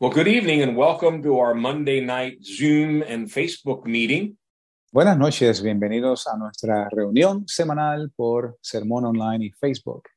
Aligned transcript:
Well, 0.00 0.10
good 0.10 0.26
evening 0.26 0.60
and 0.60 0.76
welcome 0.76 1.22
to 1.22 1.38
our 1.38 1.54
Monday 1.54 2.00
night 2.00 2.42
Zoom 2.42 3.02
and 3.02 3.28
Facebook 3.28 3.86
meeting. 3.86 4.36
Buenas 4.92 5.16
noches, 5.16 5.62
bienvenidos 5.62 6.26
a 6.26 6.36
nuestra 6.36 6.88
reunión 6.90 7.46
semanal 7.46 8.10
por 8.16 8.56
Sermón 8.60 9.04
Online 9.04 9.44
y 9.44 9.50
Facebook. 9.52 10.08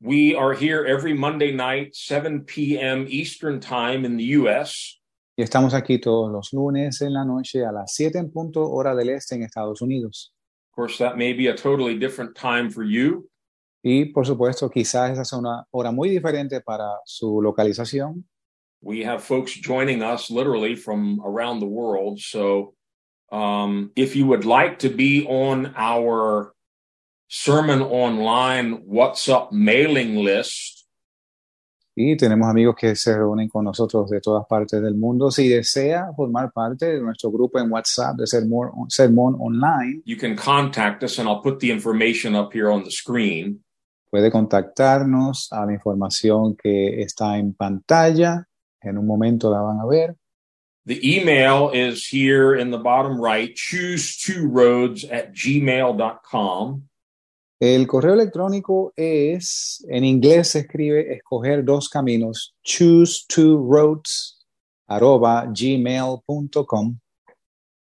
We 0.00 0.36
are 0.36 0.54
here 0.54 0.86
every 0.86 1.14
Monday 1.14 1.50
night, 1.50 1.96
7 1.96 2.44
p.m. 2.46 3.06
Eastern 3.08 3.58
Time 3.58 4.04
in 4.04 4.16
the 4.16 4.36
U.S. 4.38 5.00
Y 5.36 5.42
estamos 5.42 5.74
aquí 5.74 5.98
todos 5.98 6.30
los 6.30 6.52
lunes 6.52 7.02
en 7.02 7.12
la 7.12 7.24
noche 7.24 7.66
a 7.66 7.72
las 7.72 7.94
7 7.94 8.18
en 8.18 8.30
punto 8.30 8.70
hora 8.70 8.94
del 8.94 9.08
este 9.08 9.34
en 9.34 9.42
Estados 9.42 9.82
Unidos. 9.82 10.32
Of 10.70 10.76
course, 10.76 10.96
that 10.98 11.16
may 11.16 11.32
be 11.32 11.48
a 11.48 11.56
totally 11.56 11.98
different 11.98 12.36
time 12.36 12.70
for 12.70 12.84
you. 12.84 13.28
Y 13.82 14.12
por 14.12 14.24
supuesto, 14.24 14.70
quizás 14.70 15.10
esa 15.10 15.24
sea 15.24 15.40
una 15.40 15.66
hora 15.72 15.90
muy 15.90 16.08
diferente 16.08 16.60
para 16.60 17.00
su 17.04 17.42
localización. 17.42 18.24
We 18.80 19.04
have 19.04 19.22
folks 19.24 19.52
joining 19.54 20.02
us 20.02 20.30
literally 20.30 20.76
from 20.76 21.20
around 21.24 21.60
the 21.60 21.66
world. 21.66 22.20
So, 22.20 22.74
um, 23.30 23.90
if 23.96 24.14
you 24.14 24.26
would 24.26 24.44
like 24.44 24.78
to 24.80 24.88
be 24.88 25.26
on 25.26 25.74
our 25.76 26.54
Sermon 27.28 27.82
Online 27.82 28.84
WhatsApp 28.86 29.52
mailing 29.52 30.16
list, 30.16 30.76
Y 32.00 32.16
tenemos 32.16 32.48
amigos 32.48 32.76
que 32.76 32.94
se 32.94 33.12
reúnen 33.12 33.48
con 33.48 33.64
nosotros 33.64 34.08
de 34.08 34.20
todas 34.20 34.46
partes 34.46 34.80
del 34.80 34.94
mundo. 34.94 35.32
Si 35.32 35.48
desea 35.48 36.12
formar 36.16 36.52
parte 36.52 36.86
de 36.86 37.00
nuestro 37.00 37.28
grupo 37.32 37.58
en 37.58 37.68
WhatsApp 37.72 38.18
de 38.18 38.24
Sermón, 38.24 38.70
Sermón 38.88 39.34
Online, 39.40 40.00
you 40.04 40.16
can 40.16 40.36
contact 40.36 41.02
us 41.02 41.18
and 41.18 41.28
I'll 41.28 41.42
put 41.42 41.58
the 41.58 41.72
information 41.72 42.36
up 42.36 42.52
here 42.52 42.70
on 42.70 42.84
the 42.84 42.92
screen. 42.92 43.64
puede 44.10 44.30
contactarnos 44.30 45.48
a 45.52 45.66
la 45.66 45.72
información 45.72 46.56
que 46.56 47.02
está 47.02 47.38
en 47.38 47.54
pantalla. 47.54 48.47
En 48.82 48.98
un 48.98 49.06
momento 49.06 49.50
la 49.50 49.60
van 49.62 49.80
a 49.80 49.86
ver. 49.86 50.16
The 50.86 51.00
email 51.02 51.70
is 51.70 52.06
here 52.06 52.54
in 52.54 52.70
the 52.70 52.78
bottom 52.78 53.20
right, 53.20 53.54
choose 53.54 54.16
two 54.16 54.48
roads 54.48 55.04
at 55.04 55.34
gmail.com. 55.34 56.88
El 57.60 57.86
correo 57.86 58.14
electrónico 58.14 58.92
es, 58.96 59.84
en 59.90 60.04
inglés 60.04 60.52
se 60.52 60.60
escribe 60.60 61.12
escoger 61.12 61.64
dos 61.64 61.88
caminos, 61.88 62.54
choose 62.62 63.26
two 63.28 63.58
roads, 63.58 64.38
arroba 64.88 65.44
gmail.com. 65.48 67.00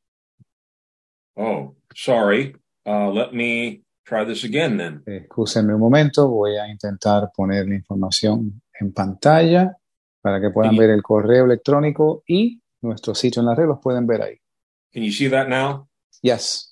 Oh, 1.36 1.74
sorry. 1.94 2.54
Uh, 2.86 3.10
let 3.10 3.32
me 3.32 3.82
try 4.04 4.24
this 4.24 4.44
again 4.44 4.76
then. 4.76 5.02
Excúsenme 5.06 5.74
un 5.74 5.80
momento, 5.80 6.28
voy 6.28 6.56
a 6.56 6.68
intentar 6.68 7.30
poner 7.34 7.66
la 7.66 7.74
información 7.74 8.62
en 8.78 8.92
pantalla 8.92 9.76
para 10.20 10.40
que 10.40 10.50
puedan 10.50 10.76
ver 10.76 10.90
el 10.90 11.02
correo 11.02 11.46
electrónico 11.46 12.22
y 12.26 12.60
nuestro 12.80 13.14
sitio 13.14 13.40
en 13.40 13.46
la 13.46 13.54
red, 13.54 13.66
los 13.66 13.80
pueden 13.80 14.06
ver 14.06 14.22
ahí. 14.22 14.36
Can 14.92 15.02
you 15.02 15.10
see 15.10 15.28
that 15.30 15.48
now? 15.48 15.88
Yes. 16.22 16.71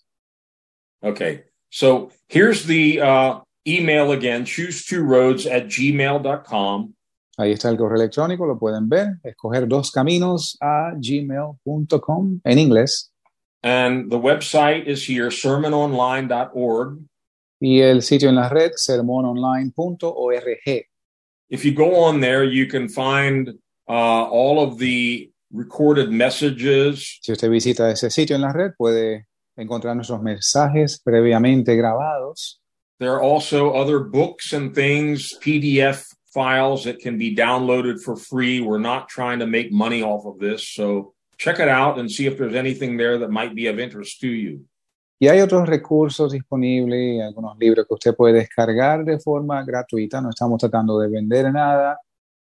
Okay. 1.03 1.45
So 1.71 2.11
here's 2.29 2.65
the 2.65 3.01
uh, 3.01 3.41
email 3.67 4.13
again, 4.13 4.45
choose 4.45 4.85
two 4.85 5.03
roads 5.03 5.47
at 5.47 5.67
gmail.com. 5.67 6.95
Ahí 7.39 7.53
está 7.53 7.71
el 7.71 7.79
correo 7.79 7.97
electrónico, 7.97 8.47
lo 8.47 8.59
pueden 8.59 8.89
ver. 8.89 9.19
Escoger 9.25 9.67
dos 9.67 9.91
caminos 9.91 10.59
a 10.61 10.93
gmail.com 10.95 12.41
en 12.45 12.59
inglés. 12.59 13.11
And 13.63 14.11
the 14.11 14.19
website 14.19 14.87
is 14.87 15.07
here, 15.07 15.31
sermononline.org. 15.31 16.99
Y 17.61 17.81
el 17.81 18.03
sitio 18.03 18.29
en 18.29 18.37
la 18.37 18.49
red, 18.49 18.73
sermononline.org. 18.77 20.87
If 21.51 21.65
you 21.65 21.73
go 21.73 22.05
on 22.05 22.21
there, 22.21 22.45
you 22.45 22.67
can 22.67 22.89
find 22.89 23.59
uh, 23.89 24.29
all 24.29 24.63
of 24.63 24.79
the 24.79 25.31
recorded 25.53 26.11
messages. 26.11 27.19
Si 27.23 27.33
usted 27.33 27.51
visita 27.51 27.91
ese 27.91 28.11
sitio 28.11 28.37
en 28.37 28.43
la 28.43 28.53
red, 28.53 28.73
puede 28.77 29.27
encontrar 29.61 29.95
nuestros 29.95 30.21
mensajes 30.23 31.01
previamente 31.03 31.77
grabados. 31.77 32.61
There 32.99 33.13
are 33.13 33.23
also 33.23 33.73
other 33.73 34.01
books 34.01 34.53
and 34.53 34.75
things, 34.75 35.35
PDF 35.41 36.05
files 36.33 36.85
that 36.85 37.01
can 37.01 37.19
be 37.19 37.35
downloaded 37.35 38.01
for 38.03 38.17
free. 38.17 38.61
We're 38.61 38.79
not 38.79 39.09
trying 39.09 39.41
to 39.41 39.47
make 39.47 39.73
money 39.73 40.03
off 40.03 40.27
of 40.27 40.39
this. 40.39 40.69
So 40.69 41.15
check 41.39 41.59
it 41.59 41.69
out 41.69 41.99
and 41.99 42.11
see 42.11 42.27
if 42.27 42.39
there's 42.39 42.55
anything 42.55 42.97
there 42.97 43.19
that 43.19 43.31
might 43.31 43.55
be 43.55 43.67
of 43.67 43.79
interest 43.79 44.21
to 44.21 44.29
you. 44.29 44.67
Y 45.23 45.29
hay 45.29 45.41
otros 45.43 45.69
recursos 45.69 46.33
disponibles, 46.33 47.23
algunos 47.23 47.59
libros 47.59 47.87
que 47.87 47.95
usted 47.95 48.17
puede 48.17 48.39
descargar 48.39 49.05
de 49.05 49.19
forma 49.19 49.63
gratuita. 49.65 50.21
No 50.23 50.31
estamos 50.31 50.59
tratando 50.59 50.99
de 50.99 51.09
vender 51.09 51.53
nada. 51.53 51.99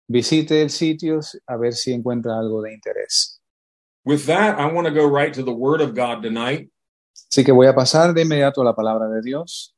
Visite 0.09 0.63
el 0.63 0.71
sitio 0.71 1.21
a 1.47 1.57
ver 1.57 1.73
si 1.73 1.93
encuentra 1.93 2.39
algo 2.39 2.63
de 2.63 2.73
interés. 2.73 3.41
With 4.05 4.27
that, 4.27 4.59
I 4.59 4.73
want 4.73 4.87
to 4.87 4.95
go 4.95 5.05
right 5.05 5.35
to 5.35 5.43
the 5.43 5.53
Word 5.53 5.81
of 5.81 5.95
God 5.95 6.23
tonight. 6.23 6.71
Así 7.31 7.45
que 7.45 7.53
voy 7.53 7.69
a 7.69 7.75
pasar 7.75 8.13
de 8.13 8.23
inmediato 8.23 8.61
a 8.61 8.65
la 8.65 8.75
palabra 8.75 9.09
de 9.09 9.23
Dios. 9.23 9.75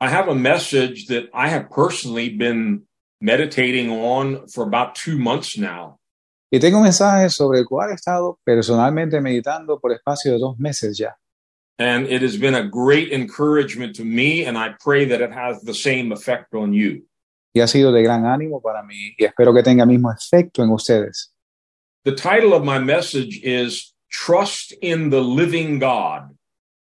I 0.00 0.08
have 0.08 0.28
a 0.28 0.34
message 0.34 1.06
that 1.06 1.24
I 1.34 1.48
have 1.48 1.68
personally 1.68 2.28
been 2.28 2.86
meditating 3.20 3.90
on 3.90 4.46
for 4.46 4.64
about 4.64 4.94
two 4.94 5.18
months 5.18 5.58
now. 5.58 5.98
Y 6.52 6.60
tengo 6.60 6.78
un 6.78 6.84
mensaje 6.84 7.28
sobre 7.30 7.58
el 7.58 7.66
cual 7.66 7.90
he 7.90 7.94
estado 7.94 8.38
personalmente 8.44 9.20
meditando 9.20 9.80
por 9.80 9.92
espacio 9.92 10.32
de 10.32 10.38
dos 10.38 10.58
meses 10.58 10.96
ya. 10.96 11.16
And 11.78 12.06
it 12.06 12.22
has 12.22 12.38
been 12.38 12.54
a 12.54 12.62
great 12.62 13.12
encouragement 13.12 13.96
to 13.96 14.04
me, 14.04 14.44
and 14.46 14.56
I 14.56 14.74
pray 14.80 15.06
that 15.06 15.20
it 15.20 15.32
has 15.32 15.60
the 15.62 15.74
same 15.74 16.12
effect 16.12 16.54
on 16.54 16.72
you. 16.72 17.02
Y 17.52 17.62
ha 17.62 17.66
sido 17.66 17.90
de 17.90 18.02
gran 18.02 18.26
ánimo 18.26 18.62
para 18.62 18.82
mí 18.82 19.14
y 19.18 19.24
espero 19.24 19.52
que 19.52 19.62
tenga 19.62 19.82
el 19.82 19.88
mismo 19.88 20.12
efecto 20.12 20.62
en 20.62 20.70
ustedes. 20.70 21.32
The 22.04 22.12
title 22.14 22.54
of 22.54 22.64
my 22.64 22.78
message 22.78 23.40
is 23.42 23.92
Trust 24.10 24.72
in 24.82 25.10
the 25.10 25.20
Living 25.20 25.80
God. 25.80 26.35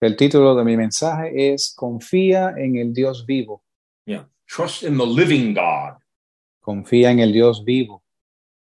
El 0.04 0.18
título 0.18 0.54
de 0.54 0.66
mi 0.66 0.76
mensaje 0.76 1.54
es 1.54 1.74
Confía 1.74 2.54
en 2.58 2.76
el 2.76 2.94
Dios 2.94 3.26
vivo. 3.26 3.64
Yeah, 4.06 4.26
trust 4.50 4.84
in 4.84 4.98
the 4.98 5.06
living 5.06 5.54
God. 5.54 5.94
Confía 6.60 7.10
en 7.12 7.20
el 7.20 7.32
Dios 7.32 7.64
vivo. 7.64 8.04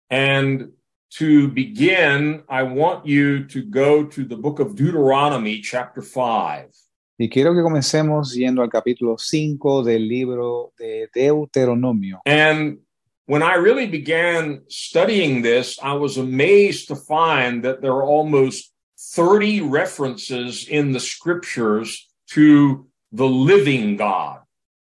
And 0.09 0.71
to 1.19 1.47
begin, 1.49 2.41
I 2.49 2.63
want 2.63 3.05
you 3.05 3.45
to 3.49 3.61
go 3.61 4.03
to 4.05 4.25
the 4.25 4.35
book 4.35 4.59
of 4.59 4.75
Deuteronomy, 4.75 5.61
chapter 5.61 6.01
5. 6.01 6.71
Y 7.19 7.29
quiero 7.29 7.53
que 7.53 7.61
comencemos 7.61 8.33
yendo 8.33 8.63
al 8.63 8.69
capítulo 8.69 9.19
5 9.19 9.83
del 9.83 10.07
libro 10.07 10.73
de 10.79 11.07
Deuteronomio. 11.13 12.19
And 12.25 12.79
when 13.27 13.43
I 13.43 13.57
really 13.57 13.85
began 13.85 14.63
studying 14.69 15.43
this, 15.43 15.77
I 15.83 15.93
was 15.93 16.17
amazed 16.17 16.87
to 16.87 16.95
find 16.95 17.63
that 17.63 17.81
there 17.81 17.93
are 17.93 18.05
almost 18.05 18.73
30 19.13 19.61
references 19.61 20.67
in 20.67 20.91
the 20.91 20.99
scriptures 20.99 22.07
to 22.31 22.87
the 23.11 23.27
living 23.27 23.97
God. 23.97 24.41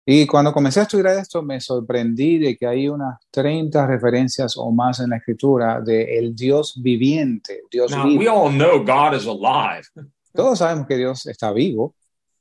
Y 0.04 0.26
cuando 0.26 0.52
comencé 0.52 0.80
a 0.80 0.82
estudiar 0.82 1.16
esto, 1.16 1.42
me 1.42 1.60
sorprendí 1.60 2.38
de 2.38 2.56
que 2.56 2.66
hay 2.66 2.88
unas 2.88 3.18
30 3.30 3.86
referencias 3.86 4.56
o 4.56 4.72
más 4.72 4.98
en 4.98 5.10
la 5.10 5.18
escritura 5.18 5.80
de 5.80 6.18
el 6.18 6.34
Dios 6.34 6.74
viviente, 6.82 7.60
Dios 7.70 7.92
Now, 7.92 8.06
we 8.06 8.26
all 8.26 8.50
know 8.50 8.82
God 8.82 9.14
is 9.14 9.26
alive, 9.26 9.88
Todos 10.34 10.58
sabemos 10.58 10.88
que 10.88 10.96
Dios 10.96 11.26
está 11.26 11.52
vivo, 11.52 11.94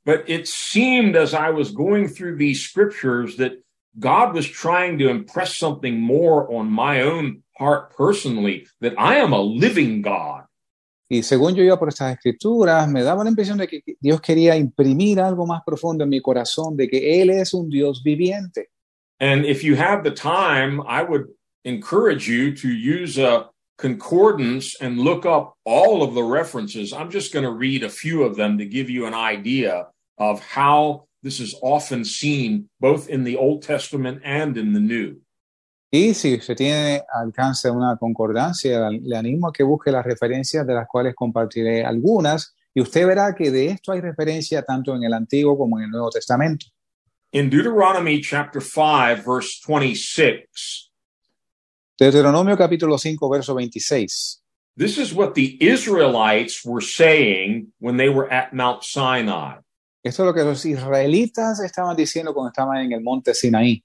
but 0.04 0.28
it 0.28 0.48
seemed 0.48 1.14
as 1.14 1.34
I 1.34 1.50
was 1.50 1.70
going 1.70 2.08
through 2.08 2.36
these 2.36 2.60
scriptures 2.60 3.36
that 3.36 3.62
God 3.98 4.34
was 4.34 4.48
trying 4.48 4.98
to 4.98 5.08
impress 5.08 5.56
something 5.56 6.00
more 6.00 6.50
on 6.52 6.68
my 6.68 7.02
own 7.02 7.42
heart 7.56 7.94
personally 7.94 8.66
that 8.80 8.94
I 8.98 9.16
am 9.16 9.32
a 9.32 9.40
living 9.40 10.02
God. 10.02 10.44
Y 11.12 11.22
según 11.22 11.54
yo 11.54 11.62
iba 11.62 11.78
por 11.78 11.90
estas 11.90 12.14
escrituras, 12.14 12.88
me 12.88 13.02
daba 13.02 13.22
la 13.22 13.28
impresión 13.28 13.58
de 13.58 13.68
que 13.68 13.82
Dios 14.00 14.18
quería 14.22 14.56
imprimir 14.56 15.20
algo 15.20 15.46
más 15.46 15.60
profundo 15.62 16.04
en 16.04 16.08
mi 16.08 16.22
corazón, 16.22 16.74
de 16.74 16.88
que 16.88 17.20
Él 17.20 17.28
es 17.28 17.52
un 17.52 17.68
Dios 17.68 18.02
viviente. 18.02 18.70
And 19.20 19.44
if 19.44 19.62
you 19.62 19.76
have 19.76 20.04
the 20.04 20.10
time, 20.10 20.80
I 20.88 21.02
would 21.02 21.26
encourage 21.66 22.26
you 22.26 22.54
to 22.54 22.68
use 22.68 23.18
a 23.18 23.50
concordance 23.76 24.74
and 24.80 25.00
look 25.00 25.26
up 25.26 25.52
all 25.66 26.02
of 26.02 26.14
the 26.14 26.22
references. 26.22 26.94
I'm 26.94 27.10
just 27.10 27.30
going 27.30 27.44
to 27.44 27.52
read 27.52 27.84
a 27.84 27.90
few 27.90 28.22
of 28.22 28.36
them 28.36 28.56
to 28.56 28.64
give 28.64 28.88
you 28.88 29.04
an 29.04 29.12
idea 29.12 29.88
of 30.16 30.40
how 30.40 31.08
this 31.22 31.40
is 31.40 31.54
often 31.60 32.06
seen 32.06 32.70
both 32.80 33.10
in 33.10 33.22
the 33.22 33.36
Old 33.36 33.60
Testament 33.60 34.22
and 34.24 34.56
in 34.56 34.72
the 34.72 34.80
New. 34.80 35.20
Y 35.94 36.14
si 36.14 36.36
usted 36.36 36.56
tiene 36.56 37.02
alcance 37.12 37.70
una 37.70 37.98
concordancia, 37.98 38.88
le 38.88 39.14
animo 39.14 39.48
a 39.48 39.52
que 39.52 39.62
busque 39.62 39.92
las 39.92 40.04
referencias 40.04 40.66
de 40.66 40.72
las 40.72 40.88
cuales 40.88 41.14
compartiré 41.14 41.84
algunas 41.84 42.54
Y 42.74 42.80
usted 42.80 43.06
verá 43.06 43.34
que 43.34 43.50
de 43.50 43.66
esto 43.66 43.92
hay 43.92 44.00
referencia 44.00 44.62
tanto 44.62 44.96
en 44.96 45.04
el 45.04 45.12
Antiguo 45.12 45.56
como 45.58 45.78
en 45.78 45.84
el 45.84 45.90
Nuevo 45.90 46.10
Testamento. 46.10 46.66
In 47.32 47.50
Deuteronomy 47.50 48.20
chapter 48.20 48.62
5, 48.62 49.22
verse 49.26 49.60
26, 49.66 50.90
Deuteronomio 51.98 52.56
capítulo 52.56 52.98
5, 52.98 53.28
verso 53.28 53.54
26. 53.54 54.42
this 54.76 54.96
is 54.96 55.14
what 55.14 55.34
the 55.34 55.56
Israelites 55.60 56.64
were 56.64 56.80
saying 56.80 57.72
when 57.78 57.96
they 57.96 58.08
were 58.08 58.30
at 58.32 58.52
Mount 58.52 58.82
Sinai. 58.84 59.58
Esto 60.02 60.22
es 60.24 60.26
lo 60.26 60.34
que 60.34 60.42
los 60.42 60.64
israelitas 60.64 61.60
estaban 61.60 61.96
diciendo 61.96 62.34
cuando 62.34 62.48
estaban 62.48 62.78
en 62.78 62.92
el 62.92 63.02
monte 63.02 63.34
Sinaí. 63.34 63.84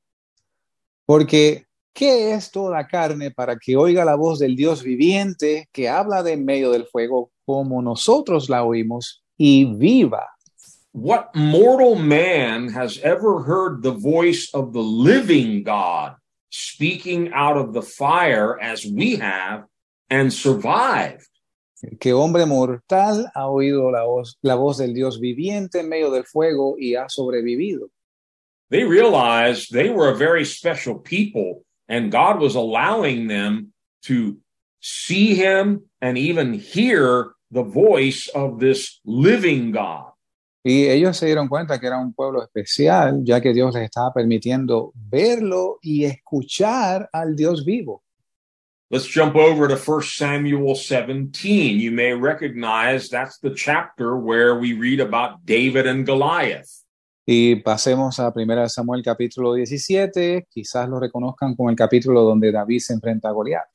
Porque, 1.05 1.66
¿qué 1.97 2.35
es 2.35 2.51
toda 2.51 2.87
carne 2.87 3.31
para 3.31 3.57
que 3.57 3.75
oiga 3.75 4.05
la 4.05 4.13
voz 4.15 4.37
del 4.37 4.55
Dios 4.55 4.83
viviente 4.83 5.67
que 5.71 5.89
habla 5.89 6.21
de 6.21 6.33
en 6.33 6.45
medio 6.45 6.69
del 6.69 6.85
fuego 6.85 7.31
como 7.43 7.81
nosotros 7.81 8.49
la 8.49 8.63
oímos 8.63 9.23
y 9.35 9.65
viva? 9.65 10.27
What 10.93 11.33
mortal 11.33 11.95
man 11.95 12.69
has 12.69 12.99
ever 13.03 13.43
heard 13.43 13.81
the 13.81 13.91
voice 13.91 14.47
of 14.53 14.73
the 14.73 14.81
living 14.81 15.63
God 15.63 16.15
speaking 16.51 17.31
out 17.33 17.57
of 17.57 17.73
the 17.73 17.81
fire 17.81 18.59
as 18.61 18.85
we 18.85 19.15
have 19.15 19.65
and 20.11 20.31
survived? 20.31 21.25
¿Qué 21.99 22.13
hombre 22.13 22.45
mortal 22.45 23.27
ha 23.33 23.47
oído 23.47 23.91
la 23.91 24.03
voz, 24.03 24.37
la 24.43 24.55
voz 24.55 24.77
del 24.77 24.93
Dios 24.93 25.19
viviente 25.19 25.79
en 25.79 25.89
medio 25.89 26.11
del 26.11 26.25
fuego 26.25 26.75
y 26.77 26.93
ha 26.93 27.09
sobrevivido? 27.09 27.89
They 28.69 28.83
realized 28.83 29.71
they 29.71 29.89
were 29.89 30.09
a 30.09 30.15
very 30.15 30.45
special 30.45 30.99
people 30.99 31.63
and 31.87 32.11
God 32.11 32.39
was 32.39 32.55
allowing 32.55 33.27
them 33.27 33.73
to 34.03 34.37
see 34.79 35.35
him 35.35 35.83
and 36.01 36.17
even 36.17 36.53
hear 36.53 37.33
the 37.51 37.63
voice 37.63 38.27
of 38.29 38.59
this 38.59 38.99
living 39.05 39.71
God. 39.71 40.11
Y 40.63 40.89
ellos 40.89 41.15
se 41.15 41.27
dieron 41.27 41.47
cuenta 41.47 41.79
que 41.79 41.87
era 41.87 41.97
un 41.97 42.13
pueblo 42.13 42.43
especial, 42.43 43.23
ya 43.23 43.39
que 43.39 43.53
Dios 43.53 43.73
les 43.73 43.83
estaba 43.85 44.13
permitiendo 44.13 44.91
verlo 44.93 45.79
y 45.81 46.03
escuchar 46.03 47.09
al 47.13 47.37
Dios 47.37 47.63
vivo. 47.63 48.03
Let's 48.89 49.05
jump 49.05 49.35
over 49.35 49.67
to 49.67 49.77
1 49.77 50.01
Samuel 50.03 50.75
17. 50.75 51.79
You 51.79 51.91
may 51.91 52.13
recognize 52.13 53.09
that's 53.09 53.37
the 53.39 53.53
chapter 53.53 54.17
where 54.17 54.55
we 54.55 54.73
read 54.73 54.99
about 54.99 55.45
David 55.45 55.87
and 55.87 56.05
Goliath. 56.05 56.83
Y 57.29 57.57
pasemos 57.57 58.21
a 58.21 58.31
1 58.33 58.69
Samuel 58.69 59.03
capítulo 59.03 59.53
17, 59.53 60.47
quizás 60.49 60.87
lo 60.87 60.97
reconozcan 60.97 61.57
como 61.57 61.69
el 61.69 61.75
capítulo 61.75 62.21
donde 62.21 62.53
David 62.53 62.79
se 62.79 62.93
enfrenta 62.93 63.27
a 63.27 63.33
Goliat. 63.33 63.67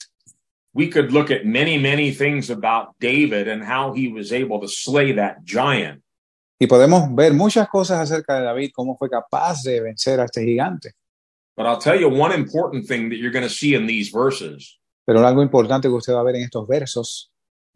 We 0.73 0.89
could 0.89 1.13
look 1.13 1.31
at 1.31 1.45
many, 1.45 1.77
many 1.79 2.15
things 2.15 2.49
about 2.49 2.97
David 2.99 3.49
and 3.49 3.63
how 3.63 3.93
he 3.93 4.11
was 4.11 4.33
able 4.33 4.59
to 4.61 4.67
slay 4.67 5.15
that 5.17 5.45
giant. 5.45 6.03
Y 6.59 6.67
podemos 6.67 7.15
ver 7.15 7.35
muchas 7.35 7.69
cosas 7.69 7.99
acerca 8.01 8.39
de 8.39 8.45
David, 8.47 8.71
cómo 8.75 8.97
fue 8.97 9.11
capaz 9.11 9.63
de 9.65 9.83
vencer 9.83 10.19
a 10.19 10.25
este 10.25 10.43
gigante. 10.43 10.93
But 11.55 11.67
I'll 11.67 11.79
tell 11.79 12.01
you 12.01 12.09
one 12.09 12.35
important 12.35 12.87
thing 12.87 13.11
that 13.11 13.17
you're 13.17 13.33
going 13.33 13.47
to 13.47 13.55
see 13.55 13.75
in 13.75 13.87
these 13.87 14.11
verses. 14.11 14.81
Pero 15.05 15.21
algo 15.27 15.43
importante 15.43 15.89
que 15.89 15.95
usted 15.95 16.15
va 16.15 16.21
a 16.21 16.25
ver 16.25 16.37
en 16.37 16.45
estos 16.45 16.67
versos, 16.67 17.31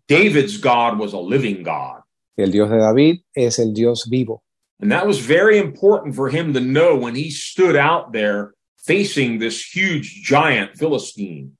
David's 0.08 0.58
God 0.58 0.98
was 0.98 1.12
a 1.12 1.20
living 1.20 1.62
God. 1.62 2.00
el 2.38 2.50
Dios 2.50 2.70
de 2.70 2.78
David 2.78 3.20
es 3.34 3.58
el 3.58 3.74
Dios 3.74 4.08
vivo. 4.08 4.45
And 4.80 4.90
that 4.92 5.06
was 5.06 5.18
very 5.20 5.58
important 5.58 6.14
for 6.14 6.28
him 6.28 6.52
to 6.52 6.60
know 6.60 6.96
when 6.96 7.14
he 7.14 7.30
stood 7.30 7.76
out 7.76 8.12
there 8.12 8.52
facing 8.76 9.38
this 9.38 9.62
huge 9.62 10.22
giant 10.22 10.76
Philistine. 10.76 11.56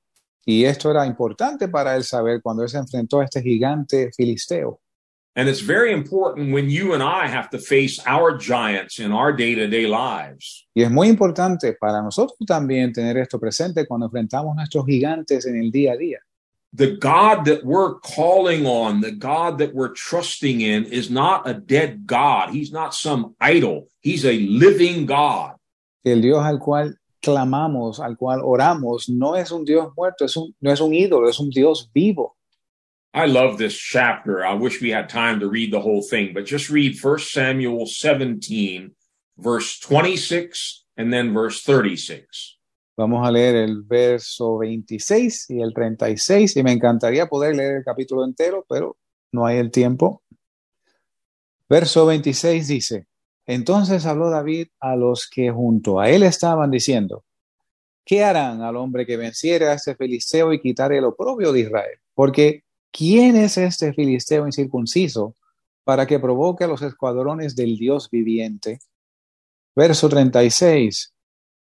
Y 0.47 0.65
esto 0.65 0.91
era 0.91 1.05
importante 1.07 1.69
para 1.69 1.97
él 1.97 2.05
saber 2.05 2.41
cuando 2.41 2.63
él 2.63 2.69
se 2.69 2.79
enfrentó 2.79 3.21
a 3.21 3.25
este 3.25 3.43
gigante 3.43 4.11
filisteo. 4.17 4.81
And 5.35 5.49
it's 5.51 5.61
very 5.61 5.93
important 5.93 6.55
when 6.55 6.71
you 6.71 6.95
and 6.95 7.03
I 7.03 7.27
have 7.27 7.51
to 7.51 7.59
face 7.59 8.01
our 8.07 8.39
giants 8.39 8.99
in 8.99 9.13
our 9.13 9.33
day 9.33 9.55
to 9.55 9.67
day 9.67 9.87
lives. 9.87 10.67
Y 10.75 10.83
es 10.83 10.91
muy 10.91 11.09
importante 11.09 11.75
para 11.79 12.01
nosotros 12.01 12.39
también 12.47 12.93
tener 12.93 13.19
esto 13.19 13.39
presente 13.39 13.87
cuando 13.87 14.07
enfrentamos 14.07 14.55
nuestros 14.55 14.87
gigantes 14.87 15.45
en 15.47 15.57
el 15.57 15.71
día 15.71 15.93
a 15.93 15.97
día. 15.97 16.21
The 16.77 16.99
God 16.99 17.47
that 17.47 17.65
we're 17.65 17.95
calling 18.01 18.67
on, 18.67 19.01
the 19.01 19.13
God 19.13 19.57
that 19.59 19.75
we're 19.75 19.95
trusting 19.95 20.61
in, 20.61 20.85
is 20.85 21.09
not 21.09 21.49
a 21.49 21.55
dead 21.55 22.07
God. 22.07 22.51
He's 22.51 22.71
not 22.71 22.93
some 22.93 23.35
idol. 23.41 23.89
He's 24.01 24.27
a 24.27 24.39
living 24.41 25.07
God. 25.07 25.55
El 26.05 26.21
Dios 26.21 26.45
al 26.45 26.59
cual 26.59 26.95
clamamos, 27.23 27.99
al 27.99 28.17
cual 28.17 28.43
oramos, 28.43 29.09
no 29.09 29.35
es 29.35 29.51
un 29.53 29.65
Dios 29.65 29.91
muerto, 29.97 30.27
es 30.27 30.37
un, 30.37 30.55
no 30.61 30.71
es 30.71 30.81
un 30.81 30.93
ídolo, 30.93 31.31
es 31.31 31.41
un 31.41 31.49
Dios 31.49 31.89
vivo. 31.95 32.37
I 33.15 33.25
love 33.25 33.57
this 33.57 33.75
chapter. 33.75 34.45
I 34.45 34.53
wish 34.53 34.83
we 34.83 34.91
had 34.91 35.09
time 35.09 35.41
to 35.41 35.49
read 35.49 35.73
the 35.73 35.81
whole 35.81 36.03
thing, 36.03 36.35
but 36.35 36.45
just 36.45 36.69
read 36.69 37.03
1 37.03 37.19
Samuel 37.21 37.87
17, 37.87 38.95
verse 39.39 39.81
26, 39.81 40.85
and 40.99 41.11
then 41.11 41.33
verse 41.33 41.63
36. 41.63 42.56
Vamos 42.97 43.29
a 43.29 43.31
leer 43.31 43.57
el 43.57 43.83
verso 43.83 44.57
26 44.57 45.51
y 45.51 45.61
el 45.61 45.75
36 45.75 46.57
y 46.57 46.63
me 46.63 46.73
encantaría 46.73 47.27
poder 47.27 47.55
leer 47.55 47.77
el 47.77 47.85
capítulo 47.85 48.25
entero, 48.25 48.65
pero 48.67 48.97
no 49.33 49.45
hay 49.45 49.59
el 49.59 49.71
tiempo. 49.71 50.23
Verso 51.69 52.07
26 52.07 52.69
dice, 52.69 53.07
entonces 53.45 54.07
habló 54.07 54.31
David 54.31 54.69
a 54.81 54.97
los 54.97 55.29
que 55.29 55.51
junto 55.51 56.01
a 56.01 56.09
él 56.09 56.23
estaban 56.23 56.71
diciendo, 56.71 57.25
¿qué 58.05 58.25
harán 58.25 58.63
al 58.63 58.77
hombre 58.77 59.05
que 59.05 59.19
venciera 59.19 59.73
a 59.73 59.75
este 59.75 59.95
filisteo 59.95 60.55
y 60.55 60.61
quitare 60.61 60.97
el 60.97 61.05
oprobio 61.05 61.53
de 61.53 61.61
Israel? 61.61 61.99
Porque 62.15 62.63
¿quién 62.91 63.37
es 63.37 63.59
este 63.59 63.93
filisteo 63.93 64.47
incircunciso 64.47 65.35
para 65.85 66.07
que 66.07 66.19
provoque 66.19 66.65
a 66.65 66.69
los 66.69 66.81
escuadrones 66.81 67.55
del 67.55 67.77
Dios 67.77 68.09
viviente? 68.11 68.79
Verso 69.75 70.09
36. 70.09 71.16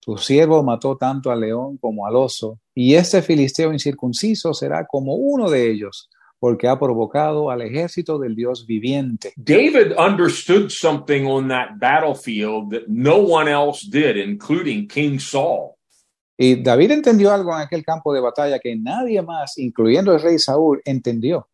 Tu 0.00 0.16
siervo 0.16 0.62
mató 0.62 0.96
tanto 0.96 1.30
al 1.30 1.40
león 1.40 1.76
como 1.78 2.06
al 2.06 2.16
oso, 2.16 2.58
y 2.74 2.94
este 2.94 3.22
filisteo 3.22 3.72
incircunciso 3.72 4.54
será 4.54 4.86
como 4.86 5.14
uno 5.14 5.50
de 5.50 5.70
ellos, 5.70 6.08
porque 6.38 6.68
ha 6.68 6.78
provocado 6.78 7.50
al 7.50 7.62
ejército 7.62 8.18
del 8.18 8.34
Dios 8.34 8.66
viviente. 8.66 9.32
David 9.36 9.92
understood 9.98 10.70
something 10.70 11.24
on 11.26 11.48
that 11.48 11.78
battlefield 11.78 12.70
that 12.70 12.88
no 12.88 13.16
one 13.16 13.50
else 13.50 13.86
did, 13.88 14.16
including 14.16 14.86
King 14.86 15.18
Saul. 15.18 15.74
Y 16.36 16.54
David 16.62 16.92
entendió 16.92 17.32
algo 17.32 17.52
en 17.52 17.62
aquel 17.62 17.84
campo 17.84 18.14
de 18.14 18.20
batalla 18.20 18.60
que 18.60 18.76
nadie 18.76 19.20
más, 19.22 19.58
incluyendo 19.58 20.14
el 20.14 20.22
rey 20.22 20.38
Saúl, 20.38 20.80
entendió. 20.84 21.48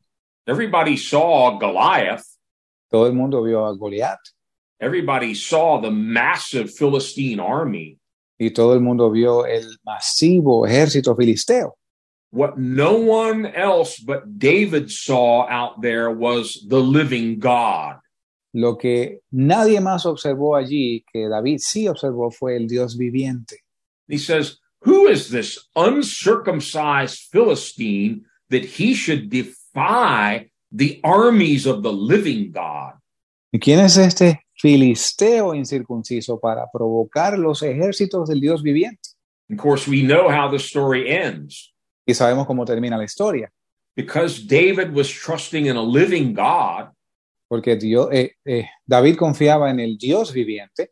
Everybody 0.46 0.98
saw 0.98 1.58
Goliath. 1.58 2.24
Todo 2.90 3.06
el 3.06 3.14
mundo 3.14 3.42
vio 3.42 3.64
a 3.64 3.74
Goliat 3.74 4.20
Everybody 4.78 5.34
saw 5.34 5.80
the 5.80 5.90
massive 5.90 6.70
Philistine 6.70 7.40
army. 7.40 7.98
Y 8.38 8.50
todo 8.50 8.74
el 8.74 8.80
mundo 8.80 9.10
vio 9.10 9.46
el 9.46 9.78
masivo 9.84 10.66
ejército 10.66 11.14
filisteo. 11.16 11.76
What 12.32 12.56
no 12.56 12.96
one 12.96 13.46
else 13.46 14.00
but 14.00 14.38
David 14.38 14.90
saw 14.90 15.46
out 15.48 15.80
there 15.80 16.10
was 16.10 16.66
the 16.68 16.80
living 16.80 17.38
God. 17.38 18.00
Lo 18.52 18.76
que 18.76 19.20
nadie 19.32 19.80
más 19.80 20.04
observó 20.04 20.56
allí, 20.56 21.04
que 21.12 21.28
David 21.28 21.58
sí 21.58 21.88
observó, 21.88 22.32
fue 22.32 22.56
el 22.56 22.66
Dios 22.66 22.96
viviente. 22.96 23.64
He 24.08 24.18
says, 24.18 24.58
Who 24.80 25.06
is 25.06 25.30
this 25.30 25.58
uncircumcised 25.76 27.28
Philistine 27.32 28.24
that 28.50 28.64
he 28.64 28.94
should 28.94 29.30
defy 29.30 30.50
the 30.70 31.00
armies 31.02 31.66
of 31.66 31.82
the 31.82 31.92
living 31.92 32.52
God? 32.52 32.94
¿Y 33.52 33.60
quién 33.60 33.78
es 33.78 33.96
este 33.96 34.43
filisteo 34.64 35.54
incircunciso 35.54 36.40
para 36.40 36.70
provocar 36.72 37.38
los 37.38 37.62
ejércitos 37.62 38.30
del 38.30 38.40
Dios 38.40 38.62
viviente? 38.62 39.10
Of 39.50 39.58
course, 39.58 39.86
we 39.86 40.00
know 40.00 40.30
how 40.30 40.50
the 40.50 40.56
story 40.56 41.10
ends. 41.10 41.74
Y 42.06 42.14
sabemos 42.14 42.46
cómo 42.46 42.64
termina 42.64 42.96
la 42.96 43.04
historia, 43.04 43.52
Because 43.94 44.46
David 44.46 44.94
was 44.94 45.08
trusting 45.10 45.66
in 45.66 45.76
a 45.76 45.82
living 45.82 46.32
God, 46.32 46.94
porque 47.46 47.76
Dios, 47.76 48.08
eh, 48.10 48.32
eh, 48.46 48.70
David 48.86 49.16
confiaba 49.16 49.70
en 49.70 49.80
el 49.80 49.98
Dios 49.98 50.32
viviente. 50.32 50.88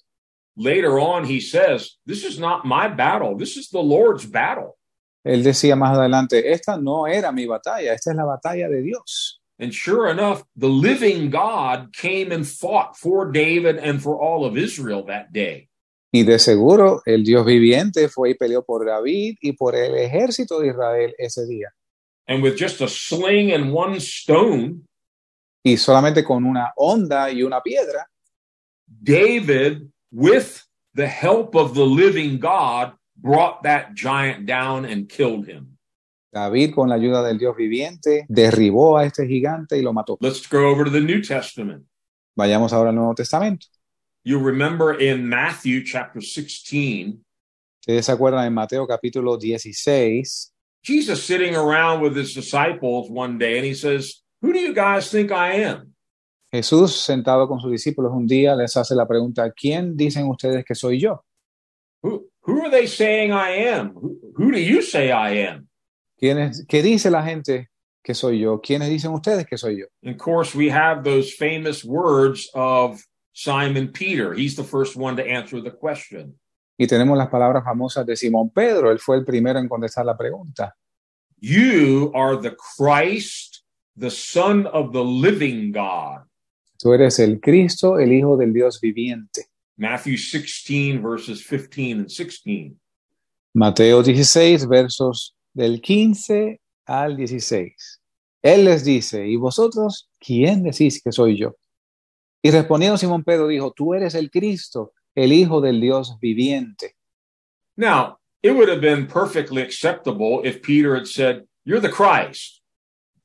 later 0.54 0.98
on 0.98 1.24
he 1.24 1.40
says, 1.40 1.96
This 2.04 2.24
is 2.24 2.38
not 2.38 2.66
my 2.66 2.88
battle, 2.88 3.38
this 3.38 3.56
is 3.56 3.70
the 3.70 3.82
Lord's 3.82 4.26
battle. 4.26 4.76
Él 5.24 5.42
decía 5.42 5.76
más 5.76 5.96
adelante, 5.96 6.52
esta 6.52 6.76
no 6.76 7.06
era 7.06 7.32
mi 7.32 7.46
batalla, 7.46 7.94
esta 7.94 8.10
es 8.10 8.16
la 8.16 8.24
batalla 8.24 8.68
de 8.68 8.82
Dios. 8.82 9.41
And 9.62 9.72
sure 9.72 10.10
enough, 10.10 10.42
the 10.56 10.68
living 10.68 11.30
God 11.30 11.92
came 11.92 12.32
and 12.32 12.44
fought 12.44 12.96
for 12.96 13.30
David 13.30 13.76
and 13.76 14.02
for 14.02 14.20
all 14.20 14.44
of 14.44 14.56
Israel 14.56 15.04
that 15.06 15.32
day. 15.32 15.68
Y 16.12 16.24
de 16.24 16.40
seguro 16.40 17.00
el 17.06 17.22
Dios 17.22 17.46
viviente 17.46 18.08
fue 18.08 18.30
y 18.30 18.34
peleó 18.34 18.64
por 18.66 18.84
David 18.84 19.36
y 19.40 19.52
por 19.52 19.76
el 19.76 19.94
ejército 19.94 20.58
de 20.58 20.70
Israel 20.70 21.14
ese 21.16 21.46
día. 21.46 21.68
And 22.26 22.42
with 22.42 22.56
just 22.56 22.80
a 22.80 22.88
sling 22.88 23.52
and 23.52 23.72
one 23.72 24.00
stone, 24.00 24.82
Y 25.64 25.76
solamente 25.76 26.24
con 26.24 26.44
una 26.44 26.72
onda 26.76 27.30
y 27.30 27.44
una 27.44 27.60
piedra, 27.60 28.04
David, 28.88 29.88
with 30.10 30.64
the 30.94 31.06
help 31.06 31.54
of 31.54 31.74
the 31.74 31.86
living 31.86 32.40
God, 32.40 32.94
brought 33.16 33.62
that 33.62 33.94
giant 33.94 34.44
down 34.44 34.84
and 34.84 35.08
killed 35.08 35.46
him. 35.46 35.71
David, 36.32 36.74
con 36.74 36.88
la 36.88 36.94
ayuda 36.94 37.22
del 37.22 37.38
Dios 37.38 37.54
viviente, 37.54 38.24
derribó 38.28 38.96
a 38.96 39.04
este 39.04 39.26
gigante 39.26 39.78
y 39.78 39.82
lo 39.82 39.92
mató. 39.92 40.16
Let's 40.20 40.48
go 40.48 40.66
over 40.70 40.86
to 40.86 40.90
the 40.90 41.00
New 41.00 41.20
Testament. 41.20 41.86
Vayamos 42.34 42.72
ahora 42.72 42.88
al 42.88 42.96
Nuevo 42.96 43.14
Testamento. 43.14 43.66
You 44.24 44.38
remember 44.38 44.98
in 44.98 45.28
Matthew 45.28 45.82
chapter 45.84 46.22
16, 46.22 47.22
Ustedes 47.80 48.06
se 48.06 48.12
acuerdan 48.12 48.46
en 48.46 48.54
Mateo 48.54 48.86
capítulo 48.86 49.36
16, 49.36 50.52
Jesus 50.82 51.22
sitting 51.22 51.54
around 51.54 52.00
with 52.00 52.16
his 52.16 52.32
disciples 52.34 53.10
one 53.10 53.36
day 53.38 53.58
and 53.58 53.66
he 53.66 53.74
says, 53.74 54.22
Who 54.40 54.52
do 54.52 54.58
you 54.58 54.72
guys 54.72 55.10
think 55.10 55.32
I 55.32 55.62
am? 55.64 55.92
Jesús, 56.52 56.92
sentado 56.92 57.48
con 57.48 57.60
sus 57.60 57.72
discípulos 57.72 58.12
un 58.12 58.26
día, 58.26 58.54
les 58.54 58.76
hace 58.76 58.94
la 58.94 59.06
pregunta, 59.06 59.50
¿quién 59.50 59.96
dicen 59.96 60.28
ustedes 60.28 60.64
que 60.64 60.74
soy 60.74 61.00
yo? 61.00 61.24
Who, 62.02 62.26
who 62.42 62.62
are 62.62 62.70
they 62.70 62.86
saying 62.86 63.32
I 63.32 63.68
am? 63.68 63.94
Who, 63.94 64.16
who 64.36 64.52
do 64.52 64.58
you 64.58 64.80
say 64.82 65.10
I 65.10 65.48
am? 65.48 65.68
¿Quién 66.22 66.38
es- 66.38 66.64
¿Qué 66.68 66.82
dice 66.84 67.10
la 67.10 67.24
gente 67.24 67.68
que 68.00 68.14
soy 68.14 68.38
yo? 68.38 68.60
¿Quiénes 68.60 68.88
dicen 68.88 69.10
ustedes 69.12 69.44
que 69.44 69.58
soy 69.58 69.80
yo? 69.80 69.86
And 70.04 70.14
of 70.14 70.22
course, 70.22 70.56
we 70.56 70.70
have 70.70 71.02
those 71.02 71.32
famous 71.36 71.84
words 71.84 72.48
of 72.54 73.02
Simon 73.32 73.90
Peter. 73.90 74.32
He's 74.32 74.54
the 74.54 74.62
first 74.62 74.94
one 74.96 75.16
to 75.16 75.28
answer 75.28 75.60
the 75.60 75.72
question. 75.72 76.38
Y 76.78 76.86
tenemos 76.86 77.18
las 77.18 77.28
palabras 77.28 77.64
famosas 77.64 78.06
de 78.06 78.14
Simón 78.14 78.50
Pedro, 78.50 78.92
él 78.92 79.00
fue 79.00 79.16
el 79.16 79.24
primero 79.24 79.58
en 79.58 79.68
contestar 79.68 80.06
la 80.06 80.16
pregunta. 80.16 80.76
You 81.40 82.12
are 82.14 82.36
the 82.40 82.54
Christ, 82.78 83.64
the 83.98 84.10
Son 84.10 84.68
of 84.72 84.92
the 84.92 85.02
living 85.02 85.72
God. 85.72 86.22
Tú 86.78 86.92
eres 86.94 87.18
el 87.18 87.40
Cristo, 87.40 87.98
el 87.98 88.12
Hijo 88.12 88.36
del 88.36 88.52
Dios 88.52 88.80
viviente. 88.80 89.46
Matthew 89.76 90.16
16, 90.16 91.02
verses 91.02 91.44
15 91.44 91.98
and 92.02 92.08
16. 92.08 92.78
Mateo 93.54 94.04
16, 94.04 94.68
versos 94.68 95.34
del 95.52 95.80
15 95.80 96.60
al 96.86 97.16
16. 97.16 98.00
Él 98.42 98.64
les 98.64 98.84
dice, 98.84 99.26
¿y 99.26 99.36
vosotros 99.36 100.10
quién 100.18 100.62
decís 100.62 101.00
que 101.02 101.12
soy 101.12 101.38
yo? 101.38 101.56
Y 102.42 102.50
respondiendo 102.50 102.98
Simón 102.98 103.22
Pedro 103.22 103.46
dijo, 103.46 103.72
tú 103.72 103.94
eres 103.94 104.14
el 104.14 104.30
Cristo, 104.30 104.92
el 105.14 105.32
Hijo 105.32 105.60
del 105.60 105.80
Dios 105.80 106.18
viviente. 106.20 106.96
Now, 107.76 108.18
it 108.42 108.52
would 108.52 108.68
have 108.68 108.80
been 108.80 109.06
perfectly 109.06 109.62
acceptable 109.62 110.40
if 110.44 110.60
Peter 110.62 110.94
had 110.96 111.06
said, 111.06 111.46
You're 111.64 111.80
the 111.80 111.90
Christ. 111.90 112.60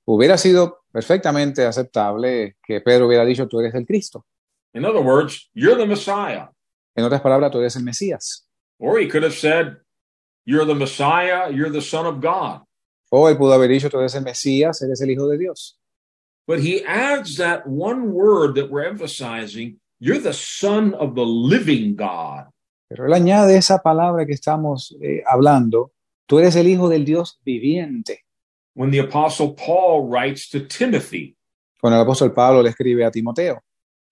Hubiera 0.06 0.38
sido 0.38 0.84
perfectamente 0.92 1.66
aceptable 1.66 2.56
que 2.64 2.82
Pedro 2.82 3.08
hubiera 3.08 3.26
dicho, 3.26 3.48
tú 3.48 3.60
eres 3.60 3.74
el 3.74 3.86
Cristo. 3.86 4.26
In 4.74 4.86
other 4.86 5.02
words, 5.02 5.50
you're 5.54 5.76
the 5.76 5.88
Messiah. 5.88 6.50
En 6.96 7.04
otras 7.04 7.22
palabras, 7.22 7.52
tú 7.52 7.60
eres 7.60 7.76
el 7.76 7.84
Mesías. 7.84 8.48
Or 8.80 9.00
he 9.00 9.08
could 9.08 9.24
have 9.24 9.34
said, 9.34 9.78
You're 10.48 10.64
the 10.64 10.76
Messiah, 10.76 11.52
you're 11.52 11.70
the 11.70 11.82
Son 11.82 12.06
of 12.06 12.22
God. 12.22 12.62
O 13.12 13.28
él 13.28 13.38
pudo 13.38 13.52
haber 13.54 13.68
dicho, 13.68 13.90
tú 13.90 14.00
eres 14.00 14.16
el 14.16 14.24
Mesías, 14.24 14.82
eres 14.82 15.02
el 15.02 15.10
Hijo 15.10 15.28
de 15.28 15.38
Dios. 15.38 15.78
But 16.48 16.60
he 16.60 16.86
adds 16.86 17.36
that 17.36 17.68
one 17.68 18.14
word 18.14 18.56
that 18.56 18.70
we're 18.70 18.86
emphasizing 18.86 19.82
you're 20.00 20.22
the 20.22 20.32
Son 20.34 20.94
of 20.94 21.16
the 21.16 21.26
living 21.26 21.98
God. 21.98 22.46
Pero 22.88 23.06
él 23.06 23.14
añade 23.14 23.58
esa 23.58 23.80
palabra 23.80 24.26
que 24.26 24.34
estamos 24.34 24.96
eh, 25.02 25.22
hablando, 25.28 25.92
tú 26.26 26.40
eres 26.40 26.56
el 26.56 26.68
Hijo 26.68 26.88
del 26.88 27.04
Dios 27.04 27.42
viviente. 27.44 28.24
When 28.74 28.92
the 28.92 29.00
Apostle 29.00 29.54
Paul 29.54 30.08
writes 30.08 30.50
to 30.52 30.62
Timothy, 30.62 31.36
Cuando 31.82 32.00
el 32.00 32.06
apóstol 32.06 32.34
Pablo 32.34 32.64
le 32.64 32.70
escribe 32.70 33.04
a 33.04 33.12
Timoteo, 33.12 33.62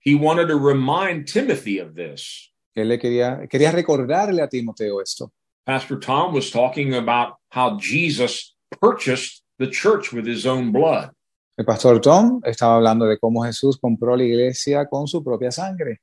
he 0.01 0.15
wanted 0.15 0.49
to 0.49 0.57
remind 0.57 1.27
Timothy 1.27 1.79
of 1.79 1.95
this. 1.95 2.51
él 2.75 2.89
le 2.89 2.99
quería, 2.99 3.47
quería 3.47 3.71
recordarle 3.71 4.41
a 4.41 4.49
Timoteo 4.49 4.99
esto. 4.99 5.31
Pastor 5.65 5.97
Tom 5.99 6.31
was 6.31 6.51
talking 6.51 6.93
about 6.93 7.37
how 7.49 7.77
Jesus 7.77 8.53
purchased 8.79 9.41
the 9.57 9.67
church 9.67 10.13
with 10.13 10.25
his 10.27 10.45
own 10.45 10.71
blood. 10.71 11.09
El 11.57 11.65
pastor 11.65 11.99
Tom 11.99 12.41
estaba 12.45 12.75
hablando 12.75 13.07
de 13.07 13.17
cómo 13.17 13.43
Jesús 13.45 13.77
compró 13.77 14.15
la 14.15 14.23
iglesia 14.23 14.85
con 14.85 15.07
su 15.07 15.23
propia 15.23 15.51
sangre. 15.51 16.01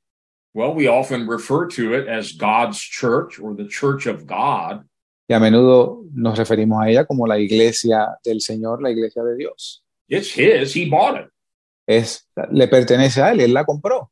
Well, 0.53 0.73
we 0.73 0.87
often 0.87 1.27
refer 1.27 1.67
to 1.69 1.93
it 1.93 2.07
as 2.07 2.33
God's 2.33 2.79
church 2.79 3.39
or 3.39 3.55
the 3.55 3.67
church 3.67 4.05
of 4.05 4.25
God. 4.25 4.83
Y 5.29 5.35
a 5.35 5.39
menudo 5.39 6.03
nos 6.13 6.37
referimos 6.37 6.83
a 6.83 6.89
ella 6.89 7.05
como 7.05 7.25
la 7.25 7.39
iglesia 7.39 8.17
del 8.23 8.41
Señor, 8.41 8.81
la 8.81 8.89
iglesia 8.89 9.23
de 9.23 9.37
Dios. 9.37 9.81
It's 10.09 10.31
his, 10.31 10.75
he 10.75 10.89
bought 10.89 11.21
it. 11.21 11.29
Es, 11.87 12.27
le 12.51 12.67
pertenece 12.67 13.21
a 13.21 13.31
él, 13.31 13.39
él 13.39 13.53
la 13.53 13.63
compró. 13.63 14.11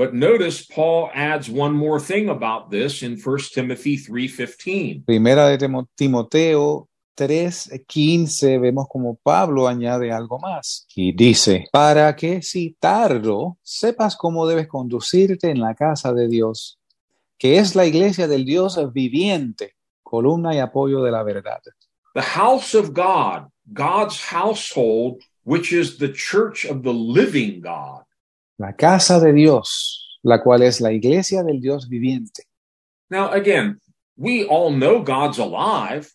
But 0.00 0.14
notice 0.14 0.64
Paul 0.64 1.10
adds 1.12 1.50
one 1.50 1.74
more 1.74 2.00
thing 2.00 2.30
about 2.30 2.70
this 2.70 3.02
in 3.02 3.18
1 3.18 3.52
Timothy 3.52 3.98
3:15. 3.98 5.04
Primera 5.04 5.46
de 5.50 5.58
Timo- 5.58 5.88
Timoteo 5.94 6.88
3:15 7.14 8.58
vemos 8.58 8.86
como 8.88 9.18
Pablo 9.22 9.68
añade 9.68 10.10
algo 10.10 10.38
más 10.38 10.86
y 10.96 11.12
dice, 11.12 11.66
para 11.70 12.16
que 12.16 12.40
si 12.40 12.74
tardo 12.80 13.58
sepas 13.62 14.16
cómo 14.16 14.46
debes 14.46 14.68
conducirte 14.68 15.50
en 15.50 15.60
la 15.60 15.74
casa 15.74 16.14
de 16.14 16.28
Dios, 16.28 16.78
que 17.38 17.58
es 17.58 17.74
la 17.74 17.84
iglesia 17.84 18.26
del 18.26 18.46
Dios 18.46 18.78
viviente, 18.94 19.74
columna 20.02 20.54
y 20.54 20.60
apoyo 20.60 21.02
de 21.02 21.10
la 21.10 21.22
verdad. 21.22 21.60
The 22.14 22.22
house 22.22 22.74
of 22.74 22.94
God, 22.94 23.50
God's 23.70 24.18
household, 24.32 25.18
which 25.44 25.74
is 25.74 25.98
the 25.98 26.10
church 26.10 26.64
of 26.64 26.84
the 26.84 26.94
living 26.94 27.60
God. 27.60 28.04
La 28.60 28.74
casa 28.74 29.18
de 29.18 29.32
Dios, 29.32 30.20
la 30.22 30.42
cual 30.42 30.60
es 30.60 30.82
la 30.82 30.92
iglesia 30.92 31.42
del 31.42 31.62
Dios 31.62 31.88
viviente. 31.88 32.42
Now 33.08 33.30
again, 33.32 33.80
we 34.18 34.44
all 34.44 34.70
know 34.70 35.02
God's 35.02 35.38
alive, 35.38 36.10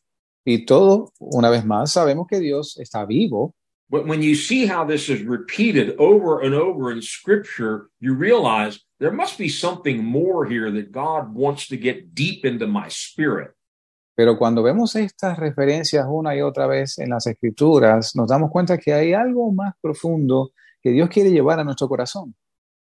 Y 0.45 0.63
todo, 0.63 1.11
una 1.17 1.49
vez 1.49 1.65
más, 1.65 1.91
sabemos 1.91 2.27
que 2.27 2.39
Dios 2.39 2.77
está 2.77 3.03
vivo, 3.07 3.55
but 3.89 4.05
when 4.05 4.21
you 4.21 4.35
see 4.35 4.67
how 4.67 4.85
this 4.85 5.09
is 5.09 5.23
repeated 5.23 5.95
over 5.97 6.45
and 6.45 6.53
over 6.53 6.91
in 6.91 7.01
scripture, 7.01 7.89
you 7.99 8.13
realize 8.13 8.79
there 8.99 9.11
must 9.11 9.39
be 9.39 9.49
something 9.49 10.03
more 10.03 10.45
here 10.45 10.69
that 10.69 10.91
God 10.91 11.33
wants 11.33 11.67
to 11.69 11.75
get 11.75 12.13
deep 12.13 12.45
into 12.45 12.67
my 12.67 12.89
spirit. 12.89 13.55
Pero 14.15 14.37
cuando 14.37 14.61
vemos 14.61 14.95
estas 14.95 15.39
referencias 15.39 16.05
una 16.07 16.35
y 16.35 16.41
otra 16.41 16.67
vez 16.67 16.99
en 16.99 17.09
las 17.09 17.25
escrituras, 17.25 18.15
nos 18.15 18.27
damos 18.27 18.51
cuenta 18.51 18.77
que 18.77 18.93
hay 18.93 19.13
algo 19.13 19.51
más 19.51 19.73
profundo 19.81 20.51
que 20.85 20.91
Dios 20.91 21.09
quiere 21.09 21.31
llevar 21.31 21.59
a 21.59 21.63
nuestro 21.63 21.87
corazón. 21.87 22.35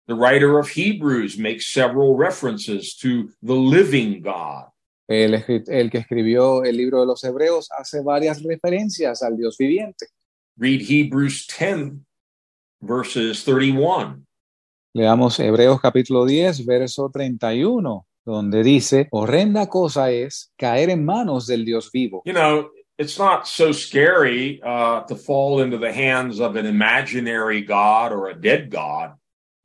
The 0.08 0.14
writer 0.14 0.58
of 0.58 0.68
Hebrews 0.68 1.38
makes 1.38 1.72
several 1.72 2.16
references 2.18 2.96
to 2.96 3.28
the 3.40 3.54
living 3.54 4.20
God. 4.20 4.72
El, 5.08 5.34
el 5.68 5.88
que 5.88 5.98
escribió 5.98 6.64
el 6.64 6.76
libro 6.76 6.98
de 6.98 7.06
los 7.06 7.22
Hebreos 7.22 7.68
hace 7.70 8.02
varias 8.02 8.42
referencias 8.42 9.22
al 9.22 9.36
Dios 9.36 9.56
viviente. 9.56 10.06
Read 10.56 10.80
Hebrews 10.80 11.46
10, 11.46 12.00
verses 12.80 13.44
31. 13.44 14.26
Leamos 14.94 15.38
Hebreos 15.38 15.80
capítulo 15.80 16.26
10, 16.26 16.66
verso 16.66 17.08
31, 17.08 18.04
donde 18.24 18.64
dice, 18.64 19.06
horrenda 19.12 19.68
cosa 19.68 20.10
es 20.10 20.52
caer 20.56 20.90
en 20.90 21.04
manos 21.04 21.46
del 21.46 21.64
Dios 21.64 21.92
vivo. 21.92 22.22
You 22.24 22.32
know, 22.32 22.68
it's 23.02 23.18
not 23.18 23.46
so 23.48 23.72
scary 23.72 24.60
uh, 24.62 25.02
to 25.02 25.16
fall 25.16 25.60
into 25.60 25.76
the 25.76 25.92
hands 25.92 26.40
of 26.40 26.56
an 26.56 26.66
imaginary 26.66 27.60
God 27.60 28.12
or 28.12 28.28
a 28.28 28.34
dead 28.34 28.70
God. 28.70 29.14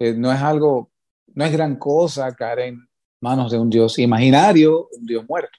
Eh, 0.01 0.13
no 0.15 0.29
es 0.32 0.41
algo, 0.41 0.89
no 1.36 1.46
es 1.46 1.51
gran 1.51 1.77
cosa 1.77 2.36
caer 2.36 2.60
en 2.60 2.88
manos 3.22 3.51
de 3.51 3.60
un 3.60 3.70
Dios 3.70 3.98
imaginario, 4.00 4.88
un 4.91 5.06
Dios 5.06 5.24
muerto. 5.29 5.58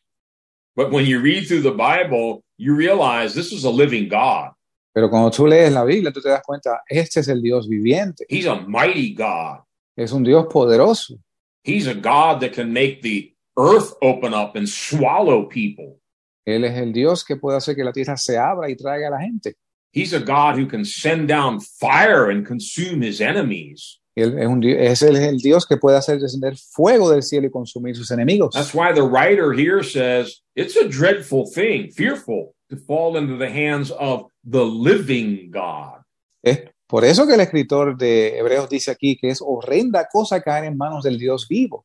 But 0.76 0.90
when 0.90 1.06
you 1.06 1.20
read 1.20 1.46
through 1.46 1.62
the 1.62 1.72
Bible, 1.72 2.42
you 2.56 2.74
realize 2.74 3.34
this 3.34 3.52
is 3.52 3.64
a 3.64 3.70
living 3.70 4.08
God. 4.08 4.52
Pero 4.92 5.08
cuando 5.08 5.30
tú 5.30 5.46
lees 5.46 5.72
la 5.72 5.84
Biblia, 5.84 6.10
tú 6.12 6.20
te 6.20 6.28
das 6.28 6.42
cuenta, 6.42 6.80
este 6.88 7.20
es 7.20 7.28
el 7.28 7.40
Dios 7.40 7.68
viviente, 7.68 8.24
He's 8.28 8.46
a 8.46 8.56
mighty 8.66 9.14
God. 9.14 9.60
es 9.96 10.12
un 10.12 10.24
Dios 10.24 10.46
poderoso, 10.46 11.18
He's 11.62 11.86
a 11.86 11.94
God 11.94 12.40
that 12.40 12.52
can 12.52 12.72
make 12.72 13.02
the 13.02 13.32
earth 13.56 13.94
open 14.02 14.34
up 14.34 14.56
and 14.56 14.68
swallow 14.68 15.44
people. 15.44 15.98
Él 16.48 16.64
es 16.64 16.76
el 16.78 16.92
Dios 16.92 17.24
que 17.24 17.36
puede 17.36 17.58
hacer 17.58 17.76
que 17.76 17.84
la 17.84 17.92
tierra 17.92 18.16
se 18.16 18.38
abra 18.38 18.70
y 18.70 18.76
traiga 18.76 19.08
a 19.08 19.10
la 19.10 19.20
gente. 19.20 19.56
He's 19.92 20.14
a 20.14 20.18
God 20.18 20.58
who 20.58 20.66
can 20.66 20.84
send 20.84 21.28
down 21.28 21.60
fire 21.60 22.30
and 22.30 22.46
consume 22.46 23.02
his 23.02 23.20
enemies. 23.20 24.00
Él 24.16 24.38
es, 24.38 24.46
un, 24.46 24.64
es 24.64 25.02
el, 25.02 25.16
el 25.16 25.38
Dios 25.38 25.66
que 25.66 25.76
puede 25.76 25.96
hacer 25.96 26.18
descender 26.18 26.56
fuego 26.56 27.10
del 27.10 27.22
cielo 27.22 27.46
y 27.46 27.50
consumir 27.50 27.96
sus 27.96 28.10
enemigos. 28.10 28.54
That's 28.54 28.74
why 28.74 28.92
the 28.92 29.02
writer 29.02 29.52
here 29.52 29.82
says 29.82 30.42
it's 30.56 30.76
a 30.76 30.88
dreadful 30.88 31.46
thing, 31.46 31.90
fearful 31.90 32.54
to 32.70 32.76
fall 32.76 33.16
into 33.16 33.36
the 33.36 33.50
hands 33.50 33.90
of 33.90 34.26
the 34.42 34.64
living 34.64 35.50
God. 35.50 36.02
Es 36.42 36.62
por 36.86 37.04
eso 37.04 37.26
que 37.26 37.34
el 37.34 37.40
escritor 37.40 37.96
de 37.96 38.38
Hebreos 38.38 38.70
dice 38.70 38.90
aquí 38.90 39.16
que 39.16 39.28
es 39.28 39.40
horrenda 39.42 40.08
cosa 40.10 40.40
caer 40.40 40.64
en 40.64 40.78
manos 40.78 41.04
del 41.04 41.18
Dios 41.18 41.46
vivo. 41.46 41.84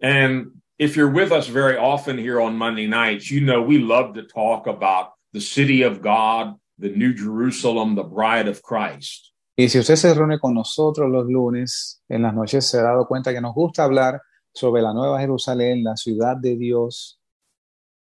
And 0.00 0.61
if 0.78 0.96
you're 0.96 1.10
with 1.10 1.32
us 1.32 1.46
very 1.46 1.76
often 1.76 2.18
here 2.18 2.40
on 2.40 2.56
Monday 2.56 2.86
nights, 2.86 3.30
you 3.30 3.40
know 3.40 3.62
we 3.62 3.78
love 3.78 4.14
to 4.14 4.22
talk 4.22 4.66
about 4.66 5.12
the 5.32 5.40
city 5.40 5.82
of 5.82 6.02
God, 6.02 6.54
the 6.78 6.90
New 6.90 7.14
Jerusalem, 7.14 7.94
the 7.94 8.04
bride 8.04 8.48
of 8.48 8.62
Christ. 8.62 9.32
Y 9.56 9.68
si 9.68 9.78
usted 9.78 9.96
se 9.96 10.14
reúne 10.14 10.40
con 10.40 10.54
nosotros 10.54 11.10
los 11.10 11.26
lunes, 11.26 12.00
en 12.08 12.22
las 12.22 12.34
noches 12.34 12.66
se 12.66 12.78
ha 12.78 12.82
dado 12.82 13.06
cuenta 13.06 13.32
que 13.32 13.40
nos 13.40 13.54
gusta 13.54 13.84
hablar 13.84 14.20
sobre 14.54 14.82
la 14.82 14.92
Nueva 14.92 15.20
Jerusalén, 15.20 15.84
la 15.84 15.96
ciudad 15.96 16.36
de 16.36 16.56
Dios. 16.56 17.18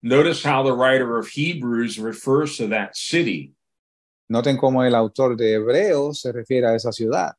Notice 0.03 0.43
how 0.43 0.63
the 0.63 0.75
writer 0.75 1.19
of 1.19 1.29
Hebrews 1.29 1.99
refers 1.99 2.57
to 2.59 2.69
that 2.69 2.97
city. 2.97 3.55
Noten 4.29 4.57
cómo 4.57 4.85
el 4.85 4.95
autor 4.95 5.37
de 5.37 5.55
Hebreos 5.55 6.21
se 6.21 6.33
refiere 6.33 6.67
a 6.67 6.75
esa 6.75 6.93
ciudad. 6.93 7.33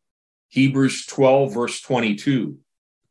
Hebrews 0.49 1.05
12, 1.05 1.53
verse 1.53 1.79
22. 1.79 2.57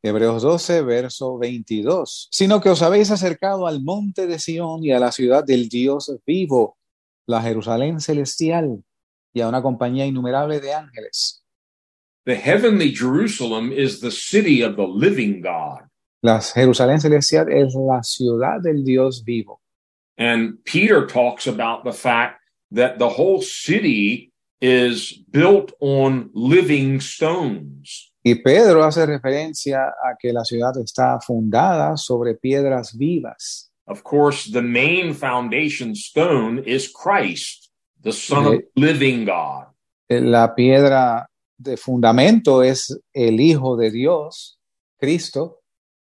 Hebreos 0.02 0.43
12, 0.43 0.83
verso 0.83 1.38
22. 1.38 2.28
Sino 2.31 2.61
que 2.61 2.71
os 2.71 2.83
habéis 2.83 3.11
acercado 3.11 3.67
al 3.67 3.83
monte 3.83 4.26
de 4.26 4.38
Sión 4.38 4.85
y 4.85 4.93
a 4.93 5.00
la 5.00 5.11
ciudad 5.11 5.45
del 5.45 5.69
Dios 5.69 6.14
vivo, 6.25 6.78
la 7.26 7.43
Jerusalén 7.43 8.00
celestial, 8.00 8.85
y 9.33 9.40
a 9.40 9.49
una 9.49 9.61
compañía 9.61 10.07
innumerable 10.07 10.61
de 10.61 10.73
ángeles. 10.73 11.45
The 12.25 12.37
heavenly 12.37 12.95
Jerusalem 12.95 13.73
is 13.73 14.00
the 14.00 14.11
city 14.11 14.62
of 14.62 14.76
the 14.76 14.87
living 14.87 15.40
God. 15.40 15.88
La 16.23 16.40
Jerusalén 16.40 17.00
celestial 17.00 17.50
es 17.50 17.75
la 17.75 18.02
ciudad 18.02 18.61
del 18.61 18.85
Dios 18.85 19.25
vivo. 19.25 19.61
And 20.17 20.59
Peter 20.64 21.07
talks 21.07 21.47
about 21.47 21.85
the 21.85 21.93
fact 21.93 22.40
that 22.73 22.99
the 22.99 23.09
whole 23.09 23.40
city 23.40 24.33
is 24.61 25.12
built 25.31 25.73
on 25.81 26.31
living 26.35 27.00
stones. 27.00 28.08
Y 28.23 28.35
Pedro 28.37 28.85
hace 28.85 29.07
referencia 29.07 29.85
a 29.89 30.17
que 30.19 30.33
la 30.33 30.45
ciudad 30.45 30.77
está 30.79 31.21
fundada 31.21 31.97
sobre 31.97 32.35
piedras 32.35 32.97
vivas. 32.97 33.71
Of 33.87 34.03
course, 34.03 34.51
the 34.51 34.61
main 34.61 35.15
foundation 35.15 35.95
stone 35.95 36.63
is 36.67 36.93
Christ, 36.93 37.71
the 38.03 38.13
Son 38.13 38.45
of 38.45 38.53
the 38.53 38.69
living 38.75 39.25
God. 39.25 39.69
La 40.09 40.55
piedra 40.55 41.27
de 41.57 41.77
fundamento 41.77 42.63
es 42.63 42.99
el 43.15 43.41
Hijo 43.41 43.77
de 43.77 43.91
Dios, 43.91 44.59
Cristo, 44.99 45.58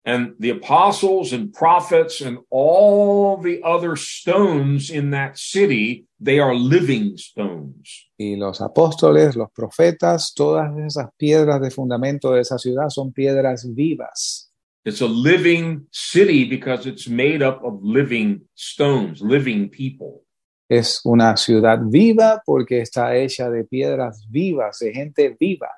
And 0.04 0.34
the 0.40 0.50
apostles 0.50 1.32
and 1.32 1.52
prophets 1.52 2.20
and 2.20 2.38
all 2.50 3.36
the 3.36 3.62
other 3.62 3.94
stones 3.94 4.90
in 4.90 5.10
that 5.10 5.38
city, 5.38 6.06
they 6.18 6.40
are 6.40 6.54
living 6.56 7.16
stones. 7.16 8.10
y 8.22 8.36
los 8.36 8.60
apóstoles, 8.60 9.36
los 9.36 9.50
profetas, 9.50 10.32
todas 10.34 10.70
esas 10.78 11.10
piedras 11.16 11.60
de 11.60 11.70
fundamento 11.70 12.32
de 12.32 12.40
esa 12.40 12.58
ciudad 12.58 12.88
son 12.88 13.12
piedras 13.12 13.66
vivas. 13.74 14.50
It's 14.84 15.00
a 15.00 15.06
living 15.06 15.86
city 15.92 16.44
because 16.44 16.86
it's 16.88 17.08
made 17.08 17.42
up 17.42 17.62
of 17.64 17.80
living 17.82 18.42
stones, 18.54 19.20
living 19.20 19.68
people. 19.68 20.24
Es 20.68 21.00
una 21.04 21.36
ciudad 21.36 21.78
viva 21.84 22.42
porque 22.44 22.80
está 22.80 23.14
hecha 23.14 23.50
de 23.50 23.64
piedras 23.64 24.26
vivas, 24.28 24.78
de 24.78 24.92
gente 24.92 25.36
viva. 25.38 25.70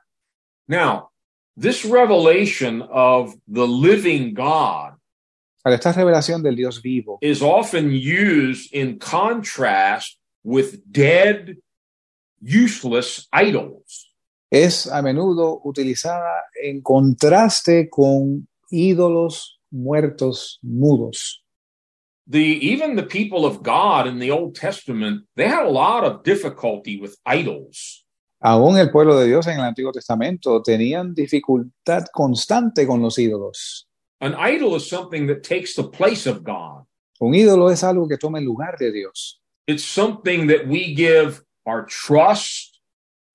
Now, 0.68 1.10
this 1.56 1.84
revelation 1.84 2.82
of 2.82 3.34
the 3.48 3.66
living 3.66 4.34
God 4.34 4.94
Ahora, 5.64 5.76
esta 5.76 5.92
revelación 5.92 6.42
del 6.42 6.56
Dios 6.56 6.80
vivo 6.82 7.18
is 7.22 7.42
often 7.42 7.90
used 7.90 8.72
in 8.72 8.98
contrast 8.98 10.18
with 10.44 10.80
dead, 10.90 11.56
useless 12.42 13.26
idols. 13.32 14.14
es 14.54 14.86
a 14.86 15.02
menudo 15.02 15.60
utilizada 15.64 16.44
en 16.62 16.80
contraste 16.80 17.88
con 17.90 18.46
ídolos 18.70 19.58
muertos 19.70 20.60
mudos. 20.62 21.42
The 22.26 22.58
even 22.62 22.96
the 22.96 23.02
people 23.02 23.44
of 23.44 23.62
God 23.62 24.06
in 24.06 24.18
the 24.18 24.30
Old 24.30 24.54
Testament, 24.54 25.24
they 25.36 25.48
had 25.48 25.66
a 25.66 25.70
lot 25.70 26.04
of 26.04 26.22
difficulty 26.22 26.98
with 27.00 27.16
idols. 27.26 28.03
Aún 28.46 28.76
el 28.76 28.90
pueblo 28.90 29.18
de 29.18 29.26
Dios 29.26 29.46
en 29.46 29.54
el 29.54 29.64
Antiguo 29.64 29.90
Testamento 29.90 30.60
tenían 30.60 31.14
dificultad 31.14 32.04
constante 32.12 32.86
con 32.86 33.00
los 33.00 33.18
ídolos. 33.18 33.88
An 34.20 34.34
idol 34.38 34.76
is 34.76 34.86
something 34.86 35.26
that 35.28 35.42
takes 35.42 35.74
the 35.74 35.84
place 35.84 36.28
of 36.28 36.44
God. 36.44 36.84
Un 37.20 37.34
ídolo 37.34 37.70
es 37.70 37.82
algo 37.82 38.06
que 38.06 38.18
toma 38.18 38.40
el 38.40 38.44
lugar 38.44 38.76
de 38.78 38.92
Dios. 38.92 39.40
It's 39.66 39.82
something 39.82 40.46
that 40.48 40.66
we 40.66 40.94
give 40.94 41.42
our 41.64 41.86
trust, 41.86 42.80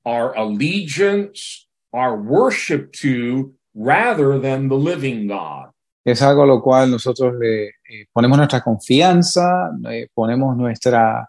our 0.06 0.32
allegiance, 0.38 1.68
our 1.92 2.16
worship 2.16 2.92
to 3.02 3.56
rather 3.74 4.40
than 4.40 4.70
the 4.70 4.78
living 4.78 5.28
God. 5.28 5.72
Es 6.06 6.22
algo 6.22 6.44
a 6.44 6.46
lo 6.46 6.62
cual 6.62 6.92
nosotros 6.92 7.34
le 7.40 7.70
eh, 7.70 8.06
ponemos 8.14 8.38
nuestra 8.38 8.62
confianza, 8.62 9.72
eh, 9.90 10.08
ponemos 10.14 10.56
nuestra... 10.56 11.28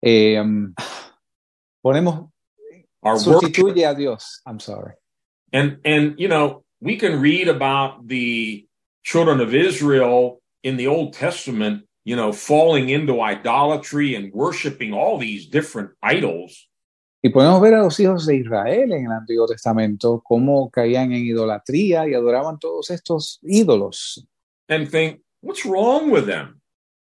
eh, 0.00 0.40
um, 0.40 0.72
ponemos... 1.82 2.31
Our 3.02 3.14
worship 3.14 3.52
Sustituye 3.52 3.90
a 3.90 3.94
Dios. 3.94 4.40
I'm 4.46 4.60
sorry. 4.60 4.94
And 5.52 5.78
and 5.84 6.18
you 6.18 6.28
know, 6.28 6.64
we 6.80 6.96
can 6.96 7.20
read 7.20 7.48
about 7.48 8.06
the 8.06 8.66
children 9.02 9.40
of 9.40 9.54
Israel 9.54 10.40
in 10.62 10.76
the 10.76 10.86
Old 10.86 11.12
Testament, 11.12 11.84
you 12.04 12.16
know, 12.16 12.32
falling 12.32 12.88
into 12.88 13.20
idolatry 13.20 14.14
and 14.14 14.32
worshiping 14.32 14.92
all 14.92 15.18
these 15.18 15.46
different 15.46 15.90
idols. 16.02 16.68
Y 17.24 17.30
podemos 17.30 17.60
ver 17.60 17.74
a 17.74 17.82
los 17.84 18.00
hijos 18.00 18.26
de 18.26 18.36
Israel 18.36 18.92
en 18.92 19.06
el 19.06 19.12
Antiguo 19.12 19.46
Testamento 19.46 20.20
cómo 20.24 20.70
caían 20.72 21.12
en 21.12 21.24
idolatría 21.24 22.08
y 22.08 22.14
adoraban 22.14 22.58
todos 22.58 22.90
estos 22.90 23.38
ídolos. 23.42 24.26
and 24.72 24.90
think, 24.90 25.20
what's 25.40 25.64
wrong 25.64 26.10
with 26.10 26.26
them? 26.26 26.60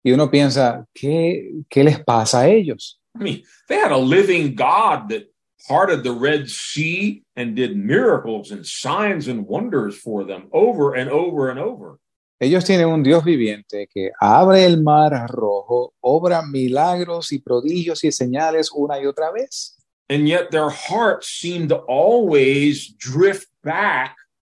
Y 0.03 0.13
uno 0.13 0.31
piensa, 0.31 0.87
¿qué, 0.95 1.63
qué 1.69 1.85
les 1.85 2.03
pasa 2.03 2.41
a 2.41 2.49
ellos? 2.49 2.99
I 3.19 3.23
mean, 3.23 3.43
they 3.69 3.77
had 3.77 3.93
a 3.93 3.99
living 3.99 4.55
God 4.55 5.11
that 5.11 5.25
parted 5.67 6.03
the 6.03 6.13
Red 6.13 6.49
Sea 6.49 7.23
and 7.37 7.55
did 7.55 7.77
miracles 7.77 8.51
and 8.51 8.67
signs 8.67 9.29
and 9.29 9.47
wonders 9.47 9.97
for 9.97 10.25
them 10.25 10.49
over 10.53 10.95
and 10.95 11.11
over 11.11 11.51
and 11.51 11.59
over. 11.59 11.99
Ellos 12.43 12.65
tienen 12.65 12.89
un 12.89 13.03
Dios 13.03 13.23
viviente 13.23 13.87
que 13.93 14.13
abre 14.19 14.65
el 14.65 14.83
mar 14.83 15.13
rojo, 15.29 15.93
obra 16.01 16.41
milagros 16.41 17.33
y 17.33 17.39
prodigios 17.39 18.03
y 18.03 18.13
señales 18.13 18.71
una 18.73 18.99
y 18.99 19.05
otra 19.05 19.31
vez. 19.31 19.77
And 20.09 20.27
yet 20.27 20.51
their 20.51 20.71
hearts 20.71 21.29
seem 21.29 21.69
to 21.69 21.77
always 21.87 22.95
drift 22.99 23.47
back 23.63 24.17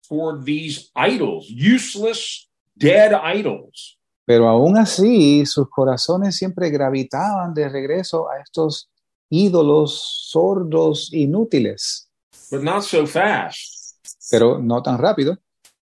toward 0.08 0.44
these 0.44 0.90
idols, 0.94 1.48
useless, 1.50 2.48
dead 2.78 3.12
idols. 3.12 3.98
Pero 4.24 4.48
aún 4.48 4.76
así, 4.76 5.44
sus 5.46 5.68
corazones 5.68 6.36
siempre 6.36 6.70
gravitaban 6.70 7.52
de 7.52 7.68
regreso 7.68 8.30
a 8.30 8.40
estos 8.40 8.91
ídolos 9.32 10.28
sordos, 10.30 11.10
inútiles. 11.12 12.10
But 12.50 12.62
not 12.62 12.82
so 12.82 13.06
fast. 13.06 13.96
Pero 14.30 14.58
no 14.58 14.82
tan 14.82 14.98
rápido. 14.98 15.38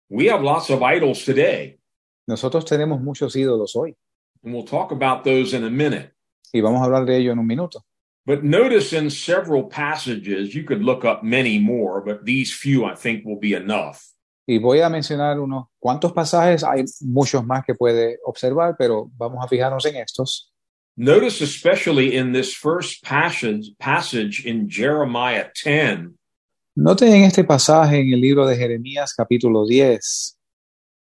We 0.08 0.30
have 0.30 0.42
lots 0.42 0.70
of 0.70 0.82
idols 0.82 1.24
today, 1.24 1.78
Nosotros 2.28 2.64
tenemos 2.64 3.00
muchos 3.00 3.34
ídolos 3.34 3.74
hoy 3.74 3.96
and 4.44 4.54
we'll 4.54 4.64
talk 4.64 4.92
about 4.92 5.24
those 5.24 5.52
in 5.56 5.64
a 5.64 5.70
minute. 5.70 6.12
y 6.52 6.60
vamos 6.60 6.80
a 6.80 6.84
hablar 6.84 7.04
de 7.04 7.16
ello 7.16 7.32
en 7.32 7.38
un 7.40 7.46
minuto. 7.46 7.84
But 8.24 8.42
notice 8.44 8.92
in 8.96 9.10
several 9.10 9.68
passages, 9.68 10.54
you 10.54 10.64
could 10.64 10.82
look 10.82 11.04
up 11.04 11.22
many 11.24 11.58
more, 11.58 12.00
but 12.04 12.24
these 12.24 12.52
few 12.52 12.84
I 12.84 12.94
think 12.94 13.24
will 13.24 13.38
be 13.40 13.54
enough. 13.54 13.98
Y 14.46 14.58
voy 14.58 14.80
a 14.80 14.88
mencionar 14.88 15.38
unos 15.40 15.66
cuantos 15.78 16.12
pasajes, 16.12 16.62
hay 16.64 16.84
muchos 17.02 17.44
más 17.44 17.64
que 17.64 17.74
puede 17.74 18.18
observar, 18.24 18.76
pero 18.78 19.10
vamos 19.16 19.44
a 19.44 19.48
fijarnos 19.48 19.84
en 19.86 19.96
estos. 19.96 20.49
Notice 21.02 21.40
especially 21.40 22.14
in 22.14 22.32
this 22.32 22.52
first 22.52 23.02
passage, 23.02 23.70
passage 23.78 24.44
in 24.44 24.68
Jeremiah 24.68 25.46
10, 25.54 26.14
Noten 26.76 27.08
en 27.08 27.24
este 27.24 27.42
pasaje 27.42 28.00
en 28.00 28.12
el 28.12 28.20
libro 28.20 28.46
de 28.46 28.54
Jeremías 28.54 29.14
capítulo 29.16 29.66
10, 29.66 30.36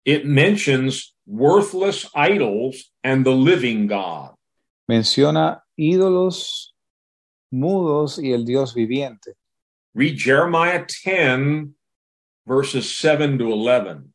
it 0.03 0.25
mentions 0.25 1.13
worthless 1.27 2.09
idols 2.15 2.89
and 3.03 3.23
the 3.23 3.31
living 3.31 3.85
God. 3.85 4.33
menciona 4.89 5.61
ídolos 5.79 6.73
mudos 7.53 8.17
y 8.17 8.33
el 8.33 8.43
Dios 8.43 8.73
viviente. 8.73 9.35
Read 9.93 10.17
Jeremiah 10.17 10.83
10, 11.03 11.75
verses 12.47 12.89
7 12.89 13.37
to 13.37 13.53
11. 13.53 14.11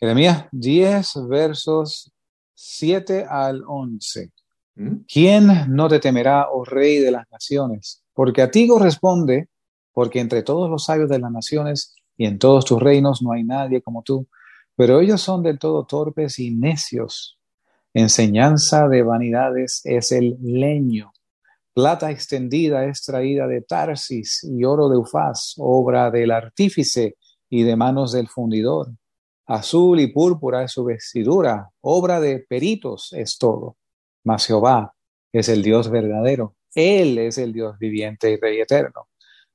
Jeremías 0.00 0.44
10, 0.52 1.16
versos 1.28 2.12
7 2.54 3.26
al 3.28 3.64
11. 3.66 4.30
¿Mm? 4.76 4.96
¿Quién 5.06 5.48
no 5.68 5.88
te 5.88 6.00
temerá, 6.00 6.48
oh 6.50 6.64
rey 6.64 6.98
de 6.98 7.10
las 7.10 7.30
naciones? 7.30 8.02
Porque 8.12 8.42
a 8.42 8.50
ti 8.50 8.66
corresponde, 8.66 9.48
porque 9.92 10.20
entre 10.20 10.42
todos 10.42 10.70
los 10.70 10.84
sabios 10.84 11.08
de 11.08 11.18
las 11.18 11.30
naciones 11.30 11.94
y 12.16 12.26
en 12.26 12.38
todos 12.38 12.64
tus 12.64 12.82
reinos 12.82 13.22
no 13.22 13.32
hay 13.32 13.44
nadie 13.44 13.82
como 13.82 14.02
tú, 14.02 14.28
pero 14.76 15.00
ellos 15.00 15.20
son 15.20 15.42
del 15.42 15.58
todo 15.58 15.84
torpes 15.86 16.38
y 16.38 16.50
necios. 16.50 17.38
Enseñanza 17.92 18.88
de 18.88 19.02
vanidades 19.02 19.80
es 19.84 20.10
el 20.10 20.36
leño. 20.40 21.12
Plata 21.72 22.10
extendida 22.10 22.84
es 22.84 23.02
traída 23.02 23.46
de 23.46 23.62
Tarsis 23.62 24.44
y 24.44 24.64
oro 24.64 24.88
de 24.88 24.96
Ufaz, 24.96 25.54
obra 25.58 26.10
del 26.10 26.32
artífice 26.32 27.16
y 27.48 27.62
de 27.62 27.76
manos 27.76 28.12
del 28.12 28.28
fundidor. 28.28 28.92
Azul 29.46 30.00
y 30.00 30.08
púrpura 30.08 30.64
es 30.64 30.72
su 30.72 30.84
vestidura, 30.84 31.70
obra 31.80 32.20
de 32.20 32.40
peritos 32.48 33.12
es 33.12 33.38
todo. 33.38 33.76
Mas 34.24 34.46
Jehová 34.46 34.94
es 35.32 35.48
el 35.48 35.62
Dios 35.62 35.90
verdadero. 35.90 36.56
Él 36.74 37.18
es 37.18 37.38
el 37.38 37.52
Dios 37.52 37.78
viviente 37.78 38.32
y 38.32 38.36
Rey 38.36 38.60
eterno. 38.60 39.08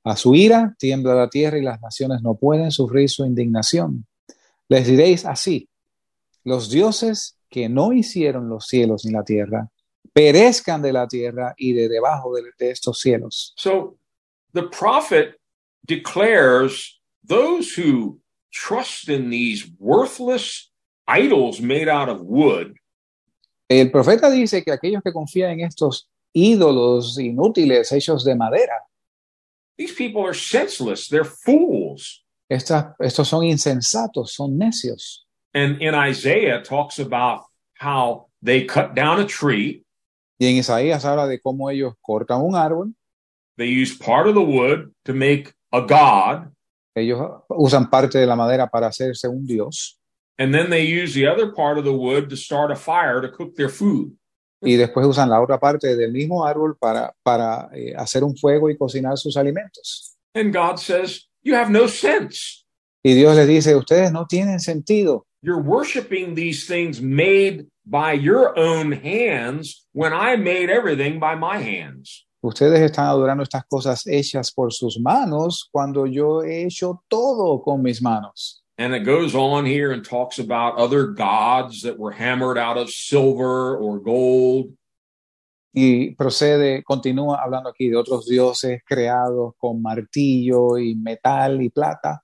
A 0.04 0.16
su 0.16 0.34
ira 0.34 0.74
tiembla 0.78 1.14
la 1.14 1.28
tierra 1.28 1.58
y 1.58 1.62
las 1.62 1.80
naciones 1.80 2.22
no 2.22 2.34
pueden 2.34 2.70
sufrir 2.70 3.10
su 3.10 3.26
indignación. 3.26 4.06
Les 4.68 4.86
diréis 4.86 5.26
así, 5.26 5.68
los 6.44 6.70
dioses 6.70 7.36
que 7.50 7.68
no 7.68 7.92
hicieron 7.92 8.48
los 8.48 8.66
cielos 8.66 9.04
ni 9.04 9.12
la 9.12 9.24
tierra 9.24 9.68
perezcan 10.12 10.80
de 10.80 10.92
la 10.92 11.06
tierra 11.06 11.54
y 11.56 11.72
de 11.72 11.88
debajo 11.88 12.34
de, 12.34 12.42
de 12.58 12.70
estos 12.70 13.00
cielos. 13.00 13.52
So 13.56 13.96
the 14.54 14.62
prophet 14.62 15.38
declares 15.86 17.00
those 17.26 17.74
who 17.76 18.20
trust 18.52 19.08
in 19.08 19.30
these 19.30 19.70
worthless 19.78 20.70
idols 21.06 21.60
made 21.60 21.88
out 21.88 22.08
of 22.08 22.22
wood 22.22 22.79
El 23.70 23.92
profeta 23.92 24.28
dice 24.28 24.64
que 24.64 24.72
aquellos 24.72 25.00
que 25.00 25.12
confían 25.12 25.52
en 25.52 25.60
estos 25.60 26.08
ídolos 26.32 27.16
inútiles 27.20 27.92
hechos 27.92 28.24
de 28.24 28.34
madera, 28.34 28.74
these 29.78 29.94
people 29.94 30.22
are 30.26 30.34
senseless. 30.34 31.08
They're 31.08 31.24
fools. 31.24 32.24
estos 32.48 33.28
son 33.28 33.44
insensatos, 33.44 34.32
son 34.32 34.58
necios. 34.58 35.24
and 35.54 35.80
in 35.80 35.94
isaiah 35.94 36.62
talks 36.62 36.98
about 36.98 37.44
how 37.78 38.26
they 38.42 38.66
cut 38.66 38.94
down 38.94 39.20
a 39.20 39.26
tree. 39.26 39.84
Y 40.38 40.46
en 40.46 40.56
Isaías 40.56 41.04
habla 41.04 41.26
de 41.28 41.38
cómo 41.38 41.70
ellos 41.70 41.94
cortan 42.00 42.40
un 42.40 42.56
árbol, 42.56 42.92
they 43.56 43.68
use 43.68 43.96
part 43.96 44.26
of 44.26 44.34
the 44.34 44.40
wood 44.40 44.92
to 45.04 45.12
make 45.12 45.52
a 45.72 45.80
god. 45.80 46.50
Ellos 46.96 47.20
usan 47.48 47.88
parte 47.88 48.18
de 48.18 48.26
la 48.26 48.34
madera 48.34 48.68
para 48.68 48.88
hacerse 48.88 49.28
un 49.28 49.46
dios 49.46 49.99
and 50.40 50.52
then 50.52 50.70
they 50.70 50.82
use 50.82 51.12
the 51.14 51.26
other 51.26 51.52
part 51.52 51.78
of 51.78 51.84
the 51.84 51.92
wood 51.92 52.28
to 52.30 52.36
start 52.36 52.72
a 52.72 52.74
fire 52.76 53.20
to 53.20 53.28
cook 53.30 53.54
their 53.54 53.68
food 53.70 54.10
y 54.62 54.76
después 54.76 55.06
usan 55.06 55.28
la 55.30 55.40
otra 55.40 55.58
parte 55.60 55.94
del 55.96 56.12
mismo 56.12 56.44
árbol 56.44 56.76
para, 56.78 57.14
para 57.22 57.68
eh, 57.72 57.94
hacer 57.96 58.24
un 58.24 58.36
fuego 58.36 58.68
y 58.68 58.76
cocinar 58.76 59.16
sus 59.16 59.36
alimentos. 59.36 60.16
and 60.34 60.52
god 60.52 60.76
says 60.78 61.28
you 61.42 61.54
have 61.54 61.70
no 61.70 61.86
sense 61.86 62.64
Y 63.02 63.14
Dios 63.14 63.34
les 63.34 63.48
dice, 63.48 63.74
ustedes 63.76 64.12
no 64.12 64.26
tienen 64.26 64.60
sentido. 64.60 65.24
you're 65.42 65.62
worshiping 65.62 66.34
these 66.34 66.66
things 66.66 67.00
made 67.00 67.66
by 67.86 68.12
your 68.12 68.52
own 68.58 68.92
hands 68.92 69.86
when 69.92 70.12
I 70.12 70.36
made 70.36 70.68
everything 70.68 71.18
by 71.18 71.34
my 71.34 71.56
hands. 71.58 72.26
Ustedes 72.42 72.78
están 72.80 73.06
adorando 73.06 73.42
estas 73.42 73.64
cosas 73.66 74.06
hechas 74.06 74.52
por 74.52 74.70
sus 74.72 74.98
manos 75.00 75.68
cuando 75.72 76.06
yo 76.06 76.42
he 76.42 76.64
hecho 76.64 77.02
todo 77.08 77.62
con 77.62 77.82
mis 77.82 78.02
manos. 78.02 78.62
And 78.80 78.94
it 78.94 79.04
goes 79.04 79.34
on 79.34 79.66
here 79.66 79.92
and 79.92 80.02
talks 80.02 80.38
about 80.38 80.78
other 80.78 81.08
gods 81.08 81.82
that 81.82 81.98
were 81.98 82.12
hammered 82.12 82.56
out 82.56 82.78
of 82.78 82.88
silver 82.88 83.76
or 83.76 84.00
gold. 84.00 84.72
Y 85.74 86.16
procede, 86.16 86.82
continúa 86.82 87.42
hablando 87.44 87.68
aquí 87.68 87.90
de 87.90 87.96
otros 87.96 88.26
dioses 88.26 88.80
creados 88.88 89.52
con 89.60 89.82
martillo 89.82 90.78
y 90.78 90.94
metal 90.94 91.60
y 91.60 91.68
plata. 91.68 92.22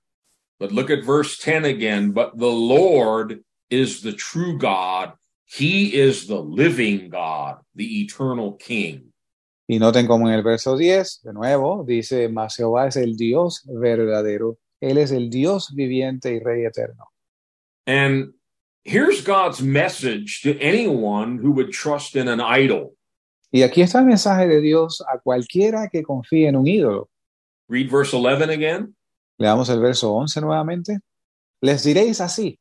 But 0.59 0.71
look 0.71 0.89
at 0.89 1.03
verse 1.05 1.37
10 1.37 1.63
again. 1.65 2.09
But 2.09 2.39
the 2.39 2.47
Lord 2.47 3.43
is 3.69 4.01
the 4.01 4.13
true 4.13 4.57
God. 4.57 5.13
He 5.45 5.93
is 5.93 6.25
the 6.25 6.41
living 6.41 7.09
God, 7.09 7.57
the 7.75 8.01
eternal 8.01 8.53
King. 8.53 9.13
Y 9.69 9.77
noten 9.77 10.07
como 10.07 10.27
en 10.27 10.33
el 10.33 10.41
verso 10.41 10.75
10, 10.75 11.21
de 11.23 11.33
nuevo, 11.33 11.83
dice, 11.85 12.29
mas 12.29 12.55
Jehová 12.55 12.87
es 12.87 12.95
el 12.95 13.15
Dios 13.15 13.61
verdadero. 13.67 14.57
Él 14.81 14.97
es 14.97 15.11
el 15.11 15.29
Dios 15.29 15.73
viviente 15.73 16.33
y 16.33 16.39
Rey 16.39 16.65
eterno. 16.65 17.05
And 17.85 18.33
here's 18.83 19.23
God's 19.23 19.61
message 19.61 20.41
to 20.43 20.57
anyone 20.59 21.39
who 21.41 21.51
would 21.51 21.71
trust 21.71 22.15
in 22.15 22.27
an 22.27 22.39
idol. 22.39 22.95
Y 23.51 23.63
aquí 23.63 23.81
está 23.81 23.99
el 23.99 24.05
mensaje 24.05 24.47
de 24.47 24.61
Dios 24.61 25.01
a 25.01 25.19
cualquiera 25.19 25.87
que 25.89 26.03
confíe 26.03 26.47
en 26.47 26.57
un 26.57 26.67
ídolo. 26.67 27.09
Read 27.69 27.89
verse 27.89 28.15
11 28.15 28.51
again. 28.53 28.95
Leamos 29.37 29.69
el 29.69 29.79
verso 29.79 30.13
11 30.13 30.41
nuevamente. 30.41 30.99
Les 31.61 31.83
diréis 31.83 32.21
así, 32.21 32.59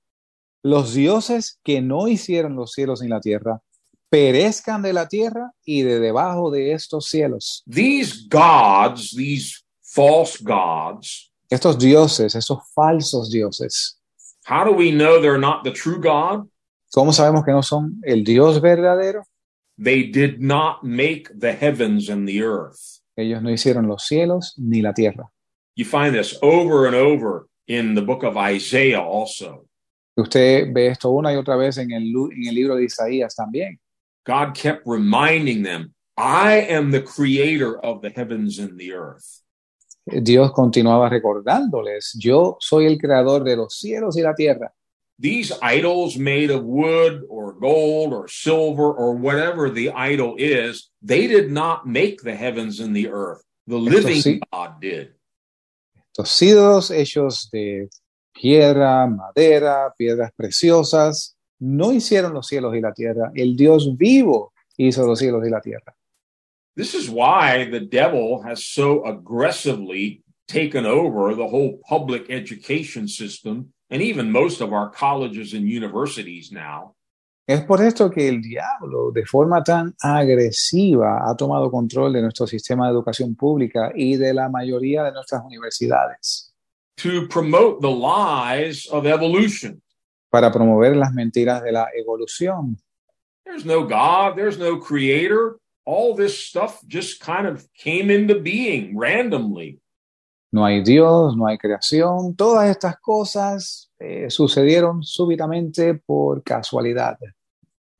los 0.63 0.95
dioses 0.95 1.61
que 1.63 1.81
no 1.81 2.09
hicieron 2.09 2.57
los 2.57 2.73
cielos 2.73 3.03
ni 3.03 3.09
la 3.09 3.21
tierra, 3.21 3.61
perezcan 4.09 4.83
de 4.83 4.93
la 4.93 5.09
tierra 5.09 5.53
y 5.65 5.83
de 5.83 6.01
debajo 6.01 6.51
de 6.51 6.73
estos 6.73 7.07
cielos. 7.07 7.63
These 7.69 8.29
gods, 8.31 9.15
these 9.15 9.65
false 9.83 10.43
gods, 10.43 11.33
Estos 11.51 11.79
dioses, 11.79 12.35
estos 12.35 12.59
falsos 12.75 13.31
dioses, 13.31 13.99
how 14.49 14.65
do 14.65 14.73
we 14.73 14.91
know 14.91 15.21
they're 15.21 15.39
not 15.39 15.63
the 15.65 15.71
true 15.73 16.01
God? 16.01 16.47
¿cómo 16.95 17.13
sabemos 17.13 17.45
que 17.45 17.53
no 17.53 17.63
son 17.63 18.01
el 18.05 18.25
Dios 18.25 18.61
verdadero? 18.61 19.23
They 19.79 20.05
did 20.11 20.41
not 20.41 20.83
make 20.83 21.29
the 21.39 21.53
heavens 21.53 22.09
and 22.09 22.27
the 22.27 22.43
earth. 22.43 23.01
Ellos 23.17 23.43
no 23.43 23.51
hicieron 23.51 23.87
los 23.87 24.05
cielos 24.07 24.55
ni 24.57 24.81
la 24.83 24.93
tierra. 24.93 25.31
You 25.75 25.85
find 25.85 26.15
this 26.15 26.39
over 26.43 26.87
and 26.87 26.95
over 26.95 27.47
in 27.69 27.95
the 27.95 28.01
book 28.03 28.23
of 28.25 28.37
Isaiah 28.37 29.01
also. 29.03 29.67
Usted 30.17 30.73
ve 30.73 30.87
esto 30.89 31.11
una 31.11 31.33
y 31.33 31.37
otra 31.37 31.57
vez 31.57 31.77
en 31.77 31.93
el, 31.93 32.11
lu- 32.11 32.31
en 32.33 32.47
el 32.49 32.55
libro 32.55 32.77
de 32.77 32.85
Isaías 32.85 33.35
también. 33.35 33.79
God 34.25 34.55
kept 34.55 34.87
reminding 34.87 35.63
them, 35.63 35.93
I 36.17 36.67
am 36.71 36.91
the 36.91 37.03
creator 37.03 37.79
of 37.79 38.01
the 38.01 38.09
heavens 38.11 38.59
and 38.59 38.79
the 38.79 38.93
earth. 38.95 39.43
Dios 40.07 40.53
continuaba 40.53 41.09
recordándoles, 41.09 42.17
yo 42.19 42.57
soy 42.61 42.87
el 42.87 42.97
creador 42.97 43.43
de 43.43 43.57
los 43.57 43.77
cielos 43.79 44.17
y 44.17 44.23
la 44.23 44.35
tierra. 44.35 44.73
These 45.19 45.55
idols 45.63 46.19
made 46.19 46.51
of 46.51 46.63
wood 46.65 47.25
or 47.29 47.55
gold 47.59 48.13
or 48.13 48.29
silver 48.29 48.93
or 48.93 49.17
whatever 49.17 49.71
the 49.71 49.91
idol 49.91 50.37
is, 50.39 50.91
they 51.03 51.27
did 51.27 51.51
not 51.51 51.87
make 51.87 52.23
the 52.23 52.37
heavens 52.37 52.81
and 52.81 52.95
the 52.95 53.09
earth. 53.09 53.43
The 53.67 53.79
living 53.79 54.23
sí. 54.23 54.41
God 54.53 54.81
did. 54.81 55.15
Los 56.17 56.41
ídolos 56.41 56.91
hechos 56.91 57.51
de 57.51 57.89
piedra, 58.33 59.07
madera, 59.07 59.93
piedras 59.97 60.31
preciosas, 60.37 61.37
no 61.59 61.93
hicieron 61.93 62.33
los 62.35 62.47
cielos 62.47 62.77
y 62.77 62.81
la 62.81 62.93
tierra. 62.93 63.33
El 63.35 63.57
Dios 63.57 63.97
vivo 63.97 64.53
hizo 64.77 65.07
los 65.07 65.19
cielos 65.19 65.47
y 65.47 65.51
la 65.51 65.61
tierra. 65.61 65.97
This 66.77 66.95
is 66.95 67.09
why 67.09 67.69
the 67.71 67.81
devil 67.81 68.43
has 68.43 68.67
so 68.67 69.05
aggressively 69.05 70.23
taken 70.47 70.85
over 70.85 71.35
the 71.35 71.47
whole 71.49 71.81
public 71.89 72.31
education 72.31 73.09
system 73.09 73.73
and 73.91 74.03
even 74.03 74.31
most 74.31 74.61
of 74.61 74.73
our 74.73 74.91
colleges 74.91 75.55
and 75.55 75.67
universities 75.69 76.53
now. 76.53 76.95
Es 77.49 77.65
por 77.65 77.81
esto 77.81 78.11
que 78.11 78.29
el 78.29 78.43
diablo, 78.43 79.13
de 79.13 79.25
forma 79.25 79.63
tan 79.63 79.95
agresiva, 80.03 81.29
ha 81.29 81.37
tomado 81.37 81.71
control 81.71 82.13
de 82.13 82.23
nuestro 82.23 82.47
sistema 82.47 82.87
de 82.87 82.93
educación 82.93 83.37
pública 83.37 83.93
y 83.95 84.17
de 84.17 84.35
la 84.35 84.49
mayoría 84.49 85.05
de 85.05 85.13
nuestras 85.13 85.43
universidades 85.45 86.53
to 86.97 87.29
promote 87.29 87.81
the 87.81 87.91
lies 87.91 88.87
of 88.91 89.07
evolution. 89.07 89.83
para 90.31 90.51
promover 90.51 90.97
las 90.97 91.13
mentiras 91.15 91.63
de 91.63 91.73
la 91.73 91.89
evolución. 91.95 92.77
There's 93.45 93.65
no 93.65 93.85
God, 93.85 94.37
there's 94.37 94.59
no 94.59 94.79
creator. 94.81 95.59
All 95.87 96.15
this 96.15 96.37
stuff 96.37 96.81
just 96.87 97.21
kind 97.21 97.47
of 97.47 97.67
came 97.75 98.11
into 98.11 98.41
being 98.41 98.99
randomly. 98.99 99.81
No 100.53 100.65
hay 100.65 100.83
Dios, 100.83 101.37
no 101.37 101.47
hay 101.47 101.59
creación. 101.59 102.35
Todas 102.37 102.69
estas 102.69 102.97
cosas 103.01 103.91
eh, 103.99 104.29
sucedieron 104.29 105.03
súbitamente 105.03 105.95
por 105.95 106.43
casualidad. 106.43 107.17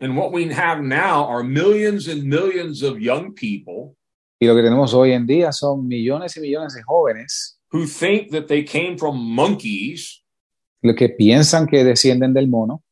And 0.01 0.17
what 0.17 0.33
we 0.33 0.53
have 0.53 0.83
now 0.83 1.25
are 1.25 1.43
millions 1.43 2.09
and 2.09 2.25
millions 2.25 2.83
of 2.83 3.01
young 3.01 3.33
people 3.33 3.97
Y 4.39 4.47
lo 4.47 4.55
que 4.55 4.63
tenemos 4.63 4.93
hoy 4.93 5.13
en 5.13 5.27
día 5.27 5.51
son 5.51 5.89
millones 5.89 6.37
y 6.37 6.41
millones 6.41 6.75
de 6.75 6.83
jóvenes 6.83 7.59
who 7.73 7.87
think 7.87 8.31
that 8.31 8.47
they 8.49 8.65
came 8.65 8.99
from 8.99 9.17
monkeys. 9.17 10.23
lo 10.83 10.95
que 10.95 11.09
piensan 11.09 11.67
que 11.67 11.83
descienden 11.85 12.35
del 12.35 12.49
mono. 12.49 12.83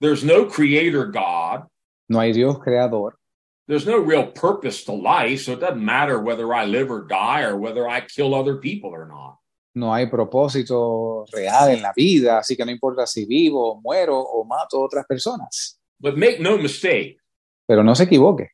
There's 0.00 0.24
no 0.24 0.48
creator 0.48 1.10
God. 1.10 1.68
No 2.08 2.20
hay 2.20 2.32
Dios 2.32 2.58
creador. 2.58 3.18
There's 3.66 3.86
no 3.86 3.98
real 3.98 4.26
purpose 4.26 4.84
to 4.84 4.92
life. 4.92 5.42
So 5.42 5.52
it 5.52 5.60
doesn't 5.60 5.82
matter 5.82 6.20
whether 6.20 6.52
I 6.52 6.66
live 6.66 6.90
or 6.90 7.06
die 7.06 7.42
or 7.42 7.56
whether 7.56 7.88
I 7.88 8.00
kill 8.02 8.34
other 8.34 8.56
people 8.56 8.90
or 8.90 9.06
not. 9.06 9.38
No 9.76 9.92
hay 9.92 10.06
propósito 10.06 11.24
real 11.32 11.68
en 11.70 11.82
la 11.82 11.92
vida, 11.96 12.38
así 12.38 12.56
que 12.56 12.64
no 12.64 12.70
importa 12.70 13.06
si 13.06 13.24
vivo, 13.24 13.80
muero 13.82 14.16
o 14.20 14.44
mato 14.44 14.80
otras 14.80 15.04
personas. 15.06 15.78
But 15.98 16.16
make 16.16 16.38
no 16.40 16.56
mistake, 16.58 17.18
Pero 17.66 17.82
no 17.82 17.94
se 17.94 18.04
equivoque. 18.04 18.50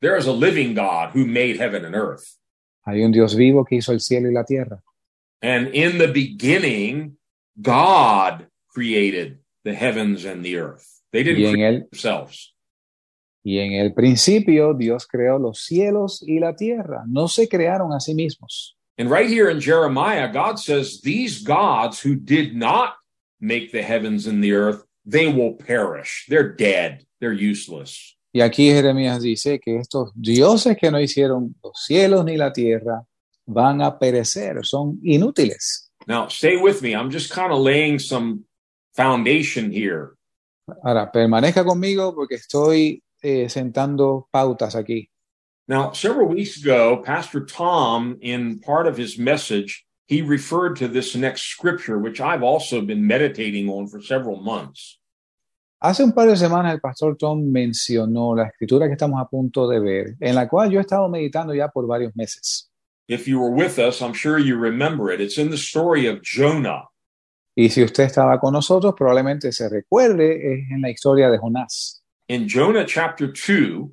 there 0.00 0.16
is 0.16 0.26
a 0.26 0.32
living 0.32 0.74
God 0.74 1.10
who 1.12 1.26
made 1.26 1.58
heaven 1.58 1.84
and 1.84 1.94
earth. 1.94 2.36
Hay 2.86 3.04
un 3.04 3.12
Dios 3.12 3.34
vivo 3.34 3.64
que 3.64 3.76
hizo 3.76 3.92
el 3.92 4.00
cielo 4.00 4.28
y 4.28 4.32
la 4.32 4.44
tierra. 4.44 4.82
And 5.42 5.68
in 5.68 5.98
the 5.98 6.08
beginning, 6.08 7.18
God 7.60 8.48
created 8.68 9.38
the 9.64 9.74
heavens 9.74 10.24
and 10.24 10.44
the 10.44 10.56
earth. 10.56 10.86
They 11.12 11.22
didn't 11.22 11.52
create 11.52 11.74
el, 11.74 11.88
themselves. 11.90 12.52
Y 13.48 13.60
en 13.60 13.72
el 13.72 13.94
principio 13.94 14.74
Dios 14.74 15.06
creó 15.06 15.38
los 15.38 15.60
cielos 15.64 16.22
y 16.22 16.38
la 16.38 16.54
tierra. 16.54 17.04
No 17.06 17.28
se 17.28 17.48
crearon 17.48 17.94
a 17.94 17.98
sí 17.98 18.14
mismos. 18.14 18.76
And 18.98 19.10
right 19.10 19.30
here 19.30 19.48
in 19.48 19.58
Jeremiah, 19.58 20.30
God 20.30 20.58
says, 20.58 21.00
These 21.00 21.44
gods 21.44 21.98
who 21.98 22.14
did 22.14 22.54
not 22.54 22.96
make 23.40 23.72
the 23.72 23.82
heavens 23.82 24.26
and 24.26 24.44
the 24.44 24.52
earth, 24.52 24.84
they 25.06 25.28
will 25.28 25.54
perish. 25.54 26.26
They're 26.28 26.54
dead. 26.54 27.06
They're 27.20 27.32
useless. 27.32 28.18
Y 28.34 28.42
aquí 28.42 28.70
Jeremías 28.70 29.22
dice 29.22 29.58
que 29.58 29.78
estos 29.78 30.12
dioses 30.14 30.76
que 30.76 30.90
no 30.90 31.00
hicieron 31.00 31.54
los 31.64 31.86
cielos 31.86 32.26
ni 32.26 32.36
la 32.36 32.52
tierra 32.52 33.02
van 33.46 33.80
a 33.80 33.98
perecer, 33.98 34.62
son 34.66 35.00
inútiles. 35.02 35.90
Now, 36.06 36.28
stay 36.28 36.58
with 36.58 36.82
me. 36.82 36.94
I'm 36.94 37.10
just 37.10 37.32
kind 37.32 37.50
of 37.50 37.60
laying 37.60 37.98
some 37.98 38.44
foundation 38.94 39.72
here. 39.72 40.10
Ahora, 40.82 41.10
permanezca 41.10 41.64
conmigo 41.64 42.14
porque 42.14 42.34
estoy 42.34 43.02
eh, 43.22 43.48
sentando 43.48 44.28
pautas 44.32 44.74
aquí. 44.74 45.10
Now, 45.66 45.92
several 45.92 46.28
weeks 46.28 46.62
ago, 46.62 47.02
Pastor 47.04 47.44
Tom, 47.44 48.16
in 48.22 48.58
part 48.60 48.86
of 48.86 48.96
his 48.96 49.18
message, 49.18 49.84
he 50.06 50.22
referred 50.22 50.76
to 50.76 50.88
this 50.88 51.14
next 51.14 51.42
scripture, 51.42 51.98
which 51.98 52.20
I've 52.20 52.42
also 52.42 52.80
been 52.80 53.06
meditating 53.06 53.68
on 53.68 53.86
for 53.86 54.00
several 54.00 54.40
months. 54.40 54.98
Hace 55.80 56.02
un 56.02 56.12
par 56.12 56.26
de 56.26 56.36
semanas 56.36 56.72
el 56.72 56.80
pastor 56.80 57.16
Tom 57.16 57.52
mencionó 57.52 58.34
la 58.34 58.48
escritura 58.48 58.88
que 58.88 58.94
estamos 58.94 59.20
a 59.20 59.28
punto 59.28 59.68
de 59.68 59.78
ver, 59.78 60.16
en 60.20 60.34
la 60.34 60.48
cual 60.48 60.70
yo 60.70 60.80
he 60.80 60.82
estado 60.82 61.08
meditando 61.08 61.54
ya 61.54 61.68
por 61.68 61.86
varios 61.86 62.16
meses. 62.16 62.68
If 63.06 63.28
you 63.28 63.38
were 63.38 63.52
with 63.52 63.78
us, 63.78 64.00
I'm 64.00 64.12
sure 64.12 64.38
you 64.38 64.56
remember 64.58 65.10
it. 65.12 65.20
It's 65.20 65.38
in 65.38 65.50
the 65.50 65.56
story 65.56 66.06
of 66.06 66.20
Jonah. 66.22 66.88
Y 67.54 67.68
si 67.68 67.82
usted 67.82 68.04
estaba 68.04 68.40
con 68.40 68.52
nosotros, 68.52 68.94
probablemente 68.96 69.52
se 69.52 69.68
recuerde, 69.68 70.54
es 70.54 70.70
en 70.70 70.80
la 70.80 70.90
historia 70.90 71.30
de 71.30 71.38
Jonás. 71.38 71.97
In 72.28 72.46
Jonah 72.46 72.84
chapter 72.84 73.32
2, 73.32 73.90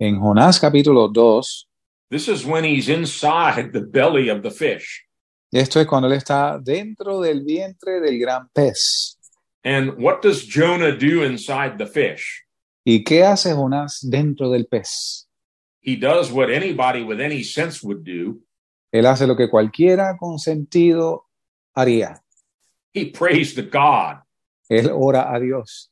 En 0.00 0.18
Jonás 0.18 0.58
capítulo 0.58 1.12
2, 1.12 1.68
this 2.10 2.26
is 2.26 2.46
when 2.46 2.64
he's 2.64 2.88
inside 2.88 3.74
the 3.74 3.82
belly 3.82 4.30
of 4.30 4.42
the 4.42 4.50
fish. 4.50 5.04
esto 5.52 5.78
es 5.78 5.86
cuando 5.86 6.08
él 6.08 6.14
está 6.14 6.58
dentro 6.58 7.20
del 7.20 7.44
vientre 7.44 8.00
del 8.00 8.18
gran 8.18 8.48
pez. 8.54 9.18
And 9.62 9.98
what 9.98 10.22
does 10.22 10.46
Jonah 10.46 10.96
do 10.96 11.22
inside 11.22 11.76
the 11.76 11.86
fish? 11.86 12.46
¿Y 12.82 13.04
qué 13.04 13.24
hace 13.24 13.52
Jonás 13.52 14.00
dentro 14.00 14.50
del 14.50 14.66
pez? 14.68 15.28
He 15.82 15.96
does 15.96 16.32
what 16.32 16.48
anybody 16.48 17.02
with 17.02 17.20
any 17.20 17.42
sense 17.42 17.82
would 17.82 18.04
do. 18.04 18.40
Él 18.90 19.04
hace 19.04 19.26
lo 19.26 19.36
que 19.36 19.50
cualquiera 19.50 20.16
con 20.18 20.38
sentido 20.38 21.26
haría. 21.74 22.22
He 22.94 23.10
prays 23.10 23.54
to 23.54 23.62
God. 23.62 24.22
Él 24.70 24.90
ora 24.90 25.30
a 25.30 25.38
Dios 25.38 25.90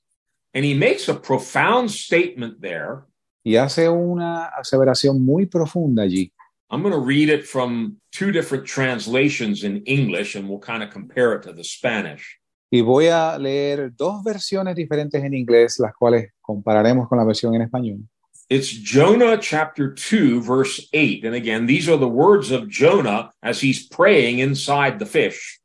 And 0.55 0.65
he 0.65 0.75
makes 0.75 1.09
a 1.09 1.15
profound 1.15 1.91
statement 1.91 2.61
there. 2.61 3.07
y 3.45 3.57
hace 3.57 3.89
una 3.89 4.47
aseveración 4.47 5.25
muy 5.25 5.47
profunda 5.47 6.03
allí. 6.03 6.33
I'm 6.71 6.83
going 6.83 6.95
to 6.95 6.99
read 6.99 7.29
it 7.29 7.45
from 7.45 8.01
two 8.11 8.33
different 8.33 8.65
translations 8.67 9.63
in 9.63 9.83
English, 9.85 10.35
and 10.35 10.49
we'll 10.49 10.59
kind 10.59 10.83
of 10.83 10.91
compare 10.91 11.35
it 11.35 11.43
to 11.43 11.53
the 11.53 11.63
Spanish. 11.63 12.41
Y 12.71 12.81
voy 12.81 13.07
a 13.07 13.39
leer 13.39 13.93
dos 13.95 14.25
versiones 14.25 14.75
diferentes 14.75 15.23
en 15.23 15.35
inglés, 15.35 15.79
las 15.79 15.93
cuales 15.95 16.33
compararemos 16.41 17.09
con 17.09 17.19
la 17.19 17.25
versión 17.25 17.55
en 17.55 17.63
español. 17.63 18.09
It's 18.49 18.69
Jonah 18.69 19.39
chapter 19.39 19.95
2, 19.95 20.41
verse 20.41 20.89
8. 20.93 21.25
And 21.25 21.35
again, 21.35 21.67
these 21.67 21.89
are 21.89 21.97
the 21.97 22.09
words 22.09 22.51
of 22.51 22.69
Jonah 22.69 23.31
as 23.43 23.61
he's 23.61 23.87
praying 23.87 24.41
inside 24.41 24.99
the 24.99 25.07
fish. 25.07 25.61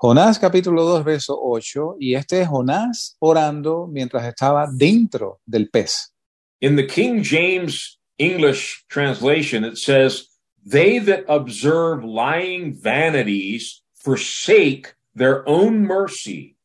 Jonás 0.00 0.38
capítulo 0.38 0.84
2, 0.84 1.04
verso 1.04 1.36
8, 1.42 1.96
y 1.98 2.14
este 2.14 2.42
es 2.42 2.48
Jonás 2.48 3.16
orando 3.18 3.88
mientras 3.88 4.24
estaba 4.24 4.68
dentro 4.72 5.40
del 5.44 5.70
pez. 5.70 6.14
In 6.60 6.76
the 6.76 6.86
King 6.86 7.20
James 7.20 7.98
English 8.16 8.84
translation, 8.88 9.64
it 9.64 9.76
says, 9.76 10.28
They 10.64 11.00
that 11.00 11.24
observe 11.26 12.04
lying 12.04 12.80
vanities 12.80 13.82
forsake 13.96 14.94
their 15.16 15.42
own 15.46 15.82
mercy. 15.82 16.56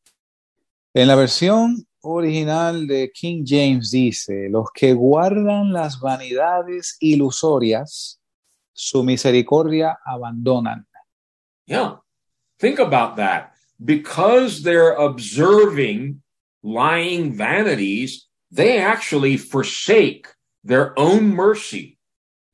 En 0.94 1.08
la 1.08 1.16
versión 1.16 1.88
original 2.02 2.86
de 2.86 3.10
King 3.12 3.42
James 3.44 3.90
dice, 3.90 4.48
los 4.48 4.66
que 4.72 4.92
guardan 4.92 5.72
las 5.72 5.98
vanidades 5.98 6.96
ilusorias, 7.00 8.20
su 8.72 9.02
misericordia 9.02 9.98
abandonan. 10.04 10.86
Yeah. 11.66 12.03
Think 12.64 12.78
about 12.78 13.16
that. 13.16 13.52
Because 13.78 14.62
they're 14.62 14.94
observing 14.94 16.22
lying 16.62 17.36
vanities, 17.36 18.26
they 18.50 18.78
actually 18.78 19.36
forsake 19.36 20.28
their 20.64 20.98
own 20.98 21.34
mercy. 21.34 21.98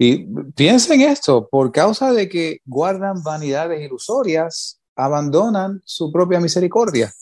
Y 0.01 0.27
piensen 0.57 1.03
esto, 1.03 1.47
por 1.49 1.71
causa 1.71 2.13
de 2.13 2.29
que 2.29 2.59
guardan 2.67 3.23
vanidades 3.23 3.81
ilusorias, 3.83 4.81
abandonan 4.97 5.81
su 5.85 6.11
propia 6.11 6.41
misericordia. 6.41 7.13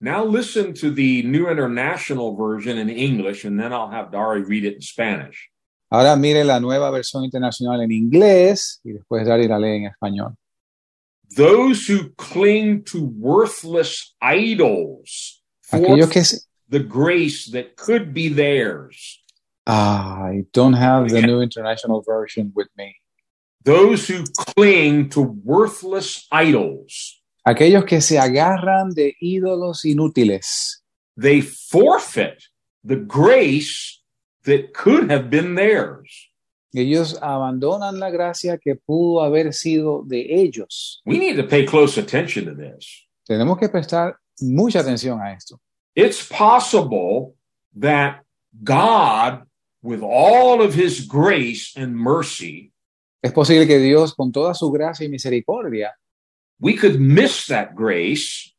Now 0.00 0.24
listen 0.24 0.74
to 0.74 0.90
the 0.90 1.22
New 1.22 1.48
International 1.48 2.34
Version 2.34 2.76
in 2.76 2.88
English, 2.90 3.44
and 3.44 3.56
then 3.56 3.72
I'll 3.72 3.90
have 3.90 4.10
Dari 4.10 4.42
read 4.42 4.64
it 4.64 4.74
in 4.74 4.82
Spanish. 4.82 5.48
Ahora 5.90 6.16
mire 6.16 6.42
la 6.42 6.58
nueva 6.58 6.90
versión 6.90 7.22
internacional 7.22 7.82
en 7.82 7.92
inglés 7.92 8.80
y 8.82 8.94
después 8.94 9.24
Dari 9.24 9.46
la 9.46 9.60
lee 9.60 9.76
en 9.76 9.86
español. 9.86 10.34
Those 11.36 11.86
who 11.86 12.10
cling 12.16 12.84
to 12.84 13.04
worthless 13.04 14.14
idols 14.20 15.42
que... 15.70 15.78
forfeit 15.78 16.46
the 16.68 16.80
grace 16.80 17.50
that 17.50 17.76
could 17.76 18.12
be 18.12 18.28
theirs. 18.28 19.22
Ah, 19.66 20.24
I 20.24 20.44
don't 20.52 20.72
have 20.74 21.08
the 21.10 21.22
new 21.22 21.40
international 21.40 22.02
version 22.02 22.52
with 22.54 22.68
me. 22.76 22.96
Those 23.64 24.08
who 24.08 24.24
cling 24.36 25.10
to 25.10 25.22
worthless 25.22 26.26
idols, 26.32 27.22
Aquellos 27.44 27.84
que 27.84 28.00
se 28.00 28.18
agarran 28.18 28.90
de 28.94 29.16
ídolos 29.20 29.84
inútiles, 29.84 30.82
they 31.16 31.40
forfeit 31.40 32.48
the 32.84 32.96
grace 32.96 34.00
that 34.44 34.72
could 34.72 35.10
have 35.10 35.28
been 35.28 35.54
theirs. 35.54 36.31
Ellos 36.72 37.18
abandonan 37.20 38.00
la 38.00 38.10
gracia 38.10 38.58
que 38.58 38.76
pudo 38.76 39.22
haber 39.22 39.52
sido 39.52 40.02
de 40.06 40.42
ellos. 40.42 41.02
We 41.04 41.18
need 41.18 41.36
to 41.36 41.46
pay 41.46 41.66
close 41.66 41.98
attention 42.00 42.46
to 42.46 42.54
this. 42.54 43.06
Tenemos 43.26 43.58
que 43.58 43.68
prestar 43.68 44.16
mucha 44.40 44.80
atención 44.80 45.20
a 45.20 45.32
esto. 45.32 45.60
It's 45.94 46.26
possible 46.26 47.34
that 47.78 48.22
God, 48.62 49.46
with 49.82 50.00
all 50.02 50.62
of 50.62 50.74
his 50.74 51.06
grace 51.06 51.72
and 51.76 51.94
mercy, 51.94 52.72
Es 53.22 53.32
posible 53.32 53.68
que 53.68 53.78
Dios, 53.78 54.14
con 54.14 54.32
toda 54.32 54.52
su 54.52 54.70
gracia 54.72 55.06
y 55.06 55.08
misericordia, 55.08 55.94
we 56.58 56.74
could 56.74 56.98
miss 56.98 57.46
that 57.46 57.72
grace. 57.74 58.52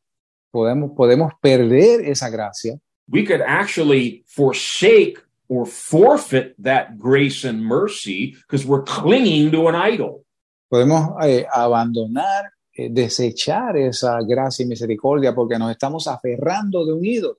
podemos, 0.50 0.92
podemos 0.96 1.32
perder 1.42 2.08
esa 2.08 2.30
gracia 2.30 2.78
We 3.06 3.24
could 3.24 3.42
actually 3.42 4.24
forsake 4.26 5.18
or 5.48 5.66
forfeit 5.66 6.54
that 6.62 6.98
grace 6.98 7.44
and 7.44 7.64
mercy 7.64 8.36
because 8.42 8.64
we're 8.66 8.82
clinging 8.82 9.50
to 9.52 9.68
an 9.68 9.74
idol. 9.74 10.24
podemos 10.68 11.14
eh, 11.22 11.46
abandonar, 11.52 12.50
eh, 12.72 12.88
desechar 12.90 13.76
esa 13.76 14.18
gracia 14.26 14.64
y 14.64 14.66
misericordia 14.66 15.34
porque 15.34 15.58
nos 15.58 15.70
estamos 15.70 16.08
aferrando 16.08 16.84
de 16.84 16.92
un 16.92 17.04
ídolo. 17.04 17.36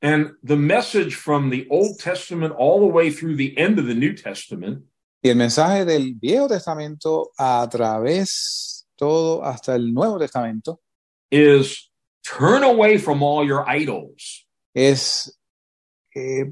And 0.00 0.32
the 0.42 0.56
message 0.56 1.14
from 1.14 1.50
the 1.50 1.68
Old 1.70 2.00
Testament 2.00 2.52
all 2.58 2.80
the 2.80 2.92
way 2.92 3.12
through 3.12 3.36
the 3.36 3.56
end 3.56 3.78
of 3.78 3.86
the 3.86 3.94
New 3.94 4.14
Testament 4.14 4.84
Y 5.24 5.28
el 5.28 5.36
mensaje 5.36 5.84
del 5.84 6.14
Viejo 6.14 6.48
Testamento 6.48 7.30
a 7.38 7.68
través 7.70 8.88
todo 8.96 9.44
hasta 9.44 9.76
el 9.76 9.92
Nuevo 9.94 10.18
Testamento 10.18 10.80
is 11.30 11.88
turn 12.24 12.64
away 12.64 12.98
from 12.98 13.22
all 13.22 13.46
your 13.46 13.64
idols. 13.68 14.44
es 14.74 15.38
eh, 16.16 16.50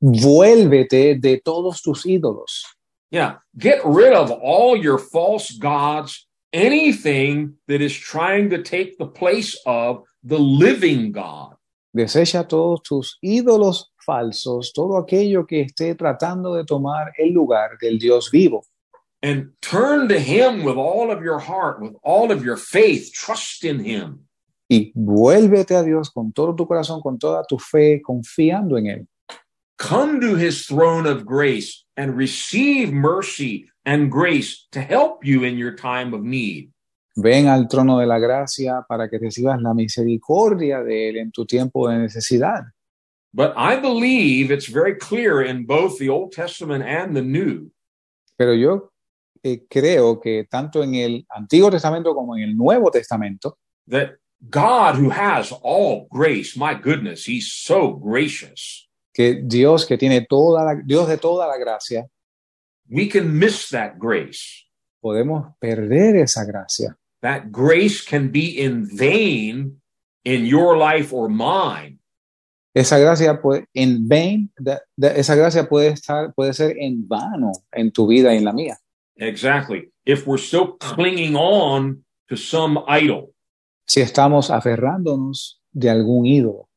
vuélvete 0.00 1.14
de 1.20 1.40
todos 1.44 1.82
tus 1.82 2.04
ídolos. 2.06 2.64
Yeah, 3.10 3.38
get 3.58 3.80
rid 3.84 4.12
of 4.12 4.30
all 4.30 4.76
your 4.76 4.98
false 4.98 5.50
gods, 5.58 6.26
anything 6.52 7.54
that 7.66 7.80
is 7.80 7.92
trying 7.92 8.50
to 8.50 8.62
take 8.62 8.98
the 8.98 9.06
place 9.06 9.58
of 9.66 10.04
the 10.22 10.38
living 10.38 11.12
God. 11.12 11.56
Desecha 11.92 12.46
todos 12.46 12.82
tus 12.82 13.18
ídolos 13.24 13.86
falsos, 14.06 14.72
todo 14.72 14.96
aquello 14.96 15.44
que 15.44 15.62
esté 15.62 15.96
tratando 15.96 16.54
de 16.54 16.64
tomar 16.64 17.12
el 17.18 17.32
lugar 17.32 17.76
del 17.80 17.98
Dios 17.98 18.30
vivo. 18.30 18.62
And 19.22 19.50
turn 19.60 20.08
to 20.08 20.18
Him 20.18 20.64
with 20.64 20.76
all 20.76 21.10
of 21.10 21.22
your 21.22 21.38
heart, 21.38 21.82
with 21.82 21.94
all 22.02 22.30
of 22.30 22.44
your 22.44 22.56
faith. 22.56 23.12
Trust 23.12 23.64
in 23.64 23.80
Him. 23.80 24.26
Y 24.68 24.92
vuélvete 24.94 25.74
a 25.74 25.82
Dios 25.82 26.10
con 26.10 26.32
todo 26.32 26.54
tu 26.54 26.64
corazón, 26.66 27.02
con 27.02 27.18
toda 27.18 27.44
tu 27.44 27.58
fe, 27.58 28.00
confiando 28.00 28.78
en 28.78 28.86
Él. 28.86 29.08
Come 29.80 30.20
to 30.20 30.36
His 30.36 30.66
throne 30.66 31.06
of 31.06 31.24
grace 31.24 31.86
and 31.96 32.14
receive 32.14 32.92
mercy 32.92 33.70
and 33.86 34.12
grace 34.12 34.68
to 34.72 34.80
help 34.82 35.24
you 35.24 35.42
in 35.42 35.56
your 35.56 35.74
time 35.74 36.12
of 36.12 36.22
need. 36.22 36.70
Ven 37.16 37.48
al 37.48 37.66
trono 37.66 37.98
de 37.98 38.06
la 38.06 38.18
gracia 38.18 38.84
para 38.86 39.08
que 39.08 39.18
recibas 39.18 39.58
la 39.62 39.72
misericordia 39.72 40.84
de 40.84 41.08
Él 41.08 41.16
en 41.16 41.32
tu 41.32 41.46
tiempo 41.46 41.88
de 41.88 41.96
necesidad. 41.96 42.66
But 43.32 43.54
I 43.56 43.76
believe 43.76 44.50
it's 44.50 44.66
very 44.66 44.96
clear 44.96 45.40
in 45.40 45.64
both 45.64 45.98
the 45.98 46.10
Old 46.10 46.32
Testament 46.32 46.84
and 46.84 47.16
the 47.16 47.22
New 47.22 47.70
Pero 48.36 48.52
yo 48.52 48.92
eh, 49.42 49.62
creo 49.66 50.20
que 50.20 50.44
tanto 50.44 50.82
en 50.82 50.94
el 50.94 51.26
Antiguo 51.30 51.70
Testamento 51.70 52.14
como 52.14 52.36
en 52.36 52.42
el 52.42 52.54
Nuevo 52.54 52.90
Testamento, 52.90 53.56
that 53.88 54.16
God, 54.50 54.96
who 54.96 55.08
has 55.08 55.52
all 55.62 56.06
grace, 56.10 56.54
my 56.54 56.74
goodness, 56.74 57.24
He's 57.24 57.50
so 57.50 57.92
gracious. 57.92 58.89
Que 59.20 59.42
Dios 59.44 59.84
que 59.84 59.98
tiene 59.98 60.22
toda 60.22 60.64
la, 60.64 60.82
Dios 60.82 61.06
de 61.06 61.18
toda 61.18 61.46
la 61.46 61.58
gracia, 61.58 62.06
We 62.88 63.06
can 63.06 63.38
miss 63.38 63.68
that 63.68 63.98
grace. 63.98 64.66
podemos 65.00 65.54
perder 65.58 66.16
esa 66.16 66.44
gracia. 66.44 66.96
That 67.20 67.50
grace 67.50 68.02
can 68.02 68.32
be 68.32 68.62
in 68.62 68.86
vain 68.86 69.82
in 70.24 70.46
your 70.46 70.76
life 70.76 71.14
or 71.14 71.28
mine 71.28 71.98
Esa 72.72 72.98
gracia 72.98 73.42
puede, 73.42 73.66
en 73.74 74.08
vain, 74.08 74.50
esa 74.96 75.34
gracia 75.34 75.68
puede 75.68 75.88
estar, 75.88 76.32
puede 76.34 76.54
ser 76.54 76.76
en 76.78 77.06
vano 77.06 77.52
en 77.72 77.90
tu 77.90 78.06
vida 78.06 78.32
y 78.32 78.38
en 78.38 78.44
la 78.44 78.52
mía. 78.52 78.78
Exactly. 79.16 79.92
If 80.06 80.26
we're 80.26 80.42
still 80.42 80.78
clinging 80.78 81.36
on 81.36 82.04
to 82.28 82.36
some 82.36 82.80
idol. 82.88 83.34
Si 83.86 84.00
estamos 84.00 84.50
aferrándonos 84.50 85.60
de 85.72 85.90
algún 85.90 86.24
ídolo. 86.24 86.69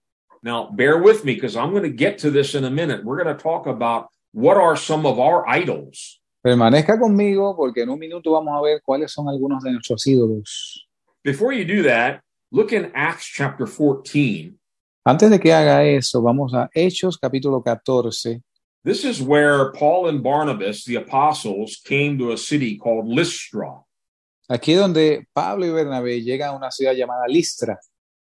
Now, 0.44 0.70
bear 0.70 0.98
with 0.98 1.24
me 1.24 1.36
because 1.36 1.56
I'm 1.56 1.72
going 1.72 1.84
to 1.84 1.90
get 1.90 2.18
to 2.20 2.30
this 2.30 2.54
in 2.54 2.66
a 2.66 2.70
minute. 2.70 3.06
We're 3.06 3.24
going 3.24 3.36
to 3.36 3.42
talk 3.42 3.66
about 3.66 4.10
what 4.34 4.58
are 4.58 4.76
some 4.76 5.06
of 5.06 5.18
our 5.18 5.48
idols. 5.48 6.20
Permanezca 6.46 7.00
conmigo 7.00 7.56
porque 7.56 7.84
en 7.84 7.90
un 7.90 7.98
minuto 7.98 8.32
vamos 8.32 8.54
a 8.54 8.62
ver 8.62 8.82
cuáles 8.86 9.12
son 9.12 9.30
algunos 9.30 9.64
de 9.64 9.72
nuestros 9.72 10.06
ídolos. 10.06 10.82
Before 11.24 11.54
you 11.54 11.64
do 11.64 11.84
that, 11.84 12.22
look 12.52 12.74
in 12.74 12.92
Acts 12.94 13.26
chapter 13.26 13.66
14. 13.66 14.54
Antes 15.06 15.30
de 15.30 15.40
que 15.40 15.54
haga 15.54 15.86
eso, 15.86 16.22
vamos 16.22 16.54
a 16.54 16.70
Hechos 16.76 17.18
capítulo 17.18 17.64
14. 17.64 18.42
This 18.84 19.06
is 19.06 19.22
where 19.22 19.72
Paul 19.72 20.10
and 20.10 20.22
Barnabas, 20.22 20.84
the 20.84 20.96
apostles, 20.96 21.78
came 21.86 22.18
to 22.18 22.34
a 22.34 22.38
city 22.38 22.78
called 22.78 23.08
Lystra. 23.08 23.80
Aquí 24.50 24.76
donde 24.76 25.26
Pablo 25.34 25.66
y 25.66 25.72
Bernabé 25.72 26.22
llegan 26.22 26.50
a 26.50 26.56
una 26.58 26.70
ciudad 26.70 26.94
llamada 26.94 27.28
Listra. 27.30 27.78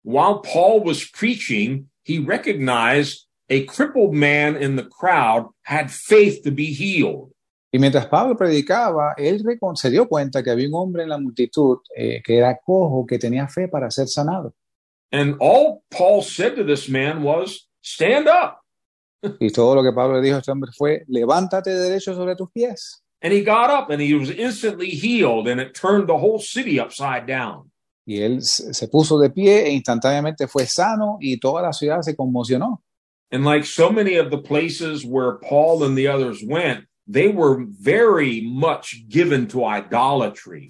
While 0.03 0.41
Paul 0.41 0.85
was 0.85 1.03
preaching, 1.03 1.89
he 2.05 2.19
recognized 2.19 3.27
a 3.49 3.65
crippled 3.65 4.15
man 4.15 4.57
in 4.57 4.77
the 4.77 4.85
crowd 4.85 5.49
had 5.63 5.91
faith 5.91 6.43
to 6.45 6.51
be 6.51 6.73
healed. 6.73 7.31
Y 7.73 7.79
mientras 7.81 8.07
Pablo 8.07 8.37
predicaba, 8.37 9.15
él 9.19 9.43
se 9.75 9.91
dio 9.91 10.07
cuenta 10.07 10.45
que 10.45 10.51
había 10.51 10.69
un 10.69 10.75
hombre 10.75 11.03
en 11.03 11.09
la 11.09 11.19
multitud 11.19 11.79
eh, 11.97 12.23
que 12.23 12.39
era 12.39 12.57
cojo, 12.65 13.05
que 13.05 13.19
tenía 13.19 13.49
fe 13.49 13.67
para 13.67 13.91
ser 13.91 14.07
sanado. 14.07 14.55
And 15.11 15.37
all 15.41 15.83
Paul 15.91 16.23
said 16.23 16.55
to 16.55 16.65
this 16.65 16.89
man 16.89 17.23
was, 17.23 17.69
Stand 17.83 18.29
up. 18.29 18.61
Y 19.41 19.51
todo 19.51 19.75
lo 19.75 19.83
que 19.83 19.93
Pablo 19.93 20.17
le 20.17 20.23
dijo 20.23 20.37
a 20.37 20.39
este 20.39 20.53
hombre 20.53 20.71
fue, 20.73 21.05
levántate 21.09 21.71
derecho 21.71 22.15
sobre 22.15 22.37
tus 22.37 22.51
pies. 22.53 23.03
And 23.21 23.33
he 23.33 23.43
got 23.43 23.71
up 23.71 23.91
and 23.91 24.01
he 24.01 24.15
was 24.15 24.31
instantly 24.31 24.91
healed, 24.91 25.49
and 25.49 25.61
it 25.61 25.75
turned 25.75 26.09
the 26.09 26.19
whole 26.19 26.39
city 26.39 26.79
upside 26.79 27.27
down. 27.27 27.71
Y 28.07 28.21
él 28.21 28.43
se 28.43 28.89
puso 28.89 29.19
de 29.19 29.31
pie 29.31 29.67
e 29.67 29.71
instantáneamente 29.71 30.47
fue 30.47 30.67
sano 30.67 31.17
y 31.21 31.39
toda 31.39 31.63
la 31.63 31.73
ciudad 31.73 32.03
se 32.03 32.15
conmocionó. 32.15 32.83
And 33.31 33.45
like 33.45 33.65
so 33.65 33.91
many 33.91 34.17
of 34.17 34.31
the 34.31 34.39
places 34.39 35.05
where 35.05 35.39
Paul 35.41 35.85
and 35.85 35.97
the 35.97 36.07
others 36.07 36.43
went, 36.47 36.87
they 37.11 37.29
were 37.29 37.65
very 37.67 38.43
much 38.43 39.07
given 39.09 39.49
to 39.49 39.65
idolatry. 39.67 40.69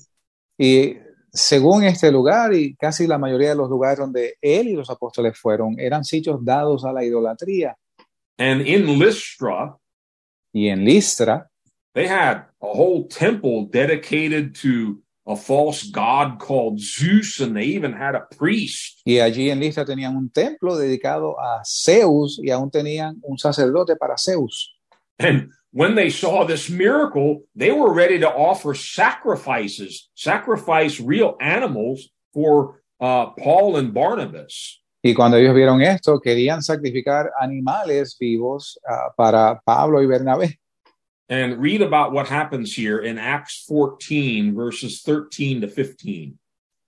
Y 0.57 0.97
según 1.33 1.83
este 1.85 2.13
lugar 2.13 2.55
y 2.55 2.77
casi 2.77 3.07
la 3.07 3.19
mayoría 3.19 3.51
de 3.51 3.57
los 3.57 3.69
lugares 3.69 3.99
donde 3.99 4.37
él 4.41 4.69
y 4.69 4.75
los 4.75 4.89
apóstoles 4.89 5.37
fueron, 5.37 5.79
eran 5.79 6.05
sitios 6.05 6.45
dados 6.45 6.85
a 6.85 6.93
la 6.93 7.05
idolatría. 7.05 7.77
And 8.39 8.67
in 8.67 8.99
Lystra, 8.99 9.77
Y 10.55 10.69
en 10.69 10.85
Listra, 10.85 11.51
they 11.95 12.07
had 12.07 12.47
a 12.63 12.67
whole 12.67 13.09
temple 13.09 13.67
dedicated 13.67 14.55
to 14.55 15.03
a 15.27 15.37
false 15.37 15.85
god 15.85 16.39
called 16.39 16.79
Zeus, 16.81 17.41
and 17.41 17.57
they 17.57 17.65
even 17.65 17.93
had 17.93 18.15
a 18.15 18.27
priest. 18.37 19.01
y 19.05 19.21
allí 19.21 19.51
en 19.51 19.61
Listra 19.61 19.85
tenían 19.85 20.17
un 20.17 20.31
templo 20.31 20.77
dedicado 20.77 21.37
a 21.39 21.63
Zeus 21.65 22.39
y 22.43 22.51
aún 22.51 22.71
tenían 22.71 23.17
un 23.23 23.39
sacerdote 23.39 23.97
para 23.97 24.17
Zeus. 24.19 24.75
And 25.19 25.51
when 25.73 25.95
they 25.95 26.11
saw 26.11 26.45
this 26.45 26.69
miracle, 26.69 27.43
they 27.55 27.71
were 27.71 27.93
ready 27.93 28.19
to 28.21 28.29
offer 28.29 28.75
sacrifices, 28.75 30.11
sacrifice 30.15 31.01
real 31.01 31.37
animals 31.41 32.11
for 32.33 32.83
uh, 33.01 33.31
Paul 33.39 33.77
and 33.77 33.93
Barnabas. 33.93 34.81
Y 35.03 35.13
cuando 35.13 35.37
ellos 35.37 35.55
vieron 35.55 35.83
esto, 35.83 36.19
querían 36.19 36.63
sacrificar 36.63 37.31
animales 37.39 38.17
vivos 38.19 38.81
ah, 38.89 39.13
para 39.15 39.61
Pablo 39.63 40.03
y 40.03 40.07
Bernabé. 40.07 40.59
And 41.29 41.59
read 41.59 41.81
about 41.81 42.13
what 42.13 42.27
happens 42.27 42.77
here 42.77 43.03
in 43.03 43.19
Acts 43.19 43.65
14, 43.67 44.55
verses 44.55 45.03
13 45.03 45.63
to 45.63 45.69
15. 45.69 46.39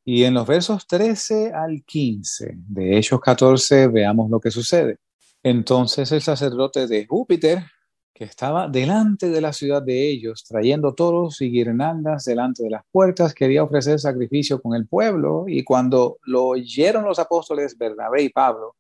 Y 0.05 0.25
en 0.25 0.35
los 0.35 0.47
versos 0.47 0.87
13 0.87 1.53
al 1.53 1.83
15 1.85 2.55
de 2.69 2.99
Hechos 2.99 3.21
14 3.21 3.89
veamos 3.89 4.31
lo 4.31 4.39
que 4.39 4.51
sucede. 4.51 4.99
Entonces 5.43 6.13
el 6.13 6.23
sacerdote 6.23 6.87
de 6.87 7.07
Júpiter, 7.07 7.65
que 8.13 8.25
estaba 8.25 8.69
delante 8.69 9.31
de 9.31 9.41
la 9.41 9.53
ciudad 9.53 9.83
de 9.83 10.09
ellos, 10.09 10.45
trayendo 10.45 10.95
toros 10.95 11.41
y 11.41 11.51
guirnaldas 11.51 12.25
delante 12.25 12.63
de 12.63 12.71
las 12.71 12.83
puertas, 12.91 13.35
quería 13.35 13.63
ofrecer 13.63 13.99
sacrificio 13.99 14.61
con 14.61 14.75
el 14.75 14.87
pueblo, 14.87 15.45
y 15.49 15.65
cuando 15.65 16.19
lo 16.25 16.47
oyeron 16.47 17.05
los 17.05 17.19
apóstoles 17.19 17.77
Bernabé 17.77 18.23
y 18.23 18.29
Pablo, 18.29 18.77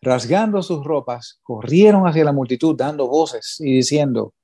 rasgando 0.00 0.62
sus 0.62 0.84
ropas, 0.84 1.40
corrieron 1.42 2.06
hacia 2.06 2.24
la 2.24 2.32
multitud 2.32 2.76
dando 2.76 3.08
voces 3.08 3.56
y 3.60 3.72
diciendo, 3.72 4.34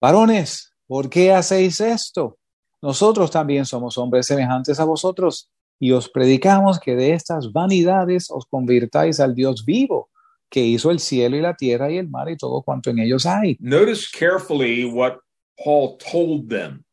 varones, 0.00 0.72
¿por 0.86 1.08
qué 1.10 1.32
hacéis 1.32 1.80
esto? 1.80 2.38
Nosotros 2.80 3.30
también 3.30 3.64
somos 3.66 3.98
hombres 3.98 4.26
semejantes 4.26 4.78
a 4.80 4.84
vosotros 4.84 5.50
y 5.80 5.92
os 5.92 6.08
predicamos 6.08 6.78
que 6.78 6.96
de 6.96 7.12
estas 7.12 7.52
vanidades 7.52 8.30
os 8.30 8.46
convirtáis 8.46 9.20
al 9.20 9.34
Dios 9.34 9.64
vivo, 9.64 10.10
que 10.50 10.60
hizo 10.64 10.90
el 10.90 10.98
cielo 11.00 11.36
y 11.36 11.40
la 11.40 11.54
tierra 11.54 11.90
y 11.90 11.98
el 11.98 12.08
mar 12.08 12.28
y 12.30 12.36
todo 12.36 12.62
cuanto 12.62 12.90
en 12.90 13.00
ellos 13.00 13.26
hay. 13.26 13.56
Notice 13.60 14.06
carefully 14.16 14.84
what 14.84 15.18
Paul 15.64 15.96
told 15.98 16.48
them. 16.48 16.84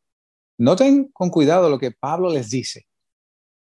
Noten 0.58 1.10
con 1.12 1.30
cuidado 1.30 1.68
lo 1.68 1.78
que 1.78 1.90
Pablo 1.92 2.30
les 2.32 2.50
dice. 2.50 2.86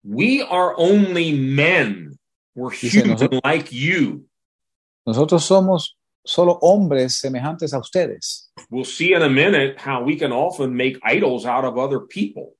We 0.04 0.41
are 0.49 0.73
only 0.77 1.34
men. 1.34 2.17
We're 2.56 2.75
Dice, 2.75 2.99
human 3.01 3.12
nosotros- 3.12 3.41
like 3.43 3.69
you. 3.75 4.25
Nosotros 5.06 5.43
somos 5.45 5.97
solo 6.25 6.60
hombres 6.62 7.19
semejantes 7.19 7.73
a 7.73 7.79
ustedes. 7.79 8.51
We'll 8.69 8.86
see 8.86 9.13
in 9.13 9.21
a 9.21 9.29
minute 9.29 9.79
how 9.79 10.03
we 10.03 10.15
can 10.17 10.31
often 10.31 10.75
make 10.75 10.99
idols 11.03 11.45
out 11.45 11.65
of 11.65 11.77
other 11.77 11.99
people. 11.99 12.55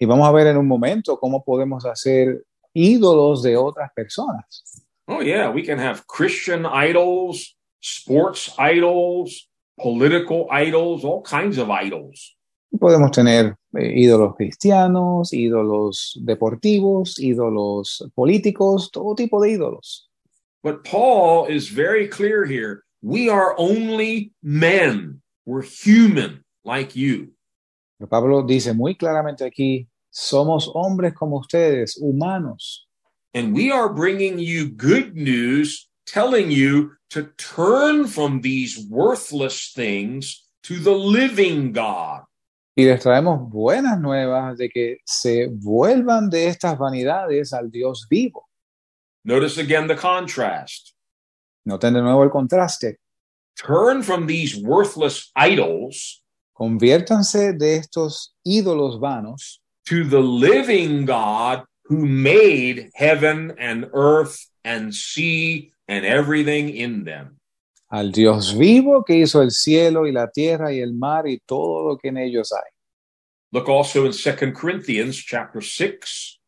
Y 0.00 0.06
vamos 0.06 0.28
a 0.28 0.32
ver 0.32 0.46
en 0.46 0.56
un 0.56 0.66
momento 0.66 1.18
cómo 1.18 1.42
podemos 1.44 1.84
hacer 1.84 2.44
ídolos 2.72 3.42
de 3.42 3.56
otras 3.56 3.90
personas. 3.94 4.62
Oh, 5.08 5.20
yeah, 5.20 5.50
we 5.50 5.62
can 5.62 5.78
have 5.78 6.06
Christian 6.06 6.66
idols, 6.66 7.56
sports 7.80 8.54
idols, 8.58 9.48
political 9.80 10.46
idols, 10.50 11.04
all 11.04 11.22
kinds 11.22 11.58
of 11.58 11.70
idols. 11.70 12.36
Podemos 12.78 13.10
tener 13.10 13.56
eh, 13.74 13.94
ídolos 13.96 14.36
cristianos, 14.36 15.32
ídolos 15.32 16.18
deportivos, 16.22 17.18
ídolos 17.18 18.04
políticos, 18.14 18.90
todo 18.92 19.14
tipo 19.14 19.40
de 19.40 19.52
ídolos. 19.52 20.08
But 20.62 20.84
Paul 20.84 21.46
is 21.46 21.68
very 21.68 22.06
clear 22.06 22.44
here. 22.44 22.84
We 23.02 23.28
are 23.28 23.54
only 23.58 24.32
men. 24.42 25.22
We're 25.46 25.62
human 25.62 26.44
like 26.64 26.96
you. 26.96 27.32
Pero 27.98 28.08
Pablo 28.08 28.42
dice 28.42 28.74
muy 28.74 28.94
claramente 28.94 29.44
aquí, 29.44 29.88
somos 30.10 30.70
hombres 30.74 31.14
como 31.14 31.38
ustedes, 31.38 31.96
humanos. 32.00 32.86
And 33.34 33.54
we 33.54 33.70
are 33.70 33.88
bringing 33.88 34.38
you 34.38 34.68
good 34.68 35.14
news, 35.14 35.88
telling 36.06 36.50
you 36.50 36.92
to 37.10 37.24
turn 37.36 38.06
from 38.06 38.40
these 38.40 38.86
worthless 38.88 39.72
things 39.72 40.44
to 40.64 40.78
the 40.78 40.94
living 40.94 41.72
God. 41.72 42.22
Y 42.76 42.84
les 42.84 43.02
traemos 43.02 43.50
buenas 43.50 44.00
nuevas 44.00 44.56
de 44.56 44.68
que 44.68 44.98
se 45.04 45.48
vuelvan 45.48 46.30
de 46.30 46.46
estas 46.46 46.78
vanidades 46.78 47.52
al 47.52 47.70
Dios 47.70 48.06
vivo. 48.08 48.46
Notice 49.24 49.58
again 49.58 49.88
the 49.88 49.96
contrast. 49.96 50.94
Noten 51.68 51.92
de 51.92 52.00
nuevo 52.00 52.24
el 52.24 52.30
contraste. 52.30 52.98
Turn 53.54 54.02
from 54.02 54.26
these 54.26 54.56
worthless 54.56 55.30
idols 55.36 56.22
Conviértanse 56.54 57.52
de 57.52 57.76
estos 57.76 58.34
ídolos 58.42 58.98
vanos 58.98 59.60
to 59.86 60.04
the 60.08 60.20
living 60.20 61.04
God 61.04 61.64
who 61.84 62.06
made 62.06 62.90
heaven 62.94 63.54
and 63.58 63.86
earth 63.92 64.48
and 64.64 64.94
sea 64.94 65.70
and 65.86 66.06
everything 66.06 66.70
in 66.70 67.04
them. 67.04 67.38
al 67.90 68.12
Dios 68.12 68.56
vivo 68.56 69.04
que 69.04 69.16
hizo 69.16 69.42
el 69.42 69.50
cielo 69.50 70.06
y 70.06 70.12
la 70.12 70.30
tierra 70.30 70.72
y 70.72 70.80
el 70.80 70.94
mar 70.94 71.26
y 71.26 71.38
todo 71.38 71.86
lo 71.86 71.98
que 71.98 72.08
en 72.08 72.16
ellos 72.16 72.50
hay. 72.52 72.70
Look 73.52 73.68
also 73.68 74.06
in 74.06 74.12
2 74.12 74.52
Corinthians 74.54 75.16
chapter 75.16 75.62
6 75.62 76.40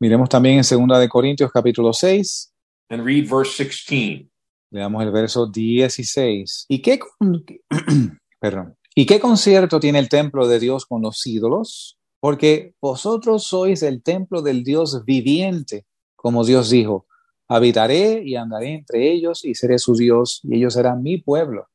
Miremos 0.00 0.28
también 0.30 0.56
en 0.56 0.64
Segunda 0.64 0.98
de 0.98 1.08
Corintios 1.08 1.50
capítulo 1.52 1.92
6, 1.92 2.52
and 2.90 3.04
read 3.04 3.28
verse 3.28 3.56
16. 3.56 4.31
Leamos 4.72 5.02
el 5.02 5.10
verso 5.12 5.46
16. 5.46 6.66
¿Y 6.68 6.82
qué, 6.82 6.98
con- 6.98 7.44
perdón. 8.40 8.76
¿Y 8.94 9.06
qué 9.06 9.20
concierto 9.20 9.80
tiene 9.80 9.98
el 9.98 10.08
templo 10.08 10.48
de 10.48 10.58
Dios 10.58 10.86
con 10.86 11.02
los 11.02 11.26
ídolos? 11.26 11.98
Porque 12.20 12.74
vosotros 12.80 13.44
sois 13.44 13.82
el 13.82 14.02
templo 14.02 14.42
del 14.42 14.64
Dios 14.64 15.04
viviente, 15.04 15.86
como 16.16 16.44
Dios 16.44 16.70
dijo, 16.70 17.06
habitaré 17.48 18.22
y 18.24 18.36
andaré 18.36 18.74
entre 18.74 19.10
ellos 19.12 19.44
y 19.44 19.54
seré 19.54 19.78
su 19.78 19.94
Dios 19.94 20.40
y 20.44 20.56
ellos 20.56 20.74
serán 20.74 21.02
mi 21.02 21.18
pueblo. 21.18 21.66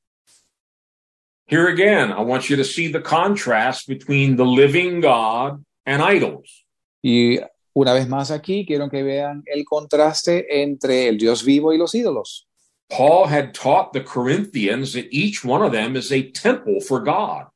Here 1.49 1.69
again, 1.71 2.11
I 2.11 2.21
want 2.21 2.49
you 2.49 2.57
to 2.57 2.63
see 2.63 2.91
the 2.91 3.01
contrast 3.01 3.87
between 3.87 4.35
the 4.35 4.43
living 4.45 5.01
God 5.01 5.63
and 5.85 6.01
idols. 6.01 6.65
Y 7.01 7.39
una 7.73 7.93
vez 7.93 8.07
más 8.07 8.31
aquí 8.31 8.65
quiero 8.65 8.89
que 8.89 9.03
vean 9.03 9.43
el 9.45 9.63
contraste 9.65 10.61
entre 10.63 11.07
el 11.07 11.17
Dios 11.17 11.45
vivo 11.45 11.73
y 11.73 11.77
los 11.77 11.95
ídolos. 11.95 12.46
Paul 12.89 13.27
had 13.27 13.53
taught 13.53 13.93
the 13.93 14.01
Corinthians 14.01 14.93
that 14.93 15.07
each 15.11 15.43
one 15.43 15.61
of 15.61 15.71
them 15.71 15.95
is 15.95 16.11
a 16.11 16.31
temple 16.31 16.79
for 16.79 17.01
God. 17.01 17.47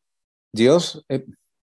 Dios, 0.53 1.01
eh, 1.09 1.19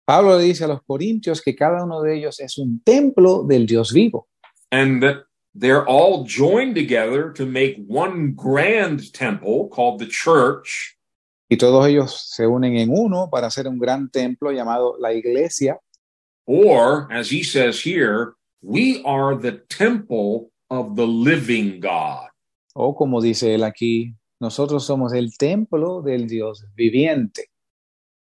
Pablo 0.06 0.36
le 0.36 0.44
dice 0.44 0.62
a 0.62 0.68
los 0.68 0.80
corintios 0.86 1.42
que 1.42 1.54
cada 1.54 1.82
uno 1.82 2.02
de 2.02 2.16
ellos 2.18 2.38
es 2.40 2.58
un 2.58 2.82
templo 2.84 3.44
del 3.44 3.64
Dios 3.64 3.90
vivo 3.90 4.26
and 4.70 5.02
that 5.02 5.24
they're 5.54 5.86
all 5.86 6.24
joined 6.24 6.74
together 6.74 7.32
to 7.32 7.46
make 7.46 7.76
one 7.86 8.32
grand 8.32 9.12
temple 9.14 9.68
called 9.68 9.98
the 9.98 10.06
church. 10.06 10.94
y 11.48 11.56
todos 11.56 11.86
ellos 11.86 12.30
se 12.34 12.46
unen 12.46 12.76
en 12.76 12.90
uno 12.90 13.28
para 13.30 13.46
hacer 13.46 13.68
un 13.68 13.78
gran 13.78 14.10
templo 14.10 14.50
llamado 14.50 14.96
la 14.98 15.12
iglesia. 15.12 15.78
Or, 16.46 17.06
as 17.10 17.30
he 17.30 17.42
says 17.42 17.80
here, 17.80 18.34
we 18.60 19.02
are 19.04 19.36
the 19.36 19.62
temple 19.68 20.50
of 20.68 20.96
the 20.96 21.06
living 21.06 21.80
God. 21.80 22.28
O 22.74 22.94
como 22.94 23.20
dice 23.20 23.54
él 23.54 23.62
aquí, 23.62 24.14
nosotros 24.40 24.84
somos 24.84 25.12
el 25.12 25.36
templo 25.38 26.02
del 26.02 26.26
Dios 26.26 26.66
viviente. 26.74 27.50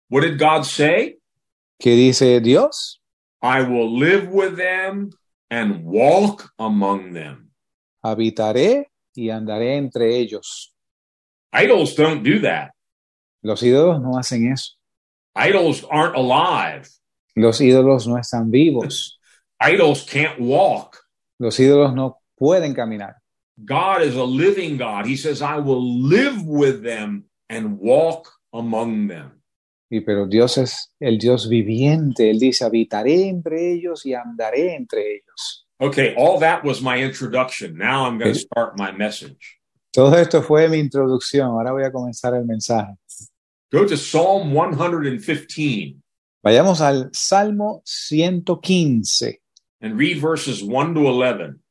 What 0.09 0.23
did 0.23 0.39
God 0.39 0.63
say? 0.63 1.19
¿Qué 1.79 1.95
dice 1.95 2.39
Dios? 2.39 3.01
I 3.41 3.61
will 3.61 3.97
live 3.97 4.29
with 4.31 4.55
them 4.55 5.09
and 5.49 5.83
walk 5.83 6.53
among 6.57 7.13
them. 7.13 7.51
Habitaré 8.03 8.91
y 9.15 9.29
andaré 9.29 9.75
entre 9.75 10.17
ellos. 10.17 10.75
Idols 11.51 11.95
don't 11.95 12.23
do 12.23 12.39
that. 12.41 12.71
Los 13.41 13.63
ídolos 13.63 14.01
no 14.01 14.17
hacen 14.17 14.51
eso. 14.51 14.73
Idols 15.35 15.83
aren't 15.89 16.15
alive. 16.15 16.87
Los 17.35 17.59
ídolos 17.59 18.07
no 18.07 18.17
están 18.17 18.51
vivos. 18.51 19.19
Idols 19.59 20.03
can't 20.05 20.39
walk. 20.39 20.97
Los 21.39 21.59
ídolos 21.59 21.93
no 21.93 22.21
pueden 22.35 22.73
caminar. 22.73 23.22
God 23.63 24.01
is 24.01 24.15
a 24.15 24.23
living 24.23 24.77
God. 24.77 25.05
He 25.05 25.15
says, 25.15 25.41
I 25.41 25.57
will 25.57 25.81
live 25.81 26.45
with 26.45 26.83
them 26.83 27.25
and 27.49 27.79
walk 27.79 28.31
among 28.53 29.07
them. 29.07 29.41
Y 29.91 29.99
pero 29.99 30.25
Dios 30.25 30.57
es 30.57 30.91
el 30.99 31.17
Dios 31.17 31.47
viviente. 31.47 32.29
Él 32.29 32.39
dice, 32.39 32.65
habitaré 32.65 33.27
entre 33.27 33.73
ellos 33.73 34.05
y 34.05 34.13
andaré 34.13 34.75
entre 34.75 35.01
ellos. 35.01 35.65
Okay, 35.79 36.15
all 36.15 36.39
that 36.39 36.63
was 36.63 36.81
my 36.81 36.97
introduction. 36.97 37.77
Now 37.77 38.05
I'm 38.05 38.17
going 38.17 38.33
to 38.33 38.39
eh, 38.39 38.43
start 38.43 38.77
my 38.77 38.91
message. 38.91 39.59
Todo 39.93 40.15
esto 40.17 40.41
fue 40.41 40.67
mi 40.67 40.79
introducción. 40.79 41.49
Ahora 41.49 41.71
voy 41.71 41.83
a 41.83 41.91
comenzar 41.91 42.33
el 42.33 42.45
mensaje. 42.45 42.95
Go 43.71 43.85
to 43.85 43.97
Psalm 43.97 44.51
115 44.51 46.03
Vayamos 46.43 46.81
al 46.81 47.09
Salmo 47.13 47.81
115 47.85 49.39
and 49.79 49.97
read 49.97 50.19
verses 50.19 50.61
1 50.61 50.93
to 50.93 51.07
11. 51.07 51.62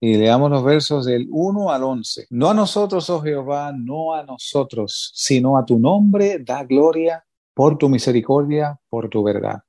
Y 0.00 0.16
leamos 0.16 0.50
los 0.50 0.62
versos 0.62 1.06
del 1.06 1.26
1 1.30 1.70
al 1.70 1.82
11. 1.82 2.26
No 2.30 2.50
a 2.50 2.54
nosotros, 2.54 3.08
oh 3.10 3.20
Jehová, 3.20 3.72
no 3.72 4.14
a 4.14 4.22
nosotros, 4.24 5.12
sino 5.14 5.56
a 5.56 5.64
tu 5.64 5.78
nombre 5.78 6.38
da 6.38 6.64
gloria 6.64 7.24
por 7.54 7.78
tu 7.78 7.88
misericordia, 7.88 8.78
por 8.88 9.08
tu 9.08 9.22
verdad. 9.22 9.62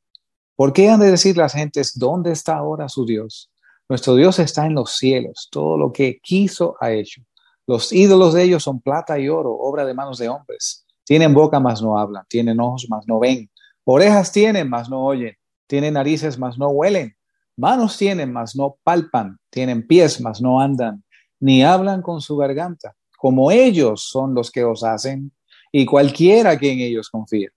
¿Por 0.56 0.74
qué 0.74 0.90
han 0.90 1.00
de 1.00 1.12
decir 1.12 1.38
las 1.38 1.54
gentes, 1.54 1.98
¿dónde 1.98 2.32
está 2.32 2.58
ahora 2.58 2.90
su 2.90 3.06
Dios? 3.06 3.52
Nuestro 3.90 4.16
Dios 4.16 4.40
está 4.40 4.66
en 4.66 4.74
los 4.74 4.96
cielos, 4.96 5.48
todo 5.52 5.78
lo 5.78 5.94
que 5.94 6.20
quiso 6.22 6.76
ha 6.82 6.92
hecho. 6.92 7.22
Los 7.66 7.94
ídolos 7.94 8.34
de 8.34 8.44
ellos 8.44 8.64
son 8.64 8.82
plata 8.82 9.20
y 9.20 9.30
oro, 9.30 9.54
obra 9.54 9.86
de 9.86 9.94
manos 9.94 10.18
de 10.18 10.30
hombres. 10.30 10.86
Tienen 11.04 11.34
boca, 11.34 11.60
mas 11.60 11.82
no 11.82 11.98
hablan, 11.98 12.26
tienen 12.28 12.60
ojos, 12.60 12.88
mas 12.90 13.06
no 13.08 13.20
ven. 13.20 13.50
Orejas 13.86 14.32
tienen, 14.32 14.70
mas 14.70 14.90
no 14.90 15.06
oyen. 15.06 15.36
Tienen 15.68 15.94
narices, 15.94 16.38
mas 16.38 16.58
no 16.58 16.70
huelen. 16.70 17.17
Manos 17.58 17.98
tienen, 17.98 18.32
mas 18.32 18.56
no 18.56 18.78
palpan. 18.84 19.38
Tienen 19.50 19.86
pies, 19.86 20.22
mas 20.22 20.42
no 20.42 20.62
andan. 20.62 21.04
Ni 21.40 21.64
hablan 21.64 22.02
con 22.02 22.22
su 22.22 22.38
garganta. 22.38 22.96
Como 23.18 23.52
ellos 23.52 24.08
son 24.10 24.36
los 24.36 24.52
que 24.52 24.64
os 24.64 24.84
hacen, 24.84 25.32
y 25.72 25.86
cualquiera 25.86 26.58
que 26.58 26.72
en 26.72 26.80
ellos 26.80 27.10
confíe. 27.10 27.50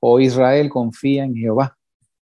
Oh 0.00 0.20
Israel, 0.20 0.68
confía 0.68 1.24
en 1.24 1.34
Jehová. 1.34 1.76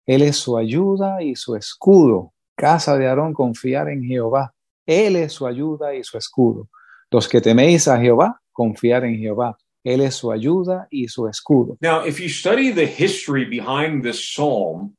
Él 0.07 0.23
es 0.23 0.37
su 0.37 0.57
ayuda 0.57 1.23
y 1.23 1.35
su 1.35 1.57
escudo. 1.57 2.33
Casa 2.55 2.97
de 2.97 3.09
Aarón, 3.09 3.33
confiar 3.33 3.89
en 3.89 4.05
Jehová. 4.05 4.55
Él 4.87 5.17
es 5.17 5.33
su 5.33 5.47
ayuda 5.47 5.95
y 5.95 6.05
su 6.05 6.19
escudo. 6.19 6.69
Los 7.11 7.29
que 7.29 7.41
teméis 7.41 7.89
a 7.89 7.99
Jehová, 7.99 8.41
confiar 8.53 9.05
en 9.05 9.19
Jehová. 9.19 9.57
Él 9.83 10.03
es 10.03 10.15
su 10.15 10.31
ayuda 10.31 10.89
y 10.91 11.09
su 11.09 11.27
escudo. 11.27 11.77
Now, 11.81 12.07
if 12.07 12.19
you 12.19 12.29
study 12.29 12.73
the 12.73 12.87
history 12.87 13.45
behind 13.45 14.03
this 14.03 14.35
psalm, 14.35 14.95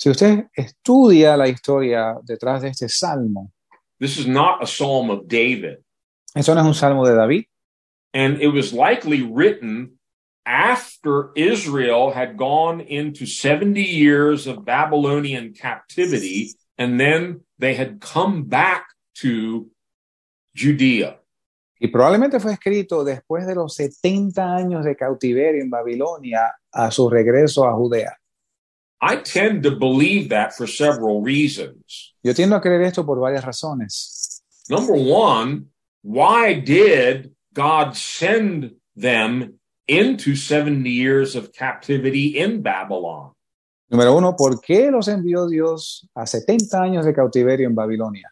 Si 0.00 0.08
usted 0.08 0.46
estudia 0.56 1.36
la 1.36 1.46
historia 1.46 2.16
detrás 2.24 2.62
de 2.62 2.68
este 2.68 2.88
salmo, 2.88 3.52
this 3.98 4.16
is 4.16 4.26
not 4.26 4.62
a 4.62 4.66
psalm 4.66 5.10
of 5.10 5.26
David. 5.28 5.76
eso 6.34 6.54
no 6.54 6.62
es 6.62 6.66
un 6.66 6.74
salmo 6.74 7.06
de 7.06 7.14
David, 7.14 7.44
And 8.14 8.40
it 8.40 8.48
was 8.48 8.72
likely 8.72 9.20
written 9.22 9.98
after 10.46 11.30
Israel 11.36 12.12
had 12.12 12.38
gone 12.38 12.80
into 12.80 13.26
70 13.26 13.82
years 13.82 14.46
of 14.46 14.64
Babylonian 14.64 15.52
captivity, 15.52 16.54
and 16.78 16.98
then 16.98 17.42
they 17.58 17.74
had 17.74 18.00
come 18.00 18.44
back 18.44 18.86
to 19.16 19.70
Judea. 20.54 21.18
y 21.78 21.88
probablemente 21.88 22.40
fue 22.40 22.52
escrito 22.54 23.04
después 23.04 23.46
de 23.46 23.54
los 23.54 23.74
70 23.74 24.54
años 24.56 24.82
de 24.84 24.96
cautiverio 24.96 25.62
en 25.62 25.68
Babilonia 25.70 26.54
a 26.72 26.90
su 26.90 27.08
regreso 27.10 27.66
a 27.66 27.74
Judea. 27.74 28.19
I 29.02 29.16
tend 29.16 29.62
to 29.62 29.70
believe 29.70 30.28
that 30.28 30.54
for 30.54 30.66
several 30.66 31.22
reasons. 31.22 32.14
Yo 32.22 32.34
tiendo 32.34 32.56
a 32.56 32.60
creer 32.60 32.82
esto 32.82 33.04
por 33.04 33.18
varias 33.18 33.44
razones. 33.44 34.42
Number 34.68 34.94
one, 34.94 35.66
why 36.02 36.54
did 36.54 37.34
God 37.54 37.96
send 37.96 38.74
them 38.94 39.58
into 39.88 40.36
70 40.36 40.88
years 40.88 41.34
of 41.34 41.52
captivity 41.52 42.38
in 42.38 42.62
Babylon? 42.62 43.32
Número 43.90 44.16
uno, 44.16 44.36
¿por 44.36 44.60
qué 44.60 44.90
los 44.90 45.08
envió 45.08 45.48
Dios 45.48 46.06
a 46.14 46.26
70 46.26 46.80
años 46.80 47.04
de 47.04 47.12
cautiverio 47.12 47.66
en 47.66 47.74
Babilonia? 47.74 48.30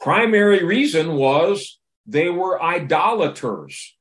Primary 0.00 0.64
reason 0.64 1.16
was 1.16 1.78
they 2.06 2.28
were 2.30 2.58
idolaters. 2.60 3.96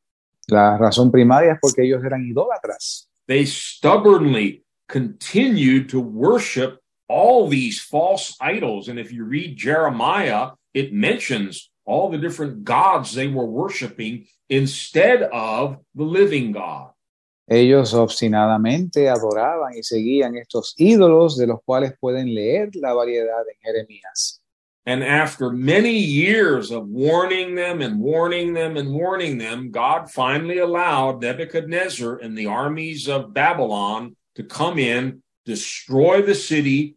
La 0.47 0.77
razón 0.77 1.11
primaria 1.11 1.53
es 1.53 1.59
porque 1.61 1.83
ellos 1.83 2.03
eran 2.03 2.25
idólatras. 2.25 3.09
They 3.27 3.45
stubbornly 3.45 4.63
continued 4.87 5.89
to 5.89 5.99
worship 5.99 6.79
all 7.07 7.47
these 7.47 7.81
false 7.81 8.35
idols. 8.41 8.87
And 8.87 8.99
if 8.99 9.11
you 9.11 9.23
read 9.23 9.57
Jeremiah, 9.57 10.51
it 10.73 10.93
mentions 10.93 11.69
all 11.85 12.09
the 12.09 12.17
different 12.17 12.63
gods 12.63 13.13
they 13.13 13.27
were 13.27 13.45
worshiping 13.45 14.27
instead 14.49 15.23
of 15.23 15.77
the 15.95 16.03
living 16.03 16.51
God. 16.51 16.91
Ellos 17.49 17.93
obstinadamente 17.93 19.07
adoraban 19.07 19.73
y 19.73 19.81
seguían 19.81 20.35
estos 20.35 20.73
ídolos 20.77 21.37
de 21.37 21.47
los 21.47 21.59
cuales 21.63 21.93
pueden 21.97 22.33
leer 22.33 22.71
la 22.75 22.93
variedad 22.93 23.45
en 23.47 23.55
Jeremías. 23.61 24.41
And 24.85 25.01
after 25.01 25.49
many 25.49 25.97
years 25.97 26.71
of 26.71 26.87
warning 26.87 27.55
them 27.55 27.81
and 27.81 27.99
warning 27.99 28.53
them 28.53 28.75
and 28.75 28.93
warning 28.93 29.37
them, 29.37 29.71
God 29.71 30.11
finally 30.11 30.59
allowed 30.59 31.21
Nebuchadnezzar 31.21 32.17
and 32.17 32.37
the 32.37 32.47
armies 32.47 33.07
of 33.07 33.33
Babylon 33.33 34.16
to 34.37 34.43
come 34.43 34.79
in, 34.79 35.23
destroy 35.45 36.21
the 36.21 36.35
city, 36.35 36.95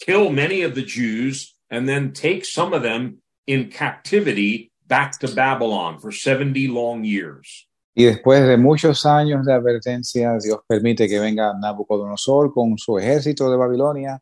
kill 0.00 0.30
many 0.30 0.62
of 0.62 0.74
the 0.74 0.82
Jews, 0.82 1.54
and 1.70 1.88
then 1.88 2.12
take 2.12 2.44
some 2.44 2.74
of 2.74 2.82
them 2.82 3.22
in 3.46 3.70
captivity 3.70 4.72
back 4.86 5.18
to 5.20 5.28
Babylon 5.28 5.98
for 5.98 6.10
70 6.10 6.68
long 6.68 7.04
years. 7.04 7.68
Y 7.94 8.04
después 8.04 8.46
de 8.46 8.56
muchos 8.56 9.04
años 9.06 9.44
de 9.44 9.52
advertencia, 9.52 10.36
Dios 10.42 10.60
permite 10.66 11.08
que 11.08 11.20
venga 11.20 11.52
Nabucodonosor 11.54 12.52
con 12.52 12.76
su 12.78 12.98
ejército 12.98 13.50
de 13.50 13.56
Babilonia, 13.56 14.18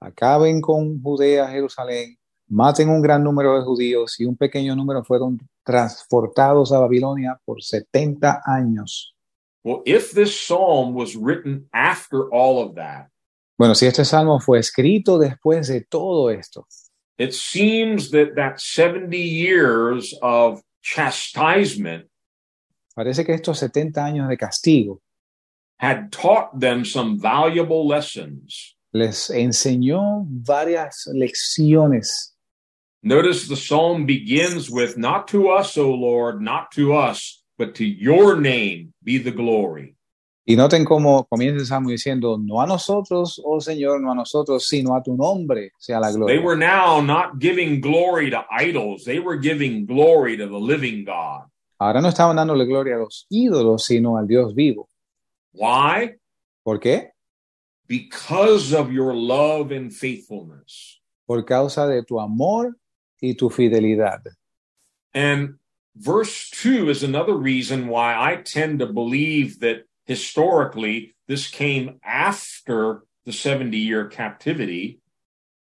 acaben 0.00 0.60
con 0.60 1.00
Judea, 1.00 1.48
Jerusalén, 1.48 2.18
maten 2.48 2.90
un 2.90 3.00
gran 3.00 3.22
número 3.22 3.56
de 3.56 3.64
judíos 3.64 4.20
y 4.20 4.24
un 4.24 4.36
pequeño 4.36 4.74
número 4.74 5.04
fueron 5.04 5.38
transportados 5.64 6.72
a 6.72 6.80
Babilonia 6.80 7.40
por 7.44 7.62
70 7.62 8.42
años. 8.44 9.11
Well, 9.64 9.82
if 9.86 10.10
this 10.12 10.38
psalm 10.40 10.94
was 10.94 11.14
written 11.16 11.68
after 11.72 12.28
all 12.30 12.62
of 12.62 12.74
that, 12.76 13.08
Bueno, 13.58 13.74
si 13.74 13.86
este 13.86 14.04
salmo 14.04 14.40
fue 14.40 14.58
escrito 14.58 15.18
después 15.18 15.68
de 15.68 15.82
todo 15.88 16.28
esto, 16.28 16.66
it 17.18 17.32
seems 17.32 18.10
that 18.10 18.34
that 18.36 18.60
70 18.60 19.16
years 19.16 20.14
of 20.20 20.60
chastisement 20.82 22.06
parece 22.96 23.24
que 23.24 23.34
estos 23.34 23.58
70 23.58 24.00
años 24.04 24.28
de 24.28 24.36
castigo 24.36 25.00
had 25.78 26.10
taught 26.10 26.58
them 26.58 26.84
some 26.84 27.18
valuable 27.18 27.86
lessons. 27.86 28.74
les 28.92 29.30
enseñó 29.30 30.26
varias 30.28 31.08
lecciones. 31.14 32.32
Notice 33.04 33.48
the 33.48 33.56
psalm 33.56 34.06
begins 34.06 34.70
with, 34.70 34.96
Not 34.96 35.26
to 35.28 35.48
us, 35.48 35.76
O 35.76 35.90
Lord, 35.90 36.40
not 36.40 36.70
to 36.72 36.94
us, 36.94 37.42
but 37.58 37.74
to 37.76 37.84
your 37.84 38.36
name 38.40 38.91
be 39.02 39.18
the 39.18 39.30
glory. 39.32 39.96
Y 40.44 40.56
noten 40.56 40.84
cómo 40.84 41.24
comienza 41.28 41.60
el 41.60 41.66
salmo 41.66 41.90
diciendo, 41.90 42.36
no 42.36 42.60
a 42.60 42.66
nosotros, 42.66 43.40
oh 43.44 43.60
Señor, 43.60 44.00
no 44.00 44.10
a 44.10 44.14
nosotros, 44.14 44.66
sino 44.66 44.96
a 44.96 45.02
tu 45.02 45.16
nombre 45.16 45.70
sea 45.78 46.00
la 46.00 46.08
They 46.08 46.16
gloria. 46.16 46.40
were 46.40 46.56
now 46.58 47.00
not 47.00 47.38
giving 47.38 47.80
glory 47.80 48.28
to 48.30 48.44
idols, 48.50 49.04
they 49.04 49.20
were 49.20 49.38
giving 49.38 49.86
glory 49.86 50.36
to 50.36 50.46
the 50.48 50.58
living 50.58 51.04
God. 51.04 51.44
Ahora 51.78 52.00
no 52.00 52.08
estaban 52.08 52.36
dándole 52.36 52.64
gloria 52.66 52.96
a 52.96 52.98
los 52.98 53.26
ídolos, 53.30 53.84
sino 53.84 54.16
al 54.16 54.26
Dios 54.26 54.52
vivo. 54.54 54.88
Why? 55.52 56.16
¿Por 56.64 56.80
qué? 56.80 57.10
Because 57.86 58.72
of 58.74 58.90
your 58.90 59.14
love 59.14 59.70
and 59.72 59.92
faithfulness. 59.92 61.00
Por 61.26 61.44
causa 61.44 61.86
de 61.86 62.02
tu 62.02 62.18
amor 62.18 62.76
y 63.20 63.34
tu 63.34 63.48
fidelidad. 63.48 64.22
And 65.14 65.58
verse 65.96 66.50
2 66.50 66.88
is 66.90 67.02
another 67.02 67.34
reason 67.34 67.88
why 67.88 68.14
I 68.14 68.36
tend 68.36 68.80
to 68.80 68.86
believe 68.86 69.60
that 69.60 69.84
historically 70.06 71.14
this 71.28 71.48
came 71.48 72.00
after 72.04 73.04
the 73.24 73.32
70 73.32 73.76
year 73.76 74.08
captivity. 74.08 74.98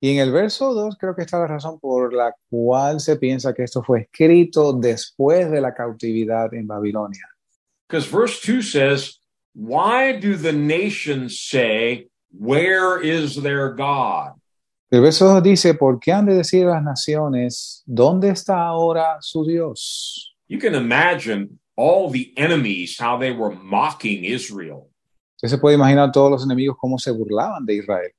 Y 0.00 0.08
en 0.08 0.18
el 0.18 0.32
verso 0.32 0.74
2 0.74 0.96
creo 0.98 1.14
que 1.14 1.22
está 1.22 1.38
la 1.38 1.46
razón 1.46 1.78
por 1.80 2.12
la 2.12 2.32
cual 2.50 3.00
se 3.00 3.16
piensa 3.16 3.54
que 3.54 3.62
esto 3.62 3.82
fue 3.82 4.00
escrito 4.00 4.72
después 4.72 5.48
de 5.50 5.60
la 5.60 5.74
cautividad 5.74 6.52
en 6.54 6.66
Babilonia. 6.66 7.28
Because 7.88 8.06
verse 8.06 8.40
2 8.40 8.62
says, 8.62 9.20
Why 9.54 10.18
do 10.18 10.36
the 10.36 10.52
nations 10.52 11.40
say, 11.40 12.08
Where 12.32 13.00
is 13.00 13.36
their 13.36 13.74
God? 13.74 14.32
El 14.92 15.00
verso 15.00 15.24
2 15.24 15.42
dice, 15.42 15.72
¿por 15.72 15.98
qué 15.98 16.12
han 16.12 16.26
de 16.26 16.34
decir 16.34 16.66
las 16.66 16.82
naciones, 16.82 17.82
¿dónde 17.86 18.28
está 18.28 18.66
ahora 18.66 19.16
su 19.22 19.42
Dios? 19.42 20.36
You 20.48 20.58
can 20.58 20.74
imagine 20.74 21.58
all 21.76 22.12
the 22.12 22.30
enemies, 22.36 23.00
how 23.00 23.18
they 23.18 23.30
were 23.32 23.56
mocking 23.56 24.22
Israel. 24.22 24.90
Usted 25.36 25.48
se 25.48 25.56
puede 25.56 25.76
imaginar 25.76 26.12
todos 26.12 26.30
los 26.30 26.44
enemigos 26.44 26.76
cómo 26.78 26.98
se 26.98 27.10
burlaban 27.10 27.64
de 27.64 27.76
Israel. 27.76 28.10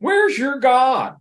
Where's 0.00 0.38
your 0.38 0.58
God? 0.58 1.18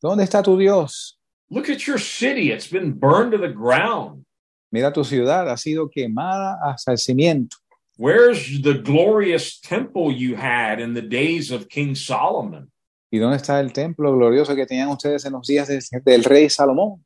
¿Dónde 0.00 0.22
está 0.22 0.40
tu 0.40 0.56
Dios? 0.56 1.18
Look 1.50 1.68
at 1.68 1.88
your 1.88 1.98
city. 1.98 2.52
It's 2.52 2.68
been 2.70 2.92
burned 2.92 3.32
to 3.32 3.38
the 3.38 3.52
ground. 3.52 4.24
Mira 4.70 4.92
tu 4.92 5.02
ciudad, 5.02 5.48
ha 5.48 5.56
sido 5.56 5.90
quemada 5.90 6.60
hasta 6.64 6.92
el 6.92 6.98
cimiento. 6.98 7.56
Where's 7.96 8.62
the 8.62 8.74
glorious 8.74 9.58
temple 9.58 10.12
you 10.12 10.36
had 10.36 10.78
in 10.78 10.94
the 10.94 11.02
days 11.02 11.50
of 11.50 11.68
King 11.68 11.96
Solomon? 11.96 12.71
¿Y 13.12 13.18
dónde 13.18 13.36
está 13.36 13.60
el 13.60 13.74
templo 13.74 14.16
glorioso 14.16 14.56
que 14.56 14.64
tenían 14.64 14.88
ustedes 14.88 15.26
en 15.26 15.34
los 15.34 15.46
días 15.46 15.68
de- 15.68 16.00
del 16.02 16.24
rey 16.24 16.48
Salomón? 16.48 17.04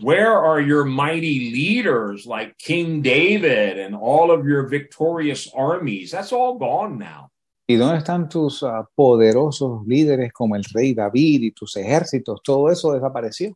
Where 0.00 0.28
are 0.32 0.64
your 0.64 0.84
mighty 0.84 1.50
leaders 1.50 2.24
like 2.24 2.54
King 2.56 3.02
David 3.02 3.78
and 3.84 3.94
all 3.94 4.30
of 4.30 4.46
your 4.46 4.66
victorious 4.68 5.50
armies? 5.54 6.12
That's 6.12 6.32
all 6.32 6.56
gone 6.56 6.98
now. 6.98 7.30
¿Y 7.68 7.76
dónde 7.76 7.98
están 7.98 8.28
tus 8.28 8.62
ah, 8.62 8.88
poderosos 8.94 9.84
líderes 9.86 10.32
como 10.32 10.54
el 10.54 10.62
rey 10.72 10.94
David 10.94 11.42
y 11.42 11.50
tus 11.50 11.76
ejércitos? 11.76 12.40
Todo 12.44 12.70
eso 12.70 12.92
desapareció. 12.92 13.52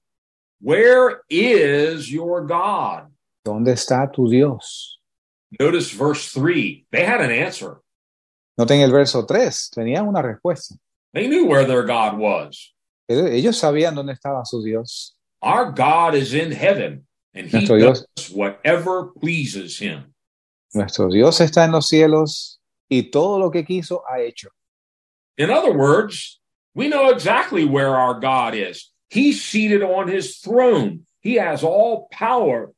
Where 0.61 1.20
is 1.28 2.09
your 2.09 2.45
God? 2.45 3.09
¿Dónde 3.45 3.72
está 3.72 4.11
tu 4.11 4.28
Dios? 4.28 5.01
Notice 5.61 5.95
verse 5.97 6.32
3. 6.38 6.86
They 6.90 7.05
had 7.05 7.20
an 7.20 7.30
answer. 7.30 7.80
Noten 8.59 8.80
el 8.80 8.90
verso 8.92 9.24
3, 9.24 9.70
tenían 9.72 10.07
una 10.09 10.22
respuesta. 10.22 10.74
They 11.14 11.28
knew 11.28 11.46
where 11.46 11.64
their 11.64 11.84
God 11.84 12.18
was. 12.18 12.72
Ellos 13.08 13.60
sabían 13.60 13.94
dónde 13.94 14.18
estaba 14.18 14.44
su 14.44 14.62
Dios. 14.62 15.14
Our 15.40 15.72
God 15.72 16.14
is 16.14 16.34
in 16.34 16.50
heaven 16.50 17.06
and 17.32 17.46
he 17.46 17.58
Nuestro 17.58 17.78
Dios. 17.78 18.04
does 18.16 18.30
whatever 18.30 19.12
pleases 19.20 19.78
him. 19.78 20.14
Nuestro 20.74 21.08
Dios 21.08 21.38
está 21.38 21.64
en 21.64 21.72
los 21.72 21.88
cielos 21.88 22.58
y 22.90 23.10
todo 23.12 23.38
lo 23.38 23.50
que 23.50 23.62
quiso 23.62 24.02
ha 24.10 24.20
hecho. 24.20 24.48
In 25.38 25.50
other 25.50 25.72
words, 25.72 26.40
we 26.74 26.88
know 26.88 27.10
exactly 27.10 27.64
where 27.64 27.96
our 27.96 28.18
God 28.18 28.54
is. 28.54 28.90
He's 29.08 29.44
seated 29.44 29.82
on 29.82 30.08
his 30.08 30.38
throne. 30.38 31.06
He 31.20 31.34
has 31.34 31.62
all 31.62 32.08
power 32.10 32.72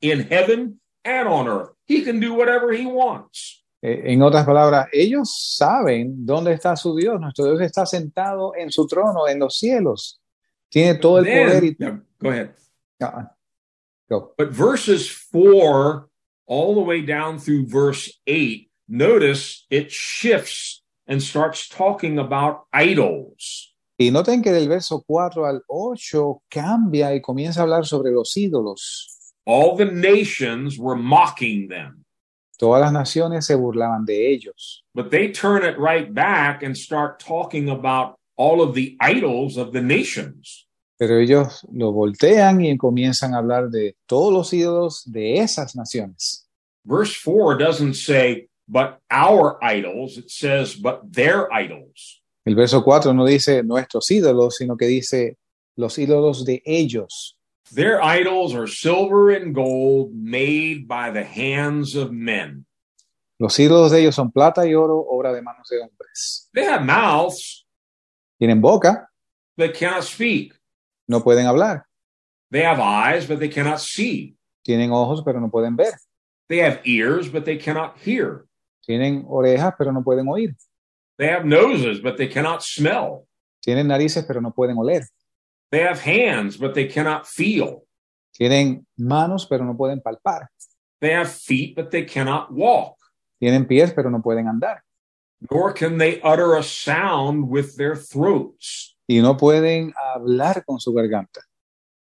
in 0.00 0.20
heaven 0.28 0.80
and 1.04 1.28
on 1.28 1.46
earth. 1.46 1.70
He 1.86 2.02
can 2.02 2.18
do 2.18 2.34
whatever 2.34 2.72
he 2.72 2.86
wants. 2.86 3.57
Eh, 3.80 4.12
En 4.12 4.22
otras 4.22 4.44
palabras, 4.44 4.88
ellos 4.92 5.54
saben 5.56 6.24
dónde 6.26 6.52
está 6.52 6.74
su 6.76 6.96
Dios. 6.96 7.20
Nuestro 7.20 7.44
Dios 7.46 7.60
está 7.60 7.86
sentado 7.86 8.52
en 8.56 8.70
su 8.70 8.86
trono 8.86 9.28
en 9.28 9.38
los 9.38 9.56
cielos. 9.58 10.20
Tiene 10.68 10.94
todo 10.96 11.18
el 11.18 11.24
Then- 11.24 11.46
poder 11.48 11.64
y 11.64 11.76
go 12.20 12.30
ahead. 12.30 12.50
Ah, 13.00 13.32
go. 14.08 14.34
But 14.36 14.50
verses 14.50 15.08
four 15.10 16.08
all 16.46 16.74
the 16.74 16.80
way 16.82 17.00
down 17.04 17.38
through 17.38 17.66
verse 17.68 18.10
eight, 18.26 18.70
notice 18.88 19.66
it 19.70 19.88
shifts 19.90 20.82
and 21.06 21.20
starts 21.22 21.68
talking 21.68 22.18
about 22.18 22.64
idols. 22.72 23.74
Y 24.00 24.10
noten 24.10 24.42
que 24.42 24.52
del 24.52 24.68
verso 24.68 25.02
4 25.06 25.44
al 25.46 25.62
8 25.66 26.42
cambia 26.48 27.14
y 27.14 27.20
comienza 27.20 27.60
a 27.60 27.62
hablar 27.64 27.84
sobre 27.84 28.12
los 28.12 28.36
ídolos. 28.36 29.32
All 29.44 29.76
the 29.76 29.86
nations 29.86 30.78
were 30.78 30.96
mocking 31.00 31.68
them, 31.68 32.04
Todas 32.58 32.80
las 32.82 32.92
naciones 32.92 33.46
se 33.46 33.54
burlaban 33.54 34.04
de 34.04 34.32
ellos. 34.32 34.84
but 34.94 35.10
they 35.10 35.30
turn 35.30 35.62
it 35.64 35.78
right 35.78 36.12
back 36.12 36.62
and 36.62 36.76
start 36.76 37.18
talking 37.18 37.68
about 37.70 38.16
all 38.36 38.60
of 38.60 38.74
the 38.74 38.96
idols 39.00 39.56
of 39.56 39.72
the 39.72 39.80
nations. 39.80 40.66
Pero 40.98 41.20
ellos 41.20 41.64
lo 41.72 41.92
voltean 41.92 42.60
y 42.60 42.76
comienzan 42.76 43.32
a 43.34 43.38
hablar 43.38 43.70
de 43.70 43.94
todos 44.06 44.32
los 44.32 44.52
ídolos 44.52 45.04
de 45.04 45.38
esas 45.38 45.76
naciones. 45.76 46.46
Verse 46.84 47.14
four 47.14 47.56
doesn't 47.56 47.94
say, 47.94 48.48
but 48.66 48.98
our 49.08 49.56
idols. 49.62 50.18
It 50.18 50.28
says, 50.30 50.74
but 50.74 51.02
their 51.12 51.46
idols. 51.52 52.20
El 52.44 52.54
verso 52.56 52.82
4 52.82 53.12
no 53.12 53.24
dice 53.26 53.62
nuestros 53.62 54.10
ídolos, 54.10 54.56
sino 54.56 54.76
que 54.76 54.86
dice 54.86 55.36
los 55.76 55.98
ídolos 55.98 56.44
de 56.44 56.62
ellos. 56.64 57.36
Their 57.72 58.02
idols 58.02 58.54
are 58.54 58.66
silver 58.66 59.30
and 59.30 59.54
gold 59.54 60.12
made 60.14 60.86
by 60.88 61.10
the 61.10 61.24
hands 61.24 61.94
of 61.94 62.10
men. 62.12 62.64
Los 63.38 63.56
ídolos 63.58 63.90
de 63.90 64.00
ellos 64.00 64.14
son 64.16 64.32
plata 64.32 64.66
y 64.66 64.74
oro, 64.74 64.98
obra 65.08 65.32
de 65.32 65.42
manos 65.42 65.68
de 65.70 65.78
hombres. 65.80 66.48
They 66.54 66.64
have 66.64 66.84
mouths, 66.84 67.64
Tienen 68.40 68.60
boca, 68.60 69.08
but 69.56 69.74
cannot 69.74 70.04
speak. 70.04 70.54
no 71.08 71.20
pueden 71.20 71.46
hablar. 71.46 71.84
They 72.50 72.62
have 72.62 72.80
eyes, 72.80 73.26
but 73.26 73.38
they 73.38 73.48
cannot 73.48 73.80
see. 73.80 74.34
Tienen 74.66 74.90
ojos, 74.90 75.22
pero 75.24 75.38
no 75.40 75.48
pueden 75.50 75.76
ver. 75.76 75.92
They 76.48 76.58
have 76.58 76.80
ears, 76.84 77.28
but 77.28 77.44
they 77.44 77.58
cannot 77.58 77.98
hear. 77.98 78.46
Tienen 78.86 79.24
orejas, 79.28 79.74
pero 79.76 79.92
no 79.92 80.02
pueden 80.02 80.26
oír. 80.28 80.54
They 81.18 81.28
have 81.28 81.44
noses, 81.44 82.00
but 82.00 82.16
they 82.16 82.28
cannot 82.28 82.62
smell. 82.62 83.26
Tienen 83.60 83.86
narices, 83.88 84.24
pero 84.26 84.40
no 84.40 84.52
pueden 84.52 84.78
oler. 84.78 85.02
They 85.70 85.80
have 85.80 86.00
hands, 86.00 86.56
but 86.56 86.74
they 86.74 86.86
cannot 86.86 87.26
feel. 87.26 87.84
Tienen 88.38 88.86
manos, 88.96 89.46
pero 89.46 89.64
no 89.64 89.74
pueden 89.74 90.00
palpar. 90.02 90.46
They 91.00 91.10
have 91.10 91.30
feet, 91.30 91.76
but 91.76 91.90
they 91.90 92.04
cannot 92.04 92.52
walk. 92.52 92.96
Tienen 93.40 93.68
pies, 93.68 93.92
pero 93.92 94.10
no 94.10 94.20
pueden 94.20 94.46
andar. 94.46 94.78
Nor 95.50 95.72
can 95.72 95.98
they 95.98 96.20
utter 96.22 96.56
a 96.56 96.62
sound 96.62 97.48
with 97.48 97.76
their 97.76 97.94
throats. 97.94 98.96
Y 99.08 99.20
no 99.20 99.34
pueden 99.36 99.92
hablar 99.94 100.64
con 100.66 100.80
su 100.80 100.92
garganta. 100.92 101.40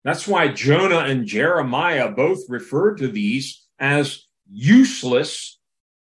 That's 0.05 0.27
why 0.27 0.49
Jonah 0.49 1.01
and 1.01 1.27
Jeremiah 1.27 2.11
both 2.11 2.49
refer 2.49 2.95
to 2.95 3.09
these 3.09 3.67
as 3.79 4.27
useless 4.51 5.59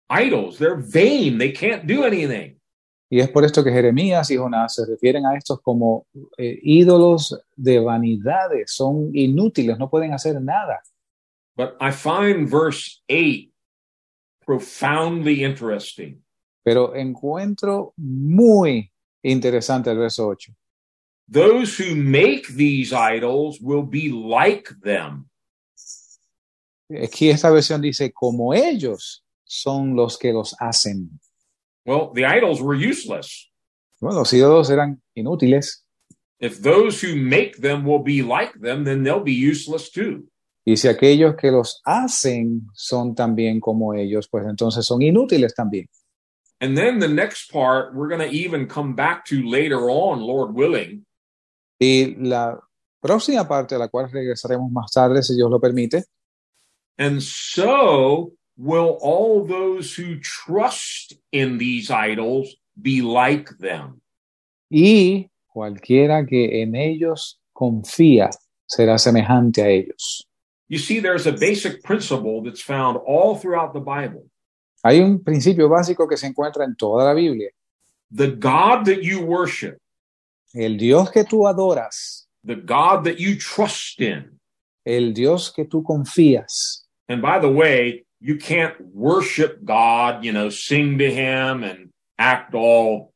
idols. 0.10 0.58
They're 0.58 0.76
vain. 0.76 1.38
They 1.38 1.52
can't 1.52 1.88
do 1.88 2.04
anything. 2.04 2.53
Y 3.14 3.20
es 3.20 3.30
por 3.30 3.46
esto 3.46 3.64
que 3.64 3.72
Jeremías 3.72 4.32
y 4.32 4.38
Jonás 4.38 4.74
se 4.74 4.88
refieren 4.88 5.24
a 5.28 5.38
estos 5.38 5.62
como 5.62 6.08
eh, 6.36 6.58
ídolos 6.64 7.40
de 7.56 7.78
vanidades. 7.78 8.74
Son 8.74 9.12
inútiles, 9.14 9.78
no 9.78 9.88
pueden 9.88 10.14
hacer 10.14 10.42
nada. 10.42 10.82
But 11.56 11.76
I 11.80 11.92
find 11.92 12.50
verse 12.50 13.04
8 13.08 13.52
profoundly 14.44 15.46
interesting. 15.46 16.24
Pero 16.64 16.96
encuentro 16.96 17.94
muy 17.98 18.92
interesante 19.22 19.92
el 19.92 20.00
verso 20.00 20.28
8. 20.28 20.52
Those 21.32 21.78
who 21.78 21.96
make 21.96 22.48
these 22.58 22.92
idols 22.96 23.62
will 23.62 23.86
be 23.88 24.10
like 24.10 24.74
them. 24.82 25.30
Aquí 26.90 27.30
esta 27.30 27.52
versión 27.52 27.80
dice, 27.80 28.12
como 28.12 28.56
ellos 28.56 29.24
son 29.44 29.96
los 29.96 30.18
que 30.18 30.34
los 30.34 30.56
hacen. 30.60 31.12
Well, 31.86 32.12
the 32.14 32.26
idols 32.26 32.62
were 32.62 32.76
useless. 32.76 33.50
Bueno, 34.00 34.20
los 34.20 34.34
ídolos 34.34 34.70
eran 34.70 35.02
inútiles. 35.16 35.84
If 36.40 36.62
those 36.62 37.02
who 37.02 37.16
make 37.16 37.58
them 37.62 37.86
will 37.86 38.04
be 38.04 38.22
like 38.22 38.54
them, 38.60 38.84
then 38.84 39.04
they'll 39.04 39.24
be 39.24 39.34
useless 39.34 39.90
too. 39.90 40.28
Y 40.66 40.78
si 40.78 40.88
aquellos 40.88 41.36
que 41.36 41.52
los 41.52 41.82
hacen 41.86 42.68
son 42.74 43.16
también 43.16 43.60
como 43.60 43.94
ellos, 43.94 44.28
pues 44.30 44.46
entonces 44.46 44.86
son 44.86 45.02
inútiles 45.02 45.54
también. 45.54 45.88
And 46.60 46.78
then 46.78 47.00
the 47.00 47.08
next 47.10 47.52
part, 47.52 47.94
we're 47.94 48.08
going 48.08 48.22
to 48.22 48.34
even 48.34 48.68
come 48.68 48.96
back 48.96 49.26
to 49.26 49.44
later 49.44 49.90
on, 49.90 50.22
Lord 50.22 50.54
willing. 50.54 51.06
Y 51.80 52.16
la 52.18 52.58
próxima 53.02 53.46
parte 53.46 53.76
a 53.76 53.78
la 53.78 53.90
cual 53.90 54.10
regresaremos 54.10 54.72
más 54.72 54.92
tarde, 54.92 55.22
si 55.22 55.36
Dios 55.36 55.50
lo 55.50 55.60
permite, 55.60 56.06
And 56.98 57.22
so 57.22 58.34
will 58.64 58.98
all 59.02 59.46
those 59.46 59.94
who 59.94 60.20
trust 60.20 61.14
in 61.32 61.58
these 61.58 61.92
idols 61.92 62.56
be 62.82 63.02
like 63.02 63.50
them. 63.60 64.02
y 64.70 65.30
cualquiera 65.48 66.26
que 66.26 66.62
en 66.64 66.76
ellos 66.76 67.40
confía 67.54 68.30
será 68.66 68.98
semejante 68.98 69.62
a 69.62 69.68
ellos. 69.70 70.26
You 70.70 70.80
see, 70.80 71.00
there's 71.00 71.28
a 71.28 71.32
basic 71.34 71.84
principle 71.84 72.42
that's 72.42 72.62
found 72.62 72.98
all 73.06 73.36
throughout 73.36 73.74
the 73.74 73.80
Bible. 73.82 74.24
Hay 74.84 75.00
un 75.00 75.20
principio 75.24 75.70
básico 75.70 76.08
que 76.08 76.18
se 76.18 76.26
encuentra 76.28 76.66
en 76.66 76.76
toda 76.76 77.06
la 77.06 77.14
Biblia. 77.14 77.50
The 78.12 78.32
God 78.32 78.86
that 78.86 79.04
you 79.04 79.22
worship, 79.22 79.78
El 80.56 80.78
Dios 80.78 81.12
que 81.12 81.24
tú 81.24 81.48
adoras, 81.48 82.28
the 82.44 82.56
God 82.56 83.04
that 83.06 83.20
you 83.20 83.36
trust 83.38 84.00
in. 84.00 84.40
el 84.86 85.14
Dios 85.14 85.52
que 85.52 85.66
tú 85.66 85.84
confías. 85.84 86.86
And 87.08 87.22
by 87.22 87.40
the 87.40 87.50
way, 87.50 88.06
you 88.24 88.38
can't 88.38 88.74
worship 88.94 89.66
God, 89.66 90.24
you 90.24 90.32
know, 90.32 90.50
sing 90.50 90.98
to 91.00 91.14
him 91.14 91.64
and 91.64 91.90
act 92.18 92.56
all 92.56 93.12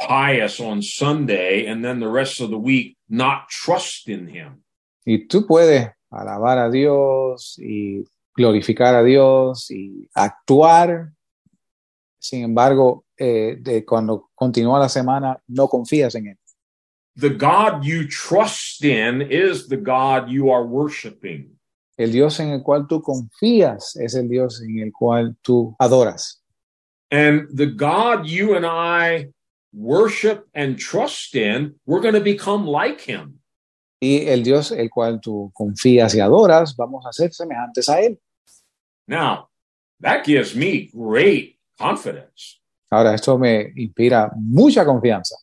pious 0.00 0.58
on 0.58 0.82
Sunday 0.82 1.66
and 1.66 1.84
then 1.84 2.00
the 2.00 2.08
rest 2.08 2.40
of 2.40 2.50
the 2.50 2.58
week 2.58 2.96
not 3.08 3.48
trust 3.48 4.08
in 4.08 4.26
him. 4.26 4.64
Y 5.06 5.26
tú 5.28 5.46
puedes 5.46 5.88
alabar 6.10 6.58
a 6.58 6.70
Dios 6.70 7.56
y 7.58 8.04
glorificar 8.36 8.96
a 8.96 9.04
Dios 9.04 9.70
y 9.70 10.08
actuar. 10.12 11.12
Sin 12.18 12.42
embargo, 12.42 13.04
eh, 13.16 13.58
de 13.60 13.84
cuando 13.84 14.28
continúa 14.34 14.80
la 14.80 14.88
semana, 14.88 15.40
no 15.46 15.68
confías 15.68 16.16
en 16.16 16.26
Él. 16.26 16.38
The 17.14 17.30
God 17.30 17.84
you 17.84 18.08
trust 18.08 18.84
in 18.84 19.22
is 19.22 19.68
the 19.68 19.76
God 19.76 20.28
you 20.28 20.50
are 20.50 20.64
worshiping. 20.64 21.57
El 21.98 22.12
Dios 22.12 22.38
en 22.38 22.50
el 22.50 22.62
cual 22.62 22.86
tú 22.86 23.02
confías 23.02 23.96
es 23.96 24.14
el 24.14 24.28
Dios 24.28 24.62
en 24.62 24.78
el 24.78 24.92
cual 24.92 25.36
tú 25.42 25.74
adoras. 25.80 26.42
And 27.10 27.48
the 27.52 27.66
God 27.66 28.26
you 28.26 28.54
and 28.54 28.64
I 28.64 29.32
worship 29.72 30.46
and 30.54 30.78
trust 30.78 31.34
in, 31.34 31.74
we're 31.86 32.00
going 32.00 32.14
to 32.14 32.20
become 32.20 32.66
like 32.66 33.00
him. 33.00 33.40
Y 34.00 34.28
el 34.28 34.44
Dios 34.44 34.70
el 34.70 34.88
cual 34.90 35.20
tú 35.20 35.50
confías 35.52 36.14
y 36.14 36.20
adoras, 36.20 36.76
vamos 36.76 37.04
a 37.04 37.12
ser 37.12 37.32
semejantes 37.32 37.88
a 37.88 38.00
Él. 38.00 38.20
Now, 39.08 39.48
that 40.00 40.24
gives 40.24 40.54
me 40.54 40.90
great 40.94 41.58
confidence. 41.78 42.60
Ahora, 42.90 43.14
esto 43.14 43.36
me 43.36 43.72
inspira 43.74 44.30
mucha 44.36 44.84
confianza. 44.84 45.34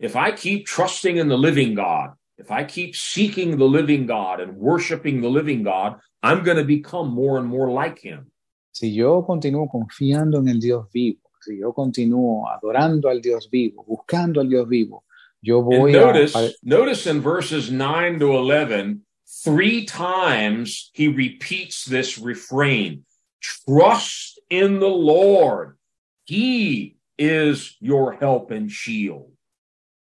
If 0.00 0.16
I 0.16 0.32
keep 0.32 0.66
trusting 0.66 1.18
in 1.18 1.28
the 1.28 1.38
living 1.38 1.76
God, 1.76 2.14
if 2.38 2.50
I 2.50 2.64
keep 2.64 2.96
seeking 2.96 3.56
the 3.56 3.64
living 3.64 4.06
God 4.06 4.40
and 4.40 4.56
worshiping 4.56 5.20
the 5.20 5.28
living 5.28 5.62
God, 5.62 6.00
I'm 6.22 6.42
going 6.42 6.56
to 6.56 6.64
become 6.64 7.08
more 7.08 7.38
and 7.38 7.46
more 7.46 7.70
like 7.70 7.98
him. 7.98 8.30
Si 8.72 8.88
yo 8.88 9.22
continúo 9.22 9.68
confiando 9.70 10.38
en 10.38 10.48
el 10.48 10.58
Dios 10.58 10.86
vivo, 10.92 11.18
si 11.40 11.58
yo 11.58 11.72
continúo 11.72 12.48
adorando 12.48 13.10
al 13.10 13.20
Dios 13.20 13.48
vivo, 13.50 13.84
buscando 13.86 14.40
al 14.40 14.48
Dios 14.48 14.66
vivo, 14.66 15.04
yo 15.42 15.60
voy 15.62 15.92
notice, 15.92 16.34
a- 16.34 16.52
notice 16.62 17.06
in 17.06 17.20
verses 17.20 17.70
9 17.70 18.18
to 18.20 18.32
11, 18.36 19.02
three 19.44 19.84
times 19.84 20.90
he 20.94 21.08
repeats 21.08 21.84
this 21.84 22.18
refrain 22.18 23.04
Trust 23.42 24.40
in 24.48 24.78
the 24.78 24.88
Lord. 24.88 25.76
He 26.24 26.96
is 27.18 27.76
your 27.80 28.12
help 28.12 28.52
and 28.52 28.70
shield. 28.70 29.31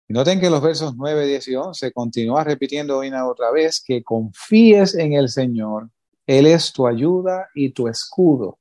Noten 0.08 0.40
que 0.40 0.50
los 0.50 0.62
versos 0.62 0.96
9, 0.96 1.26
10 1.26 1.48
y 1.48 1.56
11 1.56 1.92
continúa 1.92 2.44
repitiendo 2.44 3.00
una 3.00 3.28
otra 3.28 3.52
vez 3.52 3.84
que 3.84 4.04
confíes 4.04 4.94
en 4.96 5.14
el 5.14 5.30
Señor. 5.30 5.90
Él 6.28 6.46
es 6.46 6.72
tu 6.72 6.88
ayuda 6.88 7.50
y 7.56 7.72
tu 7.72 7.88
escudo. 7.88 8.60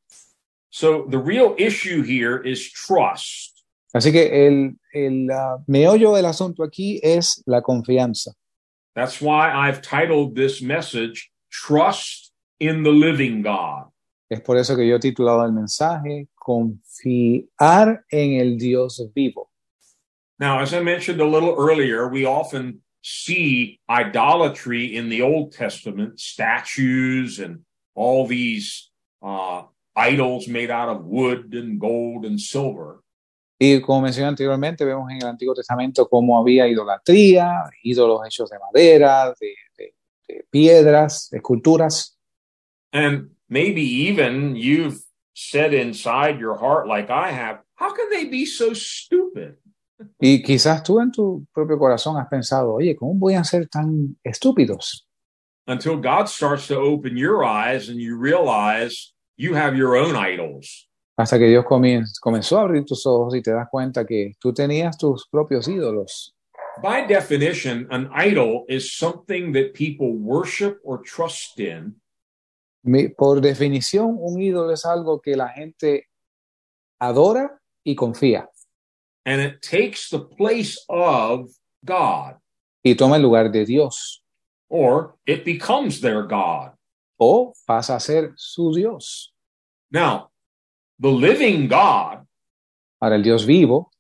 So 0.71 1.07
the 1.09 1.19
real 1.19 1.55
issue 1.59 2.03
here 2.03 2.41
is 2.45 2.73
trust. 2.73 3.55
Así 3.93 4.11
que 4.11 4.47
el, 4.47 4.77
el 4.93 5.31
ah, 5.31 5.63
meollo 5.67 6.15
del 6.15 6.27
asunto 6.27 6.65
aquí 6.65 6.99
es 7.03 7.43
la 7.47 7.63
confianza. 7.63 8.33
That's 8.95 9.21
why 9.21 9.51
I've 9.53 9.83
titled 9.83 10.35
this 10.35 10.63
message 10.63 11.31
Trust 11.51 12.33
in 12.59 12.83
the 12.83 12.91
Living 12.91 13.43
God. 13.43 13.93
Es 14.29 14.41
por 14.41 14.57
eso 14.57 14.75
que 14.75 14.87
yo 14.89 14.97
he 14.97 15.01
titulado 15.01 15.45
el 15.45 15.53
mensaje 15.53 16.29
Confiar 16.35 18.05
en 18.11 18.41
el 18.41 18.59
Dios 18.59 19.09
vivo. 19.15 19.51
Now, 20.39 20.61
as 20.61 20.75
I 20.75 20.81
mentioned 20.81 21.21
a 21.21 21.27
little 21.27 21.55
earlier, 21.57 22.09
we 22.09 22.25
often 22.25 22.81
see 23.03 23.81
idolatry 23.89 24.97
in 24.97 25.09
the 25.09 25.23
Old 25.23 25.53
Testament, 25.53 26.19
statues 26.19 27.39
and 27.39 27.61
all 27.95 28.27
these 28.27 28.91
uh, 29.23 29.63
idols 29.95 30.49
made 30.49 30.71
out 30.71 30.89
of 30.89 31.05
wood 31.05 31.55
and 31.55 31.79
gold 31.79 32.25
and 32.25 32.41
silver. 32.41 33.01
Y 33.61 33.81
como 33.81 34.03
mencioné 34.03 34.27
anteriormente, 34.27 34.85
vemos 34.85 35.09
en 35.11 35.19
el 35.23 35.29
Antiguo 35.29 35.55
Testamento 35.55 36.09
cómo 36.09 36.39
había 36.39 36.67
idolatría, 36.67 37.71
ídolos 37.85 38.27
hechos 38.27 38.51
de 38.51 38.59
madera, 38.59 39.33
de, 39.41 39.55
de- 39.79 39.95
de 40.27 40.45
piedras, 40.51 41.29
esculturas. 41.33 42.17
And 42.93 43.31
maybe 43.49 43.83
even 43.83 44.57
you've 44.57 45.01
said 45.35 45.73
inside 45.73 46.41
your 46.41 46.57
heart, 46.57 46.89
like 46.89 47.11
I 47.11 47.31
have, 47.31 47.61
how 47.77 47.95
can 47.95 48.11
they 48.11 48.25
be 48.25 48.45
so 48.45 48.73
stupid? 48.75 49.57
Y 50.19 50.43
quizás 50.43 50.83
tú 50.83 51.01
en 51.01 51.13
tu 51.13 51.47
propio 51.53 51.79
corazón 51.79 52.17
has 52.17 52.29
pensado, 52.29 52.75
oye, 52.75 52.97
¿cómo 52.97 53.15
voy 53.15 53.35
a 53.35 53.45
ser 53.45 53.69
tan 53.69 54.17
estúpidos? 54.25 55.07
Until 55.67 55.97
God 55.97 56.27
starts 56.27 56.67
to 56.69 56.79
open 56.79 57.17
your 57.17 57.45
eyes 57.45 57.89
and 57.89 57.99
you 57.99 58.19
realize 58.19 59.15
you 59.37 59.55
have 59.55 59.77
your 59.77 59.97
own 59.97 60.15
idols. 60.17 60.89
Hasta 61.17 61.39
que 61.39 61.47
Dios 61.47 61.65
comenzó 61.65 62.59
a 62.59 62.63
abrir 62.63 62.85
tus 62.85 63.07
ojos 63.07 63.35
y 63.37 63.41
te 63.41 63.53
das 63.53 63.69
cuenta 63.71 64.05
que 64.05 64.33
tú 64.41 64.53
tenías 64.53 64.99
tus 64.99 65.29
propios 65.31 65.69
ídolos. 65.69 66.35
By 66.83 67.07
definition, 67.07 67.87
an 67.91 68.11
idol 68.13 68.65
is 68.69 68.97
something 68.97 69.53
that 69.53 69.75
people 69.75 70.13
worship 70.13 70.81
or 70.83 71.01
trust 71.03 71.61
in 71.61 71.95
Por 73.17 73.41
definición, 73.41 74.19
un 74.21 74.41
ídolo 74.43 74.73
es 74.73 74.85
algo 74.85 75.21
que 75.21 75.37
la 75.37 75.49
gente 75.49 76.09
adora 76.99 77.59
y 77.83 77.95
confía 77.95 78.51
and 79.25 79.41
it 79.41 79.63
takes 79.63 80.09
the 80.11 80.21
place 80.21 80.85
of 80.89 81.49
God 81.85 82.37
y 82.85 82.95
toma 82.95 83.17
el 83.17 83.23
lugar 83.23 83.51
de 83.51 83.65
Dios 83.65 84.23
or 84.69 85.15
it 85.27 85.45
becomes 85.45 86.01
their 86.01 86.23
God. 86.23 86.73
o 87.19 87.53
pasa 87.67 87.97
a 87.97 88.01
ser 88.01 88.33
su 88.37 88.73
Dios. 88.75 89.33
Now, 89.91 90.31
the 90.99 91.11
living 91.11 91.69
God, 91.69 92.27
Ahora 93.01 93.17
el 93.17 93.23
Dios 93.23 93.45
vivo 93.45 93.91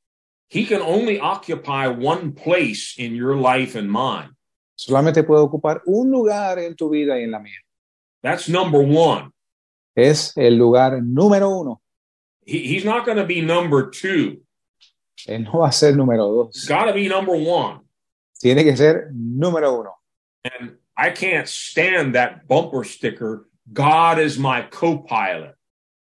he 0.48 0.64
can 0.66 0.80
only 0.82 1.18
occupy 1.18 1.88
one 1.88 2.32
place 2.32 2.94
in 2.98 3.14
your 3.14 3.34
life 3.36 3.74
and 3.74 3.90
mine. 3.90 4.30
solamente 4.76 5.22
puede 5.24 5.40
ocupar 5.40 5.82
un 5.86 6.10
lugar 6.10 6.58
en 6.58 6.74
tu 6.74 6.90
vida 6.90 7.18
y 7.18 7.22
en 7.24 7.30
la 7.30 7.38
mía. 7.38 7.58
That's 8.22 8.48
number 8.48 8.80
one. 8.80 9.30
Es 9.96 10.32
el 10.36 10.56
lugar 10.56 11.00
número 11.02 11.48
uno. 11.50 11.80
He, 12.44 12.58
he's 12.58 12.84
not 12.84 13.04
going 13.04 13.18
to 13.18 13.24
be 13.24 13.40
number 13.40 13.90
two. 13.90 14.43
Él 15.26 15.44
no 15.44 15.60
va 15.60 15.68
a 15.68 15.72
ser 15.72 15.96
número 15.96 16.26
dos. 16.28 16.66
got 16.68 16.84
to 16.86 16.92
be 16.92 17.08
number 17.08 17.34
one. 17.34 17.80
Tiene 18.40 18.62
que 18.64 18.76
ser 18.76 19.10
número 19.12 19.80
uno. 19.80 19.94
And 20.44 20.76
I 20.96 21.10
can't 21.10 21.48
stand 21.48 22.14
that 22.14 22.46
bumper 22.46 22.84
sticker. 22.84 23.46
God 23.72 24.18
is 24.18 24.38
my 24.38 24.62
co-pilot. 24.70 25.56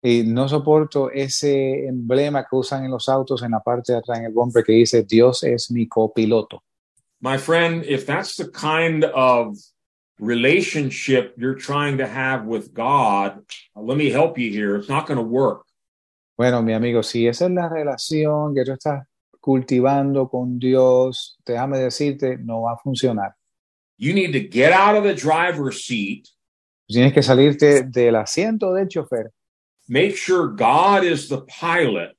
Y 0.03 0.23
no 0.27 0.49
soporto 0.49 1.11
ese 1.11 1.87
emblema 1.87 2.45
que 2.45 2.57
usan 2.57 2.85
en 2.85 2.91
los 2.91 3.09
autos 3.09 3.43
en 3.43 3.53
la 3.53 3.61
parte 3.61 3.93
de 3.93 3.99
atrás 3.99 4.19
en 4.19 4.27
el 4.27 4.33
bumper 4.33 4.63
que 4.63 4.73
dice 4.73 5.03
Dios 5.03 5.43
es 5.45 5.71
mi 5.71 5.87
copiloto. 5.87 6.63
My 7.21 7.39
friend, 7.39 7.85
if 7.85 8.05
that's 8.05 8.37
the 8.37 8.51
kind 8.51 9.05
of 9.05 9.57
relationship 10.19 11.35
you're 11.39 11.55
trying 11.55 11.99
to 11.99 12.07
have 12.07 12.45
with 12.45 12.75
God, 12.75 13.45
let 13.75 13.97
me 13.97 14.11
help 14.11 14.39
you 14.39 14.51
here. 14.51 14.77
It's 14.77 14.91
not 14.91 15.07
going 15.07 15.17
to 15.17 15.25
work. 15.25 15.65
Bueno, 16.37 16.63
mi 16.63 16.73
amigo, 16.73 17.03
si 17.03 17.27
esa 17.27 17.47
es 17.47 17.53
la 17.53 17.69
relación 17.69 18.55
que 18.55 18.65
tú 18.65 18.73
estás 18.73 19.07
cultivando 19.41 20.29
con 20.29 20.59
Dios, 20.59 21.39
déjame 21.45 21.79
decirte, 21.79 22.39
no 22.39 22.63
va 22.63 22.73
a 22.73 22.77
funcionar. 22.77 23.35
You 23.97 24.13
need 24.13 24.33
to 24.33 24.49
get 24.51 24.73
out 24.73 24.97
of 24.97 25.05
the 25.05 25.15
driver's 25.15 25.85
seat, 25.87 26.29
Tienes 26.87 27.15
que 27.15 27.23
salirte 27.23 27.85
del 27.85 28.17
asiento 28.17 28.75
del 28.75 28.89
chofer, 28.89 29.33
make 29.89 30.17
sure 30.17 30.49
God 30.49 31.03
is 31.03 31.29
the 31.29 31.43
pilot, 31.43 32.17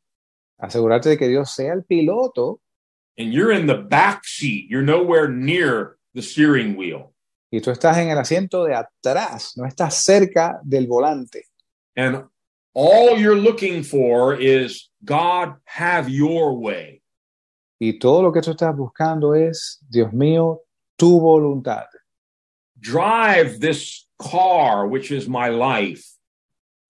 asegurarte 0.57 1.09
de 1.09 1.17
que 1.17 1.27
Dios 1.27 1.51
sea 1.51 1.73
el 1.73 1.83
piloto 1.83 2.61
and 3.17 3.31
you're 3.31 3.51
in 3.51 3.67
the 3.67 3.77
back 3.77 4.25
seat. 4.25 4.67
You're 4.69 4.83
nowhere 4.83 5.27
near 5.29 5.97
the 6.13 6.21
steering 6.21 6.75
wheel. 6.75 7.13
y 7.51 7.61
tú 7.61 7.71
estás 7.71 7.97
en 7.99 8.09
el 8.09 8.17
asiento 8.17 8.65
de 8.65 8.75
atrás, 8.75 9.53
no 9.55 9.65
estás 9.65 10.03
cerca 10.03 10.59
del 10.63 10.87
volante. 10.87 11.45
And 11.95 12.25
all 12.75 13.17
you're 13.17 13.39
looking 13.39 13.81
for 13.83 14.35
is 14.35 14.89
God, 15.03 15.55
have 15.65 16.09
your 16.09 16.53
way. 16.59 17.01
Y 17.79 17.97
todo 17.99 18.21
lo 18.21 18.31
que 18.31 18.41
tú 18.41 18.51
estás 18.51 18.75
buscando 18.75 19.33
es, 19.33 19.79
Dios 19.89 20.13
mío, 20.13 20.59
tu 20.97 21.19
voluntad. 21.19 21.85
Drive 22.79 23.59
this 23.59 24.07
car, 24.19 24.87
which 24.87 25.11
is 25.11 25.27
my 25.27 25.49
life. 25.49 26.03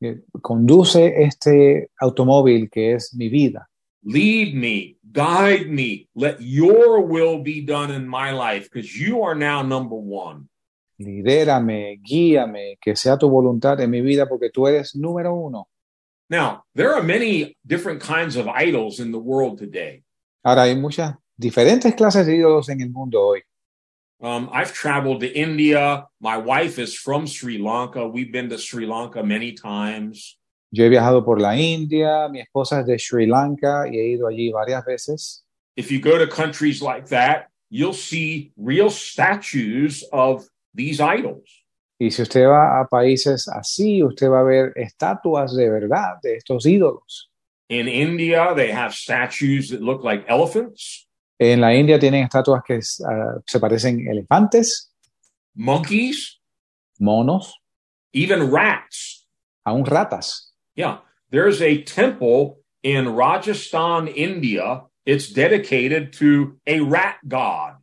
Eh, 0.01 0.17
Conduce 0.41 0.95
este 1.23 1.89
automóvil 2.01 2.69
que 2.69 2.93
es 2.95 3.13
mi 3.15 3.29
vida. 3.29 3.67
lead 4.03 4.53
me, 4.53 4.97
guide 5.11 5.67
me, 5.67 6.07
let 6.15 6.39
your 6.39 7.01
will 7.01 7.41
be 7.41 7.61
done 7.61 7.89
in 7.89 8.07
my 8.07 8.31
life 8.31 8.69
because 8.71 8.95
you 8.95 9.23
are 9.23 9.33
now 9.33 9.63
number 9.63 9.95
one. 9.95 10.47
lidérame, 10.99 11.99
guíame, 12.01 12.77
que 12.79 12.95
sea 12.95 13.17
tu 13.17 13.27
voluntad 13.29 13.79
en 13.81 13.89
mi 13.89 14.01
vida 14.01 14.27
porque 14.27 14.49
tú 14.51 14.67
eres 14.67 14.95
número 14.95 15.33
uno. 15.33 15.67
Now, 16.29 16.63
there 16.73 16.93
are 16.95 17.03
many 17.03 17.55
different 17.65 18.01
kinds 18.01 18.35
of 18.35 18.47
idols 18.47 18.99
in 18.99 19.11
the 19.11 19.19
world 19.19 19.59
today. 19.59 20.03
Ahora 20.43 20.63
hay 20.65 20.75
muchas 20.75 21.15
diferentes 21.37 21.95
clases 21.95 22.25
de 22.25 22.35
ídolos 22.37 22.69
en 22.69 22.81
el 22.81 22.89
mundo 22.89 23.21
hoy. 23.21 23.41
Um, 24.21 24.49
I've 24.51 24.73
traveled 24.73 25.19
to 25.21 25.31
India. 25.31 26.07
My 26.19 26.37
wife 26.37 26.79
is 26.79 26.95
from 26.95 27.27
Sri 27.27 27.57
Lanka. 27.57 28.07
We've 28.07 28.31
been 28.31 28.49
to 28.49 28.57
Sri 28.57 28.85
Lanka 28.85 29.21
many 29.23 29.53
times. 29.53 30.37
Yo 30.71 30.85
he 30.85 30.89
viajado 30.89 31.23
por 31.23 31.39
la 31.39 31.55
India, 31.55 32.27
mi 32.29 32.41
esposa 32.41 32.79
es 32.79 32.87
de 32.87 32.97
Sri 32.97 33.27
Lanka 33.27 33.85
y 33.87 33.97
he 33.97 34.13
ido 34.13 34.27
allí 34.27 34.51
varias 34.51 34.83
veces. 34.85 35.43
If 35.75 35.91
you 35.91 35.99
go 35.99 36.17
to 36.17 36.27
countries 36.27 36.81
like 36.81 37.07
that, 37.09 37.49
you'll 37.69 37.93
see 37.93 38.51
real 38.57 38.89
statues 38.89 40.03
of 40.11 40.47
these 40.73 40.99
idols. 40.99 41.64
Y 41.97 42.11
si 42.11 42.21
usted 42.21 42.45
va 42.47 42.81
a 42.81 42.87
países 42.87 43.47
así, 43.47 44.03
usted 44.03 44.29
va 44.29 44.41
a 44.41 44.43
ver 44.43 44.73
estatuas 44.75 45.55
de 45.55 45.69
verdad 45.69 46.19
de 46.21 46.35
estos 46.35 46.65
ídolos. 46.65 47.31
In 47.69 47.87
India, 47.87 48.53
they 48.55 48.71
have 48.71 48.93
statues 48.93 49.69
that 49.69 49.81
look 49.81 50.03
like 50.03 50.25
elephants, 50.27 51.07
En 51.37 51.59
la 51.59 51.73
India 51.73 51.99
tienen 51.99 52.23
estatuas 52.23 52.63
que 52.63 52.79
ah, 53.05 53.41
se 53.45 53.59
parecen 53.59 54.07
elefantes, 54.07 54.93
monkeys, 55.53 56.39
monos, 56.99 57.53
even 58.13 58.51
rats. 58.51 59.27
aún 59.65 59.83
ratas. 59.85 60.53
Yeah. 60.75 60.99
There's 61.31 61.61
a 61.61 61.81
temple 61.81 62.59
in 62.83 63.09
Rajasthan, 63.09 64.07
India. 64.07 64.83
It's 65.05 65.29
dedicated 65.29 66.13
to 66.19 66.57
a 66.65 66.79
rat 66.79 67.17
god. 67.27 67.75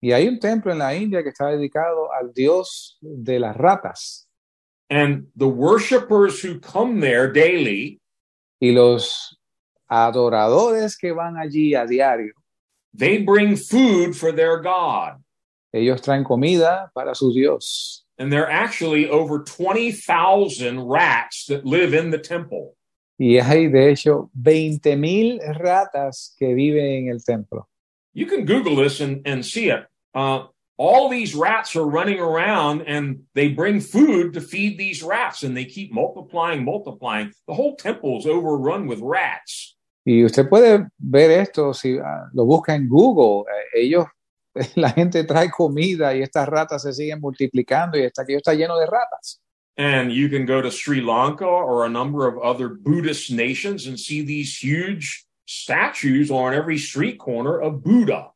Y 0.00 0.12
hay 0.12 0.28
un 0.28 0.38
templo 0.38 0.72
en 0.72 0.78
la 0.78 0.94
India 0.94 1.22
que 1.22 1.30
está 1.30 1.48
dedicado 1.48 2.12
al 2.12 2.32
dios 2.32 2.98
de 3.00 3.40
las 3.40 3.56
ratas. 3.56 4.28
And 4.88 5.26
the 5.36 5.48
worshipers 5.48 6.44
who 6.44 6.60
come 6.60 7.00
there 7.00 7.32
daily, 7.32 8.00
Y 8.60 8.72
los 8.72 9.38
adoradores 9.88 10.96
que 10.96 11.12
van 11.12 11.36
allí 11.36 11.74
a 11.74 11.86
diario, 11.86 12.32
they 12.96 13.18
bring 13.18 13.56
food 13.56 14.14
for 14.14 14.32
their 14.32 14.62
god. 14.62 15.20
ellos 15.72 16.00
traen 16.00 16.24
comida 16.24 16.90
para 16.94 17.14
su 17.14 17.32
dios. 17.32 18.06
And 18.18 18.32
there 18.32 18.44
are 18.46 18.50
actually 18.50 19.08
over 19.10 19.44
20,000 19.44 20.80
rats 20.88 21.44
that 21.46 21.66
live 21.66 21.92
in 21.92 22.10
the 22.10 22.18
temple. 22.18 22.74
Y 23.18 23.38
hay 23.38 23.68
de 23.68 23.90
hecho 23.90 24.30
20 24.34 24.96
mil 24.96 25.40
ratas 25.40 26.34
que 26.38 26.54
viven 26.54 27.04
en 27.04 27.08
el 27.08 27.24
templo. 27.24 27.68
You 28.16 28.24
can 28.24 28.46
Google 28.46 28.76
this 28.76 29.00
and, 29.00 29.20
and 29.26 29.44
see 29.44 29.68
it. 29.68 29.84
Uh, 30.14 30.46
all 30.78 31.10
these 31.10 31.34
rats 31.34 31.76
are 31.76 31.84
running 31.84 32.18
around 32.18 32.80
and 32.86 33.24
they 33.34 33.48
bring 33.48 33.78
food 33.78 34.32
to 34.32 34.40
feed 34.40 34.78
these 34.78 35.02
rats 35.02 35.42
and 35.42 35.54
they 35.54 35.66
keep 35.66 35.92
multiplying, 35.92 36.64
multiplying. 36.64 37.30
The 37.46 37.52
whole 37.52 37.76
temple 37.76 38.18
is 38.18 38.26
overrun 38.26 38.86
with 38.86 39.00
rats. 39.02 39.76
Y 40.06 40.24
usted 40.24 40.48
puede 40.48 40.88
ver 40.98 41.30
esto 41.30 41.74
si 41.74 41.98
ah, 41.98 42.30
lo 42.32 42.46
busca 42.46 42.74
en 42.74 42.88
Google. 42.88 43.44
Eh, 43.52 43.82
ellos, 43.82 44.06
la 44.76 44.88
gente 44.92 45.24
trae 45.24 45.50
comida 45.50 46.14
y 46.16 46.22
estas 46.22 46.48
ratas 46.48 46.84
se 46.84 46.94
siguen 46.94 47.20
multiplicando 47.20 47.98
y 47.98 48.04
hasta 48.04 48.24
que 48.24 48.36
está 48.36 48.54
lleno 48.54 48.78
de 48.78 48.86
ratas. 48.86 49.42
And 49.76 50.10
you 50.10 50.30
can 50.30 50.46
go 50.46 50.62
to 50.62 50.70
Sri 50.70 51.02
Lanka 51.02 51.44
or 51.44 51.84
a 51.84 51.90
number 51.90 52.26
of 52.26 52.38
other 52.38 52.70
Buddhist 52.70 53.30
nations 53.30 53.86
and 53.86 54.00
see 54.00 54.22
these 54.22 54.56
huge 54.56 55.25
statues 55.46 56.30
on 56.30 56.52
every 56.54 56.78
street 56.78 57.18
corner 57.18 57.60
of 57.60 57.82
Buddha. 57.82 58.32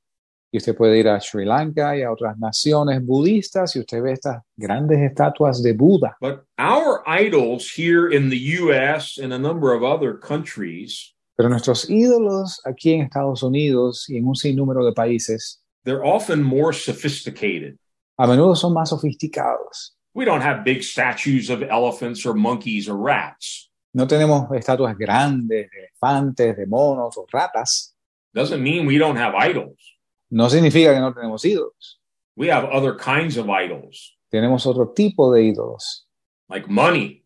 Y 0.53 0.57
usted 0.59 0.77
puede 0.77 0.99
ir 0.99 1.07
a 1.07 1.21
Sri 1.21 1.45
Lanka 1.45 1.97
y 1.97 2.03
a 2.03 2.11
otras 2.11 2.37
naciones 2.37 3.01
budistas 3.05 3.77
y 3.77 3.81
usted 3.81 4.03
ve 4.03 4.13
estas 4.15 4.43
grandes 4.57 4.99
estatuas 4.99 5.63
de 5.63 5.73
Buda. 5.75 6.17
But 6.21 6.45
our 6.59 7.05
idols 7.07 7.71
here 7.71 8.09
in 8.09 8.31
the 8.31 8.59
US 8.61 9.19
and 9.19 9.33
a 9.33 9.39
number 9.39 9.73
of 9.73 9.85
other 9.85 10.15
countries, 10.19 11.15
Pero 11.37 11.49
nuestros 11.49 11.89
ídolos 11.89 12.61
aquí 12.67 12.93
en 12.95 13.03
Estados 13.03 13.43
Unidos 13.45 14.07
y 14.09 14.17
en 14.19 14.27
un 14.27 14.35
sinnúmero 14.35 14.85
de 14.85 14.93
países 14.93 15.61
they're 15.85 16.05
often 16.05 16.43
more 16.43 16.73
sophisticated. 16.73 17.79
a 18.19 18.27
menudo 18.27 18.55
son 18.57 18.75
más 18.75 18.91
sofisticados. 18.91 19.93
We 20.15 20.25
don't 20.25 20.43
have 20.43 20.65
big 20.65 20.83
statues 20.83 21.49
of 21.49 21.63
elephants 21.63 22.27
or 22.27 22.35
monkeys 22.35 22.89
or 22.89 22.97
rats. 22.97 23.70
No 23.93 24.07
tenemos 24.07 24.51
estatuas 24.53 24.97
grandes 24.97 25.68
de 25.70 25.78
elefantes, 25.78 26.57
de 26.57 26.66
monos 26.66 27.16
o 27.18 27.26
ratas. 27.30 27.97
Doesn't 28.32 28.62
mean 28.62 28.86
we 28.86 28.99
don't 28.99 29.18
have 29.18 29.34
idols. 29.34 29.99
No 30.30 30.49
significa 30.49 30.95
que 30.95 31.01
no 31.01 31.12
tenemos 31.12 31.45
ídolos. 31.45 32.01
We 32.36 32.51
have 32.51 32.68
other 32.72 32.97
kinds 32.97 33.36
of 33.36 33.49
idols, 33.49 34.16
Tenemos 34.30 34.64
otro 34.64 34.93
tipo 34.95 35.32
de 35.32 35.43
ídolos, 35.43 36.07
like 36.49 36.68
money. 36.68 37.24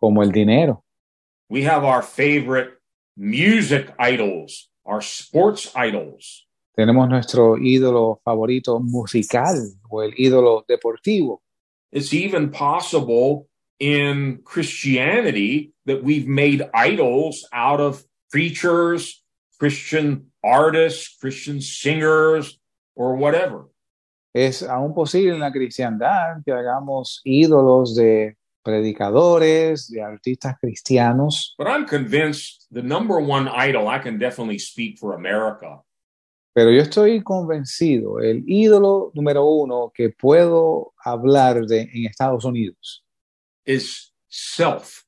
como 0.00 0.22
el 0.22 0.30
dinero. 0.30 0.84
We 1.50 1.64
have 1.64 1.82
our 1.84 2.02
favorite 2.02 2.78
music 3.16 3.92
idols, 3.98 4.70
our 4.84 5.02
sports 5.02 5.72
idols. 5.74 6.46
Tenemos 6.76 7.08
nuestro 7.08 7.56
ídolo 7.58 8.20
favorito 8.24 8.78
musical 8.78 9.56
o 9.90 10.02
el 10.02 10.14
ídolo 10.16 10.64
deportivo. 10.68 11.42
It's 11.90 12.12
even 12.14 12.50
possible 12.52 13.48
in 13.78 14.40
Christianity 14.44 15.72
that 15.86 16.02
we've 16.02 16.26
made 16.26 16.68
idols 16.74 17.46
out 17.52 17.80
of 17.80 18.04
preachers, 18.30 19.22
Christian 19.58 20.30
artists, 20.42 21.16
Christian 21.20 21.60
singers, 21.60 22.58
or 22.94 23.16
whatever. 23.16 23.68
Es 24.34 24.62
aún 24.62 24.94
posible 24.94 25.34
en 25.34 25.40
la 25.40 25.50
cristiandad 25.50 26.42
que 26.44 26.52
hagamos 26.52 27.20
ídolos 27.24 27.96
de 27.96 28.36
predicadores, 28.62 29.88
de 29.88 30.02
artistas 30.02 30.56
cristianos, 30.60 31.54
But 31.56 31.68
I'm 31.68 31.86
convinced 31.86 32.66
the 32.70 32.82
number 32.82 33.18
one 33.18 33.48
idol, 33.48 33.88
I 33.88 33.98
can 33.98 34.18
definitely 34.18 34.58
speak 34.58 34.98
for 34.98 35.14
America, 35.14 35.82
pero 36.54 36.70
yo 36.70 36.82
estoy 36.82 37.22
convencido, 37.22 38.20
el 38.20 38.42
ídolo 38.46 39.12
número 39.14 39.44
uno 39.44 39.92
que 39.94 40.10
puedo 40.10 40.92
hablar 41.02 41.66
de 41.66 41.82
en 41.82 42.06
Estados 42.06 42.44
Unidos 42.44 43.04
is 43.68 44.12
self. 44.28 45.04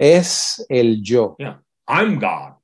es 0.00 0.64
el 0.70 1.02
yo. 1.02 1.36
I'm 1.86 2.18
God. 2.18 2.54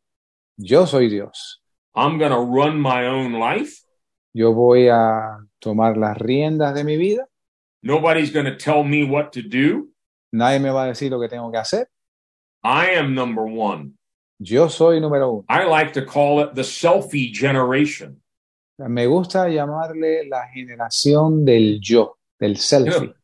Yo 0.56 0.86
soy 0.86 1.08
Dios. 1.08 1.60
I'm 1.94 2.18
going 2.18 2.32
to 2.32 2.40
run 2.40 2.80
my 2.80 3.06
own 3.06 3.34
life. 3.34 3.84
Yo 4.32 4.52
voy 4.52 4.88
a 4.88 5.38
tomar 5.60 5.96
las 5.96 6.16
riendas 6.16 6.74
de 6.74 6.84
mi 6.84 6.96
vida. 6.96 7.26
Nobody's 7.82 8.30
going 8.30 8.46
to 8.46 8.56
tell 8.56 8.82
me 8.82 9.04
what 9.04 9.32
to 9.32 9.42
do. 9.42 9.88
Nadie 10.32 10.60
me 10.60 10.70
va 10.70 10.84
a 10.84 10.86
decir 10.88 11.10
lo 11.10 11.20
que 11.20 11.28
tengo 11.28 11.50
que 11.50 11.58
hacer. 11.58 11.86
I 12.62 12.96
am 12.96 13.14
number 13.14 13.44
one. 13.44 13.92
Yo 14.38 14.68
soy 14.68 15.00
número 15.00 15.30
uno. 15.30 15.44
I 15.48 15.64
like 15.64 15.92
to 15.92 16.04
call 16.04 16.40
it 16.40 16.54
the 16.54 16.62
selfie 16.64 17.32
generation. 17.32 18.22
Me 18.78 19.06
gusta 19.06 19.48
llamarle 19.48 20.28
la 20.28 20.48
generación 20.48 21.44
del 21.44 21.80
yo, 21.80 22.18
del 22.38 22.56
selfie. 22.56 23.14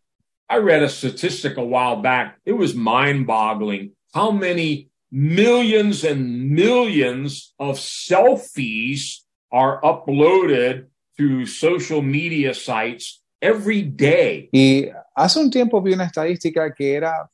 I 0.53 0.59
read 0.59 0.83
a 0.83 0.89
statistic 0.91 1.57
a 1.57 1.65
while 1.65 1.97
back. 2.03 2.39
It 2.45 2.53
was 2.53 2.75
mind 2.75 3.27
boggling 3.27 3.93
how 4.13 4.31
many 4.33 4.91
millions 5.11 6.05
and 6.05 6.51
millions 6.51 7.55
of 7.59 7.79
selfies 7.79 9.21
are 9.51 9.81
uploaded 9.81 10.89
to 11.17 11.47
social 11.47 12.03
media 12.03 12.53
sites 12.53 13.23
every 13.41 13.81
day. 13.81 14.51
Y 14.53 14.91
hace 15.17 15.41
un 15.41 15.51
tiempo 15.51 15.81
vi 15.81 15.95
una 15.95 16.05
estadística 16.05 16.75
que 16.75 16.97
era 16.97 17.31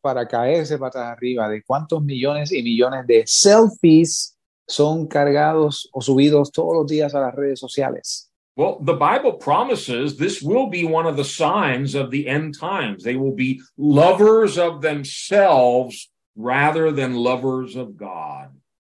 para 0.00 0.26
caerse 0.26 0.78
patas 0.78 1.04
arriba 1.04 1.50
de 1.50 1.62
cuántos 1.62 2.02
millones 2.02 2.50
y 2.50 2.62
millones 2.62 3.06
de 3.06 3.24
selfies 3.26 4.38
son 4.66 5.06
cargados 5.06 5.90
o 5.92 6.00
subidos 6.00 6.50
todos 6.50 6.74
los 6.74 6.86
días 6.86 7.14
a 7.14 7.20
las 7.20 7.34
redes 7.34 7.60
sociales. 7.60 8.27
Well, 8.58 8.80
the 8.80 8.94
Bible 8.94 9.34
promises 9.34 10.16
this 10.16 10.42
will 10.42 10.66
be 10.66 10.84
one 10.84 11.06
of 11.06 11.16
the 11.16 11.24
signs 11.24 11.94
of 11.94 12.10
the 12.10 12.26
end 12.26 12.58
times. 12.58 13.04
They 13.04 13.14
will 13.14 13.36
be 13.36 13.60
lovers 13.76 14.58
of 14.58 14.82
themselves 14.82 16.10
rather 16.34 16.90
than 16.90 17.14
lovers 17.14 17.76
of 17.76 17.96
God. 17.96 18.50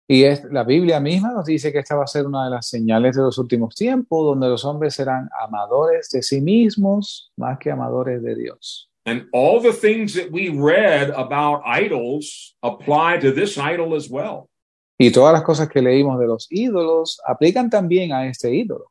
Y 0.06 0.24
es, 0.24 0.44
la 0.52 0.64
Biblia 0.64 1.00
misma 1.00 1.32
nos 1.32 1.46
dice 1.46 1.72
que 1.72 1.78
esta 1.78 1.96
va 1.96 2.04
a 2.04 2.06
ser 2.06 2.26
una 2.26 2.44
de 2.44 2.50
las 2.50 2.68
señales 2.68 3.16
de 3.16 3.22
los 3.22 3.38
últimos 3.38 3.74
tiempos, 3.74 4.26
donde 4.26 4.48
los 4.48 4.66
hombres 4.66 4.96
serán 4.96 5.30
amadores 5.42 6.10
de 6.10 6.22
sí 6.22 6.42
mismos 6.42 7.32
más 7.38 7.58
que 7.58 7.70
amadores 7.70 8.22
de 8.22 8.34
Dios. 8.34 8.90
And 9.06 9.24
all 9.32 9.62
the 9.62 9.72
things 9.72 10.12
that 10.12 10.30
we 10.30 10.50
read 10.50 11.08
about 11.16 11.62
idols 11.64 12.54
apply 12.62 13.18
to 13.20 13.32
this 13.32 13.56
idol 13.56 13.94
as 13.96 14.10
well. 14.10 14.50
Y 14.98 15.10
todas 15.10 15.32
las 15.32 15.42
cosas 15.42 15.70
que 15.70 15.80
leímos 15.80 16.20
de 16.20 16.26
los 16.26 16.48
ídolos 16.50 17.18
aplican 17.26 17.70
también 17.70 18.12
a 18.12 18.26
este 18.26 18.54
ídolo. 18.54 18.90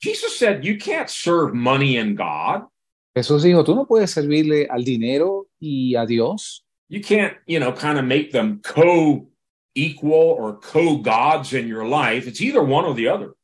Jesus 0.00 0.38
said, 0.38 0.64
You 0.64 0.78
can't 0.78 1.10
serve 1.10 1.54
money 1.54 1.96
and 1.96 2.16
God. 2.16 2.62
Jesús 3.16 3.42
dijo, 3.42 3.64
tú 3.64 3.74
no 3.74 3.84
puedes 3.84 4.12
servirle 4.12 4.68
al 4.70 4.84
dinero 4.84 5.46
y 5.60 5.94
a 5.96 6.06
Dios. 6.06 6.64
You 6.88 7.00
can't, 7.00 7.36
you 7.46 7.58
know, 7.58 7.72
kind 7.72 7.98
of 7.98 8.04
make 8.04 8.30
them 8.32 8.60
co 8.62 9.26
equal 9.74 10.36
or 10.38 10.58
co 10.58 10.98
gods 10.98 11.52
in 11.52 11.66
your 11.66 11.84
life. 11.84 12.26
It's 12.26 12.40
either 12.40 12.62
one 12.62 12.84
or 12.84 12.94
the 12.94 13.08
other. 13.08 13.34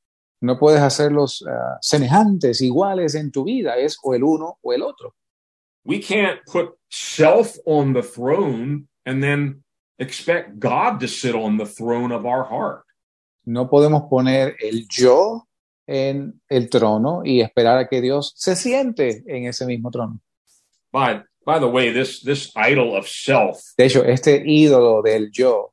No 0.41 0.57
puedes 0.57 0.81
hacerlos 0.81 1.43
uh, 1.43 1.79
semejantes, 1.83 2.61
iguales 2.61 3.15
en 3.15 3.31
tu 3.31 3.45
vida. 3.45 3.77
Es 3.77 3.97
o 4.05 4.13
el 4.13 4.23
uno 4.23 4.59
o 4.63 4.71
el 4.71 4.83
otro. 4.83 5.15
We 5.85 5.99
can't 5.99 6.41
put 6.47 6.71
self 6.91 7.57
on 7.67 7.93
the 7.93 8.03
throne 8.03 8.89
and 9.05 9.23
then 9.23 9.63
expect 9.99 10.59
God 10.59 11.01
to 11.01 11.09
sit 11.09 11.35
on 11.35 11.57
the 11.57 11.67
throne 11.67 12.13
of 12.13 12.25
our 12.25 12.45
heart. 12.45 12.85
No 13.47 13.69
podemos 13.69 14.09
poner 14.09 14.55
el 14.63 14.87
yo 14.91 15.47
en 15.87 16.41
el 16.49 16.69
trono 16.71 17.23
y 17.25 17.41
esperar 17.41 17.79
a 17.79 17.89
que 17.89 18.01
Dios 18.01 18.33
se 18.37 18.57
siente 18.57 19.23
en 19.27 19.47
ese 19.47 19.67
mismo 19.67 19.91
trono. 19.91 20.21
By, 20.93 21.23
by 21.45 21.59
the 21.59 21.67
way, 21.67 21.93
this, 21.93 22.23
this 22.23 22.53
idol 22.57 22.97
of 22.97 23.07
self, 23.07 23.61
De 23.77 23.87
hecho, 23.87 24.05
este 24.05 24.43
ídolo 24.47 25.03
del 25.03 25.31
yo, 25.31 25.73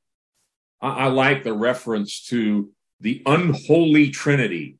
I, 0.82 1.06
I 1.06 1.10
like 1.10 1.44
the 1.44 1.54
reference 1.54 2.28
to 2.30 2.72
the 3.00 3.22
unholy 3.26 4.10
trinity. 4.12 4.78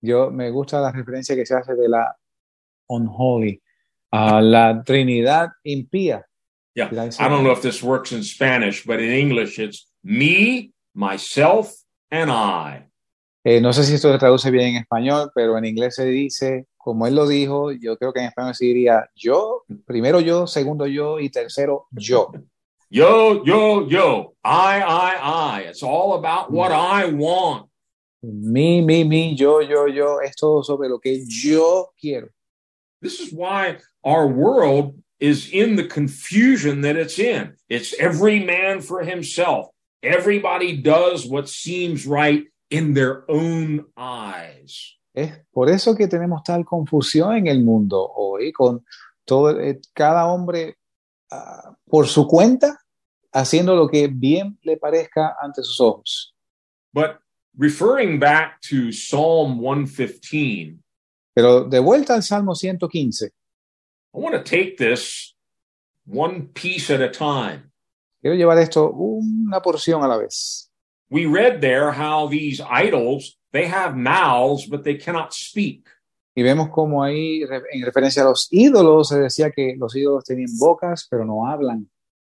yo 0.00 0.30
me 0.30 0.50
gusta 0.50 0.80
la 0.80 0.92
referencia 0.92 1.34
que 1.34 1.44
se 1.44 1.54
hace 1.54 1.74
de 1.74 1.88
la 1.88 2.16
unholy, 2.88 3.60
a 4.12 4.40
la 4.40 4.82
Trinidad 4.84 5.50
impía. 5.64 6.22
Yeah. 6.74 6.90
I 6.92 7.28
don't 7.28 7.42
know 7.42 7.52
if 7.52 7.62
this 7.62 7.82
works 7.82 8.12
in 8.12 8.22
Spanish, 8.22 8.84
but 8.84 9.00
in 9.00 9.10
English, 9.10 9.58
it's 9.58 9.86
me, 10.04 10.72
myself, 10.94 11.74
and 12.10 12.30
I. 12.30 12.84
Eh, 13.48 13.60
no 13.60 13.72
sé 13.72 13.84
si 13.84 13.94
esto 13.94 14.10
se 14.10 14.18
traduce 14.18 14.50
bien 14.50 14.70
en 14.70 14.76
español, 14.78 15.30
pero 15.32 15.56
en 15.56 15.64
inglés 15.64 15.94
se 15.94 16.04
dice, 16.04 16.66
como 16.76 17.06
él 17.06 17.14
lo 17.14 17.28
dijo, 17.28 17.70
yo 17.70 17.96
creo 17.96 18.12
que 18.12 18.18
en 18.18 18.26
español 18.26 18.56
se 18.56 18.64
diría 18.64 19.08
yo, 19.14 19.62
primero 19.84 20.18
yo, 20.18 20.48
segundo 20.48 20.88
yo 20.88 21.20
y 21.20 21.30
tercero 21.30 21.86
yo. 21.92 22.32
Yo, 22.90 23.44
yo, 23.44 23.86
yo. 23.86 24.34
I, 24.44 24.82
I, 24.82 25.60
I. 25.60 25.68
It's 25.68 25.84
all 25.84 26.14
about 26.14 26.50
what 26.50 26.72
I 26.72 27.08
want. 27.12 27.68
Mi, 28.20 28.82
mi, 28.82 29.04
mi, 29.04 29.36
yo, 29.36 29.60
yo, 29.60 29.86
yo, 29.86 30.20
es 30.20 30.34
todo 30.34 30.64
sobre 30.64 30.88
lo 30.88 30.98
que 30.98 31.24
yo 31.28 31.92
quiero. 32.00 32.26
This 33.00 33.20
is 33.20 33.32
why 33.32 33.76
our 34.02 34.26
world 34.26 35.00
is 35.20 35.52
in 35.52 35.76
the 35.76 35.84
confusion 35.86 36.80
that 36.80 36.96
it's 36.96 37.20
in. 37.20 37.54
It's 37.68 37.94
every 38.00 38.44
man 38.44 38.80
for 38.80 39.04
himself. 39.04 39.68
Everybody 40.02 40.76
does 40.78 41.24
what 41.24 41.48
seems 41.48 42.08
right 42.08 42.42
in 42.70 42.94
their 42.94 43.24
own 43.28 43.86
eyes. 43.96 44.98
Es 45.14 45.32
por 45.50 45.70
eso 45.70 45.94
que 45.94 46.08
tenemos 46.08 46.42
tal 46.42 46.64
confusión 46.64 47.36
en 47.36 47.46
el 47.46 47.62
mundo 47.62 48.12
hoy, 48.16 48.52
con 48.52 48.84
todo, 49.24 49.58
eh, 49.60 49.80
cada 49.94 50.26
hombre 50.26 50.76
ah, 51.30 51.74
por 51.86 52.06
su 52.06 52.26
cuenta, 52.26 52.78
haciendo 53.32 53.74
lo 53.74 53.88
que 53.88 54.08
bien 54.08 54.58
le 54.62 54.76
parezca 54.76 55.36
ante 55.40 55.62
sus 55.62 55.80
ojos. 55.80 56.34
But 56.92 57.18
referring 57.56 58.18
back 58.18 58.60
to 58.68 58.92
Psalm 58.92 59.60
115, 59.60 60.78
Pero 61.34 61.64
de 61.64 61.78
vuelta 61.80 62.14
al 62.14 62.22
Salmo 62.22 62.54
115, 62.54 63.26
I 63.26 63.30
want 64.12 64.34
to 64.34 64.42
take 64.42 64.76
this 64.78 65.36
one 66.06 66.48
piece 66.54 66.90
at 66.90 67.02
a 67.02 67.10
time. 67.10 67.70
quiero 68.22 68.36
llevar 68.36 68.58
esto 68.58 68.90
una 68.90 69.60
porción 69.60 70.02
a 70.02 70.08
la 70.08 70.16
vez. 70.16 70.65
We 71.10 71.26
read 71.26 71.60
there 71.60 71.92
how 71.92 72.26
these 72.26 72.60
idols, 72.60 73.36
they 73.52 73.66
have 73.66 73.96
mouths, 73.96 74.66
but 74.66 74.84
they 74.84 74.96
cannot 74.96 75.32
speak. 75.32 75.88
Y 76.34 76.42
vemos 76.42 76.68
como 76.68 77.02
ahí, 77.02 77.42
en 77.72 77.82
referencia 77.84 78.22
a 78.22 78.26
los 78.26 78.48
ídolos, 78.50 79.08
se 79.08 79.18
decía 79.18 79.50
que 79.50 79.74
los 79.78 79.96
ídolos 79.96 80.24
tenían 80.24 80.50
bocas, 80.58 81.06
pero 81.08 81.24
no 81.24 81.46
hablan. 81.46 81.88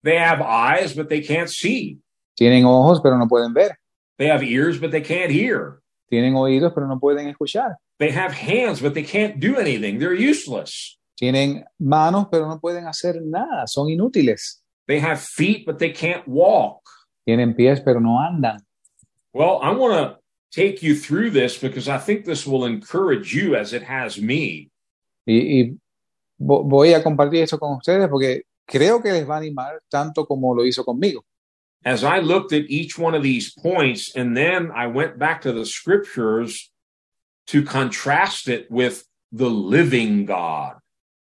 They 0.03 0.19
have 0.19 0.43
eyes, 0.43 0.95
but 0.95 1.09
they 1.09 1.23
can't 1.23 1.49
see. 1.49 1.99
Tienen 2.35 2.67
ojos, 2.67 3.01
pero 3.01 3.17
no 3.17 3.27
pueden 3.27 3.55
ver. 3.55 3.79
They 4.19 4.29
have 4.29 4.43
ears, 4.43 4.79
but 4.79 4.91
they 4.91 5.01
can't 5.01 5.31
hear. 5.31 5.81
Tienen 6.11 6.35
oídos, 6.37 6.73
pero 6.75 6.87
no 6.87 6.99
pueden 7.01 7.29
escuchar. 7.29 7.77
They 7.99 8.11
have 8.11 8.33
hands, 8.33 8.81
but 8.81 8.93
they 8.93 9.03
can't 9.03 9.41
do 9.41 9.57
anything. 9.57 9.99
They're 9.99 10.13
useless. 10.13 10.99
Tienen 11.17 11.65
manos, 11.79 12.29
pero 12.31 12.47
no 12.47 12.61
pueden 12.61 12.87
hacer 12.87 13.21
nada. 13.23 13.67
Son 13.67 13.89
inútiles. 13.89 14.63
They 14.87 15.01
have 15.01 15.21
feet, 15.21 15.65
but 15.65 15.79
they 15.79 15.93
can't 15.93 16.29
walk. 16.29 16.86
Tienen 17.27 17.55
pies, 17.57 17.81
pero 17.81 18.01
no 18.01 18.21
andan. 18.21 18.59
Well, 19.33 19.59
I 19.61 19.71
want 19.73 19.95
to 19.95 20.19
take 20.51 20.83
you 20.83 20.95
through 20.95 21.31
this 21.33 21.59
because 21.59 21.89
I 21.89 21.99
think 21.99 22.25
this 22.25 22.47
will 22.47 22.65
encourage 22.65 23.35
you 23.35 23.57
as 23.57 23.73
it 23.73 23.83
has 23.83 24.19
me. 24.21 24.71
Y, 25.27 25.35
y 25.35 25.77
vo- 26.39 26.63
voy 26.63 26.95
a 26.95 27.03
compartir 27.03 27.43
esto 27.43 27.59
con 27.59 27.77
ustedes 27.77 28.09
porque 28.09 28.43
creo 28.67 29.03
que 29.03 29.13
les 29.13 29.29
va 29.29 29.35
a 29.35 29.39
animar 29.39 29.81
tanto 29.91 30.25
como 30.25 30.55
lo 30.55 30.65
hizo 30.65 30.85
conmigo. 30.85 31.25
As 31.85 32.03
I 32.03 32.21
looked 32.21 32.53
at 32.53 32.65
each 32.69 32.99
one 32.99 33.15
of 33.17 33.23
these 33.23 33.53
points, 33.53 34.15
and 34.17 34.37
then 34.37 34.71
I 34.75 34.87
went 34.87 35.19
back 35.19 35.43
to 35.43 35.53
the 35.53 35.65
scriptures 35.67 36.71
to 37.49 37.63
contrast 37.63 38.49
it 38.49 38.67
with 38.71 39.05
the 39.33 39.49
living 39.51 40.25
God. 40.27 40.79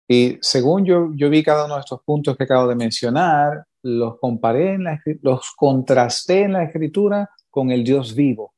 Y 0.08 0.38
según 0.42 0.84
yo, 0.84 1.12
yo 1.14 1.28
vi 1.30 1.42
cada 1.42 1.64
uno 1.64 1.74
de 1.74 1.80
estos 1.80 2.00
puntos 2.06 2.36
que 2.36 2.44
acabo 2.44 2.68
de 2.68 2.74
mencionar, 2.76 3.64
los 3.84 4.18
comparé, 4.18 4.74
en 4.74 4.84
la, 4.84 5.00
los 5.22 5.52
contrasté 5.56 6.42
en 6.42 6.54
la 6.54 6.64
escritura 6.64 7.30
con 7.50 7.70
el 7.70 7.84
Dios 7.84 8.14
vivo. 8.14 8.54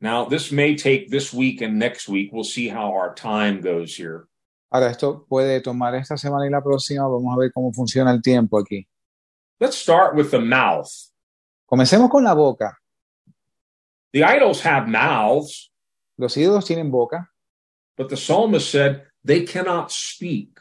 Now, 0.00 0.26
this 0.26 0.52
may 0.52 0.76
take 0.76 1.08
this 1.10 1.34
week 1.34 1.60
and 1.62 1.78
next 1.78 2.08
week. 2.08 2.30
We'll 2.32 2.44
see 2.44 2.68
how 2.68 2.92
our 2.92 3.14
time 3.14 3.60
goes 3.60 3.96
here. 3.98 4.26
Ahora, 4.70 4.90
esto 4.90 5.26
puede 5.28 5.60
tomar 5.60 5.94
esta 5.94 6.16
semana 6.16 6.46
y 6.46 6.50
la 6.50 6.62
próxima. 6.62 7.02
Vamos 7.08 7.34
a 7.34 7.38
ver 7.38 7.52
cómo 7.52 7.72
funciona 7.72 8.12
el 8.12 8.22
tiempo 8.22 8.58
aquí. 8.58 8.86
Let's 9.58 9.76
start 9.76 10.14
with 10.14 10.30
the 10.30 10.38
mouth. 10.38 10.88
Comencemos 11.66 12.08
con 12.08 12.24
la 12.24 12.34
boca. 12.34 12.78
The 14.12 14.24
idols 14.24 14.64
have 14.64 14.88
mouths, 14.88 15.70
Los 16.16 16.36
ídolos 16.36 16.66
tienen 16.66 16.90
boca, 16.90 17.30
but 17.96 18.08
the 18.08 18.16
psalmist 18.16 18.70
said 18.70 19.04
they 19.24 19.44
cannot 19.44 19.90
speak. 19.90 20.60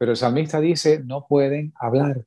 pero 0.00 0.12
el 0.12 0.16
salmista 0.16 0.60
dice 0.60 1.02
no 1.04 1.26
pueden 1.26 1.74
hablar. 1.78 2.24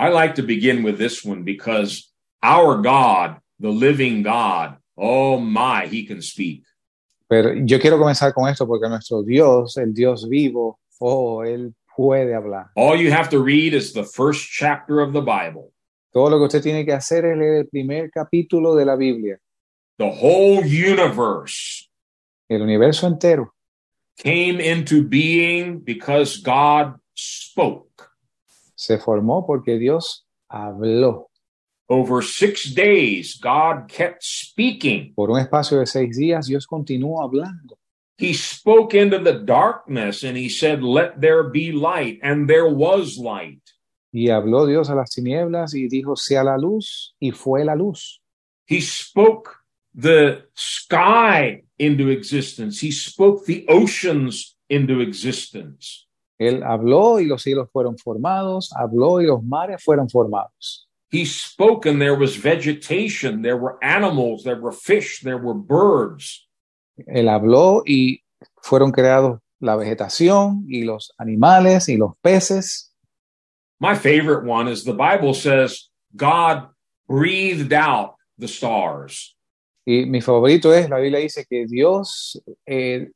I 0.00 0.08
like 0.08 0.36
to 0.36 0.42
begin 0.42 0.82
with 0.82 0.96
this 0.96 1.22
one 1.22 1.42
because 1.44 2.10
our 2.42 2.80
God, 2.80 3.36
the 3.58 3.68
living 3.68 4.22
God, 4.22 4.78
oh 4.96 5.38
my, 5.38 5.88
he 5.88 6.06
can 6.06 6.22
speak. 6.22 6.62
Pero 7.28 7.52
yo 7.52 7.78
quiero 7.78 7.98
comenzar 7.98 8.32
con 8.32 8.48
esto 8.48 8.66
porque 8.66 8.88
nuestro 8.88 9.22
Dios, 9.22 9.76
el 9.76 9.92
Dios 9.92 10.26
vivo, 10.26 10.78
oh, 11.00 11.44
Él 11.44 11.74
puede 11.94 12.34
hablar. 12.34 12.70
All 12.76 12.96
you 12.96 13.12
have 13.12 13.28
to 13.28 13.40
read 13.40 13.74
is 13.74 13.92
the 13.92 14.04
first 14.04 14.48
chapter 14.50 15.00
of 15.00 15.12
the 15.12 15.20
Bible. 15.20 15.70
Todo 16.14 16.30
lo 16.30 16.38
que 16.38 16.46
usted 16.46 16.62
tiene 16.62 16.86
que 16.86 16.94
hacer 16.94 17.26
es 17.26 17.36
leer 17.36 17.56
el 17.58 17.66
primer 17.66 18.10
capítulo 18.10 18.74
de 18.74 18.86
la 18.86 18.96
Biblia. 18.96 19.38
The 19.98 20.08
whole 20.08 20.64
universe 20.64 21.90
El 22.48 22.62
universo 22.62 23.06
entero 23.06 23.52
came 24.16 24.60
into 24.60 25.02
being 25.02 25.78
because 25.80 26.38
God 26.38 26.94
spoke. 27.14 28.09
Se 28.80 28.96
formó 28.98 29.46
porque 29.46 29.78
Dios 29.78 30.26
habló. 30.48 31.28
Over 31.86 32.22
six 32.22 32.72
days, 32.72 33.38
God 33.38 33.88
kept 33.88 34.22
speaking. 34.22 35.12
Por 35.14 35.30
un 35.30 35.38
espacio 35.38 35.78
de 35.80 35.86
seis 35.86 36.16
días, 36.16 36.46
Dios 36.46 36.66
continuó 36.66 37.20
hablando. 37.22 37.76
He 38.16 38.32
spoke 38.32 38.94
into 38.94 39.18
the 39.18 39.40
darkness 39.44 40.22
and 40.24 40.36
he 40.36 40.48
said, 40.48 40.82
Let 40.82 41.20
there 41.20 41.50
be 41.50 41.72
light. 41.72 42.20
And 42.22 42.48
there 42.48 42.68
was 42.68 43.18
light. 43.18 43.60
Y 44.12 44.30
habló 44.30 44.66
Dios 44.66 44.88
a 44.88 44.94
las 44.94 45.10
tinieblas 45.10 45.74
y 45.74 45.88
dijo, 45.88 46.16
sea 46.16 46.42
la 46.42 46.56
luz, 46.56 47.14
y 47.20 47.30
fue 47.32 47.64
la 47.64 47.74
luz. 47.74 48.20
He 48.66 48.80
spoke 48.80 49.50
the 49.94 50.46
sky 50.54 51.64
into 51.78 52.08
existence. 52.08 52.80
He 52.80 52.92
spoke 52.92 53.44
the 53.44 53.66
oceans 53.68 54.56
into 54.68 55.00
existence. 55.00 56.06
Él 56.40 56.62
habló 56.62 57.20
y 57.20 57.26
los 57.26 57.42
cielos 57.42 57.68
fueron 57.70 57.98
formados, 57.98 58.72
habló 58.74 59.20
y 59.20 59.26
los 59.26 59.44
mares 59.44 59.84
fueron 59.84 60.08
formados. 60.08 60.88
He 61.12 61.26
spoke 61.26 61.86
and 61.86 62.00
there 62.00 62.16
was 62.16 62.34
vegetation, 62.36 63.42
there 63.42 63.58
were 63.58 63.76
animals, 63.82 64.42
there 64.42 64.58
were 64.58 64.72
fish, 64.72 65.20
there 65.22 65.36
were 65.36 65.54
birds. 65.54 66.48
Él 67.06 67.28
habló 67.28 67.82
y 67.84 68.22
fueron 68.62 68.90
creados 68.90 69.40
la 69.60 69.76
vegetación 69.76 70.64
y 70.66 70.84
los 70.84 71.12
animales 71.18 71.90
y 71.90 71.98
los 71.98 72.12
peces. 72.22 72.90
My 73.78 73.94
favorite 73.94 74.46
one 74.46 74.66
is 74.66 74.84
the 74.84 74.94
Bible 74.94 75.34
says 75.34 75.90
God 76.16 76.68
breathed 77.06 77.74
out 77.74 78.14
the 78.38 78.48
stars. 78.48 79.36
Y 79.84 80.06
mi 80.06 80.22
favorito 80.22 80.72
es, 80.72 80.88
la 80.88 80.98
Biblia 80.98 81.20
dice 81.20 81.44
que 81.44 81.66
Dios 81.66 82.40
eh, 82.66 83.10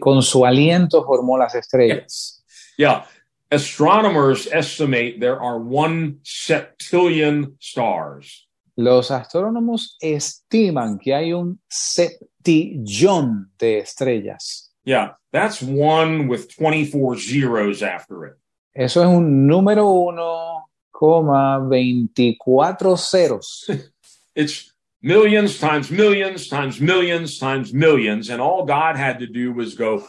con 0.00 0.22
su 0.22 0.44
aliento 0.44 1.04
formó 1.04 1.38
las 1.38 1.54
estrellas. 1.54 2.42
Yeah. 2.76 3.04
Astronomers 3.50 4.46
estimate 4.46 5.20
there 5.20 5.38
are 5.38 5.58
one 5.58 6.18
septillion 6.22 7.56
stars. 7.60 8.48
Los 8.76 9.10
astrónomos 9.10 9.96
estiman 10.00 10.98
que 10.98 11.14
hay 11.14 11.32
un 11.32 11.60
septillón 11.68 13.50
de 13.58 13.80
estrellas. 13.80 14.72
Yeah. 14.84 15.16
That's 15.32 15.62
one 15.62 16.28
with 16.28 16.48
24 16.48 17.16
zeros 17.16 17.82
after 17.82 18.24
it. 18.26 18.34
Eso 18.74 19.02
es 19.02 19.08
un 19.08 19.46
número 19.46 19.86
uno, 19.86 20.70
coma 20.90 21.58
24 21.58 22.96
ceros. 22.96 23.66
It's 24.34 24.71
Millions 25.02 25.58
times 25.58 25.90
millions 25.90 26.48
times 26.48 26.80
millions 26.80 27.38
times 27.38 27.72
millions. 27.74 28.30
And 28.30 28.40
all 28.40 28.64
God 28.64 28.96
had 28.96 29.18
to 29.18 29.26
do 29.26 29.52
was 29.52 29.74
go, 29.74 30.04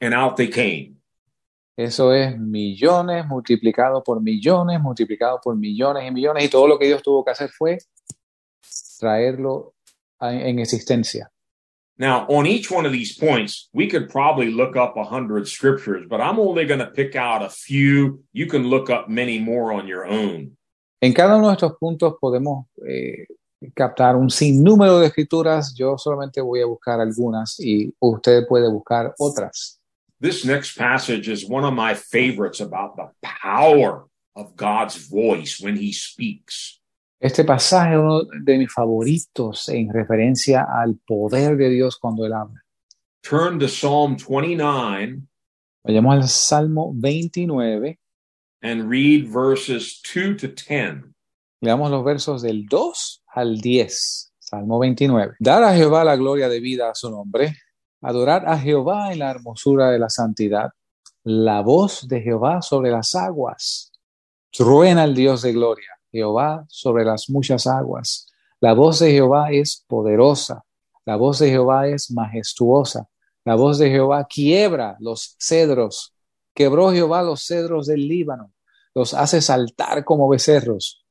and 0.00 0.12
out 0.12 0.36
they 0.36 0.48
came. 0.48 0.96
Eso 1.78 2.10
es 2.12 2.36
millones 2.38 3.26
multiplicado 3.26 4.02
por 4.04 4.20
millones, 4.20 4.80
multiplicado 4.80 5.40
por 5.42 5.56
millones 5.56 6.04
y 6.06 6.10
millones. 6.10 6.44
Y 6.44 6.48
todo 6.48 6.66
lo 6.66 6.78
que 6.78 6.86
Dios 6.86 7.02
tuvo 7.02 7.24
que 7.24 7.30
hacer 7.32 7.50
fue 7.50 7.78
traerlo 8.98 9.74
a- 10.18 10.32
en 10.34 10.58
existencia. 10.58 11.30
Now, 11.98 12.26
on 12.28 12.46
each 12.46 12.70
one 12.70 12.84
of 12.86 12.92
these 12.92 13.14
points, 13.18 13.70
we 13.72 13.88
could 13.88 14.10
probably 14.10 14.50
look 14.50 14.76
up 14.76 14.96
a 14.98 15.04
hundred 15.04 15.46
scriptures, 15.48 16.04
but 16.08 16.20
I'm 16.20 16.38
only 16.38 16.66
going 16.66 16.80
to 16.80 16.90
pick 16.90 17.16
out 17.16 17.42
a 17.42 17.48
few. 17.48 18.22
You 18.34 18.46
can 18.46 18.68
look 18.68 18.90
up 18.90 19.08
many 19.08 19.38
more 19.38 19.72
on 19.72 19.86
your 19.88 20.04
own. 20.06 20.56
En 21.00 21.12
cada 21.14 21.36
uno 21.36 21.48
de 21.48 21.54
estos 21.54 21.72
puntos 21.78 22.14
podemos 22.20 22.66
eh, 22.86 23.26
captar 23.74 24.16
un 24.16 24.30
sinnúmero 24.30 24.98
de 24.98 25.06
escrituras. 25.06 25.74
Yo 25.74 25.96
solamente 25.98 26.40
voy 26.40 26.60
a 26.60 26.66
buscar 26.66 27.00
algunas 27.00 27.58
y 27.58 27.94
usted 27.98 28.46
puede 28.46 28.70
buscar 28.70 29.14
otras. 29.18 29.80
This 30.20 30.44
next 30.44 30.76
passage 30.78 31.28
is 31.30 31.48
one 31.48 31.64
of 31.66 31.74
my 31.74 31.94
favorites 31.94 32.60
about 32.60 32.96
the 32.96 33.10
power 33.22 34.06
of 34.34 34.56
God's 34.56 35.08
voice 35.08 35.62
when 35.62 35.76
he 35.76 35.92
speaks. 35.92 36.80
Este 37.20 37.44
pasaje 37.44 37.94
es 37.94 37.98
uno 37.98 38.24
de 38.24 38.58
mis 38.58 38.72
favoritos 38.72 39.68
en 39.68 39.92
referencia 39.92 40.66
al 40.68 40.98
poder 41.06 41.56
de 41.56 41.70
Dios 41.70 41.96
cuando 41.96 42.24
Él 42.26 42.32
habla. 42.32 42.62
Turn 43.22 43.58
to 43.58 43.68
Psalm 43.68 44.16
29 44.16 45.22
Vayamos 45.86 46.14
al 46.14 46.28
Salmo 46.28 46.92
29, 46.96 47.96
and 48.60 48.90
read 48.90 49.28
verses 49.28 50.00
2 50.02 50.36
to 50.36 50.48
10. 50.48 51.14
leamos 51.60 51.92
los 51.92 52.04
versos 52.04 52.42
del 52.42 52.66
2 52.66 53.22
al 53.36 53.60
10. 53.60 54.32
Salmo 54.38 54.78
29. 54.78 55.34
Dar 55.38 55.62
a 55.62 55.74
Jehová 55.74 56.04
la 56.04 56.16
gloria 56.16 56.48
de 56.48 56.58
vida 56.58 56.90
a 56.90 56.94
su 56.94 57.10
nombre, 57.10 57.54
adorar 58.00 58.48
a 58.48 58.58
Jehová 58.58 59.12
en 59.12 59.18
la 59.18 59.30
hermosura 59.30 59.90
de 59.90 59.98
la 59.98 60.08
santidad, 60.08 60.70
la 61.22 61.60
voz 61.60 62.08
de 62.08 62.22
Jehová 62.22 62.62
sobre 62.62 62.90
las 62.90 63.14
aguas. 63.14 63.92
Truena 64.50 65.04
el 65.04 65.14
Dios 65.14 65.42
de 65.42 65.52
gloria, 65.52 65.90
Jehová 66.10 66.64
sobre 66.68 67.04
las 67.04 67.28
muchas 67.28 67.66
aguas. 67.66 68.26
La 68.58 68.72
voz 68.72 69.00
de 69.00 69.12
Jehová 69.12 69.50
es 69.52 69.84
poderosa, 69.86 70.64
la 71.04 71.16
voz 71.16 71.38
de 71.38 71.50
Jehová 71.50 71.88
es 71.88 72.10
majestuosa, 72.10 73.06
la 73.44 73.54
voz 73.54 73.78
de 73.78 73.90
Jehová 73.90 74.24
quiebra 74.24 74.96
los 74.98 75.36
cedros. 75.38 76.14
Quebró 76.54 76.90
Jehová 76.90 77.22
los 77.22 77.44
cedros 77.44 77.86
del 77.86 78.08
Líbano, 78.08 78.54
los 78.94 79.12
hace 79.12 79.42
saltar 79.42 80.06
como 80.06 80.26
becerros. 80.26 81.05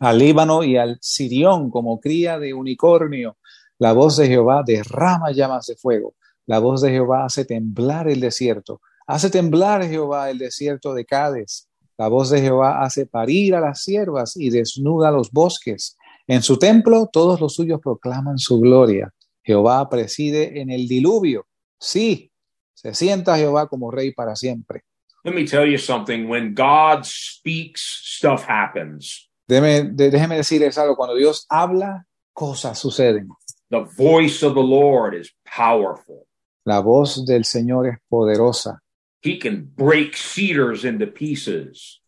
Al 0.00 0.18
Líbano 0.18 0.64
y 0.64 0.76
al 0.76 0.98
Sirión 1.00 1.70
como 1.70 2.00
cría 2.00 2.38
de 2.38 2.52
unicornio. 2.52 3.36
La 3.78 3.92
voz 3.92 4.16
de 4.16 4.26
Jehová 4.26 4.62
derrama 4.64 5.32
llamas 5.32 5.66
de 5.66 5.76
fuego. 5.76 6.14
La 6.46 6.58
voz 6.58 6.82
de 6.82 6.90
Jehová 6.90 7.24
hace 7.24 7.44
temblar 7.44 8.08
el 8.08 8.20
desierto. 8.20 8.80
Hace 9.06 9.30
temblar 9.30 9.84
Jehová 9.84 10.30
el 10.30 10.38
desierto 10.38 10.94
de 10.94 11.04
Cádiz. 11.04 11.68
La 11.96 12.08
voz 12.08 12.30
de 12.30 12.40
Jehová 12.40 12.82
hace 12.82 13.06
parir 13.06 13.54
a 13.54 13.60
las 13.60 13.82
siervas 13.82 14.36
y 14.36 14.50
desnuda 14.50 15.10
los 15.10 15.30
bosques. 15.30 15.96
En 16.26 16.42
su 16.42 16.58
templo 16.58 17.08
todos 17.12 17.40
los 17.40 17.54
suyos 17.54 17.80
proclaman 17.80 18.38
su 18.38 18.58
gloria. 18.60 19.12
Jehová 19.42 19.88
preside 19.88 20.60
en 20.60 20.70
el 20.70 20.88
diluvio. 20.88 21.46
Sí, 21.78 22.32
se 22.72 22.94
sienta 22.94 23.36
Jehová 23.36 23.68
como 23.68 23.90
rey 23.90 24.12
para 24.12 24.34
siempre. 24.34 24.82
Let 25.22 25.34
me 25.34 25.44
tell 25.44 25.70
you 25.70 25.78
something. 25.78 26.26
When 26.26 26.54
God 26.54 27.04
speaks, 27.04 27.80
stuff 28.04 28.44
happens. 28.48 29.30
Déjeme, 29.46 29.90
de- 29.92 30.10
déjeme 30.10 30.36
decirles 30.36 30.76
algo. 30.78 30.96
Cuando 30.96 31.14
Dios 31.14 31.46
habla, 31.48 32.06
cosas 32.32 32.78
suceden. 32.78 33.28
The 33.70 33.84
voice 33.96 34.44
of 34.44 34.54
the 34.54 34.62
Lord 34.62 35.14
is 35.14 35.34
powerful. 35.44 36.26
La 36.64 36.80
voz 36.80 37.24
del 37.26 37.44
Señor 37.44 37.86
es 37.88 37.98
poderosa. 38.08 38.80
He 39.22 39.38
can 39.38 39.70
break 39.76 40.14
cedars 40.16 40.84
into 40.84 41.06
pieces. 41.06 42.00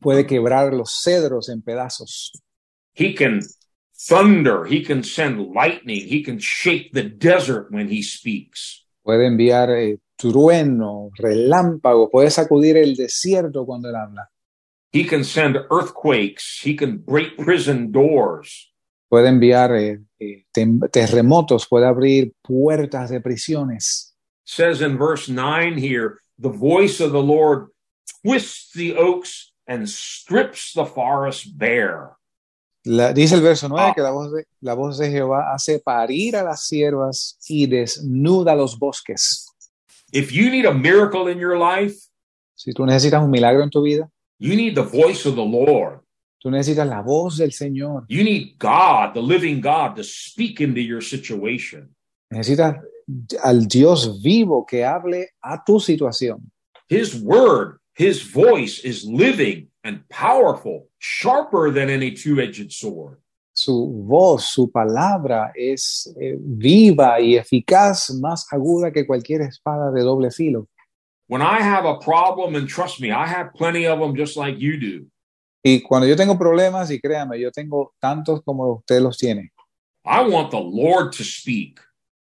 Puede 0.00 0.26
quebrar 0.26 0.72
los 0.72 1.00
cedros 1.02 1.48
en 1.48 1.62
pedazos. 1.62 2.32
He 2.94 3.14
can 3.14 3.40
thunder. 4.08 4.64
He 4.66 4.82
can 4.82 5.02
send 5.04 5.52
lightning. 5.54 6.06
He 6.08 6.22
can 6.24 6.38
shake 6.38 6.90
the 6.92 7.02
desert 7.02 7.68
when 7.70 7.88
he 7.88 8.02
speaks. 8.02 8.86
Puede 9.02 9.26
enviar 9.26 9.70
eh, 9.70 9.98
trueno, 10.16 11.10
relámpago. 11.16 12.10
Puede 12.10 12.30
sacudir 12.30 12.76
el 12.76 12.94
desierto 12.96 13.64
cuando 13.66 13.88
Él 13.88 13.96
habla. 13.96 14.30
He 14.92 15.04
can 15.04 15.22
send 15.24 15.56
earthquakes. 15.70 16.60
He 16.64 16.74
can 16.76 16.98
break 16.98 17.36
prison 17.38 17.92
doors. 17.92 18.72
Puede 19.08 19.28
enviar 19.28 19.72
eh, 19.76 20.00
eh, 20.18 20.44
terremotos. 20.90 21.66
Puede 21.68 21.86
abrir 21.86 22.32
puertas 22.42 23.10
de 23.10 23.20
prisiones. 23.20 24.06
says 24.44 24.80
in 24.82 24.98
verse 24.98 25.28
9 25.28 25.78
here, 25.78 26.18
the 26.38 26.48
voice 26.48 27.00
of 27.00 27.12
the 27.12 27.22
Lord 27.22 27.68
twists 28.24 28.72
the 28.74 28.96
oaks 28.96 29.52
and 29.68 29.88
strips 29.88 30.72
the 30.74 30.84
forest 30.84 31.56
bare. 31.56 32.16
La- 32.84 33.12
dice 33.12 33.34
el 33.36 33.42
verso 33.42 33.68
9 33.68 33.90
Ah. 33.90 33.94
que 33.94 34.02
la 34.02 34.10
voz, 34.10 34.32
de, 34.32 34.44
la 34.60 34.74
voz 34.74 34.98
de 34.98 35.08
Jehová 35.10 35.52
hace 35.54 35.78
parir 35.78 36.34
a 36.34 36.42
las 36.42 36.66
siervas 36.66 37.36
y 37.48 37.66
desnuda 37.66 38.56
los 38.56 38.76
bosques. 38.76 39.46
If 40.12 40.32
you 40.32 40.50
need 40.50 40.64
a 40.66 40.72
miracle 40.74 41.28
in 41.30 41.38
your 41.38 41.56
life, 41.56 41.96
Si 42.56 42.72
tú 42.72 42.84
necesitas 42.84 43.22
un 43.22 43.30
milagro 43.30 43.62
en 43.62 43.70
tu 43.70 43.82
vida, 43.82 44.10
you 44.40 44.56
need 44.56 44.74
the 44.74 44.82
voice 44.82 45.24
of 45.26 45.36
the 45.36 45.44
Lord. 45.44 46.00
tú 46.40 46.50
necesitas 46.50 46.88
la 46.88 47.02
voz 47.02 47.36
del 47.36 47.52
Señor. 47.52 48.06
You 48.08 48.24
need 48.24 48.56
God, 48.58 49.14
the 49.14 49.22
living 49.22 49.60
God, 49.60 49.94
to 49.96 50.02
speak 50.02 50.60
into 50.60 50.80
your 50.80 51.02
situation. 51.02 51.94
Necesitas 52.30 52.76
al 53.42 53.66
Dios 53.66 54.22
vivo 54.22 54.64
que 54.64 54.84
hable 54.84 55.28
a 55.42 55.62
tu 55.64 55.78
situación. 55.78 56.50
His 56.88 57.22
word, 57.22 57.78
his 57.94 58.22
voice 58.22 58.80
is 58.84 59.04
living 59.04 59.68
and 59.84 60.02
powerful, 60.08 60.88
sharper 60.98 61.70
than 61.70 61.90
any 61.90 62.12
two 62.12 62.40
edged 62.40 62.72
sword. 62.72 63.18
Su 63.52 64.04
voz, 64.06 64.44
su 64.44 64.70
palabra 64.70 65.52
es 65.54 66.10
eh, 66.18 66.36
viva 66.40 67.20
y 67.20 67.36
eficaz, 67.36 68.10
más 68.14 68.46
aguda 68.50 68.90
que 68.90 69.06
cualquier 69.06 69.42
espada 69.42 69.90
de 69.90 70.02
doble 70.02 70.30
filo. 70.30 70.68
When 71.30 71.42
I 71.42 71.60
have 71.62 71.84
a 71.84 71.96
problem, 71.98 72.56
and 72.56 72.68
trust 72.68 73.00
me, 73.00 73.12
I 73.12 73.24
have 73.24 73.54
plenty 73.54 73.86
of 73.86 74.00
them 74.00 74.16
just 74.16 74.36
like 74.36 74.58
you 74.58 74.76
do. 74.76 75.06
Y 75.64 75.80
cuando 75.80 76.08
yo 76.08 76.16
tengo 76.16 76.36
problemas, 76.36 76.90
y 76.90 76.98
créame, 76.98 77.38
yo 77.38 77.52
tengo 77.52 77.92
tantos 78.02 78.42
como 78.44 78.78
usted 78.78 79.00
los 79.00 79.16
tiene, 79.16 79.52
I 80.04 80.22
want 80.22 80.50
the 80.50 80.58
Lord 80.58 81.12
to 81.12 81.22
speak. 81.22 81.78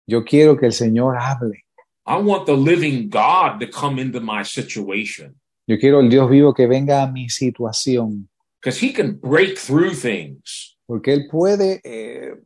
yo 0.06 0.22
quiero 0.24 0.56
que 0.56 0.66
el 0.66 0.72
Señor 0.72 1.18
hable. 1.18 1.64
I 2.06 2.18
want 2.18 2.46
the 2.46 2.56
living 2.56 3.08
God 3.08 3.58
to 3.58 3.66
come 3.66 4.00
into 4.00 4.20
my 4.20 4.44
situation 4.44 5.34
Yo 5.66 5.78
quiero 5.78 6.00
el 6.00 6.08
Dios 6.08 6.28
vivo 6.30 6.54
que 6.54 6.68
venga 6.68 7.02
a 7.02 7.08
mi 7.08 7.28
situación, 7.28 8.28
because 8.60 8.78
he 8.78 8.92
can 8.92 9.18
break 9.20 9.58
through 9.58 9.94
things. 9.94 10.76
porque 10.86 11.12
Él 11.12 11.26
puede 11.28 11.80
eh, 11.82 12.36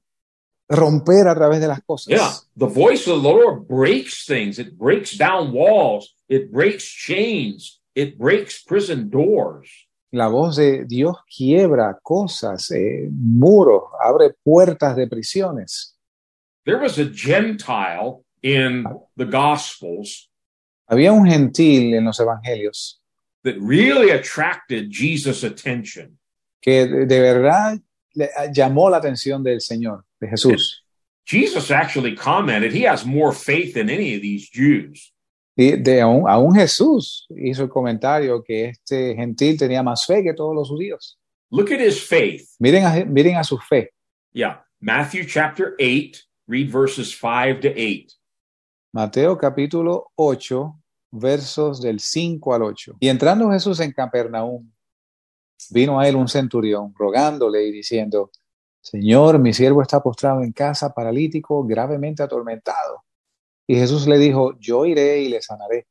romper 0.70 1.28
a 1.28 1.34
través 1.34 1.60
de 1.60 1.68
las 1.68 1.82
cosas. 1.82 2.06
Yeah. 2.06 2.32
The 2.56 2.72
voice 2.72 3.06
of 3.06 3.20
the 3.20 3.28
Lord 3.28 3.68
breaks 3.68 4.24
things. 4.24 4.58
It 4.58 4.78
breaks 4.78 5.18
down 5.18 5.52
walls. 5.52 6.14
It 6.28 6.50
breaks 6.52 6.84
chains. 6.84 7.80
It 7.94 8.18
breaks 8.18 8.62
prison 8.62 9.08
doors. 9.08 9.68
La 10.12 10.28
voz 10.28 10.56
de 10.56 10.84
Dios 10.84 11.16
quiebra 11.28 11.98
cosas, 12.02 12.70
eh, 12.70 13.08
muros, 13.10 13.82
abre 14.02 14.30
puertas 14.44 14.96
de 14.96 15.06
prisiones. 15.06 15.94
There 16.64 16.78
was 16.78 16.98
a 16.98 17.04
Gentile 17.12 18.24
in 18.42 18.84
the 19.16 19.24
Gospels 19.26 20.28
Había 20.88 21.12
un 21.12 21.26
gentil 21.26 21.94
en 21.94 22.04
los 22.04 22.20
evangelios 22.20 23.00
that 23.42 23.56
really 23.60 24.10
attracted 24.10 24.88
Jesus' 24.90 25.42
attention. 25.44 26.18
que 26.60 26.86
de, 26.86 27.20
verdad 27.20 27.78
le- 28.14 28.30
llamó 28.52 28.88
la 28.90 28.98
atención 28.98 29.42
del 29.42 29.60
Señor, 29.60 30.04
de 30.20 30.28
Jesús. 30.28 30.82
Jesus 31.24 31.70
actually 31.72 32.14
commented 32.14 32.72
he 32.72 32.82
has 32.86 33.04
more 33.04 33.32
faith 33.32 33.74
than 33.74 33.90
any 33.90 34.14
of 34.14 34.22
these 34.22 34.48
Jews. 34.48 35.12
Y 35.56 35.72
de 35.72 36.02
aún, 36.02 36.28
aún 36.28 36.54
Jesús 36.54 37.26
hizo 37.30 37.62
el 37.62 37.70
comentario 37.70 38.44
que 38.44 38.66
este 38.66 39.14
gentil 39.14 39.58
tenía 39.58 39.82
más 39.82 40.04
fe 40.04 40.22
que 40.22 40.34
todos 40.34 40.54
los 40.54 40.68
judíos. 40.68 41.18
Look 41.50 41.72
at 41.72 41.80
his 41.80 41.98
faith. 42.02 42.46
Miren 42.58 42.84
a, 42.84 43.04
miren 43.06 43.36
a 43.36 43.44
su 43.44 43.56
fe. 43.58 43.90
Yeah. 44.32 44.62
Matthew 44.80 45.24
chapter 45.24 45.74
8, 45.78 46.20
read 46.46 46.70
verses 46.70 47.16
5 47.18 47.60
to 47.60 47.68
8. 47.68 48.14
Mateo 48.92 49.38
capítulo 49.38 50.12
8, 50.16 50.78
versos 51.12 51.80
del 51.80 52.00
5 52.00 52.54
al 52.54 52.62
8. 52.62 52.96
Y 53.00 53.08
entrando 53.08 53.50
Jesús 53.50 53.80
en 53.80 53.92
Capernaum, 53.92 54.70
vino 55.70 55.98
a 55.98 56.06
él 56.06 56.16
un 56.16 56.28
centurión 56.28 56.92
rogándole 56.98 57.64
y 57.64 57.72
diciendo, 57.72 58.30
Señor, 58.82 59.38
mi 59.38 59.54
siervo 59.54 59.80
está 59.80 60.02
postrado 60.02 60.42
en 60.42 60.52
casa, 60.52 60.92
paralítico, 60.92 61.64
gravemente 61.64 62.22
atormentado. 62.22 63.05
Y 63.66 63.74
Jesús 63.76 64.06
le 64.06 64.18
dijo, 64.18 64.56
yo 64.60 64.86
iré 64.86 65.22
y 65.22 65.28
le 65.28 65.42
sanaré. 65.42 65.86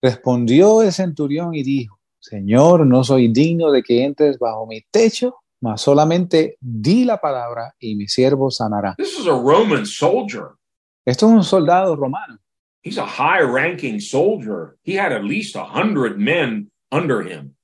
Respondió 0.00 0.82
el 0.82 0.92
centurión 0.92 1.54
y 1.54 1.62
dijo, 1.62 1.98
Señor, 2.20 2.86
no 2.86 3.02
soy 3.02 3.28
digno 3.28 3.70
de 3.72 3.82
que 3.82 4.04
entres 4.04 4.38
bajo 4.38 4.66
mi 4.66 4.80
techo, 4.90 5.36
mas 5.60 5.80
solamente 5.80 6.56
di 6.60 7.04
la 7.04 7.20
palabra 7.20 7.74
y 7.78 7.96
mi 7.96 8.06
siervo 8.06 8.50
sanará. 8.50 8.94
This 8.96 9.18
is 9.18 9.26
a 9.26 9.30
Roman 9.30 9.86
soldier. 9.86 10.50
Esto 11.04 11.26
es 11.26 11.32
un 11.32 11.44
soldado 11.44 11.96
romano. 11.96 12.38
He's 12.84 12.98
a 12.98 13.06
high 13.06 13.42
ranking 13.42 14.00
soldier. 14.00 14.76
He 14.84 14.96
had 14.96 15.12
at 15.12 15.24
least 15.24 15.56
a 15.56 15.64
hundred 15.64 16.18
men 16.18 16.70
under 16.90 17.22
him. 17.22 17.54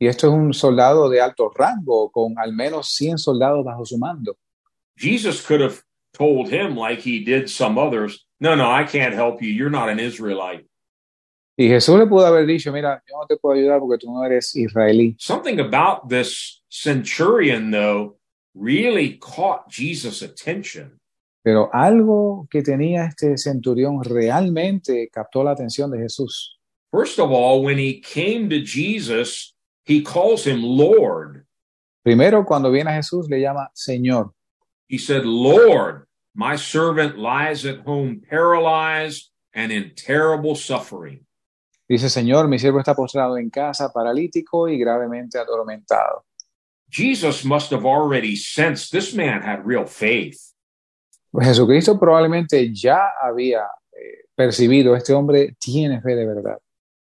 Y 0.00 0.08
esto 0.08 0.26
es 0.26 0.32
un 0.32 0.52
soldado 0.52 1.08
de 1.08 1.20
alto 1.20 1.50
rango 1.54 2.10
con 2.10 2.34
al 2.38 2.52
menos 2.52 2.88
100 2.90 3.18
soldados 3.18 3.64
bajo 3.64 3.84
su 3.84 3.98
mando. 3.98 4.36
Jesus 4.96 5.40
could 5.40 5.60
have 5.60 5.82
told 6.12 6.48
him, 6.48 6.76
like 6.76 7.00
he 7.00 7.20
did 7.24 7.48
some 7.48 7.78
others, 7.78 8.26
no, 8.44 8.54
no, 8.54 8.70
I 8.70 8.84
can't 8.84 9.14
help 9.14 9.40
you. 9.40 9.48
You're 9.48 9.70
not 9.70 9.88
an 9.88 9.98
Israelite. 9.98 10.66
Y 11.56 11.68
Jesús 11.68 11.98
le 11.98 12.06
pudo 12.06 12.26
haber 12.26 12.46
dicho, 12.46 12.70
mira, 12.72 13.02
yo 13.08 13.16
no 13.16 13.26
te 13.26 13.36
puedo 13.36 13.56
ayudar 13.56 13.80
porque 13.80 13.98
tú 13.98 14.12
no 14.12 14.22
eres 14.24 14.54
israelí. 14.54 15.16
Something 15.18 15.60
about 15.60 16.08
this 16.10 16.62
centurion, 16.68 17.70
though, 17.70 18.18
really 18.54 19.18
caught 19.18 19.70
Jesus' 19.70 20.20
attention. 20.22 20.98
Pero 21.42 21.70
algo 21.72 22.46
que 22.50 22.62
tenía 22.62 23.06
este 23.06 23.38
centurión 23.38 24.02
realmente 24.02 25.08
captó 25.10 25.42
la 25.42 25.52
atención 25.52 25.90
de 25.90 25.98
Jesús. 25.98 26.58
First 26.90 27.18
of 27.18 27.30
all, 27.30 27.62
when 27.62 27.78
he 27.78 28.00
came 28.00 28.48
to 28.50 28.60
Jesus, 28.60 29.54
he 29.84 30.02
calls 30.02 30.46
him 30.46 30.62
Lord. 30.62 31.46
Primero, 32.02 32.44
cuando 32.44 32.70
viene 32.70 32.90
a 32.90 32.94
Jesús, 32.94 33.28
le 33.30 33.40
llama 33.40 33.70
Señor. 33.74 34.32
He 34.88 34.98
said, 34.98 35.24
Lord, 35.24 36.06
my 36.34 36.56
servant 36.56 37.18
lies 37.18 37.64
at 37.64 37.80
home 37.80 38.22
paralyzed 38.28 39.30
and 39.54 39.70
in 39.72 39.94
terrible 39.94 40.54
suffering. 40.54 41.26
Dice, 41.88 42.08
Señor, 42.08 42.48
mi 42.48 42.58
siervo 42.58 42.80
está 42.80 42.94
postrado 42.94 43.36
en 43.36 43.50
casa, 43.50 43.92
paralítico 43.92 44.68
y 44.68 44.78
gravemente 44.78 45.38
atormentado. 45.38 46.24
Jesus 46.90 47.44
must 47.44 47.70
have 47.72 47.84
already 47.84 48.36
sensed 48.36 48.90
this 48.90 49.14
man 49.14 49.42
had 49.42 49.66
real 49.66 49.86
faith. 49.86 50.54
Jesucristo 51.40 51.98
probablemente 51.98 52.72
ya 52.72 53.10
había 53.20 53.66
eh, 53.92 54.26
percibido, 54.34 54.94
este 54.94 55.12
hombre 55.12 55.56
tiene 55.58 56.00
fe 56.00 56.14
de 56.14 56.26
verdad. 56.26 56.58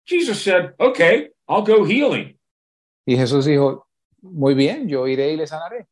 Jesus 0.06 0.42
said, 0.42 0.74
Okay, 0.78 1.30
I'll 1.48 1.62
go 1.62 1.84
heal 1.84 2.14
him. 2.14 2.36
Y 3.06 3.16
Jesús 3.16 3.44
dijo, 3.44 3.86
muy 4.22 4.54
bien, 4.54 4.88
yo 4.88 5.06
iré 5.06 5.32
y 5.32 5.36
le 5.36 5.46
sanaré. 5.46 5.86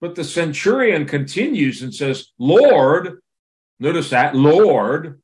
But 0.00 0.14
the 0.14 0.24
centurion 0.24 1.06
continues 1.06 1.82
and 1.82 1.92
says, 1.94 2.32
Lord, 2.38 3.20
notice 3.80 4.10
that, 4.10 4.34
Lord, 4.34 5.20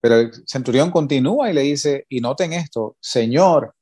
Pero 0.00 0.16
el 0.16 0.32
centurión 0.46 0.90
continúa 0.90 1.48
y 1.50 1.52
le 1.54 1.62
dice, 1.62 2.06
y 2.08 2.20
noten 2.20 2.52
esto, 2.52 2.96
Señor, 3.00 3.72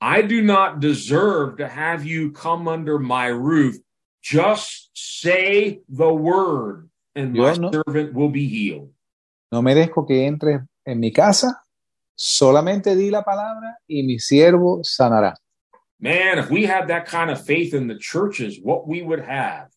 I 0.00 0.22
do 0.22 0.42
not 0.42 0.80
deserve 0.80 1.56
to 1.58 1.68
have 1.68 2.04
you 2.04 2.32
come 2.32 2.68
under 2.68 2.98
my 2.98 3.28
roof. 3.28 3.76
Just 4.22 4.90
say 4.94 5.80
the 5.88 6.12
word, 6.12 6.90
and 7.14 7.32
my 7.32 7.54
no- 7.54 7.70
servant 7.70 8.12
will 8.12 8.30
be 8.30 8.46
healed. 8.48 8.90
no 9.52 9.62
merezco 9.62 10.04
que 10.04 10.26
entres 10.26 10.60
en 10.84 10.98
mi 11.00 11.12
casa, 11.12 11.62
solamente 12.16 12.96
di 12.96 13.10
la 13.10 13.22
palabra 13.22 13.78
y 13.86 14.02
mi 14.02 14.18
siervo 14.18 14.80
sanará. 14.82 15.34
Man, 15.98 16.38
if 16.38 16.50
we 16.50 16.64
had 16.64 16.88
that 16.88 17.06
kind 17.06 17.30
of 17.30 17.44
faith 17.44 17.72
in 17.72 17.88
the 17.88 17.98
churches, 17.98 18.58
what 18.62 18.86
we 18.86 19.02
would 19.02 19.20
have. 19.20 19.68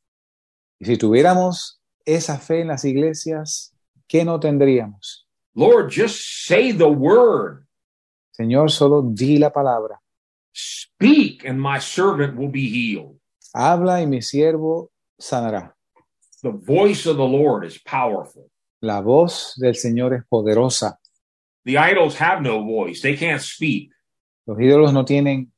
Y 0.81 0.85
si 0.87 0.97
tuviéramos 0.97 1.79
esa 2.05 2.37
fe 2.37 2.61
en 2.61 2.67
las 2.67 2.83
iglesias, 2.83 3.71
¿qué 4.07 4.25
no 4.25 4.39
tendríamos? 4.39 5.25
Lord, 5.55 5.91
just 5.91 6.45
say 6.45 6.71
the 6.71 6.89
word. 6.89 7.65
Señor, 8.37 8.71
solo 8.71 9.01
di 9.01 9.37
la 9.37 9.49
palabra. 9.49 9.97
Speak, 10.53 11.45
and 11.45 11.59
my 11.59 11.79
servant 11.79 12.37
will 12.37 12.49
be 12.49 12.69
healed. 12.69 13.19
Habla 13.53 14.01
y 14.01 14.05
mi 14.05 14.21
siervo 14.21 14.89
sanará. 15.19 15.73
The 16.41 16.51
voice 16.51 17.05
of 17.05 17.17
the 17.17 17.25
Lord 17.25 17.65
is 17.65 17.77
powerful. 17.77 18.49
La 18.81 19.01
voz 19.01 19.55
del 19.57 19.75
Señor 19.75 20.13
es 20.13 20.23
poderosa. 20.29 20.97
The 21.65 21.77
idols 21.77 22.15
have 22.15 22.41
no 22.41 22.63
voice, 22.63 23.01
they 23.01 23.17
can't 23.17 23.41
speak. 23.41 23.91
Los 24.45 24.57
ídolos 24.59 24.93
no 24.93 25.03
tienen 25.03 25.51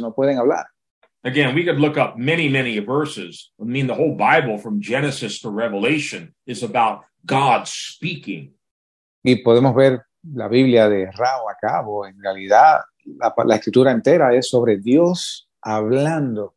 no 0.00 0.12
pueden 0.14 0.38
hablar. 0.38 0.66
Again, 1.24 1.54
we 1.54 1.64
could 1.64 1.78
look 1.78 1.96
up 1.96 2.16
many, 2.16 2.48
many 2.48 2.78
verses. 2.80 3.52
I 3.60 3.64
mean, 3.64 3.86
the 3.86 3.94
whole 3.94 4.16
Bible 4.16 4.58
from 4.58 4.80
Genesis 4.80 5.40
to 5.42 5.50
Revelation 5.50 6.34
is 6.46 6.64
about 6.64 7.04
God 7.24 7.68
speaking. 7.68 8.54
Y 9.22 9.36
podemos 9.36 9.74
ver 9.74 10.04
la 10.34 10.48
Biblia 10.48 10.88
de 10.88 11.06
rabo 11.12 11.48
a 11.48 11.54
cabo. 11.60 12.06
En 12.06 12.18
realidad, 12.18 12.80
la, 13.04 13.32
la 13.44 13.54
escritura 13.54 13.92
entera 13.92 14.34
es 14.34 14.48
sobre 14.48 14.78
Dios 14.78 15.48
hablando. 15.60 16.54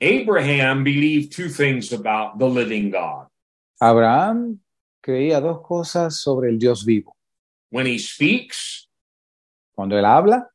Abraham 0.00 0.82
believed 0.82 1.30
two 1.30 1.48
things 1.48 1.92
about 1.92 2.38
the 2.38 2.48
living 2.48 2.90
God. 2.90 3.28
Abraham 3.80 4.58
creía 5.00 5.40
dos 5.40 5.60
cosas 5.62 6.20
sobre 6.20 6.48
el 6.48 6.58
Dios 6.58 6.84
vivo. 6.84 7.14
When 7.70 7.86
he 7.86 7.98
speaks, 7.98 8.90
Cuando 9.80 9.96
él 9.98 10.04
habla, 10.04 10.50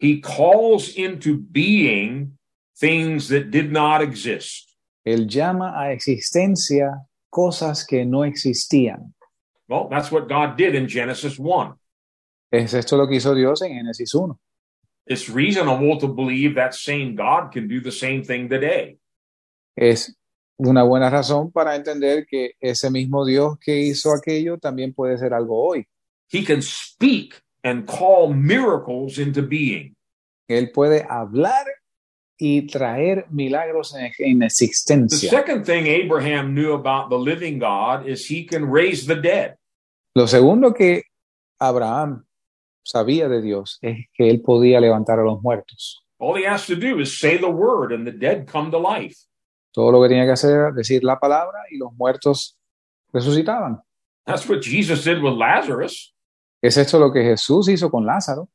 he 0.00 0.20
calls 0.20 0.94
into 0.96 1.36
being 1.36 2.38
things 2.76 3.28
that 3.28 3.50
did 3.50 3.70
not 3.70 4.00
exist. 4.00 4.70
él 5.04 5.26
llama 5.28 5.72
a 5.76 5.92
existencia 5.92 7.06
cosas 7.30 7.84
que 7.86 8.04
no 8.04 8.24
existían. 8.24 9.14
Well, 9.68 9.88
that's 9.88 10.10
what 10.10 10.28
God 10.28 10.56
did 10.56 10.74
in 10.74 10.88
Genesis 10.88 11.38
1. 11.38 11.76
Es 12.52 12.74
esto 12.74 12.96
lo 12.96 13.06
que 13.06 13.16
hizo 13.16 13.34
Dios 13.34 13.62
en 13.62 13.72
Génesis 13.72 14.14
1. 14.14 14.36
It's 15.06 15.28
reasonable 15.28 15.98
to 15.98 16.08
believe 16.08 16.54
that 16.56 16.74
same 16.74 17.14
God 17.14 17.52
can 17.52 17.68
do 17.68 17.80
the 17.80 17.92
same 17.92 18.22
thing 18.22 18.48
today. 18.48 18.98
Es 19.76 20.16
una 20.58 20.82
buena 20.82 21.08
razón 21.08 21.52
para 21.52 21.76
entender 21.76 22.26
que 22.26 22.52
ese 22.60 22.90
mismo 22.90 23.24
Dios 23.24 23.58
que 23.60 23.78
hizo 23.78 24.12
aquello 24.12 24.58
también 24.58 24.92
puede 24.92 25.16
ser 25.16 25.32
algo 25.32 25.64
hoy. 25.64 25.86
He 26.28 26.44
can 26.44 26.62
speak 26.62 27.40
and 27.62 27.86
call 27.86 28.32
miracles 28.32 29.18
into 29.18 29.42
being. 29.42 29.94
Él 30.48 30.72
puede 30.72 31.06
hablar 31.08 31.64
y 32.40 32.66
traer 32.66 33.26
milagros 33.30 33.94
en, 33.94 34.12
en 34.18 34.38
The 34.40 35.08
second 35.08 35.64
thing 35.64 35.86
Abraham 35.86 36.54
knew 36.54 36.72
about 36.72 37.10
the 37.10 37.18
living 37.18 37.58
God 37.58 38.06
is 38.06 38.26
he 38.30 38.44
can 38.44 38.70
raise 38.70 39.06
the 39.06 39.14
dead. 39.14 39.56
Lo 40.14 40.26
segundo 40.26 40.72
que 40.72 41.02
Abraham 41.60 42.24
sabía 42.82 43.28
de 43.28 43.42
Dios 43.42 43.78
es 43.82 44.06
que 44.14 44.30
él 44.30 44.40
podía 44.40 44.80
levantar 44.80 45.20
a 45.20 45.24
los 45.24 45.42
muertos. 45.42 46.02
All 46.18 46.36
he 46.36 46.46
has 46.46 46.66
to 46.66 46.74
do 46.74 47.00
is 47.00 47.18
say 47.18 47.38
the 47.38 47.50
word 47.50 47.92
and 47.92 48.06
the 48.06 48.12
dead 48.12 48.46
come 48.46 48.70
to 48.70 48.78
life. 48.78 49.16
Todo 49.72 49.92
lo 49.92 50.02
que 50.02 50.08
tenía 50.08 50.24
que 50.24 50.32
hacer 50.32 50.50
era 50.50 50.72
decir 50.72 51.04
la 51.04 51.18
palabra 51.18 51.60
y 51.70 51.76
los 51.76 51.92
muertos 51.92 52.58
resucitaban. 53.12 53.80
That's 54.26 54.48
what 54.48 54.62
Jesus 54.62 55.04
did 55.04 55.22
with 55.22 55.34
Lazarus. 55.34 56.12
Es 56.62 56.76
esto 56.76 56.98
lo 56.98 57.12
que 57.12 57.22
Jesús 57.22 57.68
hizo 57.68 57.90
con 57.90 58.04
Lázaro. 58.04 58.48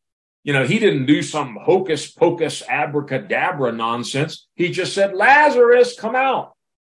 You 0.43 0.53
know, 0.53 0.63
he 0.63 0.79
didn't 0.79 1.07
do 1.07 1.23
some 1.23 1.57
hocus 1.65 2.11
pocus 2.11 2.63
abracadabra 2.69 3.71
nonsense. 3.71 4.47
He 4.55 4.71
just 4.71 4.93
said, 4.93 5.13
Lazarus, 5.13 5.95
come 5.99 6.15
out. 6.15 6.53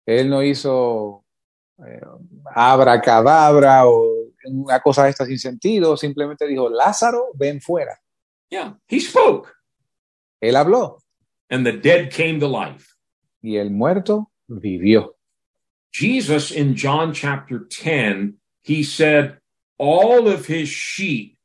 Él 0.04 0.28
no 0.28 0.42
hizo 0.42 1.24
eh, 1.78 2.00
abracadabra 2.54 3.86
o 3.86 4.32
una 4.46 4.80
cosa 4.80 5.04
de 5.04 5.10
esta 5.10 5.26
sin 5.26 5.38
sentido, 5.38 5.96
simplemente 5.96 6.46
dijo, 6.46 6.68
Lázaro, 6.68 7.30
ven 7.34 7.60
fuera. 7.60 7.98
Yeah, 8.50 8.74
he 8.88 9.00
spoke 9.00 9.48
Él 10.40 10.56
habló 10.56 10.98
and 11.50 11.64
the 11.64 11.72
dead 11.72 12.10
came 12.10 12.40
to 12.40 12.48
life. 12.48 12.96
y 13.42 13.56
el 13.56 13.70
muerto 13.70 14.30
vivió. 14.48 15.14
Jesus 15.92 16.50
in 16.50 16.74
John 16.74 17.12
chapter 17.12 17.60
10, 17.60 18.34
he 18.62 18.82
said, 18.82 19.38
all 19.78 20.28
of 20.28 20.46
his 20.46 20.68
sheep 20.68 21.36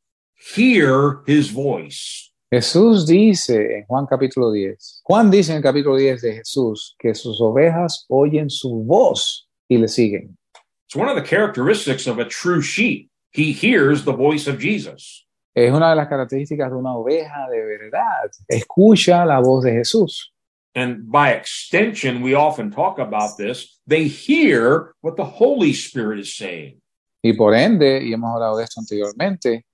hear 0.56 1.22
his 1.26 1.49
voice. 1.49 2.32
Jesús 2.53 3.06
dice 3.08 3.78
en 3.78 3.86
Juan 3.86 4.06
capítulo 4.06 4.52
10, 4.52 5.02
Juan 5.03 5.32
dice 5.32 5.52
en 5.52 5.58
el 5.58 5.64
capítulo 5.64 5.95
10 5.95 6.22
de 6.22 6.34
Jesús 6.34 6.95
que 6.99 7.16
sus 7.16 7.40
ovejas 7.40 8.06
oyen 8.10 8.49
su 8.49 8.84
voz 8.84 9.48
y 9.70 9.78
le 9.78 9.88
siguen. 9.88 10.38
It's 10.86 10.95
one 10.95 11.08
of 11.08 11.16
the 11.16 11.22
characteristics 11.22 12.08
of 12.08 12.20
a 12.20 12.26
true 12.26 12.62
sheep. 12.62 13.10
He 13.32 13.53
hears 13.53 14.03
the 14.03 14.12
voice 14.12 14.48
of 14.48 14.60
Jesus. 14.60 15.26
Es 15.56 15.72
una 15.72 15.91
de 15.91 15.95
las 15.95 16.10
características 16.10 16.70
de 16.70 16.76
una 16.76 16.98
oveja 16.98 17.48
de 17.49 17.64
verdad. 17.64 18.30
Escucha 18.49 19.26
la 19.26 19.40
voz 19.40 19.64
de 19.64 19.72
Jesús. 19.72 20.34
And 20.76 21.10
by 21.10 21.32
extension, 21.32 22.22
we 22.22 22.34
often 22.34 22.72
talk 22.72 22.99
about 22.99 23.38
this. 23.38 23.80
They 23.88 24.08
hear 24.08 24.94
what 25.02 25.16
the 25.16 25.26
Holy 25.26 25.72
Spirit 25.72 26.20
is 26.20 26.36
saying. 26.36 26.81
Y 27.22 27.34
por 27.34 27.56
ende, 27.56 28.03
y 28.03 28.14
hemos 28.14 28.34
hablado 28.34 28.57
de 28.57 28.64
esto 28.64 28.80
anteriormente, 28.80 29.65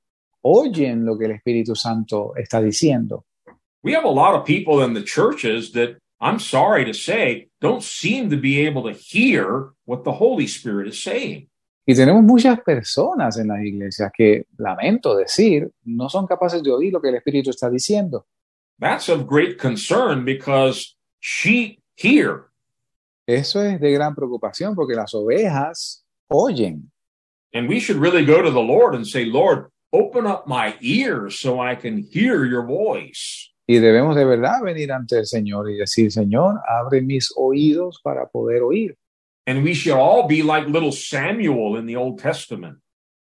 oyen 0.41 1.05
lo 1.05 1.17
que 1.17 1.25
el 1.25 1.31
Espíritu 1.31 1.75
Santo 1.75 2.33
está 2.35 2.61
diciendo. 2.61 3.25
We 3.83 3.95
have 3.95 4.05
a 4.05 4.11
lot 4.11 4.35
of 4.35 4.45
people 4.45 4.83
in 4.83 4.93
the 4.93 5.03
churches 5.03 5.71
that 5.73 5.97
I'm 6.19 6.39
sorry 6.39 6.85
to 6.85 6.93
say 6.93 7.49
don't 7.61 7.83
seem 7.83 8.29
to 8.29 8.37
be 8.37 8.65
able 8.65 8.83
to 8.83 8.91
hear 8.91 9.71
what 9.85 10.03
the 10.03 10.11
Holy 10.11 10.45
Spirit 10.45 10.87
is 10.87 11.01
saying. 11.01 11.49
Y 11.85 11.95
tenemos 11.95 12.21
muchas 12.21 12.59
personas 12.61 13.37
en 13.37 13.47
las 13.47 13.63
iglesias 13.63 14.11
que, 14.13 14.45
lamento 14.57 15.15
decir, 15.15 15.71
no 15.85 16.09
son 16.09 16.27
capaces 16.27 16.61
de 16.61 16.69
oír 16.69 16.91
lo 16.91 16.99
que 16.99 17.09
el 17.09 17.15
Espíritu 17.15 17.49
está 17.51 17.69
diciendo. 17.69 18.25
That's 18.77 19.07
of 19.07 19.25
great 19.25 19.57
concern 19.57 20.25
because 20.25 20.97
sheep 21.21 21.79
hear. 21.95 22.49
Eso 23.25 23.61
es 23.61 23.79
de 23.79 23.91
gran 23.91 24.13
preocupación 24.15 24.75
porque 24.75 24.95
las 24.95 25.13
ovejas 25.13 26.05
oyen. 26.27 26.91
And 27.57 27.67
we 27.67 27.79
should 27.79 27.97
really 27.97 28.23
go 28.23 28.41
to 28.41 28.51
the 28.51 28.61
Lord 28.61 28.93
and 28.93 29.07
say, 29.07 29.25
Lord, 29.25 29.71
open 29.91 30.27
up 30.27 30.47
my 30.47 30.75
ears 30.79 31.39
so 31.39 31.59
I 31.59 31.73
can 31.73 31.97
hear 31.97 32.45
your 32.45 32.63
voice. 32.63 33.51
Y 33.67 33.79
debemos 33.79 34.15
de 34.15 34.25
verdad 34.25 34.61
venir 34.63 34.91
ante 34.91 35.17
el 35.17 35.25
Señor 35.25 35.69
y 35.71 35.75
decir, 35.75 36.11
Señor, 36.11 36.61
abre 36.69 37.01
mis 37.01 37.33
oídos 37.35 37.99
para 38.03 38.27
poder 38.27 38.61
oír. 38.61 38.95
And 39.47 39.63
we 39.63 39.73
should 39.73 39.97
all 39.97 40.27
be 40.27 40.43
like 40.43 40.67
little 40.67 40.91
Samuel 40.91 41.77
in 41.77 41.87
the 41.87 41.95
Old 41.95 42.19
Testament. 42.19 42.77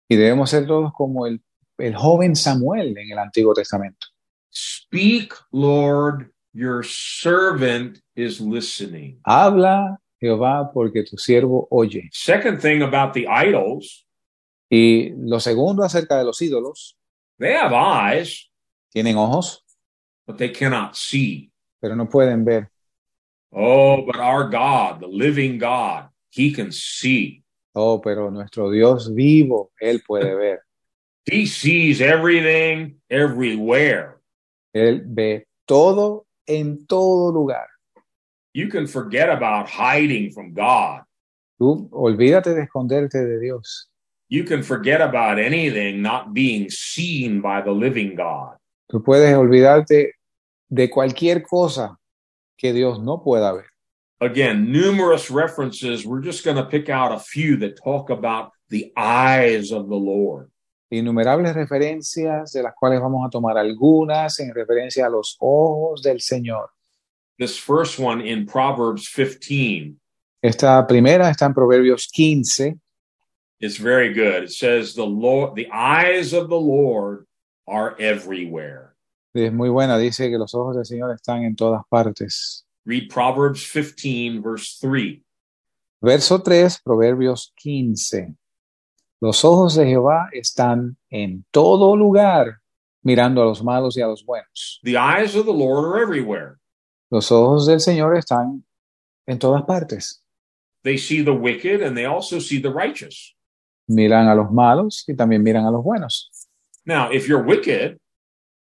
Y 0.09 0.17
debemos 0.17 0.49
ser 0.49 0.65
todos 0.67 0.91
como 0.93 1.25
el, 1.25 1.39
el 1.79 1.95
joven 1.95 2.35
Samuel 2.35 2.97
en 2.97 3.11
el 3.11 3.19
Antiguo 3.19 3.53
Testamento. 3.53 4.07
Speak, 4.51 5.33
Lord, 5.53 6.31
your 6.53 6.83
servant 6.83 8.01
is 8.15 8.41
listening. 8.41 9.19
Habla, 9.25 9.99
Jehová, 10.19 10.71
porque 10.73 11.03
tu 11.03 11.17
siervo 11.17 11.67
oye. 11.71 12.09
Second 12.11 12.61
thing 12.61 12.81
about 12.81 13.13
the 13.13 13.27
idols, 13.27 14.06
Y 14.69 15.11
lo 15.17 15.39
segundo 15.39 15.83
acerca 15.83 16.17
de 16.17 16.25
los 16.25 16.41
ídolos, 16.41 16.97
they 17.39 17.53
have 17.53 17.73
eyes, 17.73 18.49
tienen 18.93 19.15
ojos, 19.17 19.63
but 20.25 20.37
they 20.37 20.51
cannot 20.51 20.95
see. 20.95 21.51
pero 21.79 21.95
no 21.95 22.07
pueden 22.09 22.43
ver. 22.43 22.69
Oh, 23.51 24.05
but 24.05 24.17
our 24.17 24.49
God, 24.49 24.99
the 24.99 25.07
living 25.07 25.57
God, 25.57 26.09
he 26.29 26.51
can 26.51 26.71
see. 26.71 27.43
Oh, 27.73 28.01
pero 28.01 28.29
nuestro 28.29 28.71
Dios 28.71 29.13
vivo, 29.13 29.71
Él 29.81 30.01
puede 30.05 30.35
ver. 30.37 30.59
He 31.25 31.45
sees 31.45 32.01
everything 32.01 32.95
everywhere. 33.09 34.19
Él 34.73 35.03
ve 35.05 35.45
todo 35.65 36.25
en 36.47 36.85
todo 36.87 37.31
lugar. 37.31 37.67
You 38.53 38.69
can 38.69 38.87
forget 38.87 39.29
about 39.29 39.69
hiding 39.69 40.31
from 40.31 40.53
God. 40.53 41.03
Tú 41.59 41.89
olvídate 41.91 42.53
de 42.53 42.63
esconderte 42.63 43.23
de 43.23 43.39
Dios. 43.39 43.89
You 44.29 44.43
can 44.43 44.61
forget 44.61 45.01
about 45.01 45.39
anything 45.39 46.01
not 46.01 46.33
being 46.33 46.69
seen 46.69 47.41
by 47.41 47.61
the 47.61 47.71
living 47.71 48.15
God. 48.15 48.57
Tú 48.89 49.03
puedes 49.03 49.33
olvidarte 49.35 50.13
de 50.69 50.89
cualquier 50.89 51.43
cosa 51.43 51.97
que 52.57 52.73
Dios 52.73 52.99
no 52.99 53.23
pueda 53.23 53.53
ver. 53.53 53.65
Again, 54.19 54.71
numerous 54.71 55.29
references. 55.29 56.05
We're 56.05 56.21
just 56.21 56.43
going 56.43 56.57
to 56.57 56.65
pick 56.65 56.89
out 56.89 57.11
a 57.11 57.19
few 57.19 57.57
that 57.57 57.77
talk 57.81 58.09
about 58.09 58.51
the 58.69 58.91
eyes 58.97 59.71
of 59.71 59.87
the 59.87 59.95
Lord. 59.95 60.49
Innumerables 60.91 61.53
referencias 61.53 62.51
de 62.51 62.63
las 62.63 62.73
cuales 62.73 62.99
vamos 62.99 63.25
a 63.25 63.29
tomar 63.29 63.57
algunas 63.57 64.39
en 64.39 64.53
referencia 64.53 65.05
a 65.05 65.09
los 65.09 65.37
ojos 65.39 66.01
del 66.01 66.19
Señor. 66.21 66.69
This 67.37 67.57
first 67.57 67.99
one 67.99 68.21
in 68.21 68.45
Proverbs 68.45 69.07
15 69.09 69.97
Esta 70.41 70.85
primera 70.87 71.29
está 71.29 71.45
en 71.45 71.53
Proverbios 71.53 72.07
15 72.11 72.77
is 73.59 73.77
very 73.77 74.13
good. 74.13 74.43
It 74.43 74.51
says, 74.51 74.93
The 74.93 75.05
Lord, 75.05 75.55
the 75.55 75.69
eyes 75.71 76.33
of 76.33 76.49
the 76.49 76.59
Lord 76.59 77.25
are 77.67 77.95
everywhere. 77.99 78.95
es 79.33 79.53
muy 79.53 79.69
buena. 79.69 79.97
Dice 79.97 80.29
que 80.29 80.37
los 80.37 80.53
ojos 80.55 80.75
del 80.75 80.85
Señor 80.85 81.11
están 81.11 81.43
en 81.43 81.55
todas 81.55 81.83
partes. 81.89 82.65
Read 82.85 83.09
Proverbs 83.09 83.69
15, 83.69 84.41
verse 84.41 84.77
3. 84.81 85.21
Verso 86.01 86.41
3, 86.41 86.79
Proverbios 86.83 87.53
15. 87.57 88.35
Los 89.19 89.43
ojos 89.43 89.75
de 89.75 89.85
Jehová 89.85 90.29
están 90.31 90.97
en 91.09 91.43
todo 91.51 91.95
lugar, 91.95 92.59
mirando 93.03 93.41
a 93.41 93.45
los 93.45 93.63
malos 93.63 93.97
y 93.97 94.01
a 94.01 94.07
los 94.07 94.23
buenos. 94.23 94.79
The 94.83 94.97
eyes 94.97 95.35
of 95.35 95.45
the 95.45 95.53
Lord 95.53 95.85
are 95.85 96.01
everywhere. 96.01 96.57
Los 97.09 97.31
ojos 97.31 97.65
del 97.65 97.79
Señor 97.79 98.15
están 98.15 98.63
en 99.25 99.39
todas 99.39 99.63
partes. 99.63 100.23
They 100.83 100.97
see 100.97 101.23
the 101.23 101.33
wicked 101.33 101.81
and 101.81 101.95
they 101.97 102.05
also 102.05 102.39
see 102.39 102.59
the 102.61 102.69
righteous. 102.71 103.35
Miran 103.87 104.27
a 104.27 104.35
los 104.35 104.51
malos 104.51 105.03
y 105.07 105.15
también 105.15 105.41
miran 105.43 105.65
a 105.65 105.71
los 105.71 105.83
buenos. 105.83 106.29
Now, 106.85 107.11
if 107.11 107.27
you're 107.27 107.43
wicked, 107.43 107.97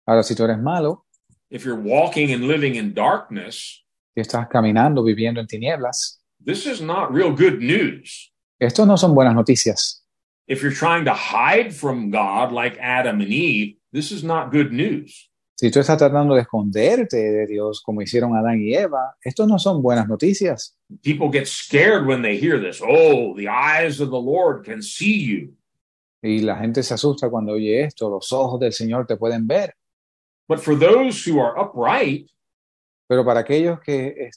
Ahora, 0.06 0.22
si 0.22 0.34
tú 0.34 0.44
eres 0.44 0.58
malo 0.58 1.04
if 1.50 1.64
you're 1.64 1.80
walking 1.80 2.32
and 2.32 2.44
living 2.48 2.74
in 2.76 2.92
darkness, 2.94 3.82
y 4.16 4.20
estás 4.20 4.48
caminando, 4.48 5.02
viviendo 5.04 5.40
en 5.40 5.46
tinieblas, 5.46 6.20
this 6.44 6.66
is 6.66 6.80
not 6.80 7.12
real 7.12 7.32
good 7.32 7.60
news. 7.60 8.30
estos 8.60 8.86
no 8.86 8.96
son 8.96 9.14
buenas 9.14 9.34
noticias. 9.34 10.02
If 10.48 10.62
you're 10.62 10.72
trying 10.72 11.04
to 11.06 11.14
hide 11.14 11.74
from 11.74 12.10
God 12.10 12.52
like 12.52 12.78
Adam 12.80 13.20
and 13.20 13.32
Eve, 13.32 13.76
this 13.92 14.12
is 14.12 14.22
not 14.22 14.52
good 14.52 14.72
news. 14.72 15.28
Si 15.58 15.70
tú 15.70 15.80
estás 15.80 15.96
tratando 15.96 16.34
de 16.34 16.42
esconderte 16.42 17.16
de 17.16 17.46
Dios 17.46 17.80
como 17.80 18.02
hicieron 18.02 18.36
Adán 18.36 18.60
y 18.60 18.74
Eva, 18.74 19.16
estos 19.22 19.48
no 19.48 19.58
son 19.58 19.80
buenas 19.80 20.06
noticias. 20.06 20.76
People 21.02 21.30
get 21.32 21.46
scared 21.46 22.06
when 22.06 22.20
they 22.20 22.38
hear 22.38 22.60
this. 22.60 22.82
Oh, 22.86 23.34
the 23.34 23.48
eyes 23.48 23.98
of 24.00 24.10
the 24.10 24.20
Lord 24.20 24.66
can 24.66 24.82
see 24.82 25.24
you. 25.24 25.54
Y 26.22 26.40
la 26.40 26.56
gente 26.56 26.82
se 26.82 26.92
asusta 26.92 27.30
cuando 27.30 27.52
oye 27.52 27.84
esto, 27.84 28.10
los 28.10 28.32
ojos 28.32 28.60
del 28.60 28.72
Señor 28.74 29.06
te 29.06 29.16
pueden 29.16 29.46
ver. 29.46 29.74
But 30.46 30.60
for 30.60 30.78
those 30.78 31.24
who 31.24 31.40
are 31.40 31.58
upright, 31.58 32.30
Pero 33.08 33.24
para 33.24 33.40
aquellos 33.40 33.80
que 33.80 34.30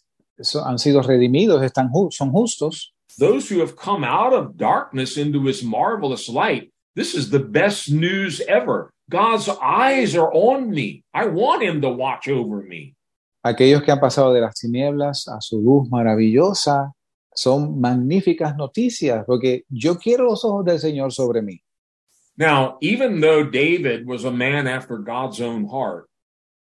han 0.63 0.79
sido 0.79 1.01
redimidos, 1.01 1.61
están 1.63 1.91
son 2.11 2.31
justos, 2.31 2.93
those 3.17 3.49
who 3.49 3.61
have 3.61 3.75
come 3.75 4.05
out 4.05 4.33
of 4.33 4.55
darkness 4.55 5.17
into 5.17 5.45
his 5.47 5.63
marvelous 5.63 6.29
light, 6.29 6.71
this 6.99 7.15
is 7.15 7.29
the 7.29 7.39
best 7.39 7.89
news 7.89 8.41
ever. 8.47 8.91
God's 9.09 9.47
eyes 9.61 10.15
are 10.15 10.31
on 10.33 10.69
me. 10.69 11.03
I 11.13 11.27
want 11.27 11.63
him 11.63 11.81
to 11.81 11.89
watch 11.89 12.27
over 12.27 12.61
me. 12.61 12.95
aquellos 13.41 13.83
que 13.83 13.91
han 13.91 13.99
pasado 13.99 14.33
de 14.33 14.41
las 14.41 14.55
tinieblas 14.55 15.27
a 15.27 15.39
su 15.39 15.61
luz 15.61 15.89
maravillosa, 15.89 16.93
son 17.33 17.79
magníficas 17.79 18.57
noticias, 18.57 19.23
porque 19.25 19.63
yo 19.69 19.97
quiero 19.97 20.25
los 20.25 20.43
ojos 20.43 20.65
del 20.65 20.79
Señor 20.79 21.13
sobre 21.13 21.41
mí. 21.41 21.61
Now, 22.37 22.77
even 22.81 23.21
though 23.21 23.43
David 23.43 24.05
was 24.05 24.25
a 24.25 24.31
man 24.31 24.67
after 24.67 24.97
God's 24.97 25.41
own 25.41 25.67
heart, 25.67 26.07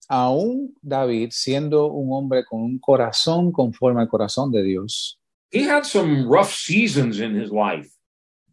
Aún 0.09 0.73
David, 0.81 1.31
siendo 1.31 1.87
un 1.87 2.13
hombre 2.13 2.45
con 2.45 2.61
un 2.61 2.79
corazón 2.79 3.51
conforme 3.51 4.01
al 4.01 4.07
corazón 4.07 4.51
de 4.51 4.63
Dios, 4.63 5.19
he 5.51 5.63
had 5.63 5.83
some 5.83 6.25
rough 6.29 6.49
seasons 6.49 7.19
in 7.19 7.35
his 7.35 7.51
life. 7.51 7.89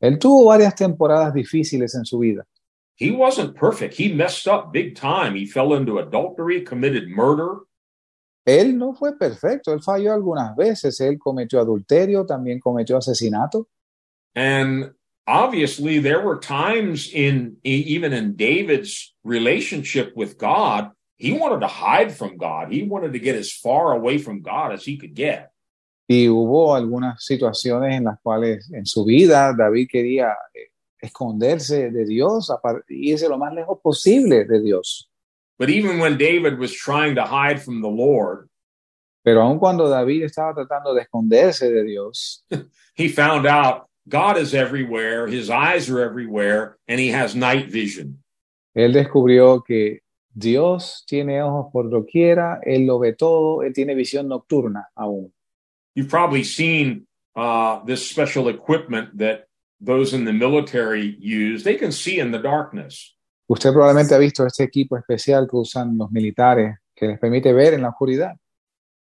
Él 0.07 0.19
tuvo 0.19 0.47
varias 0.47 0.75
temporadas 0.75 1.33
difíciles 1.33 1.95
en 1.95 2.05
su 2.05 2.19
vida. 2.19 2.47
He 2.97 3.11
wasn't 3.11 3.57
perfect. 3.57 3.95
He 3.95 4.13
messed 4.13 4.47
up 4.47 4.73
big 4.73 4.95
time. 4.95 5.35
He 5.35 5.47
fell 5.47 5.75
into 5.75 5.99
adultery, 5.99 6.63
committed 6.63 7.09
murder. 7.09 7.61
Él 8.47 8.77
no 8.77 8.93
fue 8.93 9.17
perfecto, 9.19 9.73
él 9.73 9.83
falló 9.83 10.13
algunas 10.13 10.55
veces, 10.55 11.01
él 11.01 11.19
cometió 11.19 11.61
adulterio, 11.61 12.27
también 12.27 12.61
cometió 12.61 12.99
asesinato. 12.99 13.69
And 14.35 14.91
obviously, 15.27 15.99
there 15.99 16.21
were 16.21 16.39
times 16.39 17.11
in 17.11 17.57
even 17.65 18.13
in 18.13 18.37
David's 18.37 19.15
relationship 19.25 20.13
with 20.15 20.37
God, 20.37 20.91
he 21.17 21.33
wanted 21.33 21.61
to 21.61 21.69
hide 21.69 22.13
from 22.15 22.37
God. 22.37 22.71
He 22.71 22.83
wanted 22.83 23.15
to 23.15 23.19
get 23.19 23.35
as 23.35 23.51
far 23.51 23.93
away 23.93 24.19
from 24.19 24.43
God 24.43 24.73
as 24.73 24.85
he 24.85 24.99
could 24.99 25.15
get. 25.15 25.51
Y 26.07 26.29
hubo 26.29 26.75
algunas 26.75 27.25
situaciones 27.25 27.95
en 27.95 28.05
las 28.05 28.21
cuales 28.21 28.71
en 28.73 28.85
su 28.85 29.05
vida 29.05 29.55
David 29.57 29.89
quería 29.91 30.37
eh, 30.53 30.69
esconderse 30.99 31.91
de 31.91 32.05
Dios, 32.05 32.53
irse 32.89 33.29
lo 33.29 33.39
más 33.39 33.55
lejos 33.55 33.79
posible 33.83 34.45
de 34.45 34.61
Dios. 34.61 35.11
But 35.59 35.71
even 35.71 36.01
when 36.01 36.19
David 36.19 36.59
was 36.59 36.73
trying 36.73 37.15
to 37.15 37.25
hide 37.25 37.61
from 37.61 37.81
the 37.81 37.89
Lord, 37.89 38.49
Pero 39.23 39.41
aun 39.41 39.59
cuando 39.59 39.89
David 39.89 40.25
estaba 40.25 40.53
tratando 40.53 40.93
de 40.93 41.01
esconderse 41.01 41.71
de 41.71 41.83
Dios, 41.83 42.45
he 42.95 43.09
found 43.09 43.47
out 43.47 43.89
God 44.07 44.37
is 44.37 44.53
everywhere, 44.53 45.27
his 45.27 45.49
eyes 45.49 45.89
are 45.89 46.03
everywhere, 46.03 46.77
and 46.87 47.01
he 47.01 47.11
has 47.11 47.35
night 47.35 47.71
vision. 47.71 48.23
él 48.75 48.93
descubrió 48.93 49.63
que 49.63 50.01
Dios 50.35 51.05
tiene 51.07 51.43
ojos 51.43 51.69
por 51.73 51.89
doquiera, 51.89 52.59
él 52.65 52.87
lo 52.87 52.99
ve 52.99 53.15
todo, 53.15 53.63
él 53.63 53.73
tiene 53.73 53.95
visión 53.95 54.29
nocturna 54.29 54.89
aún. 54.95 55.33
You've 55.95 56.09
probably 56.09 56.45
seen 56.45 57.07
uh, 57.37 57.85
this 57.85 58.09
special 58.09 58.49
equipment 58.49 59.19
that 59.19 59.47
those 59.81 60.15
in 60.15 60.25
the 60.25 60.33
military 60.33 61.17
use. 61.21 61.63
They 61.63 61.77
can 61.77 61.93
see 61.93 62.19
in 62.19 62.31
the 62.31 62.39
darkness. 62.39 63.15
Usted 63.49 63.73
probablemente 63.73 64.15
ha 64.15 64.19
visto 64.19 64.47
este 64.47 64.65
equipo 64.65 64.97
especial 64.97 65.47
que 65.47 65.59
usan 65.59 65.99
los 65.99 66.11
militares 66.11 66.77
que 66.97 67.09
les 67.09 67.19
permite 67.19 67.53
ver 67.53 67.75
en 67.75 67.83
la 67.83 67.91
oscuridad. 67.91 68.37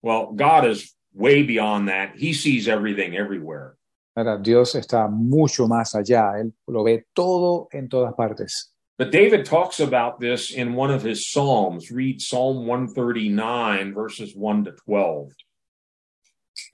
Well, 0.02 0.32
God 0.34 0.66
is 0.66 0.94
way 1.14 1.42
beyond 1.42 1.88
that. 1.88 2.16
He 2.16 2.34
sees 2.34 2.68
everything 2.68 3.16
everywhere. 3.16 3.76
Ahora, 4.16 4.38
Dios 4.38 4.74
está 4.74 5.08
mucho 5.08 5.66
más 5.66 5.94
allá, 5.94 6.38
él 6.38 6.52
lo 6.68 6.84
ve 6.84 7.06
todo 7.14 7.68
en 7.72 7.88
todas 7.88 8.14
partes. 8.14 8.70
But 8.96 9.10
David 9.10 9.44
talks 9.44 9.80
about 9.80 10.20
this 10.20 10.52
in 10.52 10.74
one 10.74 10.92
of 10.92 11.02
his 11.02 11.28
Psalms. 11.28 11.90
Read 11.90 12.20
Psalm 12.20 12.66
139, 12.66 13.92
verses 13.92 14.36
1 14.36 14.64
to 14.64 14.72
12. 14.84 15.32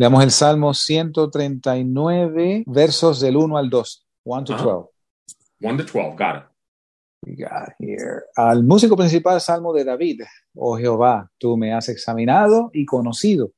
Leamos 0.00 0.24
el 0.24 0.30
Salmo 0.30 0.72
139, 0.72 2.64
versos 2.66 3.20
del 3.20 3.36
1 3.36 3.58
al 3.58 3.68
2. 3.68 4.06
1 4.24 4.44
to 4.44 4.54
Ajá. 4.54 4.64
12. 4.64 4.88
1 5.60 5.76
to 5.76 5.84
12. 5.84 6.16
Got 6.16 6.36
it. 6.36 6.44
We 7.26 7.36
got 7.36 7.74
here. 7.78 8.22
Al 8.34 8.64
músico 8.64 8.96
principal, 8.96 9.38
Salmo 9.42 9.74
de 9.74 9.84
David. 9.84 10.22
Oh 10.54 10.78
Jehová, 10.78 11.30
tú 11.36 11.58
me 11.58 11.74
has 11.74 11.90
examinado 11.90 12.70
y 12.72 12.86
conocido. 12.86 13.50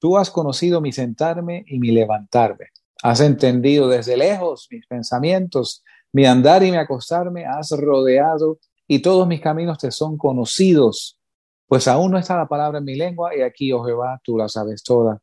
Tú 0.00 0.18
has 0.18 0.28
conocido 0.28 0.80
mi 0.80 0.90
sentarme 0.90 1.62
y 1.68 1.78
mi 1.78 1.92
levantarme. 1.92 2.70
Has 3.04 3.20
entendido 3.20 3.86
desde 3.86 4.16
lejos 4.16 4.66
mis 4.72 4.84
pensamientos, 4.88 5.84
mi 6.10 6.26
andar 6.26 6.64
y 6.64 6.72
mi 6.72 6.78
acostarme. 6.78 7.44
Has 7.44 7.70
rodeado 7.70 8.58
y 8.88 9.02
todos 9.02 9.28
mis 9.28 9.40
caminos 9.40 9.78
te 9.78 9.92
son 9.92 10.18
conocidos. 10.18 11.20
Pues 11.68 11.86
aún 11.86 12.10
no 12.10 12.18
está 12.18 12.36
la 12.36 12.48
palabra 12.48 12.78
en 12.78 12.84
mi 12.84 12.96
lengua 12.96 13.36
y 13.36 13.42
aquí, 13.42 13.70
oh 13.70 13.84
Jehová, 13.84 14.20
tú 14.24 14.36
la 14.36 14.48
sabes 14.48 14.82
toda. 14.82 15.22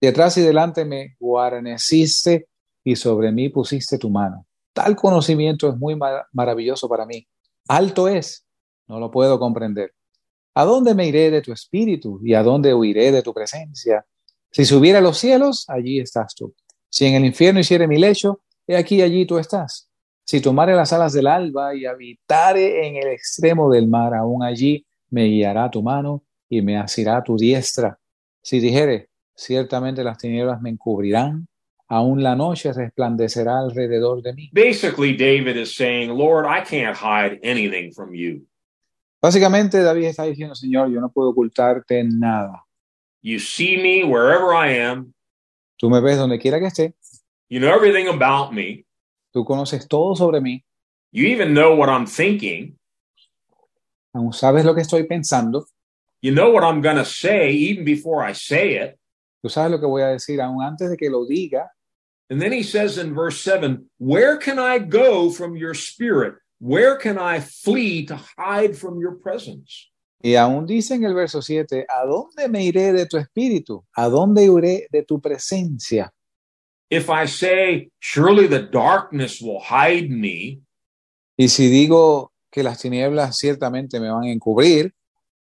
Detrás 0.00 0.36
y 0.36 0.42
delante 0.42 0.84
me 0.84 1.16
guarneciste 1.18 2.48
y 2.84 2.96
sobre 2.96 3.32
mí 3.32 3.48
pusiste 3.48 3.98
tu 3.98 4.10
mano. 4.10 4.46
Tal 4.72 4.94
conocimiento 4.94 5.68
es 5.68 5.76
muy 5.76 5.96
mar 5.96 6.26
maravilloso 6.32 6.88
para 6.88 7.06
mí. 7.06 7.26
Alto 7.68 8.08
es, 8.08 8.46
no 8.86 9.00
lo 9.00 9.10
puedo 9.10 9.38
comprender. 9.38 9.92
¿A 10.54 10.64
dónde 10.64 10.94
me 10.94 11.06
iré 11.06 11.30
de 11.30 11.42
tu 11.42 11.52
espíritu 11.52 12.20
y 12.22 12.34
a 12.34 12.42
dónde 12.42 12.74
huiré 12.74 13.10
de 13.10 13.22
tu 13.22 13.34
presencia? 13.34 14.06
Si 14.50 14.64
subiera 14.64 14.98
a 14.98 15.02
los 15.02 15.18
cielos, 15.18 15.64
allí 15.68 16.00
estás 16.00 16.34
tú. 16.34 16.54
Si 16.88 17.04
en 17.06 17.14
el 17.14 17.24
infierno 17.24 17.60
hiciere 17.60 17.86
mi 17.86 17.98
lecho, 17.98 18.40
he 18.66 18.76
aquí 18.76 19.02
allí 19.02 19.26
tú 19.26 19.38
estás. 19.38 19.88
Si 20.24 20.40
tomare 20.40 20.74
las 20.74 20.92
alas 20.92 21.12
del 21.12 21.26
alba 21.26 21.74
y 21.74 21.86
habitare 21.86 22.86
en 22.86 22.96
el 22.96 23.08
extremo 23.08 23.70
del 23.70 23.86
mar, 23.86 24.14
aún 24.14 24.42
allí 24.42 24.86
me 25.10 25.24
guiará 25.24 25.70
tu 25.70 25.82
mano 25.82 26.24
y 26.48 26.62
me 26.62 26.76
asirá 26.76 27.22
tu 27.22 27.36
diestra. 27.36 27.98
Si 28.42 28.58
dijere, 28.58 29.10
ciertamente 29.36 30.02
las 30.02 30.18
tinieblas 30.18 30.60
me 30.60 30.70
encubrirán, 30.70 31.46
aún 31.88 32.22
la 32.22 32.34
noche 32.34 32.72
resplandecerá 32.72 33.58
alrededor 33.58 34.22
de 34.22 34.32
mí. 34.32 34.50
Basically, 34.52 35.16
David 35.16 35.56
is 35.56 35.74
saying, 35.76 36.10
Lord, 36.10 36.46
I 36.46 36.62
can't 36.64 36.96
hide 36.96 37.38
anything 37.42 37.92
from 37.92 38.14
you. 38.14 38.46
Básicamente, 39.20 39.82
David 39.82 40.04
está 40.04 40.24
diciendo, 40.24 40.54
Señor, 40.54 40.90
yo 40.90 41.00
no 41.00 41.10
puedo 41.10 41.30
ocultarte 41.30 42.04
nada. 42.04 42.64
You 43.22 43.38
see 43.38 43.76
me 43.76 44.04
wherever 44.04 44.52
I 44.54 44.78
am. 44.80 45.12
Tú 45.78 45.90
me 45.90 46.00
ves 46.00 46.16
donde 46.16 46.38
quiera 46.38 46.58
que 46.58 46.66
esté. 46.66 46.94
You 47.48 47.60
know 47.60 47.74
everything 47.74 48.08
about 48.08 48.52
me. 48.52 48.84
Tú 49.32 49.44
conoces 49.44 49.86
todo 49.88 50.16
sobre 50.16 50.40
mí. 50.40 50.64
You 51.12 51.26
even 51.26 51.52
know 51.54 51.74
what 51.74 51.88
I'm 51.88 52.06
thinking. 52.06 52.78
Aún 54.14 54.32
sabes 54.32 54.64
lo 54.64 54.74
que 54.74 54.82
estoy 54.82 55.04
pensando. 55.04 55.66
You 56.22 56.32
know 56.32 56.50
what 56.50 56.64
I'm 56.64 56.80
going 56.80 56.96
to 56.96 57.04
say 57.04 57.50
even 57.50 57.84
before 57.84 58.24
I 58.24 58.32
say 58.32 58.76
it. 58.76 58.98
Tú 59.42 59.48
sabes 59.48 59.70
lo 59.70 59.80
que 59.80 59.86
voy 59.86 60.02
a 60.02 60.08
decir 60.08 60.40
aún 60.40 60.62
antes 60.62 60.90
de 60.90 60.96
que 60.96 61.10
lo 61.10 61.26
diga. 61.26 61.70
And 62.28 62.40
then 62.40 62.52
he 62.52 62.62
says 62.62 62.98
in 62.98 63.14
verse 63.14 63.40
7 63.40 63.88
Where 63.98 64.38
can 64.38 64.58
I 64.58 64.78
go 64.78 65.30
from 65.30 65.56
your 65.56 65.74
spirit? 65.74 66.34
Where 66.58 66.96
can 66.96 67.18
I 67.18 67.40
flee 67.40 68.06
to 68.06 68.18
hide 68.36 68.76
from 68.76 69.00
your 69.00 69.18
presence? 69.20 69.90
Y 70.22 70.34
aún 70.34 70.66
dice 70.66 70.94
en 70.94 71.04
el 71.04 71.14
verso 71.14 71.42
7, 71.42 71.86
¿a 71.88 72.06
dónde 72.06 72.48
me 72.48 72.64
iré 72.64 72.92
de 72.92 73.06
tu 73.06 73.18
espíritu? 73.18 73.84
¿A 73.94 74.08
dónde 74.08 74.44
iré 74.44 74.88
de 74.90 75.02
tu 75.02 75.20
presencia? 75.20 76.10
If 76.90 77.10
I 77.10 77.26
say, 77.26 77.90
Surely 78.00 78.48
the 78.48 78.62
darkness 78.62 79.40
will 79.40 79.60
hide 79.60 80.10
me, 80.10 80.62
Y 81.36 81.48
si 81.48 81.68
digo 81.68 82.32
que 82.50 82.62
las 82.62 82.80
tinieblas 82.80 83.36
ciertamente 83.36 84.00
me 84.00 84.10
van 84.10 84.24
a 84.24 84.32
encubrir, 84.32 84.94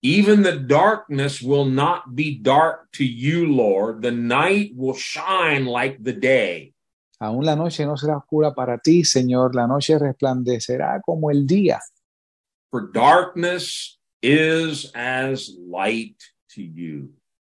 even 0.04 0.44
the 0.44 0.58
darkness 0.58 1.42
will 1.42 1.66
not 1.66 2.14
be 2.14 2.38
dark 2.38 2.92
to 2.94 3.06
you, 3.06 3.48
Lord. 3.48 4.02
The 4.02 4.12
night 4.12 4.74
will 4.76 4.96
shine 4.96 5.66
like 5.66 6.04
the 6.04 6.14
day. 6.14 6.74
aún 7.24 7.46
la 7.46 7.56
noche 7.56 7.86
no 7.86 7.96
será 7.96 8.18
oscura 8.18 8.54
para 8.54 8.78
ti, 8.78 9.06
Señor, 9.06 9.56
la 9.56 9.66
noche 9.66 9.98
resplandecerá 9.98 11.02
como 11.02 11.32
el 11.32 11.48
día. 11.48 11.80
For 12.70 12.92
darkness 12.92 13.98
is 14.22 14.92
as 14.94 15.56
light 15.58 16.18
to 16.54 16.62
you. 16.62 17.14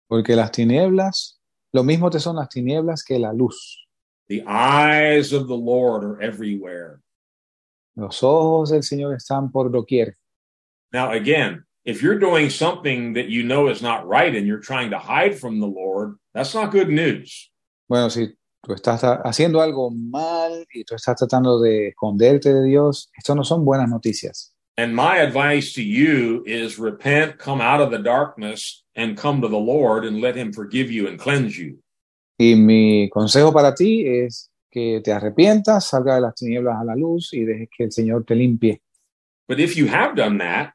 Porque 0.08 0.36
las 0.36 0.52
tinieblas, 0.52 1.40
lo 1.74 1.84
mismo 1.84 2.12
te 2.12 2.20
son 2.20 2.36
las 2.36 2.50
tinieblas 2.50 3.04
que 3.04 3.18
la 3.18 3.34
luz. 3.34 3.88
The 4.28 4.44
eyes 4.46 5.34
of 5.34 5.48
the 5.48 5.58
Lord 5.58 6.04
are 6.04 6.22
everywhere. 6.22 7.02
Los 7.96 8.22
ojos 8.22 8.70
del 8.70 8.84
Señor 8.84 9.16
están 9.16 9.52
por 9.52 9.72
doquier. 9.72 10.16
Now, 10.92 11.12
again, 11.12 11.65
if 11.86 12.02
you're 12.02 12.20
doing 12.20 12.50
something 12.50 13.14
that 13.14 13.30
you 13.30 13.44
know 13.44 13.68
is 13.68 13.82
not 13.82 14.08
right 14.08 14.36
and 14.36 14.48
you're 14.48 14.60
trying 14.60 14.90
to 14.90 14.98
hide 14.98 15.38
from 15.40 15.60
the 15.60 15.68
Lord, 15.68 16.18
that's 16.34 16.54
not 16.54 16.72
good 16.72 16.90
news. 16.90 17.52
Bueno, 17.88 18.10
si 18.10 18.34
tú 18.64 18.74
estás 18.74 19.04
haciendo 19.24 19.62
algo 19.62 19.92
mal 19.92 20.66
y 20.74 20.84
tú 20.84 20.96
estás 20.96 21.16
tratando 21.16 21.62
de 21.62 21.90
esconderte 21.90 22.52
de 22.52 22.64
Dios, 22.64 23.10
esto 23.16 23.36
no 23.36 23.44
son 23.44 23.64
buenas 23.64 23.88
noticias. 23.90 24.52
And 24.78 24.94
my 24.94 25.20
advice 25.20 25.74
to 25.76 25.84
you 25.84 26.44
is 26.46 26.78
repent, 26.78 27.38
come 27.38 27.62
out 27.62 27.80
of 27.80 27.92
the 27.92 28.00
darkness, 28.00 28.84
and 28.96 29.16
come 29.16 29.40
to 29.42 29.48
the 29.48 29.58
Lord 29.58 30.04
and 30.04 30.20
let 30.20 30.36
Him 30.36 30.52
forgive 30.52 30.92
you 30.92 31.08
and 31.08 31.20
cleanse 31.20 31.58
you. 31.58 31.80
Y 32.38 32.56
mi 32.56 33.10
consejo 33.10 33.54
para 33.54 33.74
ti 33.74 34.06
es 34.06 34.50
que 34.70 35.00
te 35.02 35.14
arrepientas, 35.14 35.88
salga 35.88 36.16
de 36.16 36.22
las 36.22 36.36
tinieblas 36.36 36.82
a 36.82 36.84
la 36.84 36.96
luz 36.96 37.34
y 37.34 37.46
dejes 37.46 37.70
que 37.70 37.86
el 37.86 37.92
Señor 37.92 38.26
te 38.26 38.36
limpie. 38.36 38.82
But 39.48 39.60
if 39.60 39.78
you 39.78 39.88
have 39.88 40.16
done 40.16 40.40
that, 40.40 40.74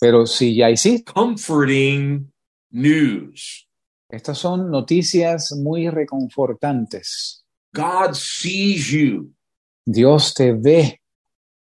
Pero 0.00 0.26
si 0.26 0.54
ya 0.54 0.70
hiciste, 0.70 1.12
comforting 1.12 2.30
news. 2.70 3.66
estas 4.10 4.38
son 4.38 4.70
noticias 4.70 5.52
muy 5.52 5.88
reconfortantes. 5.88 7.44
God 7.72 8.14
sees 8.14 8.90
you. 8.90 9.32
Dios 9.86 10.34
te 10.34 10.52
ve, 10.52 11.00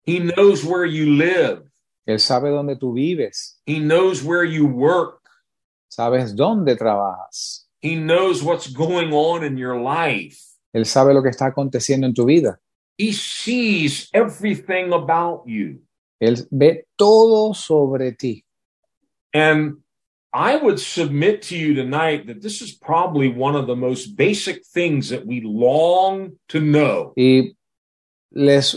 He 0.04 0.18
knows 0.18 0.64
where 0.64 0.86
you 0.86 1.06
live. 1.06 1.62
Él 2.06 2.18
sabe 2.20 2.50
dónde 2.50 2.76
tú 2.76 2.94
vives, 2.94 3.60
He 3.66 3.78
knows 3.78 4.22
where 4.22 4.44
you 4.44 4.66
work. 4.66 5.20
sabes 5.88 6.34
dónde 6.34 6.76
trabajas, 6.76 7.68
He 7.80 7.94
knows 7.94 8.42
what's 8.42 8.72
going 8.72 9.12
on 9.12 9.44
in 9.44 9.56
your 9.56 9.76
life. 9.76 10.38
Él 10.72 10.84
sabe 10.84 11.14
lo 11.14 11.22
que 11.22 11.30
está 11.30 11.46
aconteciendo 11.46 12.06
en 12.06 12.14
tu 12.14 12.24
vida. 12.26 12.60
He 12.96 13.12
sees 13.12 14.08
everything 14.12 14.92
about 14.92 15.46
you. 15.46 15.80
Él 16.20 16.46
ve 16.50 16.84
todo 16.96 17.52
sobre 17.54 18.12
ti. 18.12 18.44
And 19.32 19.78
I 20.32 20.56
would 20.56 20.78
submit 20.78 21.42
to 21.48 21.56
you 21.56 21.74
tonight 21.74 22.26
that 22.26 22.42
this 22.42 22.60
is 22.60 22.72
probably 22.72 23.28
one 23.28 23.56
of 23.56 23.66
the 23.66 23.76
most 23.76 24.16
basic 24.16 24.64
things 24.66 25.08
that 25.10 25.26
we 25.26 25.40
long 25.40 26.32
to 26.48 26.60
know. 26.60 27.12
Y 27.16 27.54
les 28.32 28.76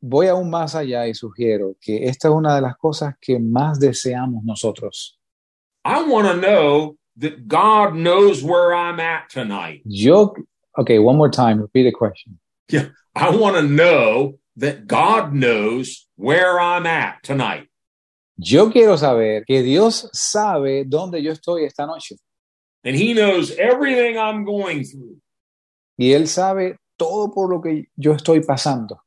voy 0.00 0.26
aún 0.28 0.50
más 0.50 0.74
allá 0.74 1.06
y 1.06 1.14
sugiero 1.14 1.74
que 1.80 2.06
esta 2.08 2.28
es 2.28 2.34
una 2.34 2.54
de 2.54 2.62
las 2.62 2.76
cosas 2.76 3.14
que 3.20 3.38
más 3.38 3.78
deseamos 3.78 4.44
nosotros. 4.44 5.18
I 5.84 6.02
want 6.02 6.26
to 6.28 6.36
know 6.36 6.96
that 7.18 7.48
God 7.48 7.94
knows 7.94 8.42
where 8.42 8.74
I'm 8.74 9.00
at 9.00 9.28
tonight. 9.30 9.82
Yo, 9.84 10.34
okay, 10.78 10.98
one 10.98 11.16
more 11.16 11.30
time, 11.30 11.60
repeat 11.60 11.84
the 11.84 11.92
question. 11.92 12.38
Yeah, 12.70 12.88
I 13.14 13.30
want 13.30 13.56
to 13.56 13.62
know 13.62 14.38
that 14.58 14.86
God 14.86 15.32
knows 15.32 16.06
where 16.16 16.60
I'm 16.60 16.86
at 16.86 17.22
tonight. 17.22 17.68
Yo 18.36 18.70
quiero 18.70 18.96
saber 18.96 19.44
que 19.46 19.62
Dios 19.62 20.08
sabe 20.12 20.84
dónde 20.84 21.22
yo 21.22 21.32
estoy 21.32 21.64
esta 21.64 21.86
noche. 21.86 22.16
And 22.84 22.94
He 22.94 23.12
knows 23.12 23.50
everything 23.58 24.16
I'm 24.16 24.44
going 24.44 24.84
through. 24.84 25.20
Y 25.96 26.12
Él 26.12 26.28
sabe 26.28 26.76
todo 26.96 27.32
por 27.32 27.50
lo 27.50 27.60
que 27.60 27.88
yo 27.96 28.12
estoy 28.14 28.40
pasando. 28.44 29.00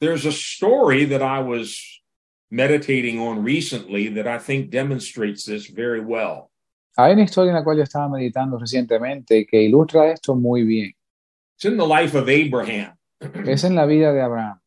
There's 0.00 0.26
a 0.26 0.32
story 0.32 1.04
that 1.06 1.22
I 1.22 1.40
was 1.40 2.00
meditating 2.50 3.20
on 3.20 3.44
recently 3.44 4.08
that 4.14 4.26
I 4.26 4.38
think 4.38 4.70
demonstrates 4.70 5.44
this 5.44 5.68
very 5.68 6.00
well. 6.00 6.50
Hay 6.96 7.12
una 7.12 7.22
historia 7.22 7.50
en 7.50 7.56
la 7.56 7.64
cual 7.64 7.76
yo 7.76 7.84
estaba 7.84 8.08
meditando 8.08 8.58
recientemente 8.58 9.46
que 9.46 9.62
ilustra 9.62 10.10
esto 10.10 10.34
muy 10.34 10.64
bien. 10.64 10.92
It's 11.56 11.64
in 11.64 11.76
the 11.76 11.86
life 11.86 12.16
of 12.16 12.28
Abraham. 12.28 12.96
Es 13.46 13.64
en 13.64 13.74
la 13.76 13.86
vida 13.86 14.12
de 14.12 14.20
Abraham. 14.20 14.60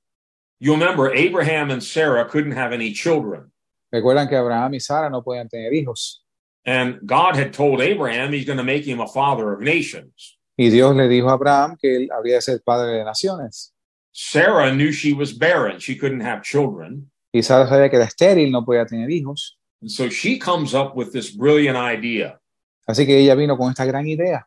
You 0.63 0.73
remember 0.73 1.11
Abraham 1.11 1.71
and 1.71 1.81
Sarah 1.81 2.23
couldn't 2.29 2.51
have 2.51 2.71
any 2.71 2.93
children. 2.93 3.51
Recuerdan 3.91 4.29
que 4.29 4.37
Abraham 4.37 4.75
y 4.75 4.77
Sara 4.77 5.09
no 5.09 5.23
podían 5.23 5.49
tener 5.49 5.73
hijos. 5.73 6.21
And 6.63 6.99
God 7.03 7.35
had 7.35 7.51
told 7.51 7.81
Abraham 7.81 8.31
he's 8.31 8.45
going 8.45 8.59
to 8.59 8.63
make 8.63 8.85
him 8.85 8.99
a 8.99 9.07
father 9.07 9.51
of 9.51 9.61
nations. 9.61 10.37
Y 10.55 10.69
Dios 10.69 10.95
le 10.95 11.07
dijo 11.07 11.29
a 11.29 11.33
Abraham 11.33 11.77
que 11.81 11.95
él 11.95 12.09
habría 12.11 12.35
de 12.35 12.41
ser 12.41 12.59
padre 12.63 12.99
de 12.99 13.03
naciones. 13.03 13.71
Sarah 14.11 14.71
knew 14.71 14.91
she 14.91 15.13
was 15.13 15.33
barren. 15.33 15.79
She 15.79 15.95
couldn't 15.95 16.21
have 16.21 16.43
children. 16.43 17.09
Y 17.33 17.41
Sara 17.41 17.67
sabía 17.67 17.89
que 17.89 17.97
era 17.97 18.05
estéril, 18.05 18.51
no 18.51 18.63
podía 18.63 18.85
tener 18.85 19.09
hijos. 19.09 19.57
And 19.81 19.89
so 19.89 20.09
she 20.09 20.37
comes 20.37 20.75
up 20.75 20.95
with 20.95 21.11
this 21.11 21.31
brilliant 21.31 21.75
idea. 21.75 22.39
Así 22.87 23.07
que 23.07 23.17
ella 23.17 23.33
vino 23.33 23.57
con 23.57 23.71
esta 23.71 23.85
gran 23.85 24.05
idea. 24.05 24.45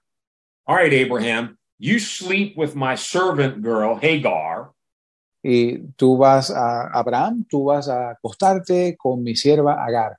All 0.65 0.77
right, 0.77 0.93
Abraham, 0.93 1.59
you 1.81 1.99
sleep 1.99 2.57
with 2.57 2.77
my 2.77 2.95
servant 2.95 3.63
girl, 3.63 3.97
Hagar, 3.97 4.74
Y 5.47 5.93
tú 5.97 6.17
vas 6.17 6.51
a 6.51 6.89
Abraham, 6.99 7.45
tú 7.49 7.65
vas 7.65 7.89
a 7.89 8.13
acostarte 8.13 8.97
con 8.97 9.23
mi 9.23 9.37
sierva 9.37 9.85
Agar. 9.85 10.17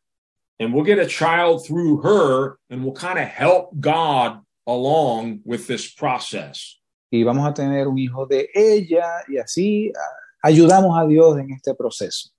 and 0.60 0.74
we'll 0.74 0.86
get 0.86 1.00
a 1.00 1.06
child 1.06 1.66
through 1.66 2.02
her, 2.02 2.58
and 2.70 2.84
we'll 2.84 2.94
kind 2.94 3.20
of 3.20 3.28
help 3.28 3.72
God 3.80 4.42
along 4.68 5.42
with 5.44 5.68
this 5.68 5.94
process. 5.94 6.80
Y 7.12 7.24
vamos 7.24 7.48
a 7.48 7.54
tener 7.54 7.88
un 7.88 7.98
hijo 7.98 8.26
de 8.26 8.50
ella 8.54 9.24
y 9.28 9.38
así 9.38 9.92
ah, 9.96 10.48
ayudamos 10.50 10.98
a 10.98 11.08
Dios 11.08 11.38
en 11.38 11.52
este 11.52 11.74
proceso. 11.76 12.30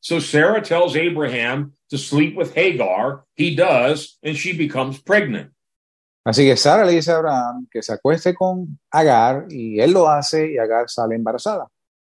So 0.00 0.20
Sarah 0.20 0.60
tells 0.60 0.96
Abraham 0.96 1.74
to 1.90 1.98
sleep 1.98 2.36
with 2.36 2.54
Hagar. 2.54 3.24
He 3.36 3.54
does, 3.54 4.18
and 4.22 4.36
she 4.36 4.52
becomes 4.52 5.00
pregnant. 5.00 5.52
Así 6.24 6.44
que 6.44 6.56
Sara 6.56 6.84
le 6.84 6.92
dice 6.92 7.10
a 7.10 7.16
Abraham 7.16 7.66
que 7.70 7.82
se 7.82 7.92
acueste 7.92 8.32
con 8.32 8.78
Agar 8.92 9.46
y 9.50 9.80
él 9.80 9.92
lo 9.92 10.08
hace 10.08 10.52
y 10.52 10.58
Agar 10.58 10.88
sale 10.88 11.16
embarazada. 11.16 11.66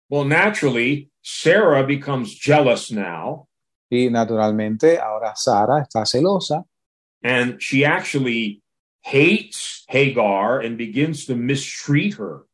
Well, 0.10 0.26
naturally, 0.26 1.10
Sarah 1.22 1.86
becomes 1.86 2.34
jealous 2.34 2.92
now, 2.92 3.48
Y 3.92 4.10
naturalmente 4.12 5.00
ahora 5.00 5.34
Sara 5.36 5.82
está 5.82 6.06
celosa 6.06 6.64
and 7.24 7.60
she 7.60 7.84
actually 7.84 8.62
hates 9.02 9.84
Hagar 9.88 10.60
and 10.60 10.78
begins 10.78 11.26
to 11.26 11.36
mistreat 11.36 12.14
her. 12.20 12.46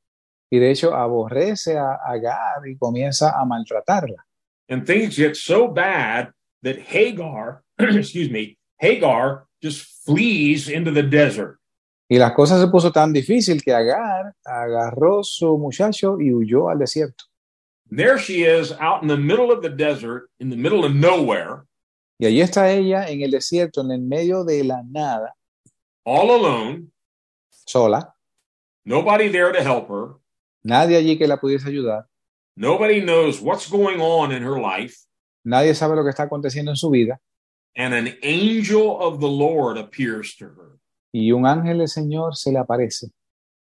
y 0.50 0.60
de 0.60 0.72
hecho 0.72 0.94
aborrece 0.96 1.78
a 1.78 2.00
Agar 2.08 2.68
y 2.68 2.78
comienza 2.78 3.32
a 3.32 3.46
maltratarla. 3.46 4.26
And 4.70 4.86
things 4.86 5.18
get 5.18 5.36
so 5.36 5.68
bad 5.68 6.32
that 6.64 6.78
Hagar, 6.80 7.64
excuse 7.80 8.30
me, 8.32 8.58
Hagar 8.80 9.46
just 9.62 10.06
flees 10.06 10.70
into 10.70 10.92
the 10.92 11.04
desert. 11.04 11.60
Y 12.08 12.18
las 12.18 12.34
cosas 12.34 12.62
se 12.62 12.68
puso 12.68 12.92
tan 12.92 13.12
difícil 13.12 13.62
que 13.64 13.74
Agar 13.74 14.36
agarró 14.46 15.24
su 15.24 15.58
muchacho 15.58 16.18
y 16.22 16.32
huyó 16.32 16.70
al 16.70 16.80
desierto. 16.80 17.26
There 17.90 18.18
she 18.18 18.44
is 18.44 18.72
out 18.74 19.02
in 19.04 19.08
the 19.08 19.18
middle 19.18 19.52
of 19.52 19.62
the 19.62 19.70
desert, 19.70 20.30
in 20.40 20.50
the 20.50 20.56
middle 20.58 20.84
of 20.86 20.94
nowhere, 20.96 21.66
Y 22.20 22.26
allí 22.28 22.42
está 22.42 22.72
ella 22.72 23.08
en 23.10 23.22
el 23.22 23.32
desierto, 23.32 23.82
en 23.82 23.92
el 23.92 24.00
medio 24.02 24.44
de 24.46 24.64
la 24.64 24.82
nada, 24.90 25.34
all 26.06 26.32
alone, 26.32 26.92
sola, 27.68 28.14
nobody 28.86 29.28
there 29.30 29.52
to 29.52 29.62
help 29.62 29.90
her. 29.90 30.16
nadie 30.64 30.96
allí 30.98 31.18
que 31.18 31.28
la 31.28 31.38
pudiese 31.38 31.68
ayudar, 31.68 32.06
Nobody 32.58 33.02
knows 33.02 33.42
what's 33.42 33.70
going 33.70 34.00
on 34.00 34.32
in 34.32 34.42
her 34.44 34.60
life. 34.60 34.96
nadie 35.46 35.76
sabe 35.76 35.96
lo 35.96 36.04
que 36.04 36.10
está 36.12 36.24
aconteciendo 36.24 36.72
en 36.72 36.78
su 36.78 36.90
vida. 36.90 37.20
And 37.78 37.94
an 37.94 38.16
angel 38.24 38.98
of 39.02 39.20
the 39.20 39.28
Lord 39.28 39.78
appears 39.78 40.36
to 40.38 40.46
her 40.46 40.80
Y 41.14 41.32
un 41.32 41.46
ángel 41.46 41.78
del 41.80 41.88
Señor 41.90 42.36
se 42.36 42.52
le 42.52 42.60
aparece 42.60 43.12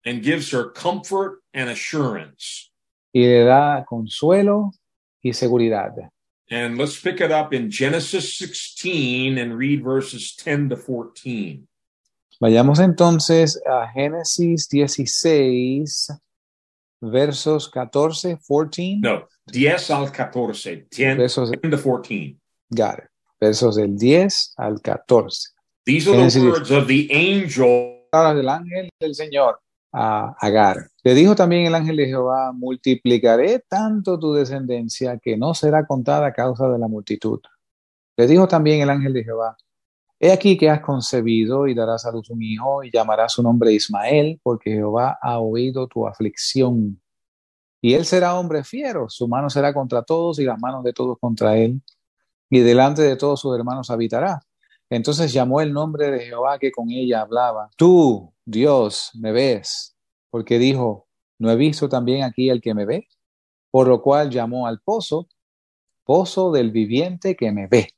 and 0.05 0.21
gives 0.23 0.51
her 0.51 0.65
comfort 0.71 1.39
and 1.53 1.69
assurance. 1.69 2.69
Y 3.13 3.21
le 3.25 3.43
da 3.45 3.85
consuelo 3.87 4.71
y 5.21 5.31
seguridad. 5.33 5.93
And 6.49 6.77
let's 6.77 6.99
pick 6.99 7.21
it 7.21 7.31
up 7.31 7.53
in 7.53 7.69
Genesis 7.71 8.37
16 8.37 9.37
and 9.37 9.57
read 9.57 9.81
verses 9.83 10.35
10 10.35 10.69
to 10.69 10.75
14. 10.75 11.65
Vayamos 12.41 12.79
entonces 12.79 13.61
a 13.65 13.87
Génesis 13.93 14.67
16, 14.67 16.09
versos 17.01 17.69
14, 17.69 18.37
14. 18.45 18.97
No, 18.99 19.27
10 19.47 19.91
al 19.91 20.11
14, 20.11 20.87
10, 20.89 21.17
Versos, 21.17 21.51
10 21.51 21.71
to 21.71 21.77
14. 21.77 22.37
got 22.71 22.99
it. 22.99 23.05
versos 23.39 23.75
del 23.75 23.95
10 23.97 24.53
al 24.57 24.81
14. 24.81 25.49
These 25.85 26.07
are 26.07 26.13
the 26.13 26.17
Genesis- 26.29 26.43
words 26.43 26.71
of 26.71 26.87
the 26.87 27.07
angel 27.11 27.99
del 28.11 28.49
ángel 28.49 28.89
del 28.99 29.13
Señor 29.15 29.55
a 29.93 30.33
Agar. 30.41 30.89
Le 31.05 31.13
dijo 31.13 31.35
también 31.35 31.65
el 31.65 31.75
ángel 31.75 31.97
de 31.97 32.05
Jehová, 32.05 32.53
multiplicaré 32.53 33.59
tanto 33.67 34.17
tu 34.17 34.33
descendencia 34.33 35.17
que 35.17 35.35
no 35.35 35.53
será 35.53 35.85
contada 35.85 36.27
a 36.27 36.33
causa 36.33 36.69
de 36.69 36.79
la 36.79 36.87
multitud. 36.87 37.41
Le 38.15 38.25
dijo 38.25 38.47
también 38.47 38.81
el 38.81 38.89
ángel 38.89 39.11
de 39.11 39.25
Jehová, 39.25 39.57
he 40.17 40.31
aquí 40.31 40.57
que 40.57 40.69
has 40.69 40.79
concebido 40.79 41.67
y 41.67 41.73
darás 41.73 42.05
a 42.05 42.11
luz 42.11 42.29
un 42.29 42.41
hijo 42.41 42.85
y 42.85 42.91
llamarás 42.91 43.33
su 43.33 43.43
nombre 43.43 43.73
Ismael, 43.73 44.39
porque 44.41 44.71
Jehová 44.71 45.17
ha 45.21 45.39
oído 45.39 45.87
tu 45.87 46.07
aflicción. 46.07 47.01
Y 47.81 47.95
él 47.95 48.05
será 48.05 48.35
hombre 48.35 48.63
fiero, 48.63 49.09
su 49.09 49.27
mano 49.27 49.49
será 49.49 49.73
contra 49.73 50.03
todos 50.03 50.39
y 50.39 50.45
las 50.45 50.57
manos 50.61 50.85
de 50.85 50.93
todos 50.93 51.17
contra 51.19 51.57
él, 51.57 51.81
y 52.49 52.59
delante 52.59 53.01
de 53.01 53.17
todos 53.17 53.41
sus 53.41 53.53
hermanos 53.57 53.89
habitará. 53.89 54.39
Entonces 54.89 55.33
llamó 55.33 55.59
el 55.59 55.73
nombre 55.73 56.11
de 56.11 56.21
Jehová 56.21 56.59
que 56.59 56.71
con 56.71 56.91
ella 56.91 57.19
hablaba. 57.19 57.69
Tú, 57.75 58.31
Dios, 58.45 59.11
me 59.15 59.33
ves, 59.33 59.92
porque 60.33 60.57
dijo, 60.57 61.05
¿no 61.37 61.51
he 61.51 61.55
visto 61.55 61.87
también 61.87 62.23
aquí 62.23 62.49
el 62.49 62.59
que 62.59 62.73
me 62.73 62.87
ve? 62.87 63.07
Por 63.69 63.87
lo 63.87 64.01
cual 64.01 64.31
llamó 64.31 64.65
al 64.65 64.81
pozo, 64.81 65.27
pozo 66.03 66.51
del 66.51 66.71
viviente 66.71 67.35
que 67.35 67.51
me 67.51 67.67
ve. 67.67 67.89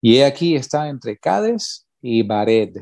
Y 0.00 0.16
he 0.16 0.24
aquí 0.24 0.56
está 0.56 0.88
entre 0.88 1.18
Cades 1.18 1.86
y 2.00 2.22
Bared, 2.22 2.78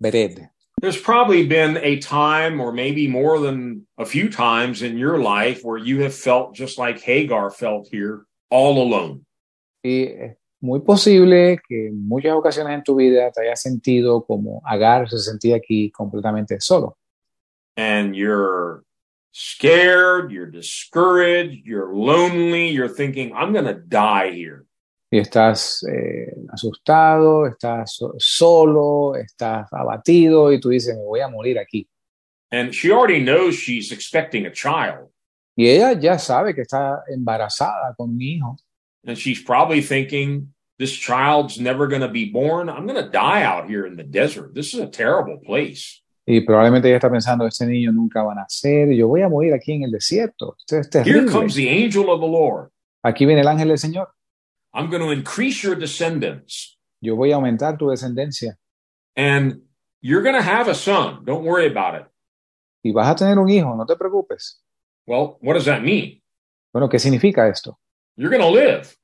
Bered. 0.00 0.50
There's 0.80 1.00
probably 1.00 1.46
been 1.46 1.76
a 1.76 2.00
time, 2.00 2.60
or 2.60 2.72
maybe 2.72 3.06
more 3.06 3.38
than 3.38 3.86
a 3.96 4.04
few 4.04 4.28
times 4.28 4.82
in 4.82 4.98
your 4.98 5.20
life, 5.20 5.60
where 5.62 5.78
you 5.78 6.02
have 6.02 6.12
felt 6.12 6.52
just 6.52 6.78
like 6.78 6.98
Hagar 6.98 7.52
felt 7.52 7.86
here, 7.92 8.26
all 8.50 8.76
alone. 8.82 9.24
Y 9.84 10.02
es 10.02 10.36
muy 10.60 10.80
posible 10.80 11.60
que 11.68 11.90
en 11.90 12.08
muchas 12.08 12.32
ocasiones 12.32 12.74
en 12.74 12.82
tu 12.82 12.96
vida 12.96 13.30
te 13.30 13.42
hayas 13.42 13.62
sentido 13.62 14.24
como 14.26 14.62
Agar 14.64 15.08
se 15.08 15.20
sentía 15.20 15.54
aquí 15.54 15.92
completamente 15.92 16.58
solo. 16.58 16.98
And 17.76 18.16
you're 18.16 18.82
scared, 19.32 20.32
you're 20.32 20.46
discouraged, 20.50 21.66
you're 21.66 21.94
lonely, 21.94 22.68
you're 22.70 22.88
thinking, 22.88 23.34
I'm 23.34 23.52
going 23.52 23.66
to 23.66 23.74
die 23.74 24.30
here. 24.32 24.64
y 25.08 25.18
estás 25.18 25.84
eh, 25.84 26.34
asustado, 26.52 27.46
estás 27.46 27.94
so- 27.94 28.14
solo, 28.18 29.14
estás 29.14 29.68
abatido 29.72 30.52
y 30.52 30.58
tú 30.60 30.70
dices, 30.70 30.96
me 30.96 31.04
voy 31.04 31.20
a 31.20 31.28
morir 31.28 31.58
aquí. 31.58 31.86
And 32.50 32.74
she 32.74 32.90
already 32.90 33.20
knows 33.22 33.54
she's 33.54 33.92
expecting 33.92 34.46
a 34.46 34.50
child. 34.50 35.10
Y 35.56 35.66
ella 35.68 35.92
ya 35.98 36.18
sabe 36.18 36.54
que 36.54 36.62
está 36.62 37.02
embarazada 37.08 37.94
con 37.96 38.10
un 38.10 38.20
hijo 38.20 38.56
And 39.06 39.16
she's 39.16 39.40
probably 39.40 39.80
thinking, 39.80 40.52
this 40.78 40.92
child's 40.92 41.58
never 41.60 41.86
going 41.86 42.02
to 42.02 42.08
be 42.08 42.24
born. 42.30 42.68
I'm 42.68 42.86
going 42.86 43.02
to 43.02 43.08
die 43.08 43.42
out 43.44 43.68
here 43.68 43.86
in 43.86 43.96
the 43.96 44.02
desert. 44.02 44.52
This 44.54 44.74
is 44.74 44.80
a 44.80 44.86
terrible 44.88 45.38
place. 45.38 46.02
Y 46.26 46.40
probablemente 46.40 46.88
ella 46.88 46.96
está 46.96 47.10
pensando, 47.10 47.46
este 47.46 47.64
niño 47.66 47.92
nunca 47.92 48.22
va 48.22 48.32
a 48.32 48.34
nacer, 48.34 48.90
yo 48.92 49.06
voy 49.08 49.22
a 49.22 49.28
morir 49.28 49.54
aquí 49.54 49.72
en 49.72 49.84
el 49.84 49.92
desierto. 49.92 50.56
Esto 50.58 50.78
es 50.78 50.86
Here 50.94 51.04
terrible. 51.04 51.32
comes 51.32 51.54
the 51.54 51.68
angel 51.70 52.10
of 52.10 52.20
the 52.20 52.26
Lord. 52.26 52.70
Aquí 53.04 53.24
viene 53.24 53.42
el 53.42 53.48
ángel 53.48 53.68
del 53.68 53.78
Señor. 53.78 54.08
I'm 54.74 54.90
going 54.90 55.00
to 55.02 55.12
increase 55.12 55.62
your 55.62 55.76
descendants 55.78 56.76
Yo 57.00 57.14
voy 57.16 57.30
a 57.32 57.36
aumentar 57.36 57.78
tu 57.78 57.88
descendencia 57.88 58.58
and 59.16 59.62
you're 60.02 60.22
going 60.22 60.34
to 60.34 60.42
have 60.42 60.68
a 60.68 60.74
son. 60.74 61.24
Don't 61.24 61.44
worry 61.44 61.66
about 61.66 61.94
it. 61.94 62.06
y 62.82 62.92
vas 62.92 63.08
a 63.08 63.14
tener 63.14 63.38
un 63.38 63.48
hijo, 63.48 63.74
no 63.76 63.86
te 63.86 63.94
preocupes. 63.96 64.62
Well, 65.06 65.38
what 65.40 65.54
does 65.54 65.64
that 65.66 65.80
mean? 65.82 66.20
Bueno, 66.72 66.88
¿qué 66.88 66.98
significa 66.98 67.48
esto? 67.48 67.78
You're 68.16 68.30
going 68.30 68.42
to 68.42 68.50
live. 68.50 68.96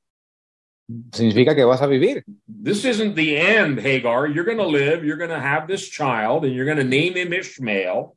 Significa 1.12 1.54
que 1.54 1.64
vas 1.64 1.82
a 1.82 1.86
vivir. 1.86 2.24
This 2.46 2.84
isn't 2.84 3.14
the 3.14 3.36
end, 3.36 3.78
Hagar. 3.80 4.26
You're 4.26 4.44
going 4.44 4.58
to 4.58 4.66
live. 4.66 5.04
You're 5.04 5.16
going 5.16 5.30
to 5.30 5.40
have 5.40 5.66
this 5.66 5.88
child 5.88 6.44
and 6.44 6.54
you're 6.54 6.64
going 6.66 6.78
to 6.78 6.84
name 6.84 7.14
him 7.14 7.32
Ishmael. 7.32 8.16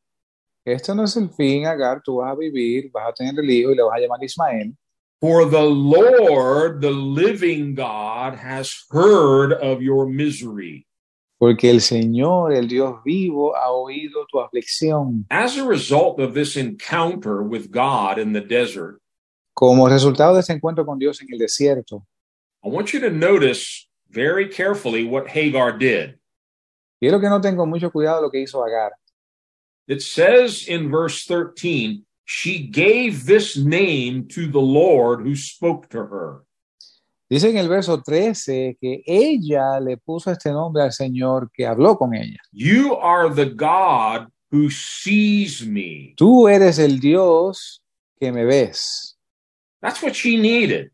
Esto 0.66 0.96
no 0.96 1.04
es 1.04 1.16
el 1.16 1.30
fin, 1.30 1.68
Agar, 1.68 2.02
tú 2.02 2.18
vas 2.18 2.32
a 2.32 2.36
vivir, 2.36 2.90
vas 2.92 3.10
a 3.10 3.14
tener 3.14 3.38
el 3.38 3.50
hijo 3.50 3.72
y 3.72 3.76
le 3.76 3.84
vas 3.84 3.98
a 3.98 4.02
llamar 4.02 4.24
Ismael. 4.24 4.74
For 5.22 5.46
the 5.46 5.64
Lord, 5.64 6.82
the 6.82 6.92
living 6.92 7.76
God, 7.76 8.36
has 8.36 8.74
heard 8.90 9.54
of 9.54 9.82
your 9.82 10.08
misery. 10.08 10.88
Porque 11.38 11.70
el 11.70 11.82
Señor, 11.82 12.54
el 12.54 12.68
Dios 12.68 12.96
vivo, 13.06 13.56
ha 13.56 13.72
oído 13.72 14.26
tu 14.28 14.40
aflicción. 14.40 15.26
As 15.30 15.58
a 15.58 15.64
result 15.64 16.20
of 16.20 16.34
this 16.34 16.56
encounter 16.58 17.44
with 17.44 17.72
God 17.72 18.18
in 18.18 18.34
the 18.34 18.42
desert, 18.42 19.00
Como 19.54 19.88
resultado 19.88 20.34
de 20.34 20.42
este 20.42 20.54
encuentro 20.54 20.86
con 20.86 21.00
Dios 21.00 21.22
en 21.22 21.28
el 21.32 21.40
desierto, 21.40 22.06
I 22.66 22.70
want 22.70 22.94
you 22.94 23.00
to 23.02 23.12
notice 23.12 23.88
very 24.10 24.48
carefully 24.48 25.04
what 25.04 25.28
Hagar 25.28 25.78
did. 25.78 26.18
quiero 27.00 27.20
que 27.20 27.30
noten 27.30 27.56
con 27.56 27.70
mucho 27.70 27.92
cuidado 27.92 28.22
lo 28.22 28.32
que 28.32 28.40
hizo 28.40 28.66
Agar. 28.66 28.92
It 29.88 30.02
says 30.02 30.68
in 30.68 30.90
verse 30.90 31.26
13, 31.26 32.04
she 32.24 32.68
gave 32.68 33.28
this 33.28 33.56
name 33.56 34.28
to 34.30 34.48
the 34.48 34.60
Lord 34.60 35.22
who 35.22 35.36
spoke 35.36 35.90
to 35.90 36.00
her. 36.00 36.42
Dice 37.30 37.44
en 37.44 37.58
el 37.58 37.68
verso 37.68 38.02
13 38.02 38.78
que 38.82 39.04
ella 39.06 39.80
le 39.80 39.98
puso 39.98 40.32
este 40.32 40.52
nombre 40.52 40.82
al 40.82 40.92
Señor 40.92 41.52
que 41.54 41.68
habló 41.68 41.98
con 41.98 42.16
ella. 42.16 42.40
You 42.52 42.96
are 42.96 43.30
the 43.30 43.46
God 43.46 44.28
who 44.52 44.72
sees 44.72 45.64
me. 45.66 46.16
Tú 46.18 46.48
eres 46.48 46.80
el 46.80 47.00
Dios 47.00 47.82
que 48.20 48.32
me 48.32 48.44
ves. 48.44 49.16
That's 49.82 50.02
what 50.02 50.16
she 50.16 50.38
needed. 50.38 50.90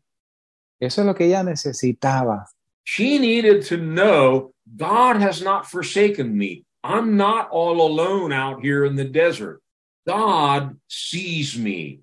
Eso 0.82 1.02
es 1.02 1.06
lo 1.06 1.14
que 1.14 1.26
ella 1.26 1.44
necesitaba. 1.44 2.46
She 2.82 3.20
needed 3.20 3.64
to 3.68 3.76
know 3.76 4.52
God 4.66 5.22
has 5.22 5.40
not 5.40 5.64
forsaken 5.64 6.36
me. 6.36 6.64
I'm 6.82 7.16
not 7.16 7.48
all 7.52 7.80
alone 7.80 8.32
out 8.32 8.64
here 8.64 8.84
in 8.84 8.96
the 8.96 9.04
desert. 9.04 9.62
God 10.08 10.76
sees 10.88 11.56
me. 11.56 12.00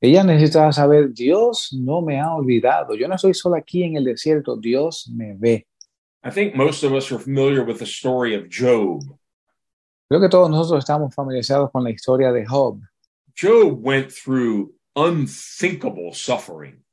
Ella 0.00 0.22
necesitaba 0.22 0.72
saber, 0.72 1.08
Dios 1.08 1.72
no 1.72 2.02
me 2.02 2.20
ha 2.20 2.36
olvidado. 2.36 2.94
Yo 2.96 3.08
no 3.08 3.16
estoy 3.16 3.34
solo 3.34 3.56
aquí 3.56 3.82
en 3.82 3.96
el 3.96 4.04
desierto, 4.04 4.56
Dios 4.56 5.10
me 5.12 5.34
ve. 5.36 5.66
I 6.22 6.30
think 6.30 6.54
most 6.54 6.84
of 6.84 6.92
us 6.92 7.10
are 7.10 7.18
familiar 7.18 7.64
with 7.64 7.80
the 7.80 7.86
story 7.86 8.36
of 8.36 8.48
Job. 8.48 9.02
Creo 10.08 10.20
que 10.20 10.28
todos 10.28 10.48
nosotros 10.48 10.84
estamos 10.84 11.12
familiarizados 11.12 11.72
con 11.72 11.82
la 11.82 11.90
historia 11.90 12.30
de 12.30 12.46
Job. 12.46 12.80
Job 13.34 13.84
went 13.84 14.12
through 14.12 14.72
unthinkable 14.94 16.14
suffering. 16.14 16.84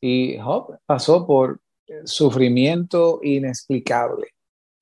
Y 0.00 0.38
Job 0.38 0.78
pasó 0.86 1.26
por 1.26 1.60
sufrimiento 2.04 3.20
inexplicable. 3.22 4.24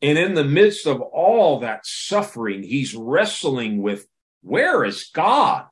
And 0.02 0.18
in 0.18 0.34
the 0.34 0.44
midst 0.44 0.86
of 0.86 1.00
all 1.00 1.60
that 1.60 1.80
suffering, 1.84 2.62
he's 2.62 2.94
wrestling 2.94 3.82
with 3.82 4.06
where 4.42 4.84
is 4.84 5.10
God? 5.12 5.64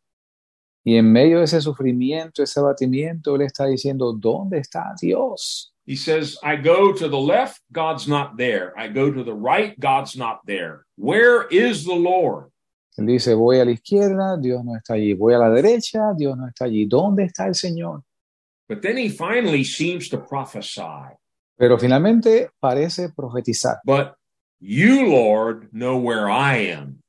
Y 0.87 0.97
en 0.97 1.13
medio 1.13 1.39
de 1.39 1.45
ese 1.45 1.61
sufrimiento, 1.63 2.43
ese 2.43 2.61
abatimiento, 2.61 3.37
él 3.37 3.43
está 3.43 3.67
diciendo, 3.67 4.13
¿dónde 4.13 4.59
está 4.59 4.95
Dios? 5.01 5.73
He 5.87 5.97
says, 5.97 6.39
I 6.43 6.57
go 6.57 6.93
to 6.93 7.09
the 7.09 7.19
left, 7.19 7.61
God's 7.73 8.09
not 8.09 8.37
there. 8.37 8.73
I 8.79 8.89
go 8.89 9.11
to 9.11 9.23
the 9.23 9.35
right, 9.35 9.79
God's 9.79 10.17
not 10.17 10.41
there. 10.47 10.87
Where 10.97 11.47
is 11.51 11.85
the 11.85 11.95
Lord? 11.95 12.51
Él 12.97 13.07
dice, 13.07 13.35
voy 13.35 13.59
a 13.59 13.65
la 13.65 13.73
izquierda, 13.73 14.37
Dios 14.39 14.65
no 14.65 14.75
está 14.77 14.95
allí. 14.95 15.15
Voy 15.15 15.35
a 15.35 15.39
la 15.39 15.51
derecha, 15.51 16.13
Dios 16.17 16.37
no 16.37 16.47
está 16.47 16.67
allí. 16.67 16.87
¿Dónde 16.87 17.25
está 17.25 17.47
el 17.47 17.55
Señor? 17.55 18.03
But 18.69 18.83
then 18.83 18.97
he 18.97 19.09
finally 19.09 19.65
seems 19.65 20.09
to 20.09 20.19
prophesy. 20.19 21.17
Pero 21.59 21.79
finalmente 21.79 22.51
parece 22.61 23.11
profetizar. 23.15 23.79
But 23.85 24.15
you, 24.61 25.07
Lord, 25.07 25.69
know 25.73 25.99
where 25.99 26.29
I 26.29 26.73
am. 26.73 27.01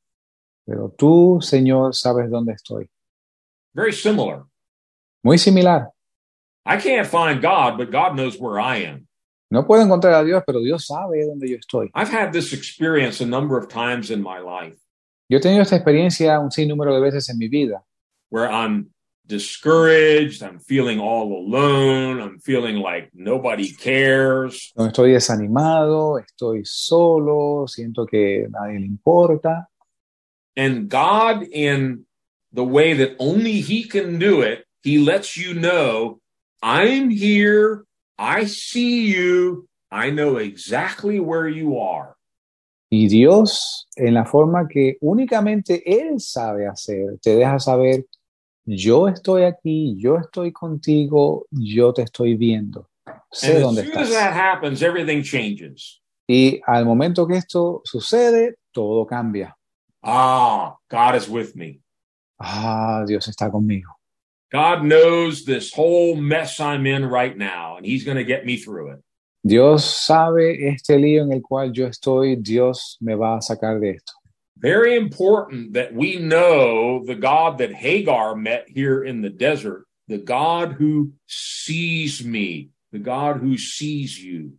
Pero 0.65 0.93
tú, 0.97 1.41
Señor, 1.41 1.93
sabes 1.93 2.29
dónde 2.29 2.53
estoy. 2.53 2.89
Very 3.73 3.93
similar. 3.93 4.43
Muy 5.23 5.37
similar. 5.37 5.89
I 6.65 6.77
can't 6.77 7.07
find 7.07 7.41
God, 7.41 7.77
but 7.77 7.91
God 7.91 8.15
knows 8.15 8.39
where 8.39 8.59
I 8.59 8.77
am. 8.85 9.07
No 9.51 9.63
puedo 9.65 9.83
encontrar 9.83 10.13
a 10.15 10.23
Dios, 10.23 10.43
pero 10.45 10.59
Dios 10.59 10.87
sabe 10.87 11.25
dónde 11.25 11.47
yo 11.47 11.57
estoy. 11.57 11.89
I've 11.93 12.09
had 12.09 12.33
this 12.33 12.51
experience 12.51 13.21
a 13.21 13.25
number 13.25 13.57
of 13.57 13.67
times 13.67 14.09
in 14.09 14.21
my 14.21 14.39
life 14.39 14.77
Yo 15.27 15.39
he 15.39 15.41
tenido 15.41 15.63
esta 15.63 15.75
experiencia 15.75 16.39
un 16.39 16.51
sinnúmero 16.51 16.93
de 16.93 17.01
veces 17.01 17.29
en 17.29 17.39
mi 17.39 17.47
vida, 17.47 17.83
where 18.29 18.47
I'm 18.47 18.91
discouraged, 19.27 20.43
I'm 20.43 20.59
feeling 20.59 20.99
all 20.99 21.33
alone, 21.33 22.21
I'm 22.21 22.39
feeling 22.39 22.77
like 22.77 23.09
nobody 23.13 23.71
cares. 23.71 24.71
donde 24.75 24.91
estoy 24.91 25.11
desanimado, 25.11 26.19
estoy 26.19 26.63
solo, 26.65 27.67
siento 27.67 28.05
que 28.07 28.47
nadie 28.49 28.79
le 28.79 28.85
importa. 28.85 29.67
And 30.55 30.89
God, 30.89 31.43
in 31.51 32.05
the 32.53 32.63
way 32.63 32.93
that 32.93 33.15
only 33.19 33.61
He 33.61 33.83
can 33.83 34.19
do 34.19 34.41
it, 34.41 34.65
He 34.83 34.99
lets 34.99 35.35
you 35.35 35.53
know, 35.53 36.19
I'm 36.61 37.09
here, 37.09 37.85
I 38.17 38.45
see 38.45 39.07
you, 39.07 39.67
I 39.91 40.11
know 40.11 40.37
exactly 40.37 41.19
where 41.19 41.47
you 41.47 41.79
are. 41.79 42.15
Y 42.91 43.07
Dios, 43.07 43.87
en 43.97 44.13
la 44.13 44.25
forma 44.25 44.67
que 44.69 44.97
únicamente 45.01 45.83
Él 45.85 46.19
sabe 46.19 46.67
hacer, 46.67 47.19
te 47.21 47.35
deja 47.35 47.59
saber, 47.59 48.05
yo 48.65 49.07
estoy 49.07 49.43
aquí, 49.43 49.95
yo 49.97 50.17
estoy 50.17 50.51
contigo, 50.51 51.45
yo 51.51 51.93
te 51.93 52.03
estoy 52.03 52.35
viendo. 52.35 52.89
Sé 53.31 53.59
dónde 53.59 53.81
as 53.81 53.87
soon 53.87 53.97
as 53.97 54.09
estás. 54.09 54.19
that 54.19 54.33
happens, 54.33 54.81
everything 54.81 55.21
changes. 55.21 56.01
Y 56.27 56.59
al 56.65 56.85
momento 56.85 57.27
que 57.27 57.37
esto 57.37 57.81
sucede, 57.83 58.55
todo 58.71 59.05
cambia. 59.05 59.55
Ah, 60.01 60.75
God 60.89 61.15
is 61.15 61.29
with 61.29 61.55
me. 61.55 61.81
Ah, 62.39 63.03
Dios 63.05 63.27
está 63.27 63.51
conmigo. 63.51 63.91
God 64.51 64.83
knows 64.83 65.45
this 65.45 65.73
whole 65.73 66.15
mess 66.15 66.59
I'm 66.59 66.85
in 66.85 67.05
right 67.05 67.37
now, 67.37 67.77
and 67.77 67.85
He's 67.85 68.03
going 68.03 68.17
to 68.17 68.23
get 68.23 68.45
me 68.45 68.57
through 68.57 68.91
it. 68.91 69.01
Dios 69.43 69.83
sabe 69.85 70.69
este 70.69 70.97
lío 70.97 71.21
en 71.23 71.31
el 71.31 71.41
cual 71.41 71.71
yo 71.71 71.85
estoy, 71.85 72.35
Dios 72.35 72.97
me 72.99 73.15
va 73.15 73.37
a 73.37 73.41
sacar 73.41 73.79
de 73.79 73.91
esto. 73.91 74.13
Very 74.57 74.95
important 74.95 75.73
that 75.73 75.93
we 75.93 76.17
know 76.17 77.03
the 77.05 77.15
God 77.15 77.57
that 77.57 77.73
Hagar 77.73 78.35
met 78.35 78.69
here 78.69 79.03
in 79.03 79.21
the 79.21 79.29
desert, 79.29 79.85
the 80.07 80.17
God 80.17 80.73
who 80.73 81.11
sees 81.27 82.23
me, 82.23 82.69
the 82.91 82.99
God 82.99 83.37
who 83.37 83.57
sees 83.57 84.17
you. 84.17 84.53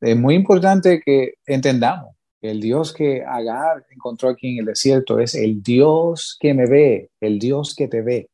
Es 0.00 0.16
muy 0.16 0.34
importante 0.34 1.00
que 1.04 1.34
entendamos 1.46 2.14
que 2.40 2.50
el 2.50 2.60
Dios 2.60 2.92
que 2.92 3.22
Agar 3.22 3.84
encontró 3.90 4.30
aquí 4.30 4.52
en 4.52 4.60
el 4.60 4.66
desierto 4.66 5.18
es 5.18 5.34
el 5.34 5.62
Dios 5.62 6.36
que 6.40 6.54
me 6.54 6.66
ve, 6.66 7.10
el 7.20 7.38
Dios 7.38 7.74
que 7.74 7.88
te 7.88 8.00
ve. 8.02 8.28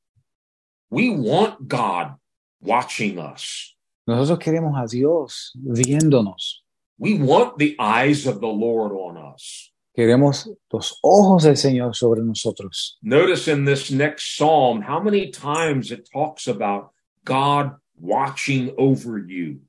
We 0.91 1.11
want 1.11 1.69
God 1.69 2.17
watching 2.61 3.19
us. 3.19 3.77
Nosotros 4.07 4.39
queremos 4.39 4.77
a 4.77 4.87
Dios 4.87 5.53
viéndonos. 5.55 6.63
We 6.99 7.15
want 7.15 7.59
the 7.59 7.75
eyes 7.79 8.27
of 8.27 8.41
the 8.41 8.47
Lord 8.47 8.93
on 8.93 9.17
us. 9.17 9.72
Queremos 9.95 10.51
los 10.71 10.99
ojos 11.03 11.43
del 11.43 11.57
Señor 11.57 11.95
sobre 11.95 12.23
nosotros. 12.23 12.99
Notice 13.03 13.51
in 13.51 13.67
this 13.67 13.91
next 13.91 14.37
psalm 14.37 14.83
how 14.83 15.03
many 15.03 15.31
times 15.31 15.91
it 15.91 16.09
talks 16.11 16.49
about 16.49 16.93
God 17.25 17.77
watching 18.01 18.73
over 18.79 19.19
you. 19.19 19.61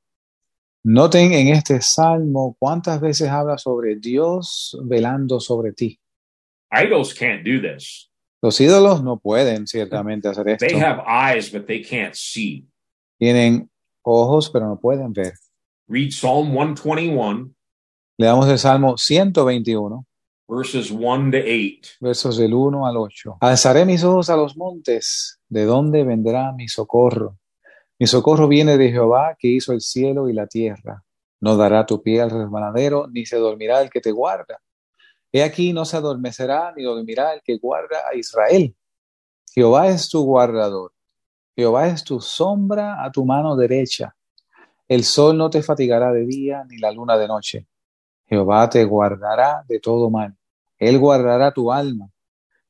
Noten 0.86 1.34
en 1.34 1.50
este 1.50 1.82
salmo 1.82 2.56
cuántas 2.60 3.02
veces 3.02 3.30
habla 3.30 3.58
sobre 3.58 3.95
Dios 3.98 4.78
velando 4.84 5.40
sobre 5.40 5.74
ti. 5.74 6.00
Idols 6.72 7.14
can't 7.14 7.44
do 7.44 7.62
this. 7.62 8.10
Los 8.41 8.60
ídolos 8.60 9.04
no 9.04 9.20
pueden 9.20 9.68
ciertamente 9.68 10.28
hacer 10.28 10.50
esto. 10.50 10.66
They 10.66 10.78
have 10.78 11.02
eyes, 11.08 11.50
but 11.52 11.66
they 11.66 11.82
can't 11.82 12.16
see. 12.16 12.66
Tienen 13.18 13.70
ojos, 14.02 14.50
pero 14.50 14.68
no 14.68 14.80
pueden 14.80 15.14
ver. 15.14 15.34
Read 15.88 16.12
Psalm 16.12 16.52
121, 16.52 17.54
Le 18.18 18.26
damos 18.26 18.48
el 18.50 18.60
Salmo 18.60 18.98
121, 18.98 20.06
verses 20.48 20.91
1 20.91 21.32
to 21.32 21.38
8. 21.38 21.98
versos 21.99 22.38
del 22.38 22.53
1 22.53 22.86
al 22.86 22.98
8. 22.98 23.38
Alzaré 23.41 23.86
mis 23.86 24.03
ojos 24.03 24.30
a 24.30 24.36
los 24.36 24.57
montes, 24.57 25.40
¿de 25.48 25.65
dónde 25.65 26.03
vendrá 26.03 26.52
mi 26.52 26.68
socorro? 26.68 27.38
Mi 27.99 28.07
socorro 28.07 28.48
viene 28.48 28.78
de 28.78 28.91
Jehová, 28.91 29.36
que 29.40 29.48
hizo 29.48 29.72
el 29.72 29.82
cielo 29.82 30.28
y 30.28 30.34
la 30.34 30.48
tierra. 30.48 31.03
No 31.40 31.57
dará 31.57 31.86
tu 31.86 32.02
pie 32.02 32.22
al 32.22 32.32
resbaladero, 32.32 33.07
ni 33.07 33.26
se 33.26 33.38
dormirá 33.38 33.82
el 33.82 33.90
que 33.90 34.02
te 34.02 34.11
guarda. 34.11 34.60
He 35.32 35.44
aquí 35.44 35.74
no 35.74 35.86
se 35.86 35.98
adormecerá, 35.98 36.74
ni 36.76 36.84
dormirá 36.84 37.34
el 37.34 37.41
que 37.44 37.57
guarda 37.57 38.03
a 38.11 38.15
Israel. 38.15 38.76
Jehová 39.53 39.88
es 39.88 40.10
tu 40.10 40.24
guardador. 40.24 40.94
Jehová 41.56 41.88
es 41.88 42.03
tu 42.03 42.20
sombra 42.20 43.03
a 43.03 43.11
tu 43.11 43.26
mano 43.26 43.56
derecha. 43.56 44.15
El 44.88 45.03
sol 45.03 45.38
no 45.38 45.49
te 45.49 45.61
fatigará 45.64 46.11
de 46.11 46.26
día, 46.26 46.64
ni 46.70 46.78
la 46.78 46.91
luna 46.91 47.18
de 47.18 47.28
noche. 47.28 47.68
Jehová 48.28 48.70
te 48.70 48.84
guardará 48.86 49.64
de 49.68 49.80
todo 49.80 50.10
mal. 50.10 50.36
Él 50.80 51.00
guardará 51.00 51.52
tu 51.52 51.72
alma. 51.72 52.10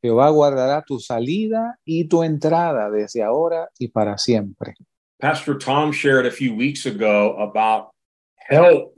Jehová 0.02 0.30
guardará 0.30 0.84
tu 0.84 1.00
salida 1.00 1.80
y 1.86 2.08
tu 2.08 2.24
entrada 2.24 2.90
desde 2.90 3.24
ahora 3.24 3.70
y 3.80 3.88
para 3.88 4.18
siempre. 4.18 4.76
Pastor 5.20 5.58
Tom 5.58 5.92
shared 5.92 6.26
a 6.26 6.32
few 6.32 6.54
weeks 6.54 6.86
ago 6.86 7.38
about 7.40 7.92
help 8.36 8.94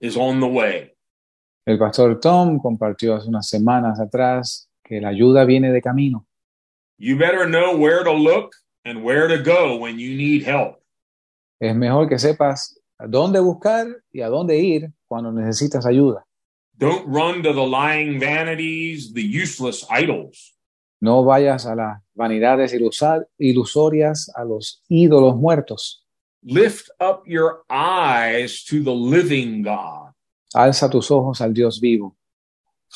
is 0.00 0.16
on 0.16 0.40
the 0.40 0.46
way. 0.46 0.92
El 1.66 1.78
pastor 1.78 2.20
Tom 2.20 2.58
compartió 2.58 3.14
hace 3.14 3.28
unas 3.28 3.48
semanas 3.48 3.98
atrás 4.00 4.68
que 4.84 5.00
la 5.00 5.08
ayuda 5.08 5.44
viene 5.44 5.72
de 5.72 5.80
camino. 5.80 6.26
You 6.98 7.16
better 7.16 7.48
know 7.48 7.74
where 7.74 8.04
to 8.04 8.12
look 8.12 8.54
and 8.84 9.02
where 9.02 9.28
to 9.28 9.42
go 9.42 9.78
when 9.78 9.98
you 9.98 10.14
need 10.14 10.44
help. 10.44 10.82
Es 11.58 11.74
mejor 11.74 12.08
que 12.08 12.18
sepas 12.18 12.78
a 12.98 13.06
dónde 13.06 13.40
buscar 13.40 13.86
y 14.12 14.20
a 14.20 14.28
dónde 14.28 14.58
ir 14.58 14.92
cuando 15.10 15.32
necesitas 15.32 15.84
ayuda. 15.86 16.24
Don't 16.78 17.04
run 17.08 17.42
to 17.42 17.52
the 17.52 17.66
lying 17.66 18.20
vanities, 18.20 19.12
the 19.12 19.22
useless 19.22 19.84
idols. 19.90 20.54
No 21.00 21.24
vayas 21.24 21.66
a 21.66 21.74
las 21.74 22.00
vanidades 22.14 22.72
ilusorias, 23.38 24.30
a 24.36 24.44
los 24.44 24.82
ídolos 24.88 25.36
muertos. 25.36 26.04
Lift 26.42 26.90
up 27.00 27.24
your 27.26 27.64
eyes 27.68 28.64
to 28.66 28.82
the 28.82 28.94
living 28.94 29.62
God. 29.62 30.12
Alza 30.54 30.88
tus 30.88 31.10
ojos 31.10 31.40
al 31.40 31.52
Dios 31.52 31.80
vivo. 31.80 32.16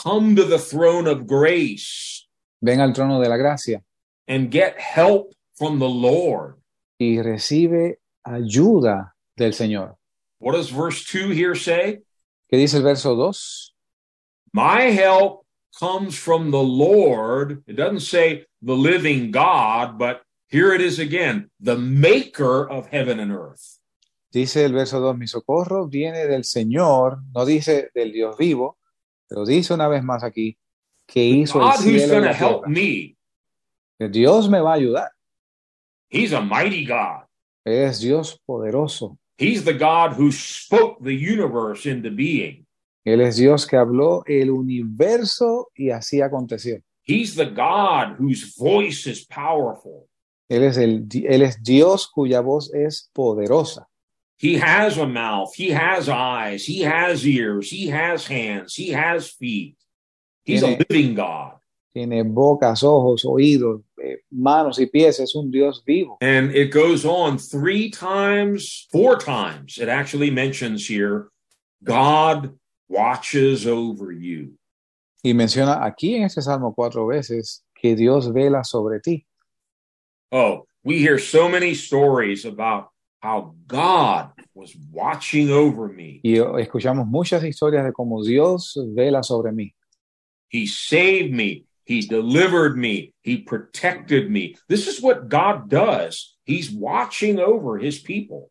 Come 0.02 0.36
to 0.36 0.44
the 0.44 0.58
throne 0.58 1.06
of 1.06 1.26
grace 1.26 2.26
Ven 2.60 2.80
al 2.80 2.92
trono 2.92 3.20
de 3.20 3.28
la 3.28 3.36
gracia 3.36 3.82
and 4.26 4.50
get 4.50 4.78
help 4.78 5.34
from 5.56 5.78
the 5.78 5.88
Lord. 5.88 6.56
y 6.98 7.20
recibe 7.20 7.98
ayuda 8.24 9.14
del 9.36 9.52
Señor. 9.52 9.96
What 10.44 10.52
does 10.52 10.68
verse 10.68 11.02
2 11.06 11.30
here 11.30 11.54
say? 11.54 12.02
¿Qué 12.52 12.58
dice 12.58 12.74
el 12.74 12.82
verso 12.82 13.16
2? 13.16 13.72
My 14.52 14.90
help 14.90 15.46
comes 15.80 16.18
from 16.18 16.50
the 16.50 16.62
Lord. 16.62 17.64
It 17.66 17.76
doesn't 17.76 18.00
say 18.00 18.44
the 18.60 18.76
living 18.76 19.30
God, 19.30 19.98
but 19.98 20.20
here 20.48 20.74
it 20.74 20.82
is 20.82 20.98
again 20.98 21.48
the 21.60 21.78
maker 21.78 22.68
of 22.68 22.88
heaven 22.88 23.20
and 23.20 23.32
earth. 23.32 23.78
Dice 24.30 24.66
el 24.66 24.72
verso 24.72 25.00
2, 25.00 25.16
mi 25.16 25.26
socorro 25.26 25.86
viene 25.86 26.26
del 26.26 26.44
Señor, 26.44 27.22
no 27.34 27.46
dice 27.46 27.88
del 27.94 28.12
Dios 28.12 28.36
vivo, 28.36 28.76
pero 29.26 29.46
dice 29.46 29.72
una 29.72 29.88
vez 29.88 30.02
más 30.04 30.22
aquí 30.22 30.58
que 31.06 31.24
hizo 31.24 31.58
el 31.58 31.64
God 31.64 31.76
who's 31.76 31.84
cielo 31.84 32.04
y 32.04 32.08
going 32.10 32.22
to 32.22 32.28
la 32.28 32.34
help 32.34 32.66
me. 32.66 33.16
Que 33.98 34.10
Dios 34.10 34.50
me 34.50 34.60
va 34.60 34.72
a 34.72 34.76
ayudar. 34.76 35.08
He's 36.10 36.34
a 36.34 36.42
mighty 36.42 36.84
God. 36.84 37.22
Es 37.64 38.00
Dios 38.00 38.38
poderoso. 38.46 39.16
He's 39.36 39.64
the 39.64 39.74
God 39.74 40.14
who 40.14 40.30
spoke 40.30 41.02
the 41.02 41.14
universe 41.14 41.86
into 41.86 42.10
being. 42.10 42.66
Él 43.04 43.20
es 43.20 43.36
Dios 43.36 43.66
que 43.66 43.76
habló 43.76 44.22
el 44.26 44.50
universo 44.50 45.70
y 45.76 45.90
así 45.90 46.22
aconteció. 46.22 46.80
He's 47.02 47.34
the 47.34 47.46
God 47.46 48.16
whose 48.18 48.54
voice 48.56 49.06
is 49.06 49.26
powerful. 49.26 50.08
Él 50.48 50.62
es, 50.62 50.76
el, 50.78 51.06
él 51.08 51.42
es 51.42 51.62
Dios 51.62 52.08
cuya 52.08 52.40
voz 52.40 52.72
es 52.72 53.10
poderosa. 53.12 53.86
He 54.38 54.56
has 54.56 54.98
a 54.98 55.06
mouth, 55.06 55.54
he 55.54 55.70
has 55.70 56.08
eyes, 56.08 56.66
he 56.66 56.82
has 56.82 57.26
ears, 57.26 57.70
he 57.70 57.88
has 57.88 58.26
hands, 58.26 58.74
he 58.74 58.90
has 58.90 59.30
feet. 59.30 59.76
He's 60.44 60.62
a 60.62 60.76
living 60.88 61.14
God. 61.14 61.54
Tiene 61.94 62.24
bocas, 62.24 62.82
ojos, 62.82 63.24
oídos, 63.24 63.82
eh, 64.02 64.22
manos 64.30 64.80
y 64.80 64.86
pies. 64.86 65.20
Es 65.20 65.36
un 65.36 65.48
Dios 65.52 65.80
vivo. 65.86 66.18
And 66.20 66.50
it 66.52 66.72
goes 66.72 67.04
on 67.04 67.38
three 67.38 67.88
times, 67.88 68.88
four 68.90 69.16
times. 69.16 69.78
It 69.78 69.88
actually 69.88 70.32
mentions 70.32 70.88
here 70.90 71.28
God 71.84 72.58
watches 72.88 73.64
over 73.64 74.10
you. 74.10 74.58
Y 75.22 75.34
menciona 75.34 75.84
aquí 75.84 76.16
en 76.16 76.24
este 76.24 76.42
salmo 76.42 76.74
cuatro 76.74 77.06
veces 77.06 77.64
que 77.80 77.94
Dios 77.94 78.32
vela 78.32 78.64
sobre 78.64 78.98
ti. 79.00 79.24
Oh, 80.32 80.66
we 80.82 80.98
hear 80.98 81.18
so 81.18 81.48
many 81.48 81.74
stories 81.74 82.44
about 82.44 82.88
how 83.20 83.54
God 83.68 84.32
was 84.52 84.74
watching 84.92 85.50
over 85.50 85.88
me. 85.88 86.20
Y 86.24 86.38
escuchamos 86.60 87.06
muchas 87.06 87.44
historias 87.44 87.84
de 87.84 87.92
cómo 87.92 88.24
Dios 88.24 88.76
vela 88.94 89.22
sobre 89.22 89.52
mí. 89.52 89.72
He 90.48 90.66
saved 90.66 91.32
me. 91.32 91.64
He 91.84 92.00
delivered 92.02 92.76
me. 92.76 93.12
He 93.20 93.38
protected 93.38 94.30
me. 94.30 94.56
This 94.68 94.86
is 94.86 95.02
what 95.02 95.28
God 95.28 95.68
does. 95.68 96.36
He's 96.44 96.70
watching 96.70 97.38
over 97.38 97.78
his 97.78 97.98
people. 97.98 98.50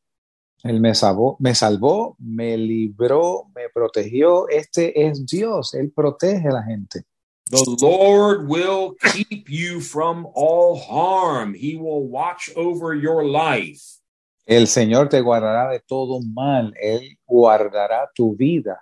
Él 0.64 0.80
me 0.80 0.92
salvó, 0.92 1.36
me 1.40 1.54
salvó, 1.54 2.16
me 2.20 2.56
libró, 2.58 3.52
me 3.54 3.68
protegió. 3.74 4.48
Este 4.50 4.94
es 4.96 5.26
Dios. 5.26 5.74
Él 5.74 5.92
protege 5.94 6.48
a 6.48 6.54
la 6.54 6.64
gente. 6.64 7.04
The 7.50 7.78
Lord 7.82 8.48
will 8.48 8.96
keep 9.12 9.50
you 9.50 9.82
from 9.82 10.26
all 10.34 10.80
harm. 10.80 11.54
He 11.54 11.76
will 11.76 12.08
watch 12.08 12.50
over 12.56 12.96
your 12.96 13.26
life. 13.26 14.00
El 14.46 14.68
Señor 14.68 15.10
te 15.10 15.20
guardará 15.22 15.70
de 15.72 15.80
todo 15.80 16.22
mal. 16.22 16.74
Él 16.82 17.18
guardará 17.28 18.08
tu 18.16 18.36
vida. 18.36 18.80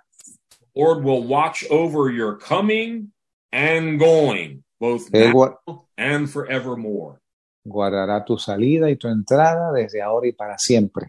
Lord 0.76 1.02
will 1.04 1.24
watch 1.24 1.64
over 1.70 2.10
your 2.10 2.36
coming 2.36 3.12
and 3.52 3.98
going, 3.98 4.64
both 4.80 5.12
now 5.12 5.58
and 5.96 6.30
forevermore. 6.30 7.22
guardará 7.64 8.24
tu 8.24 8.38
salida 8.38 8.90
y 8.90 8.96
tu 8.96 9.08
entrada 9.08 9.72
desde 9.72 10.02
ahora 10.02 10.28
y 10.28 10.32
para 10.32 10.58
siempre. 10.58 11.08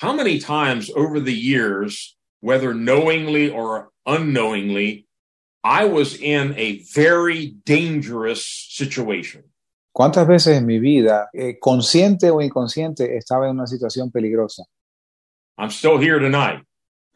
How 0.00 0.12
many 0.12 0.38
times 0.38 0.90
over 0.94 1.18
the 1.20 1.34
years, 1.34 2.16
whether 2.40 2.72
knowingly 2.72 3.50
or 3.50 3.90
unknowingly, 4.06 5.06
I 5.64 5.86
was 5.86 6.14
in 6.14 6.54
a 6.56 6.84
very 6.94 7.56
dangerous 7.64 8.44
situation? 8.70 9.44
¿Cuántas 9.92 10.28
veces 10.28 10.56
en 10.56 10.66
mi 10.66 10.78
vida, 10.78 11.28
eh, 11.32 11.58
consciente 11.58 12.30
o 12.30 12.40
inconsciente, 12.40 13.16
estaba 13.16 13.46
en 13.46 13.56
una 13.56 13.66
situación 13.66 14.12
peligrosa? 14.12 14.64
I'm 15.56 15.70
still 15.70 15.98
here 15.98 16.20
tonight. 16.20 16.62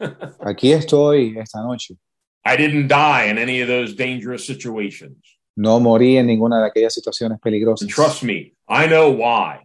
Aquí 0.40 0.72
estoy 0.72 1.38
esta 1.38 1.62
noche. 1.62 1.96
I 2.44 2.56
didn't 2.56 2.88
die 2.88 3.24
in 3.24 3.38
any 3.38 3.60
of 3.60 3.68
those 3.68 3.94
dangerous 3.94 4.46
situations. 4.46 5.16
No 5.56 5.78
morí 5.80 6.16
en 6.16 6.26
ninguna 6.26 6.60
de 6.60 6.70
aquellas 6.70 6.94
situaciones 6.94 7.40
peligrosas. 7.40 7.82
And 7.82 7.90
trust 7.90 8.22
me, 8.22 8.54
I 8.68 8.86
know 8.86 9.10
why. 9.10 9.60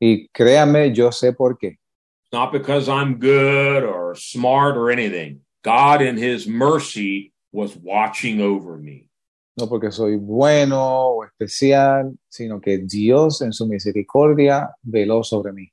Y 0.00 0.28
créame, 0.34 0.94
yo 0.94 1.10
sé 1.10 1.36
por 1.36 1.58
qué. 1.58 1.76
It's 1.76 2.32
not 2.32 2.52
because 2.52 2.88
I'm 2.88 3.18
good 3.18 3.84
or 3.84 4.14
smart 4.14 4.76
or 4.76 4.90
anything. 4.90 5.40
God, 5.62 6.00
in 6.00 6.16
His 6.16 6.46
mercy, 6.46 7.32
was 7.52 7.76
watching 7.76 8.40
over 8.40 8.76
me. 8.78 9.08
No 9.56 9.66
porque 9.66 9.92
soy 9.92 10.16
bueno 10.16 10.78
o 10.80 11.24
especial, 11.24 12.16
sino 12.28 12.60
que 12.60 12.78
Dios 12.78 13.42
en 13.42 13.52
su 13.52 13.66
misericordia 13.66 14.70
veló 14.82 15.22
sobre 15.24 15.52
mí. 15.52 15.70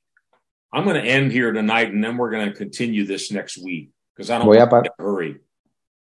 I'm 0.72 0.84
going 0.84 1.02
to 1.02 1.08
end 1.08 1.32
here 1.32 1.52
tonight 1.52 1.90
and 1.90 2.04
then 2.04 2.18
we're 2.18 2.30
going 2.30 2.46
to 2.50 2.54
continue 2.54 3.06
this 3.06 3.32
next 3.32 3.56
week 3.56 3.90
because 4.14 4.28
I 4.30 4.38
don't 4.38 4.46
Voy 4.46 4.58
want 4.58 4.84
to 4.84 4.92
hurry. 4.98 5.36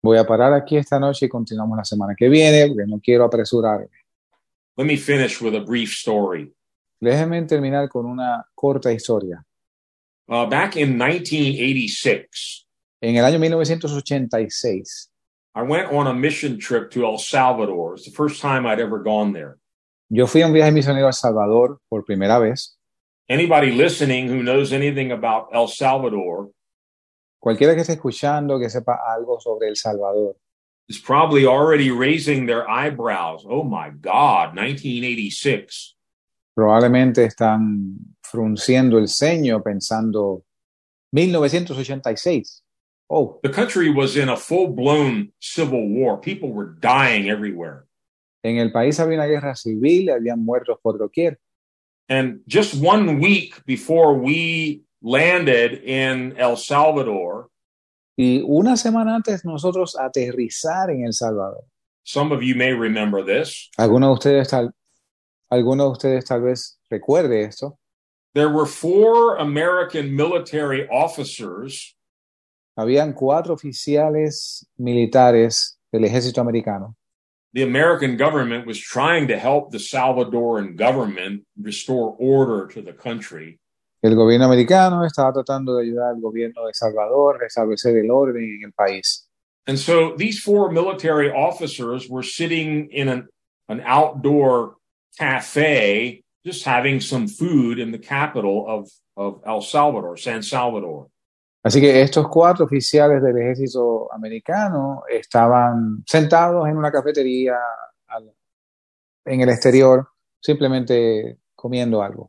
Voy 0.03 0.19
a 0.19 0.25
parar 0.25 0.53
aquí 0.53 0.77
esta 0.77 0.99
noche 0.99 1.27
y 1.27 1.29
continuamos 1.29 1.77
la 1.77 1.85
semana 1.85 2.15
que 2.17 2.29
viene 2.29 2.67
porque 2.67 2.87
no 2.91 3.01
quiero 3.01 3.25
apresurarme. 3.25 3.89
Let 4.77 4.87
me 4.87 4.97
finish 4.97 5.41
with 5.41 5.55
a 5.55 5.61
brief 5.61 5.93
story. 5.93 6.53
Déjenme 7.01 7.43
terminar 7.47 7.89
con 7.89 8.07
una 8.07 8.45
corta 8.55 8.93
historia. 8.93 9.45
Uh, 10.29 10.47
back 10.49 10.77
in 10.77 10.97
1986, 10.99 12.67
En 13.01 13.17
el 13.17 13.25
año 13.25 13.39
1986, 13.39 15.11
I 15.55 15.63
went 15.63 15.93
on 15.93 16.07
a 16.07 16.15
mission 16.15 16.59
trip 16.59 16.91
to 16.93 17.05
El 17.05 17.19
Salvador. 17.19 17.95
It's 17.95 18.05
the 18.05 18.13
first 18.13 18.41
time 18.41 18.67
I'd 18.67 18.81
ever 18.81 18.99
gone 19.03 19.33
there. 19.33 19.59
yo 20.09 20.27
fui 20.27 20.43
a 20.43 20.47
un 20.47 20.53
viaje 20.53 20.73
misionero 20.73 21.07
a 21.07 21.09
El 21.11 21.15
Salvador 21.15 21.81
por 21.89 22.05
primera 22.05 22.39
vez. 22.39 22.77
Anybody 23.29 23.71
listening 23.73 24.29
who 24.29 24.43
knows 24.43 24.73
anything 24.73 25.11
about 25.13 25.49
El 25.53 25.69
Salvador 25.69 26.51
Cualquiera 27.43 27.75
que 27.75 27.81
esté 27.81 27.95
escuchando 27.95 28.61
que 28.61 28.71
sepa 28.71 29.01
algo 29.13 29.41
sobre 29.41 29.67
El 29.69 29.75
Salvador, 29.75 30.37
is 30.89 31.01
probably 31.01 31.45
already 31.45 31.91
raising 31.91 32.47
their 32.47 32.69
eyebrows. 32.69 33.45
Oh 33.49 33.65
my 33.65 33.91
God, 34.01 34.55
1986. 34.55 35.97
probablemente 36.55 37.25
están 37.25 37.97
frunciendo 38.23 38.99
el 38.99 39.09
ceño 39.09 39.63
pensando 39.63 40.45
1986. 41.13 42.63
Oh, 43.09 43.41
The 43.43 43.51
country 43.51 43.91
was 43.91 44.17
in 44.17 44.29
a 44.29 44.37
full 44.37 44.69
blown 44.69 45.33
civil 45.41 45.87
war. 45.89 46.19
People 46.21 46.51
were 46.53 46.77
dying 46.81 47.29
everywhere. 47.29 47.87
en 48.45 48.59
el 48.59 48.73
país 48.73 48.99
había 49.01 49.19
una 49.19 49.27
guerra 49.27 49.55
civil, 49.55 50.11
habían 50.11 50.45
muertos 50.45 50.79
por 50.83 50.99
doquier. 50.99 51.39
And 52.09 52.41
just 52.47 52.75
one 52.75 53.21
week 53.21 53.65
before 53.65 54.15
we 54.15 54.83
landed 55.03 55.83
in 55.85 56.35
El 56.39 56.57
Salvador, 56.57 57.49
Y 58.17 58.43
una 58.47 58.77
semana 58.77 59.15
antes 59.17 59.45
nosotros 59.45 59.97
aterrizar 59.99 60.91
en 60.91 61.07
El 61.07 61.13
Salvador. 61.13 61.65
some 62.05 62.33
of 62.33 62.43
you 62.43 62.55
may 62.55 62.73
remember 62.73 63.23
this. 63.25 63.69
Algunos 63.79 64.09
de 64.09 64.13
ustedes 64.15 64.49
tal, 64.49 64.73
algunos 65.51 65.87
de 65.87 65.93
ustedes 65.93 66.25
tal 66.25 66.43
vez 66.43 66.79
recuerde 66.91 67.45
esto. 67.45 67.79
There 68.35 68.49
were 68.49 68.67
four 68.67 69.37
American 69.39 70.15
military 70.15 70.87
officers 70.91 71.95
Habían 72.79 73.13
cuatro 73.13 73.55
oficiales 73.55 74.67
militares 74.79 75.79
del 75.93 76.05
ejército 76.05 76.41
americano. 76.41 76.97
the 77.55 77.63
American 77.63 78.17
government 78.17 78.67
was 78.67 78.79
trying 78.79 79.29
to 79.29 79.39
help 79.39 79.71
the 79.71 79.79
Salvadoran 79.79 80.75
government 80.75 81.43
restore 81.61 82.17
order 82.19 82.67
to 82.69 82.81
the 82.81 82.95
country. 82.95 83.59
El 84.03 84.17
gobierno 84.17 84.47
americano 84.47 85.05
estaba 85.05 85.33
tratando 85.33 85.77
de 85.77 85.85
ayudar 85.85 86.11
al 86.15 86.21
gobierno 86.21 86.67
de 86.67 86.75
Salvador 86.75 87.37
a 87.37 87.39
restablecer 87.39 87.97
el 87.97 88.11
orden 88.11 88.43
en 88.43 88.65
el 88.65 88.73
país. 88.73 89.29
And 89.67 89.79
so 89.79 90.15
these 90.17 90.41
four 90.41 90.73
military 90.73 91.31
officers 91.31 92.09
were 92.11 92.25
sitting 92.25 92.89
in 92.91 93.09
an, 93.09 93.29
an 93.69 93.81
outdoor 93.87 94.77
cafe, 95.17 96.25
just 96.45 96.67
having 96.67 97.01
some 97.01 97.29
food 97.29 97.79
in 97.79 97.93
the 97.93 97.99
capital 97.99 98.67
of, 98.67 98.89
of 99.17 99.41
El 99.47 99.61
Salvador, 99.63 100.19
San 100.19 100.43
Salvador. 100.43 101.09
Así 101.65 101.81
que 101.81 102.03
estos 102.03 102.27
cuatro 102.29 102.65
oficiales 102.65 103.23
del 103.23 103.39
ejército 103.39 104.13
americano 104.13 105.05
estaban 105.09 106.03
sentados 106.09 106.67
en 106.69 106.77
una 106.77 106.91
cafetería 106.91 107.55
al- 108.09 108.35
en 109.27 109.41
el 109.43 109.49
exterior, 109.49 110.09
simplemente 110.41 111.39
comiendo 111.55 112.03
algo. 112.03 112.29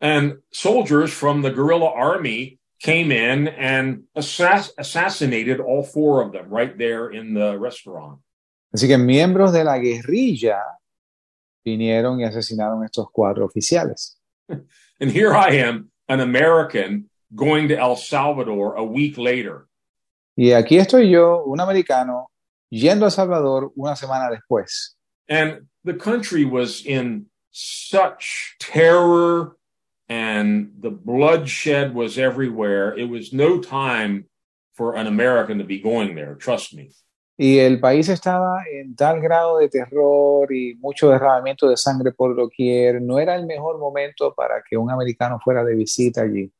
And 0.00 0.38
soldiers 0.52 1.12
from 1.12 1.42
the 1.42 1.50
guerrilla 1.50 1.90
army 1.90 2.58
came 2.80 3.10
in 3.10 3.48
and 3.48 4.04
assass- 4.16 4.72
assassinated 4.76 5.60
all 5.60 5.82
four 5.82 6.22
of 6.22 6.32
them 6.32 6.50
right 6.50 6.76
there 6.76 7.08
in 7.10 7.34
the 7.34 7.58
restaurant. 7.58 8.20
Así 8.74 8.88
que 8.88 8.98
miembros 8.98 9.52
de 9.52 9.64
la 9.64 9.78
guerrilla 9.78 10.60
vinieron 11.64 12.20
y 12.20 12.24
asesinaron 12.24 12.82
a 12.82 12.86
estos 12.86 13.06
cuatro 13.10 13.46
oficiales. 13.46 14.16
And 15.00 15.10
here 15.10 15.34
I 15.34 15.56
am, 15.56 15.90
an 16.08 16.20
American, 16.20 17.08
going 17.34 17.68
to 17.68 17.78
El 17.78 17.96
Salvador 17.96 18.76
a 18.76 18.84
week 18.84 19.16
later. 19.16 19.66
Y 20.36 20.52
aquí 20.52 20.78
estoy 20.78 21.10
yo, 21.10 21.44
un 21.46 21.60
americano, 21.60 22.30
yendo 22.70 23.06
a 23.06 23.10
Salvador 23.10 23.72
una 23.76 23.94
semana 23.94 24.30
después. 24.30 24.94
And 25.28 25.68
the 25.84 25.94
country 25.94 26.44
was 26.44 26.84
in 26.84 27.26
such 27.52 28.56
terror 28.58 29.56
and 30.08 30.72
the 30.80 30.90
bloodshed 30.90 31.94
was 31.94 32.18
everywhere. 32.18 32.96
It 32.96 33.08
was 33.08 33.32
no 33.32 33.60
time 33.60 34.26
for 34.74 34.96
an 34.96 35.06
American 35.06 35.58
to 35.58 35.64
be 35.64 35.80
going 35.80 36.14
there, 36.14 36.34
trust 36.34 36.74
me. 36.74 36.90
Y 37.36 37.58
el 37.58 37.80
país 37.80 38.08
estaba 38.08 38.62
en 38.70 38.94
tal 38.94 39.20
grado 39.20 39.58
de 39.58 39.68
terror 39.68 40.52
y 40.52 40.74
mucho 40.78 41.10
derramamiento 41.10 41.68
de 41.68 41.76
sangre 41.76 42.12
por 42.12 42.36
doquier. 42.36 43.02
No 43.02 43.18
era 43.18 43.34
el 43.34 43.44
mejor 43.46 43.78
momento 43.78 44.32
para 44.34 44.62
que 44.62 44.76
un 44.76 44.88
americano 44.88 45.40
fuera 45.42 45.64
de 45.64 45.74
visita 45.74 46.22
allí. 46.22 46.52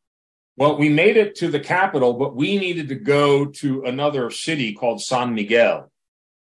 Well, 0.57 0.77
we 0.77 0.89
made 0.89 1.17
it 1.17 1.35
to 1.41 1.51
the 1.51 1.61
capital, 1.61 2.13
but 2.13 2.35
we 2.35 2.59
needed 2.59 2.89
to 2.89 2.97
go 2.97 3.47
to 3.61 3.85
another 3.87 4.31
city 4.31 4.73
called 4.73 5.01
San 5.01 5.33
Miguel. 5.35 5.91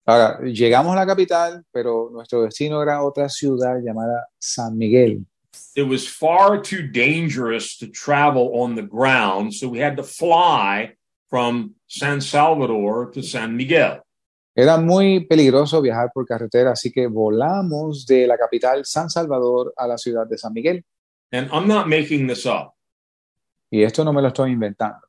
Ahora, 0.06 0.40
llegamos 0.42 0.94
a 0.94 0.96
la 0.96 1.06
capital, 1.06 1.64
pero 1.70 2.08
nuestro 2.10 2.42
destino 2.42 2.82
era 2.82 3.02
otra 3.02 3.28
ciudad 3.28 3.78
llamada 3.82 4.28
San 4.38 4.76
Miguel. 4.78 5.26
It 5.76 5.82
was 5.82 6.06
far 6.06 6.60
too 6.60 6.86
dangerous 6.86 7.76
to 7.78 7.88
travel 7.88 8.62
on 8.62 8.74
the 8.74 8.82
ground, 8.82 9.54
so 9.54 9.68
we 9.68 9.78
had 9.78 9.96
to 9.96 10.02
fly 10.02 10.94
from 11.28 11.74
San 11.86 12.20
Salvador 12.20 13.10
to 13.12 13.22
San 13.22 13.56
Miguel. 13.56 14.02
Era 14.56 14.78
muy 14.78 15.20
peligroso 15.20 15.80
viajar 15.80 16.10
por 16.12 16.26
carretera, 16.26 16.72
así 16.72 16.90
que 16.90 17.06
volamos 17.06 18.06
de 18.06 18.26
la 18.26 18.36
capital 18.36 18.84
San 18.84 19.08
Salvador 19.08 19.72
a 19.76 19.86
la 19.86 19.96
ciudad 19.96 20.26
de 20.26 20.36
San 20.36 20.52
Miguel. 20.52 20.82
And 21.30 21.48
I'm 21.52 21.68
not 21.68 21.86
making 21.86 22.26
this 22.26 22.44
up. 22.44 22.74
Y 23.70 23.82
esto 23.82 24.02
no 24.02 24.12
me 24.12 24.20
lo 24.20 24.28
estoy 24.28 24.50
inventando. 24.50 25.08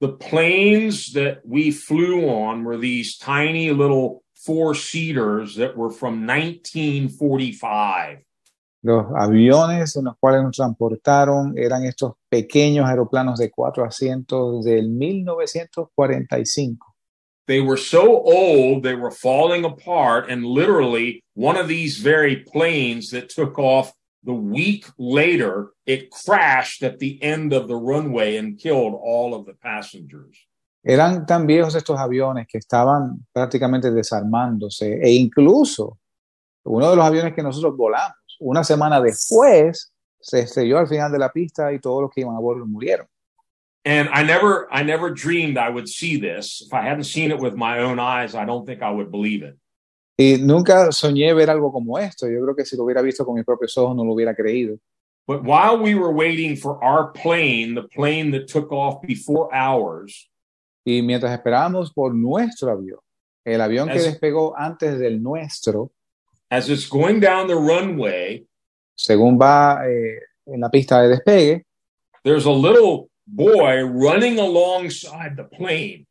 The 0.00 0.12
planes 0.12 1.14
that 1.14 1.40
we 1.46 1.70
flew 1.70 2.28
on 2.28 2.64
were 2.64 2.76
these 2.76 3.16
tiny 3.16 3.70
little 3.70 4.22
four 4.34 4.74
seaters 4.74 5.56
that 5.56 5.74
were 5.74 5.90
from 5.90 6.26
1945. 6.26 8.25
Los 8.86 9.06
aviones 9.16 9.96
en 9.96 10.04
los 10.04 10.16
cuales 10.16 10.44
nos 10.44 10.56
transportaron 10.56 11.58
eran 11.58 11.84
estos 11.84 12.12
pequeños 12.28 12.88
aeroplanos 12.88 13.36
de 13.36 13.50
cuatro 13.50 13.84
asientos 13.84 14.64
del 14.64 14.90
1945. 14.90 16.94
They 17.48 17.60
were 17.60 17.76
so 17.76 18.22
old, 18.24 18.84
they 18.84 18.94
were 18.94 19.10
falling 19.10 19.64
apart, 19.64 20.30
and 20.30 20.44
literally, 20.44 21.20
one 21.34 21.58
of 21.58 21.66
these 21.66 22.00
very 22.00 22.44
planes 22.44 23.10
that 23.10 23.28
took 23.28 23.58
off 23.58 23.92
the 24.22 24.32
week 24.32 24.86
later, 24.98 25.72
it 25.84 26.12
crashed 26.12 26.84
at 26.84 27.00
the 27.00 27.18
end 27.20 27.52
of 27.52 27.66
the 27.66 27.74
runway 27.74 28.36
and 28.36 28.56
killed 28.56 28.94
all 28.94 29.34
of 29.34 29.46
the 29.46 29.54
passengers. 29.54 30.46
Eran 30.84 31.26
tan 31.26 31.48
viejos 31.48 31.74
estos 31.74 31.98
aviones 31.98 32.46
que 32.46 32.58
estaban 32.58 33.26
prácticamente 33.32 33.90
desarmándose 33.90 35.00
e 35.02 35.12
incluso 35.12 35.98
uno 36.62 36.90
de 36.90 36.96
los 36.96 37.04
aviones 37.04 37.34
que 37.34 37.42
nosotros 37.42 37.76
volamos, 37.76 38.14
una 38.40 38.64
semana 38.64 39.00
después, 39.00 39.92
se 40.20 40.40
estrelló 40.40 40.78
al 40.78 40.88
final 40.88 41.12
de 41.12 41.18
la 41.18 41.32
pista 41.32 41.72
y 41.72 41.78
todos 41.78 42.02
los 42.02 42.10
que 42.10 42.22
iban 42.22 42.36
a 42.36 42.40
bordo 42.40 42.66
murieron. 42.66 43.06
And 43.84 44.08
I 44.12 44.24
never, 44.24 44.66
I 44.72 44.82
never 44.82 45.12
dreamed 45.12 45.56
I 45.56 45.70
would 45.70 45.86
see 45.86 46.18
this. 46.18 46.62
If 46.66 46.72
I 46.72 46.82
hadn't 46.82 47.04
seen 47.04 47.30
it 47.30 47.38
with 47.38 47.54
my 47.54 47.78
own 47.78 48.00
eyes, 48.00 48.34
I 48.34 48.44
don't 48.44 48.66
think 48.66 48.82
I 48.82 48.90
would 48.90 49.10
believe 49.10 49.44
it. 49.44 49.56
Y 50.18 50.38
nunca 50.40 50.90
soñé 50.92 51.32
ver 51.34 51.50
algo 51.50 51.70
como 51.70 51.98
esto. 51.98 52.26
Yo 52.26 52.40
creo 52.42 52.56
que 52.56 52.64
si 52.64 52.76
lo 52.76 52.84
hubiera 52.84 53.02
visto 53.02 53.24
con 53.24 53.34
mis 53.34 53.44
propios 53.44 53.76
ojos 53.78 53.94
no 53.94 54.04
lo 54.04 54.12
hubiera 54.12 54.34
creído. 54.34 54.78
But 55.26 55.44
while 55.44 55.78
we 55.78 55.94
were 55.94 56.12
waiting 56.12 56.56
for 56.56 56.82
our 56.82 57.12
plane, 57.12 57.74
the 57.74 57.82
plane 57.82 58.30
that 58.32 58.48
took 58.48 58.72
off 58.72 59.00
before 59.02 59.48
ours, 59.52 60.30
Y 60.88 61.02
mientras 61.02 61.32
esperábamos 61.32 61.92
por 61.92 62.14
nuestro 62.14 62.70
avión, 62.70 63.00
el 63.44 63.60
avión 63.60 63.88
que 63.88 64.00
despegó 64.00 64.56
antes 64.56 65.00
del 65.00 65.20
nuestro, 65.20 65.90
as 66.50 66.68
it's 66.68 66.88
going 66.88 67.20
down 67.20 67.46
the 67.46 67.56
runway, 67.56 68.46
según 68.96 69.38
va 69.38 69.86
eh, 69.86 70.20
en 70.46 70.60
la 70.60 70.70
pista 70.70 71.02
de 71.02 71.08
despegue, 71.08 71.64
there's 72.24 72.46
a 72.46 72.50
little 72.50 73.08
boy 73.26 73.82
running 73.82 74.38
alongside 74.38 75.36
the 75.36 75.44
plane. 75.44 76.06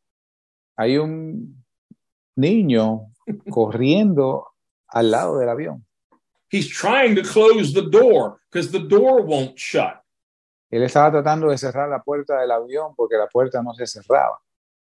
hay 0.76 0.98
un 0.98 1.64
niño 2.36 3.12
corriendo 3.50 4.48
al 4.88 5.10
lado 5.10 5.38
del 5.38 5.48
avión. 5.48 5.84
He's 6.48 6.68
trying 6.68 7.16
to 7.16 7.22
close 7.22 7.72
the 7.72 7.88
door 7.90 8.40
because 8.50 8.70
the 8.70 8.78
door 8.78 9.22
won't 9.22 9.58
shut. 9.58 10.00
Él 10.70 10.82
estaba 10.82 11.10
tratando 11.10 11.48
de 11.48 11.58
cerrar 11.58 11.88
la 11.88 12.02
puerta 12.02 12.40
del 12.40 12.50
avión 12.50 12.94
porque 12.96 13.16
la 13.16 13.26
puerta 13.28 13.62
no 13.62 13.72
se 13.74 13.86
cerraba. 13.86 14.38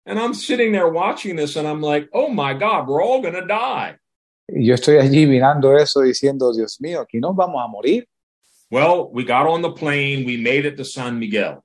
And 0.05 0.19
I'm 0.19 0.33
sitting 0.33 0.71
there 0.71 0.89
watching 0.89 1.35
this 1.35 1.55
and 1.55 1.67
I'm 1.67 1.81
like, 1.81 2.09
oh 2.13 2.29
my 2.29 2.53
God, 2.53 2.87
we're 2.87 3.03
all 3.03 3.21
going 3.21 3.35
to 3.35 3.45
die. 3.45 3.97
Y 4.47 4.67
yo 4.67 4.75
estoy 4.75 4.97
allí 4.97 5.25
mirando 5.25 5.75
eso 5.77 6.01
diciendo, 6.01 6.53
Dios 6.53 6.79
mío, 6.81 7.01
aquí 7.01 7.19
nos 7.19 7.35
vamos 7.35 7.61
a 7.63 7.67
morir. 7.67 8.07
Well, 8.69 9.09
we 9.11 9.23
got 9.23 9.47
on 9.47 9.61
the 9.61 9.71
plane, 9.71 10.23
we 10.25 10.37
made 10.37 10.65
it 10.67 10.77
to 10.77 10.85
San 10.85 11.19
Miguel, 11.19 11.59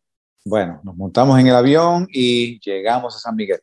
Bueno, 0.44 0.81
nos 0.85 0.97
montamos 0.97 1.39
en 1.40 1.47
el 1.48 1.55
avión 1.57 2.07
y 2.12 2.59
llegamos 2.61 3.15
a 3.16 3.19
San 3.19 3.36
Miguel. 3.36 3.61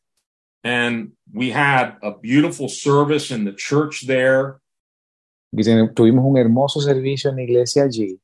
and 0.65 1.11
we 1.33 1.51
had 1.51 1.97
a 2.01 2.11
beautiful 2.11 2.69
service 2.69 3.31
in 3.31 3.43
the 3.43 3.51
church 3.53 4.05
there. 4.07 4.59
Y 5.51 5.61
tuvimos 5.93 6.23
un 6.25 6.37
hermoso 6.37 6.79
servicio 6.81 7.29
en 7.29 7.35
la 7.35 7.43
iglesia 7.43 7.83
allí. 7.83 8.17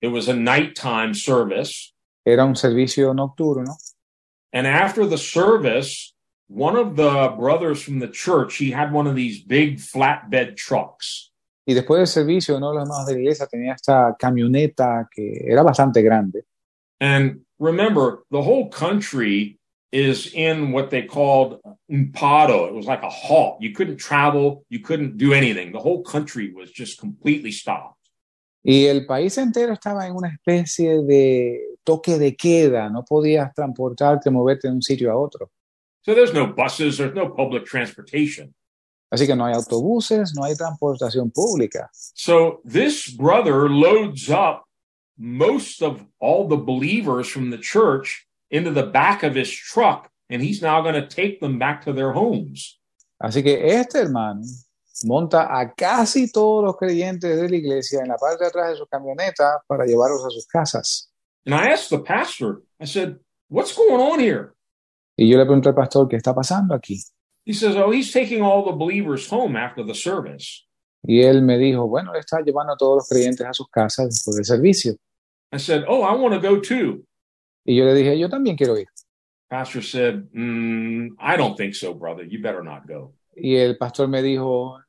It 0.00 0.08
was 0.08 0.28
a 0.28 0.34
nighttime 0.34 1.14
service. 1.14 1.92
Era 2.26 2.44
un 2.44 2.56
servicio 2.56 3.12
nocturno. 3.14 3.76
And 4.52 4.66
after 4.66 5.06
the 5.06 5.18
service, 5.18 6.13
one 6.48 6.76
of 6.76 6.96
the 6.96 7.34
brothers 7.36 7.82
from 7.82 7.98
the 7.98 8.08
church, 8.08 8.56
he 8.56 8.70
had 8.70 8.92
one 8.92 9.06
of 9.06 9.14
these 9.14 9.42
big 9.42 9.78
flatbed 9.78 10.56
trucks. 10.56 11.30
Y 11.66 11.72
después 11.72 11.98
del 11.98 12.06
servicio, 12.06 12.56
uno 12.56 12.70
de 12.70 12.74
los 12.74 12.84
hermanos 12.84 13.06
de 13.06 13.14
la 13.14 13.20
iglesia 13.20 13.46
tenía 13.46 13.72
esta 13.72 14.14
camioneta 14.18 15.08
que 15.10 15.46
era 15.46 15.62
bastante 15.62 16.02
grande. 16.02 16.44
And 17.00 17.40
remember, 17.58 18.24
the 18.30 18.42
whole 18.42 18.68
country 18.68 19.58
is 19.90 20.32
in 20.34 20.72
what 20.72 20.90
they 20.90 21.02
called 21.02 21.60
un 21.88 22.12
paro. 22.12 22.66
It 22.66 22.74
was 22.74 22.86
like 22.86 23.02
a 23.02 23.08
halt. 23.08 23.62
You 23.62 23.72
couldn't 23.72 23.96
travel, 23.96 24.64
you 24.68 24.80
couldn't 24.80 25.16
do 25.16 25.32
anything. 25.32 25.72
The 25.72 25.78
whole 25.78 26.02
country 26.02 26.52
was 26.52 26.70
just 26.70 27.00
completely 27.00 27.52
stopped. 27.52 27.98
Y 28.62 28.86
el 28.86 29.06
país 29.06 29.36
entero 29.38 29.74
estaba 29.74 30.06
en 30.06 30.16
una 30.16 30.28
especie 30.28 31.02
de 31.02 31.78
toque 31.84 32.18
de 32.18 32.34
queda. 32.34 32.88
No 32.90 33.04
podías 33.04 33.54
transportarte, 33.54 34.30
moverte 34.30 34.68
de 34.68 34.74
un 34.74 34.82
sitio 34.82 35.12
a 35.12 35.16
otro. 35.16 35.50
So 36.04 36.14
there's 36.14 36.34
no 36.34 36.46
buses, 36.46 36.98
there's 36.98 37.14
no 37.14 37.28
public 37.30 37.64
transportation. 37.64 38.54
Así 39.12 39.26
que 39.26 39.36
no 39.36 39.46
hay 39.46 39.54
autobuses, 39.54 40.34
no 40.34 40.44
hay 40.44 40.54
transportación 40.54 41.32
pública. 41.32 41.88
So 41.92 42.60
this 42.64 43.08
brother 43.10 43.68
loads 43.70 44.28
up 44.28 44.64
most 45.16 45.82
of 45.82 46.04
all 46.20 46.48
the 46.48 46.56
believers 46.56 47.28
from 47.28 47.50
the 47.50 47.58
church 47.58 48.26
into 48.50 48.70
the 48.70 48.86
back 48.86 49.22
of 49.22 49.34
his 49.34 49.50
truck, 49.50 50.10
and 50.28 50.42
he's 50.42 50.60
now 50.60 50.82
going 50.82 50.94
to 50.94 51.06
take 51.06 51.40
them 51.40 51.58
back 51.58 51.84
to 51.84 51.92
their 51.92 52.12
homes. 52.12 52.78
Así 53.22 53.42
que 53.42 53.56
este 53.64 54.00
hermano 54.00 54.42
monta 55.04 55.48
a 55.48 55.72
casi 55.74 56.30
todos 56.30 56.64
los 56.64 56.76
creyentes 56.76 57.40
de 57.40 57.48
la 57.48 57.56
iglesia 57.56 58.00
en 58.00 58.08
la 58.08 58.16
parte 58.16 58.44
de 58.44 58.50
atrás 58.50 58.72
de 58.72 58.76
su 58.76 58.86
camioneta 58.86 59.62
para 59.66 59.86
llevarlos 59.86 60.24
a 60.26 60.30
sus 60.30 60.46
casas. 60.46 61.08
And 61.46 61.54
I 61.54 61.68
asked 61.70 61.90
the 61.90 62.00
pastor, 62.00 62.62
I 62.80 62.84
said, 62.84 63.18
What's 63.48 63.74
going 63.74 64.00
on 64.00 64.18
here? 64.18 64.53
Y 65.16 65.28
yo 65.28 65.38
le 65.38 65.44
pregunté 65.44 65.68
al 65.68 65.74
pastor, 65.74 66.08
¿qué 66.08 66.16
está 66.16 66.34
pasando 66.34 66.74
aquí? 66.74 66.98
He 67.46 67.52
says, 67.52 67.76
Oh, 67.76 67.90
he's 67.92 68.12
taking 68.12 68.42
all 68.42 68.64
the 68.64 68.72
believers 68.72 69.28
home 69.30 69.56
after 69.56 69.84
the 69.84 69.94
service. 69.94 70.66
Y 71.06 71.20
él 71.20 71.42
me 71.42 71.58
dijo, 71.58 71.86
bueno, 71.86 72.14
está 72.14 72.40
llevando 72.40 72.72
a 72.72 72.76
todos 72.76 72.96
los 72.96 73.08
creyentes 73.08 73.46
a 73.46 73.52
sus 73.52 73.68
casas 73.68 74.08
después 74.08 74.36
del 74.36 74.44
servicio. 74.44 74.96
I 75.52 75.58
said, 75.58 75.84
Oh, 75.86 76.02
I 76.02 76.14
want 76.14 76.34
to 76.34 76.40
go 76.40 76.60
too. 76.60 77.04
Y 77.64 77.76
yo 77.76 77.84
le 77.84 77.94
dije, 77.94 78.18
yo 78.18 78.28
también 78.28 78.56
quiero 78.56 78.76
ir. 78.78 78.86
Pastor 79.50 79.82
said, 79.82 80.28
mm, 80.34 81.16
I 81.20 81.36
don't 81.36 81.56
think 81.56 81.74
so, 81.74 81.94
brother. 81.94 82.24
You 82.24 82.40
better 82.40 82.62
not 82.62 82.86
go. 82.86 83.14
Y 83.36 83.56
el 83.56 83.76
pastor 83.76 84.08
me 84.08 84.22
dijo, 84.22 84.80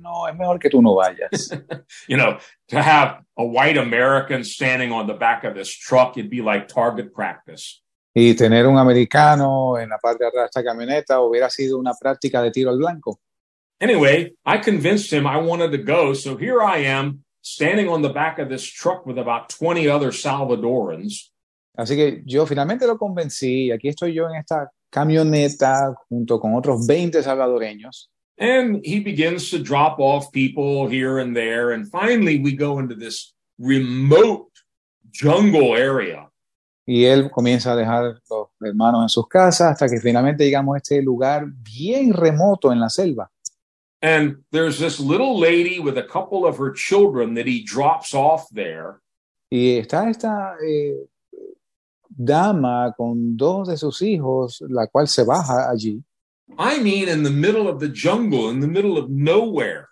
no, 0.00 0.26
es 0.26 0.36
mejor 0.36 0.58
que 0.58 0.70
tú 0.70 0.82
no 0.82 0.94
vayas. 0.94 1.50
You 2.08 2.16
know, 2.16 2.38
to 2.68 2.82
have 2.82 3.22
a 3.36 3.44
white 3.44 3.76
American 3.76 4.44
standing 4.44 4.92
on 4.92 5.06
the 5.06 5.14
back 5.14 5.44
of 5.44 5.54
this 5.54 5.68
truck, 5.68 6.16
it'd 6.16 6.30
be 6.30 6.42
like 6.42 6.68
target 6.68 7.12
practice. 7.12 7.81
Y 8.14 8.34
tener 8.34 8.66
un 8.66 8.78
americano 8.78 9.78
en 9.78 9.88
la 9.88 9.98
parte 9.98 10.24
de 10.24 10.28
atrás 10.28 10.42
de 10.42 10.46
esta 10.46 10.64
camioneta 10.64 11.20
hubiera 11.20 11.48
sido 11.48 11.78
una 11.78 11.94
práctica 11.94 12.42
de 12.42 12.50
tiro 12.50 12.70
al 12.70 12.78
blanco. 12.78 13.18
Anyway, 13.80 14.34
I 14.44 14.58
convinced 14.58 15.12
him 15.12 15.26
I 15.26 15.38
wanted 15.38 15.72
to 15.72 15.78
go. 15.78 16.14
So 16.14 16.36
here 16.36 16.62
I 16.62 16.86
am 16.86 17.24
standing 17.40 17.88
on 17.88 18.02
the 18.02 18.12
back 18.12 18.38
of 18.38 18.48
this 18.48 18.64
truck 18.64 19.06
with 19.06 19.18
about 19.18 19.48
20 19.48 19.88
other 19.88 20.12
Salvadorans. 20.12 21.32
Así 21.76 21.96
que 21.96 22.22
yo 22.26 22.46
finalmente 22.46 22.86
lo 22.86 22.98
convencí 22.98 23.66
y 23.66 23.70
aquí 23.72 23.88
estoy 23.88 24.12
yo 24.12 24.28
en 24.28 24.36
esta 24.36 24.70
camioneta 24.90 25.94
junto 26.08 26.38
con 26.38 26.54
otros 26.54 26.86
20 26.86 27.22
salvadoreños. 27.22 28.10
And 28.38 28.84
he 28.84 29.00
begins 29.00 29.50
to 29.50 29.58
drop 29.58 29.98
off 29.98 30.30
people 30.32 30.86
here 30.86 31.18
and 31.18 31.34
there. 31.34 31.72
And 31.72 31.90
finally, 31.90 32.40
we 32.40 32.52
go 32.52 32.78
into 32.78 32.94
this 32.94 33.34
remote 33.58 34.50
jungle 35.10 35.74
area. 35.74 36.28
Y 36.84 37.04
él 37.04 37.30
comienza 37.30 37.72
a 37.72 37.76
dejar 37.76 38.20
los 38.28 38.48
hermanos 38.60 39.02
en 39.02 39.08
sus 39.08 39.28
casas 39.28 39.72
hasta 39.72 39.88
que 39.88 40.00
finalmente 40.00 40.44
llegamos 40.44 40.74
a 40.74 40.78
este 40.78 41.00
lugar 41.00 41.46
bien 41.46 42.12
remoto 42.12 42.72
en 42.72 42.80
la 42.80 42.88
selva. 42.88 43.30
And 44.00 44.42
there's 44.50 44.78
this 44.78 44.98
little 44.98 45.38
lady 45.38 45.78
with 45.78 45.96
a 45.96 46.02
couple 46.02 46.44
of 46.44 46.58
her 46.58 46.72
children 46.72 47.34
that 47.34 47.46
he 47.46 47.62
drops 47.64 48.14
off 48.14 48.48
there. 48.52 49.00
Y 49.48 49.78
está 49.78 50.10
esta 50.10 50.56
eh, 50.66 51.06
dama 52.08 52.92
con 52.96 53.36
dos 53.36 53.68
de 53.68 53.76
sus 53.76 54.02
hijos, 54.02 54.60
la 54.68 54.88
cual 54.88 55.06
se 55.06 55.22
baja 55.22 55.70
allí, 55.70 56.02
I 56.58 56.80
mean, 56.80 57.08
in 57.08 57.22
the 57.22 57.30
middle 57.30 57.68
of 57.68 57.80
the 57.80 57.88
jungle, 57.88 58.50
in 58.50 58.60
the 58.60 58.66
middle 58.66 58.98
of 58.98 59.08
nowhere. 59.08 59.88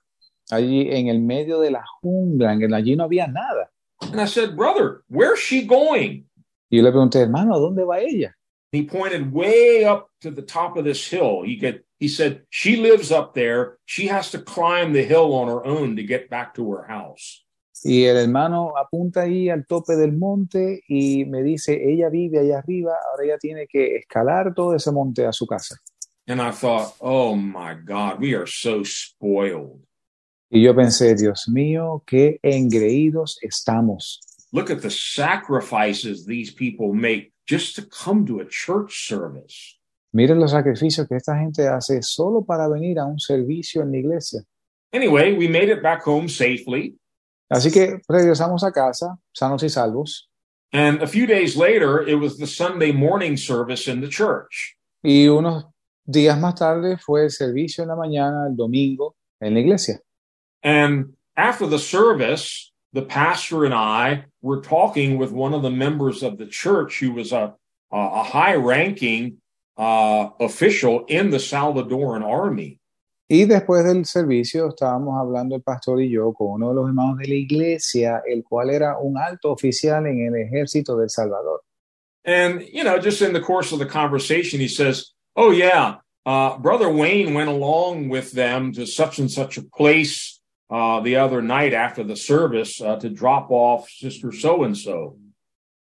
allí 0.50 0.88
en 0.90 1.08
el 1.08 1.20
medio 1.20 1.60
de 1.60 1.70
la 1.70 1.84
jungla, 2.00 2.52
en 2.52 2.62
el, 2.62 2.74
allí 2.74 2.96
no 2.96 3.04
había 3.04 3.26
nada. 3.26 3.70
And 4.12 4.20
I 4.20 4.24
said, 4.24 4.56
Brother, 4.56 5.02
where's 5.08 5.38
she 5.38 5.66
going? 5.66 6.24
Y 6.70 6.78
yo 6.78 6.82
le 6.84 6.90
pregunté, 6.90 7.20
hermano, 7.20 7.54
¿a 7.54 7.58
dónde 7.58 7.84
va 7.84 8.00
ella? 8.00 8.34
He 8.72 8.84
pointed 8.84 9.32
way 9.32 9.84
up 9.84 10.08
to 10.20 10.30
the 10.30 10.42
top 10.42 10.76
of 10.76 10.84
this 10.84 11.04
hill. 11.04 11.42
He 11.42 11.58
could, 11.58 11.82
he 11.98 12.06
said, 12.06 12.42
She 12.50 12.76
lives 12.76 13.10
up 13.10 13.34
there. 13.34 13.78
She 13.84 14.06
has 14.06 14.30
to 14.30 14.38
climb 14.38 14.92
the 14.92 15.02
hill 15.02 15.34
on 15.34 15.48
her 15.48 15.64
own 15.66 15.96
to 15.96 16.04
get 16.04 16.30
back 16.30 16.54
to 16.54 16.70
her 16.70 16.84
house. 16.86 17.44
Y 17.82 18.04
el 18.04 18.18
hermano 18.18 18.74
apunta 18.76 19.22
ahí 19.22 19.48
al 19.48 19.64
tope 19.66 19.96
del 19.96 20.12
monte 20.12 20.82
y 20.86 21.24
me 21.24 21.42
dice, 21.42 21.80
ella 21.82 22.10
vive 22.10 22.38
allá 22.38 22.58
arriba, 22.58 22.92
ahora 23.10 23.24
ella 23.24 23.38
tiene 23.38 23.66
que 23.66 23.96
escalar 23.96 24.52
todo 24.54 24.74
ese 24.74 24.92
monte 24.92 25.24
a 25.24 25.32
su 25.32 25.46
casa. 25.46 25.76
And 26.28 26.40
I 26.42 26.50
thought, 26.50 26.94
oh 27.00 27.34
my 27.34 27.74
God, 27.74 28.20
we 28.20 28.34
are 28.34 28.46
so 28.46 28.84
spoiled. 28.84 29.80
Y 30.50 30.62
yo 30.62 30.74
pensé, 30.74 31.14
Dios 31.14 31.48
mío, 31.48 32.02
qué 32.06 32.38
engreídos 32.42 33.38
estamos. 33.40 34.20
Look 34.52 34.70
at 34.70 34.82
the 34.82 34.90
sacrifices 34.90 36.26
these 36.26 36.52
people 36.52 36.92
make 36.92 37.32
just 37.46 37.76
to 37.76 37.82
come 37.82 38.26
to 38.26 38.40
a 38.40 38.46
church 38.46 39.06
service. 39.06 39.78
Miren 40.12 40.40
los 40.40 40.50
sacrificios 40.50 41.06
que 41.06 41.16
esta 41.16 41.36
gente 41.36 41.68
hace 41.68 42.02
solo 42.02 42.42
para 42.42 42.68
venir 42.68 42.98
a 42.98 43.04
un 43.04 43.18
servicio 43.20 43.82
en 43.82 43.92
la 43.92 43.98
iglesia. 43.98 44.40
Anyway, 44.92 45.36
we 45.36 45.46
made 45.46 45.68
it 45.68 45.82
back 45.82 46.02
home 46.02 46.28
safely. 46.28 46.96
Así 47.48 47.70
que 47.70 48.00
regresamos 48.08 48.64
a 48.64 48.72
casa, 48.72 49.16
sanos 49.32 49.62
y 49.62 49.68
salvos. 49.68 50.28
And 50.72 51.02
a 51.02 51.06
few 51.06 51.26
days 51.26 51.56
later, 51.56 52.00
it 52.00 52.16
was 52.16 52.38
the 52.38 52.46
Sunday 52.46 52.92
morning 52.92 53.36
service 53.36 53.88
in 53.88 54.00
the 54.00 54.08
church. 54.08 54.76
Y 55.02 55.28
unos 55.28 55.66
días 56.04 56.38
más 56.38 56.56
tarde 56.56 56.96
fue 56.98 57.24
el 57.24 57.30
servicio 57.30 57.82
en 57.82 57.88
la 57.88 57.96
mañana, 57.96 58.46
el 58.48 58.56
domingo, 58.56 59.16
en 59.40 59.54
la 59.54 59.60
iglesia. 59.60 60.00
And 60.62 61.14
after 61.36 61.68
the 61.68 61.78
service, 61.78 62.69
the 62.92 63.02
pastor 63.02 63.64
and 63.64 63.74
I 63.74 64.24
were 64.42 64.60
talking 64.60 65.18
with 65.18 65.32
one 65.32 65.54
of 65.54 65.62
the 65.62 65.70
members 65.70 66.22
of 66.22 66.38
the 66.38 66.46
church 66.46 66.98
who 66.98 67.12
was 67.12 67.32
a, 67.32 67.54
a 67.92 68.22
high 68.22 68.54
ranking 68.54 69.38
uh, 69.76 70.30
official 70.40 71.04
in 71.06 71.30
the 71.30 71.38
Salvadoran 71.38 72.22
army. 72.22 72.78
Y 73.30 73.46
después 73.46 73.84
del 73.84 74.04
servicio 74.06 74.68
estábamos 74.68 75.16
hablando 75.16 75.54
el 75.54 75.62
pastor 75.62 76.00
y 76.00 76.10
yo 76.10 76.32
con 76.32 76.54
uno 76.54 76.70
de 76.70 76.74
los 76.74 76.88
hermanos 76.88 77.18
de 77.18 77.28
la 77.28 77.34
iglesia, 77.34 78.22
el 78.28 78.42
cual 78.42 78.70
era 78.70 78.98
un 78.98 79.16
alto 79.16 79.52
oficial 79.52 80.04
en 80.06 80.26
el 80.26 80.34
ejército 80.34 80.98
del 80.98 81.08
Salvador. 81.08 81.60
And, 82.24 82.62
you 82.72 82.82
know, 82.82 82.98
just 82.98 83.22
in 83.22 83.32
the 83.32 83.40
course 83.40 83.72
of 83.72 83.78
the 83.78 83.86
conversation, 83.86 84.58
he 84.58 84.66
says, 84.66 85.12
Oh, 85.36 85.52
yeah, 85.52 85.98
uh, 86.26 86.58
Brother 86.58 86.90
Wayne 86.90 87.32
went 87.32 87.48
along 87.48 88.08
with 88.08 88.32
them 88.32 88.72
to 88.72 88.84
such 88.84 89.20
and 89.20 89.30
such 89.30 89.56
a 89.56 89.62
place 89.62 90.39
the 90.70 91.16
other 91.16 91.42
night 91.42 91.74
after 91.74 92.04
the 92.04 92.16
service 92.16 92.80
uh, 92.80 92.96
to 92.96 93.10
drop 93.10 93.50
off 93.50 93.88
Sister 93.88 94.32
so 94.32 94.62
and 94.64 94.76
so. 94.76 95.16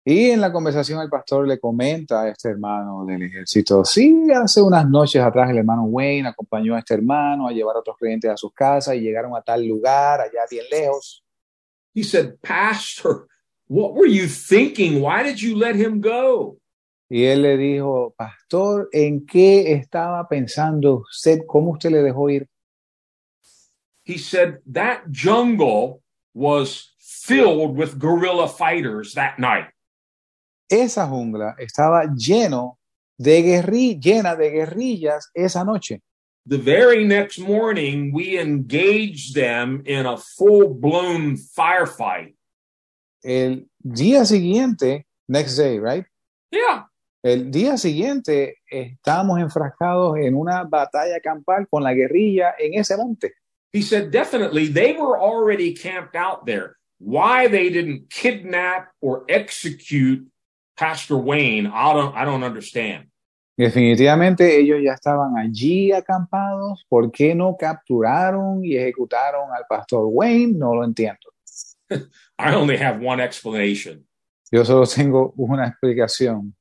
Y 0.07 0.31
en 0.31 0.43
la 0.43 0.53
conversación 0.53 1.01
el 1.01 1.09
pastor 1.09 1.49
le 1.49 1.59
comenta 1.59 2.23
a 2.23 2.29
este 2.29 2.51
hermano 2.51 3.07
del 3.07 3.23
ejército, 3.23 3.87
sí, 3.87 4.31
hace 4.35 4.61
unas 4.61 4.87
noches 4.87 5.23
atrás 5.23 5.49
el 5.49 5.57
hermano 5.57 5.85
Wayne 5.85 6.29
acompañó 6.29 6.75
a 6.75 6.81
este 6.81 6.93
hermano 6.93 7.49
a 7.49 7.53
llevar 7.53 7.77
a 7.77 7.79
otros 7.79 7.97
clientes 7.97 8.31
a 8.31 8.37
sus 8.37 8.53
casas 8.53 8.97
y 8.97 9.01
llegaron 9.01 9.35
a 9.35 9.41
tal 9.41 9.67
lugar, 9.67 10.21
allá 10.21 10.43
bien 10.51 10.67
lejos. 10.71 11.25
He 11.95 12.03
said, 12.03 12.35
Pastor, 12.43 13.29
what 13.67 13.95
were 13.95 14.07
you 14.07 14.27
thinking? 14.27 15.01
Why 15.01 15.23
did 15.23 15.41
you 15.41 15.57
let 15.57 15.75
him 15.75 16.03
go? 16.03 16.59
Y 17.09 17.25
él 17.25 17.43
le 17.43 17.57
dijo, 17.57 18.15
pastor, 18.19 18.91
¿en 18.93 19.25
qué 19.25 19.73
estaba 19.73 20.29
pensando 20.29 21.05
usted? 21.09 21.47
¿Cómo 21.47 21.71
usted 21.71 21.91
le 21.91 22.03
dejó 22.03 22.29
ir? 22.29 22.47
He 24.05 24.19
said, 24.19 24.59
That 24.67 25.11
jungle 25.11 26.03
was 26.35 26.93
filled 26.99 27.77
with 27.77 27.99
guerrilla 27.99 28.49
fighters 28.49 29.15
that 29.15 29.39
night. 29.39 29.69
Esa 30.71 31.07
jungla 31.07 31.57
estaba 31.59 32.07
lleno 32.17 32.79
de 33.19 33.43
guerri 33.43 33.99
llena 34.01 34.37
de 34.37 34.51
guerrillas 34.51 35.31
esa 35.35 35.65
noche. 35.65 36.01
The 36.47 36.59
very 36.59 37.05
next 37.05 37.39
morning, 37.39 38.13
we 38.13 38.39
engaged 38.39 39.35
them 39.35 39.83
in 39.87 40.05
a 40.05 40.19
full 40.19 40.75
blown 40.75 41.37
firefight. 41.37 42.35
El 43.23 43.67
día 43.83 44.27
siguiente, 44.27 45.07
next 45.27 45.57
day, 45.57 45.79
right? 45.79 46.05
Yeah. 46.51 46.87
El 47.23 47.51
día 47.51 47.79
siguiente 47.79 48.59
estábamos 48.71 49.41
enfrascados 49.41 50.19
en 50.19 50.35
una 50.35 50.65
batalla 50.65 51.19
campal 51.21 51.67
con 51.71 51.83
la 51.83 51.95
guerrilla 51.95 52.55
en 52.59 52.75
ese 52.75 52.99
monte. 52.99 53.33
He 53.75 53.83
said, 53.83 54.13
definitely, 54.13 54.69
they 54.69 54.93
were 54.93 55.19
already 55.21 55.75
camped 55.75 56.15
out 56.15 56.47
there. 56.47 56.77
Why 57.01 57.49
they 57.49 57.71
didn't 57.71 58.09
kidnap 58.09 58.93
or 59.01 59.25
execute 59.29 60.25
Pastor 60.77 61.17
Wayne, 61.17 61.67
I 61.67 61.93
don't, 61.93 62.15
I 62.15 62.25
don't 62.25 62.45
understand. 62.45 63.09
Definitivamente 63.59 64.59
ellos 64.61 64.81
ya 64.81 64.93
estaban 64.93 65.37
allí 65.37 65.91
acampados. 65.93 66.85
¿Por 66.89 67.11
qué 67.11 67.35
no 67.35 67.57
capturaron 67.57 68.65
y 68.65 68.77
ejecutaron 68.77 69.51
al 69.53 69.65
pastor 69.69 70.07
Wayne? 70.07 70.55
No 70.57 70.75
lo 70.75 70.85
entiendo. 70.85 71.33
I 72.39 72.55
only 72.55 72.77
have 72.77 73.01
one 73.01 73.21
explanation. 73.21 74.07
Yo 74.53 74.65
solo 74.65 74.87
tengo 74.87 75.35
una 75.37 75.67
explicación. 75.67 76.55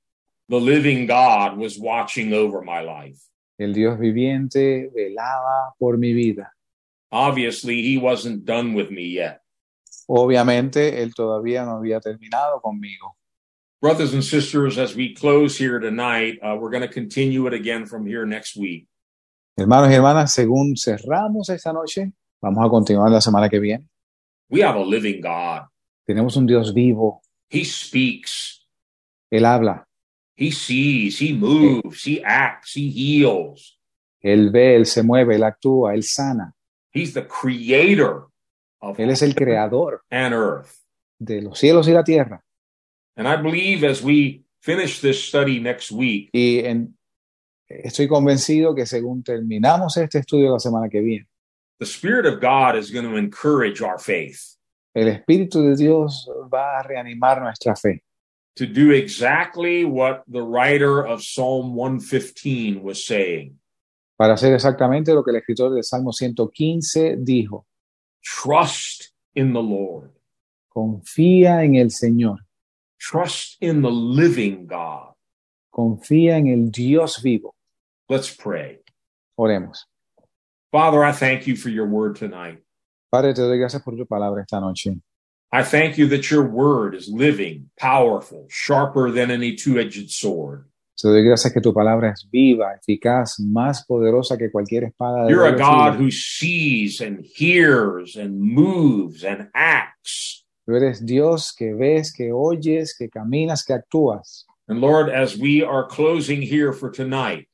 The 0.50 0.60
living 0.60 1.06
God 1.06 1.58
was 1.58 1.78
watching 1.78 2.34
over 2.34 2.62
my 2.64 2.82
life. 2.82 3.20
El 3.60 3.74
Dios 3.74 4.00
viviente 4.00 4.92
velaba 4.96 5.76
por 5.78 5.98
mi 5.98 6.14
vida. 6.14 6.52
Obviously, 7.14 7.84
he 7.84 8.00
wasn't 8.00 8.44
done 8.44 8.74
with 8.74 8.90
me 8.90 9.04
yet. 9.04 9.42
Obviamente, 10.08 11.04
él 11.04 11.14
todavía 11.14 11.64
no 11.64 11.78
había 11.78 12.00
terminado 12.02 12.60
conmigo. 12.60 13.16
Brothers 13.80 14.16
and 14.16 14.24
sisters, 14.24 14.80
as 14.80 14.96
we 14.96 15.14
close 15.14 15.56
here 15.56 15.80
tonight, 15.80 16.40
uh, 16.42 16.58
we're 16.60 16.72
going 16.72 16.82
to 16.82 16.92
continue 16.92 17.46
it 17.46 17.54
again 17.54 17.86
from 17.86 18.08
here 18.08 18.26
next 18.26 18.56
week. 18.58 18.88
Hermanos 19.56 19.92
y 19.92 19.94
hermanas, 19.94 20.34
según 20.34 20.76
cerramos 20.76 21.50
esta 21.50 21.72
noche, 21.72 22.14
vamos 22.42 22.66
a 22.66 22.70
continuar 22.70 23.12
la 23.12 23.22
semana 23.22 23.48
que 23.48 23.60
viene. 23.60 23.88
We 24.50 24.62
have 24.64 24.76
a 24.76 24.84
living 24.84 25.22
God. 25.22 25.68
Tenemos 26.08 26.36
un 26.36 26.48
Dios 26.48 26.74
vivo. 26.74 27.22
He 27.48 27.64
speaks, 27.64 28.66
Él 29.32 29.46
habla, 29.46 29.86
He 30.36 30.52
sees, 30.52 31.22
He 31.22 31.34
moves, 31.34 32.08
He 32.08 32.24
acts, 32.24 32.76
He 32.76 32.90
heals. 32.90 33.78
Él 34.20 34.52
ve, 34.52 34.78
Él 34.78 34.88
se 34.88 35.04
mueve, 35.04 35.36
Él 35.36 35.44
actúa, 35.44 35.94
Él 35.94 36.02
sana. 36.02 36.56
He's 36.94 37.14
the 37.14 37.26
creator 37.28 38.26
of 38.82 38.98
Él 39.00 39.10
es 39.10 39.22
el 39.22 39.34
creador 39.34 40.02
and 40.12 40.34
earth. 40.34 40.80
de 41.20 41.42
los 41.42 41.58
cielos 41.60 41.88
y 41.88 41.94
la 41.94 42.04
tierra. 42.04 42.44
And 43.16 43.28
I 43.28 43.38
believe 43.38 43.84
as 43.84 44.02
we 44.04 44.44
finish 44.62 45.00
this 45.02 45.24
study 45.24 45.60
next 45.60 45.92
week, 45.92 46.30
Y 46.34 46.60
en- 46.66 46.98
estoy 47.70 48.08
convencido 48.08 48.76
que 48.76 48.86
según 48.86 49.24
terminamos 49.24 49.96
este 49.98 50.20
estudio 50.20 50.52
la 50.52 50.60
semana 50.60 50.90
que 50.90 51.02
viene, 51.02 51.28
the 51.80 51.86
Spirit 51.86 52.26
of 52.26 52.40
God 52.42 52.76
is 52.78 52.92
going 52.92 53.06
to 53.06 53.16
encourage 53.18 53.82
our 53.82 53.98
faith 54.00 54.56
el 54.96 55.08
Espíritu 55.08 55.62
de 55.68 55.76
Dios 55.76 56.30
va 56.54 56.80
a 56.80 56.84
reanimar 56.84 57.42
nuestra 57.42 57.76
fe 57.76 58.04
to 58.56 58.66
do 58.68 58.92
exactly 58.92 59.84
what 59.86 60.24
the 60.28 60.42
writer 60.42 61.04
of 61.04 61.24
Psalm 61.24 61.74
115 61.76 62.84
was 62.84 63.04
saying. 63.06 63.58
Para 64.16 64.34
hacer 64.34 64.54
exactamente 64.54 65.14
lo 65.14 65.24
que 65.24 65.32
el 65.32 65.38
escritor 65.38 65.74
del 65.74 65.84
Salmo 65.84 66.12
115 66.12 67.18
dijo. 67.20 67.66
Trust 68.22 69.14
in 69.34 69.54
the 69.54 69.62
Lord. 69.62 70.12
Confía 70.70 71.64
en 71.64 71.76
el 71.76 71.92
Señor, 71.92 72.40
Trust 72.98 73.62
in 73.62 73.82
the 73.82 73.92
living 73.92 74.66
God. 74.66 75.14
confía 75.70 76.38
en 76.38 76.48
el 76.48 76.72
Dios 76.72 77.22
vivo. 77.22 77.56
Let's 78.10 78.36
pray. 78.36 78.80
Oremos. 79.38 79.86
Father, 80.72 81.04
I 81.04 81.12
thank 81.12 81.46
you 81.46 81.56
for 81.56 81.70
your 81.70 81.86
word 81.88 82.16
tonight. 82.16 82.64
Padre, 83.12 83.34
te 83.34 83.42
doy 83.42 83.60
gracias 83.60 83.84
por 83.84 83.96
tu 83.96 84.06
palabra 84.06 84.42
esta 84.42 84.60
noche. 84.60 85.02
I 85.52 85.62
thank 85.64 85.98
you 86.00 86.08
that 86.08 86.32
your 86.32 86.44
word 86.48 86.96
is 86.96 87.08
living, 87.08 87.70
powerful, 87.78 88.48
sharper 88.50 89.12
than 89.12 89.30
any 89.30 89.56
two 89.56 89.78
edged 89.78 90.10
sword. 90.10 90.66
Te 90.96 91.08
doy 91.08 91.24
gracias 91.24 91.52
que 91.52 91.60
tu 91.60 91.74
palabra 91.74 92.12
es 92.12 92.28
viva, 92.32 92.74
eficaz, 92.74 93.40
más 93.40 93.86
poderosa 93.86 94.38
que 94.38 94.52
cualquier 94.52 94.86
espada 94.86 95.26
de 95.26 95.32
You're 95.32 95.48
a 95.48 95.52
God 95.52 96.00
who 96.00 96.12
sees 96.12 97.02
and 97.02 97.26
hears 97.36 98.16
and 98.16 98.40
moves 98.40 99.24
and 99.24 99.50
acts. 99.54 100.46
Tú 100.66 100.76
eres 100.76 101.06
Dios 101.06 101.54
que 101.54 101.74
ves, 101.74 102.14
que 102.14 102.32
oyes, 102.32 102.96
que 102.98 103.10
caminas, 103.10 103.66
que 103.66 103.74
actúas. 103.74 104.46
And 104.68 104.80
Lord, 104.80 105.10
as 105.10 105.36
we 105.36 105.62
are 105.62 105.86
closing 105.88 106.42
here 106.42 106.72
for 106.72 106.90
tonight, 106.90 107.48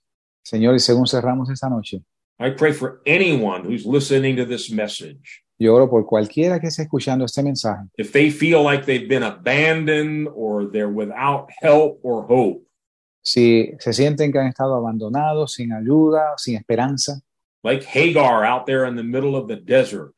Señor, 0.44 0.76
y 0.76 0.80
según 0.80 1.08
cerramos 1.08 1.50
esta 1.50 1.70
noche, 1.70 2.04
I 2.40 2.52
pray 2.52 2.74
for 2.74 3.02
anyone 3.06 3.64
who's 3.64 3.86
listening 3.86 4.36
to 4.36 4.46
this 4.46 4.70
message. 4.70 5.44
yo 5.60 5.76
oro 5.76 5.90
por 5.90 6.06
cualquiera 6.06 6.60
que 6.60 6.68
esté 6.68 6.84
escuchando 6.84 7.26
este 7.26 7.44
mensaje. 7.44 7.90
If 7.98 8.12
they 8.12 8.32
feel 8.32 8.64
like 8.64 8.86
they've 8.86 9.10
been 9.10 9.24
abandoned 9.24 10.30
or 10.34 10.66
they're 10.72 10.90
without 10.90 11.50
help 11.62 12.00
or 12.04 12.26
hope, 12.26 12.66
Si 13.22 13.72
se 13.80 13.94
sienten 13.94 14.32
que 14.32 14.40
han 14.40 14.48
estado 14.48 14.76
abandonados, 14.76 15.54
sin 15.54 15.72
ayuda, 15.74 16.34
sin 16.38 16.56
esperanza, 16.56 17.22
like 17.64 17.84
Hagar 17.84 18.44
out 18.46 18.66
there 18.66 18.86
in 18.86 18.96
the 18.96 19.04
middle 19.04 19.36
of 19.36 19.48
the 19.48 19.58
desert, 19.58 20.14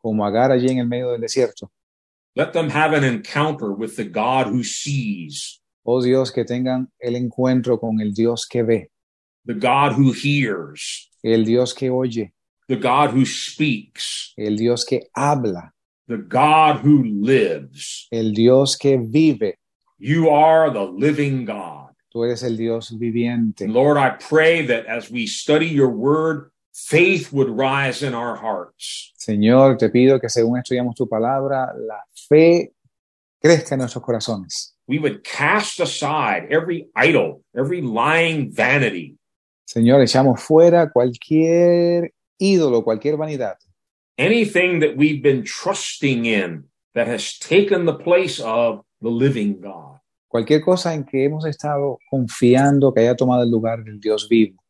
como 0.00 0.24
Agar 0.24 0.50
allí 0.52 0.70
en 0.70 0.78
el 0.78 0.86
medio 0.86 1.10
del 1.12 1.20
desierto. 1.20 1.70
let 2.36 2.52
them 2.52 2.68
have 2.70 2.92
an 2.92 3.04
encounter 3.04 3.72
with 3.72 3.96
the 3.96 4.04
God 4.04 4.46
who 4.46 4.62
sees, 4.64 5.60
Oh 5.86 6.00
Dios, 6.02 6.30
que 6.30 6.44
tengan 6.44 6.88
el 7.00 7.14
encuentro 7.14 7.78
con 7.78 8.00
el 8.00 8.12
Dios 8.14 8.46
que 8.46 8.62
ve, 8.62 8.88
the 9.44 9.54
God 9.54 9.92
who 9.92 10.12
hears, 10.12 11.10
el 11.22 11.44
Dios 11.44 11.74
que 11.74 11.90
oye, 11.90 12.32
the 12.68 12.76
God 12.76 13.10
who 13.10 13.24
speaks, 13.26 14.32
el 14.38 14.56
Dios 14.56 14.84
que 14.84 15.02
habla, 15.16 15.70
the 16.08 16.16
God 16.16 16.78
who 16.84 17.02
lives. 17.04 18.08
el 18.10 18.32
Dios 18.32 18.76
que 18.76 18.96
vive. 18.98 19.56
You 19.98 20.30
are 20.30 20.70
the 20.70 20.84
living 20.84 21.44
God. 21.44 21.83
Tú 22.14 22.22
eres 22.22 22.44
el 22.44 22.56
Dios 22.56 22.96
viviente. 22.96 23.66
Lord, 23.66 23.98
I 23.98 24.10
pray 24.10 24.64
that 24.66 24.86
as 24.86 25.10
we 25.10 25.26
study 25.26 25.66
your 25.66 25.88
word, 25.88 26.52
faith 26.72 27.32
would 27.32 27.50
rise 27.50 28.06
in 28.06 28.14
our 28.14 28.36
hearts. 28.36 29.12
Señor, 29.18 29.78
te 29.78 29.88
pido 29.88 30.20
que 30.20 30.28
según 30.28 30.58
estudiamos 30.58 30.94
tu 30.94 31.08
palabra, 31.08 31.74
la 31.76 32.04
fe 32.28 32.72
crezca 33.42 33.74
en 33.74 33.80
nuestros 33.80 34.04
corazones. 34.04 34.76
We 34.86 35.00
would 35.00 35.24
cast 35.24 35.80
aside 35.80 36.46
every 36.50 36.86
idol, 36.94 37.42
every 37.52 37.82
lying 37.82 38.52
vanity, 38.54 39.18
Señor, 39.66 40.02
echamos 40.02 40.40
fuera 40.40 40.92
cualquier 40.92 42.12
ídolo, 42.38 42.84
cualquier 42.84 43.16
vanidad, 43.16 43.56
anything 44.18 44.78
that 44.80 44.96
we've 44.96 45.20
been 45.20 45.42
trusting 45.42 46.26
in 46.26 46.68
that 46.94 47.08
has 47.08 47.38
taken 47.40 47.86
the 47.86 47.94
place 47.94 48.38
of 48.38 48.84
the 49.00 49.08
living 49.08 49.60
God. 49.60 49.98
Cualquier 50.34 50.62
cosa 50.62 50.92
en 50.94 51.04
que 51.04 51.22
hemos 51.24 51.46
estado 51.46 52.00
confiando 52.10 52.92
que 52.92 53.02
haya 53.02 53.14
tomado 53.14 53.44
el 53.44 53.50
lugar 53.52 53.84
del 53.84 54.00
Dios 54.00 54.28
vivo. 54.28 54.60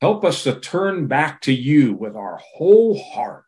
Help 0.00 0.24
us 0.24 0.42
to 0.42 0.58
turn 0.60 1.06
back 1.06 1.40
to 1.40 1.52
you 1.52 1.94
with 1.94 2.16
our 2.16 2.36
whole 2.58 2.98
heart, 3.14 3.44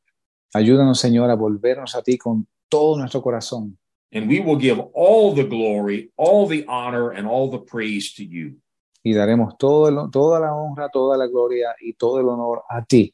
Ayúdanos, 0.55 1.01
Señor, 1.01 1.29
a 1.29 1.35
volvernos 1.35 1.97
a 1.97 2.03
ti 2.03 2.17
con 2.17 2.47
todo 2.69 2.97
nuestro 2.97 3.21
corazón 3.21 3.77
and 4.13 4.29
we 4.29 4.39
will 4.39 4.57
give 4.57 4.79
all 4.95 5.35
the 5.35 5.43
glory, 5.43 6.13
all 6.17 6.47
the 6.47 6.65
honor, 6.69 7.11
and 7.11 7.27
all 7.27 7.51
the 7.51 7.59
praise 7.59 8.15
to 8.15 8.23
you. 8.23 8.55
y 9.03 9.13
daremos 9.13 9.59
todo 9.59 9.89
el- 9.89 10.11
toda 10.13 10.39
la 10.39 10.55
honra, 10.55 10.89
toda 10.89 11.17
la 11.19 11.27
gloria 11.27 11.75
y 11.81 11.95
todo 11.95 12.21
el 12.21 12.29
honor 12.29 12.63
a 12.71 12.85
ti. 12.85 13.13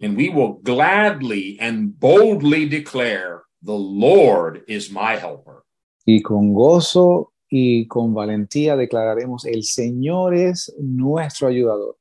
And 0.00 0.16
we 0.16 0.28
will 0.30 0.60
gladly 0.62 1.58
and 1.60 1.98
boldly 1.98 2.66
declare, 2.68 3.42
The 3.62 3.76
Lord 3.76 4.62
is 4.68 4.90
my 4.92 5.16
helper. 5.16 5.64
Y 6.06 6.22
con 6.22 6.54
gozo 6.54 7.29
y 7.50 7.86
con 7.88 8.14
valentía 8.14 8.76
declararemos, 8.76 9.44
el 9.44 9.64
Señor 9.64 10.34
es 10.34 10.72
nuestro 10.78 11.48
ayudador. 11.48 11.98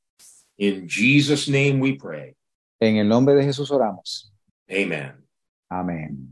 In 0.58 0.88
Jesus' 0.88 1.50
name 1.50 1.82
we 1.82 1.96
pray. 1.96 2.36
En 2.80 2.98
el 2.98 3.08
nombre 3.10 3.34
de 3.34 3.44
Jesús 3.44 3.72
oramos. 3.72 4.32
Amen. 4.70 5.14
Amén. 5.68 6.32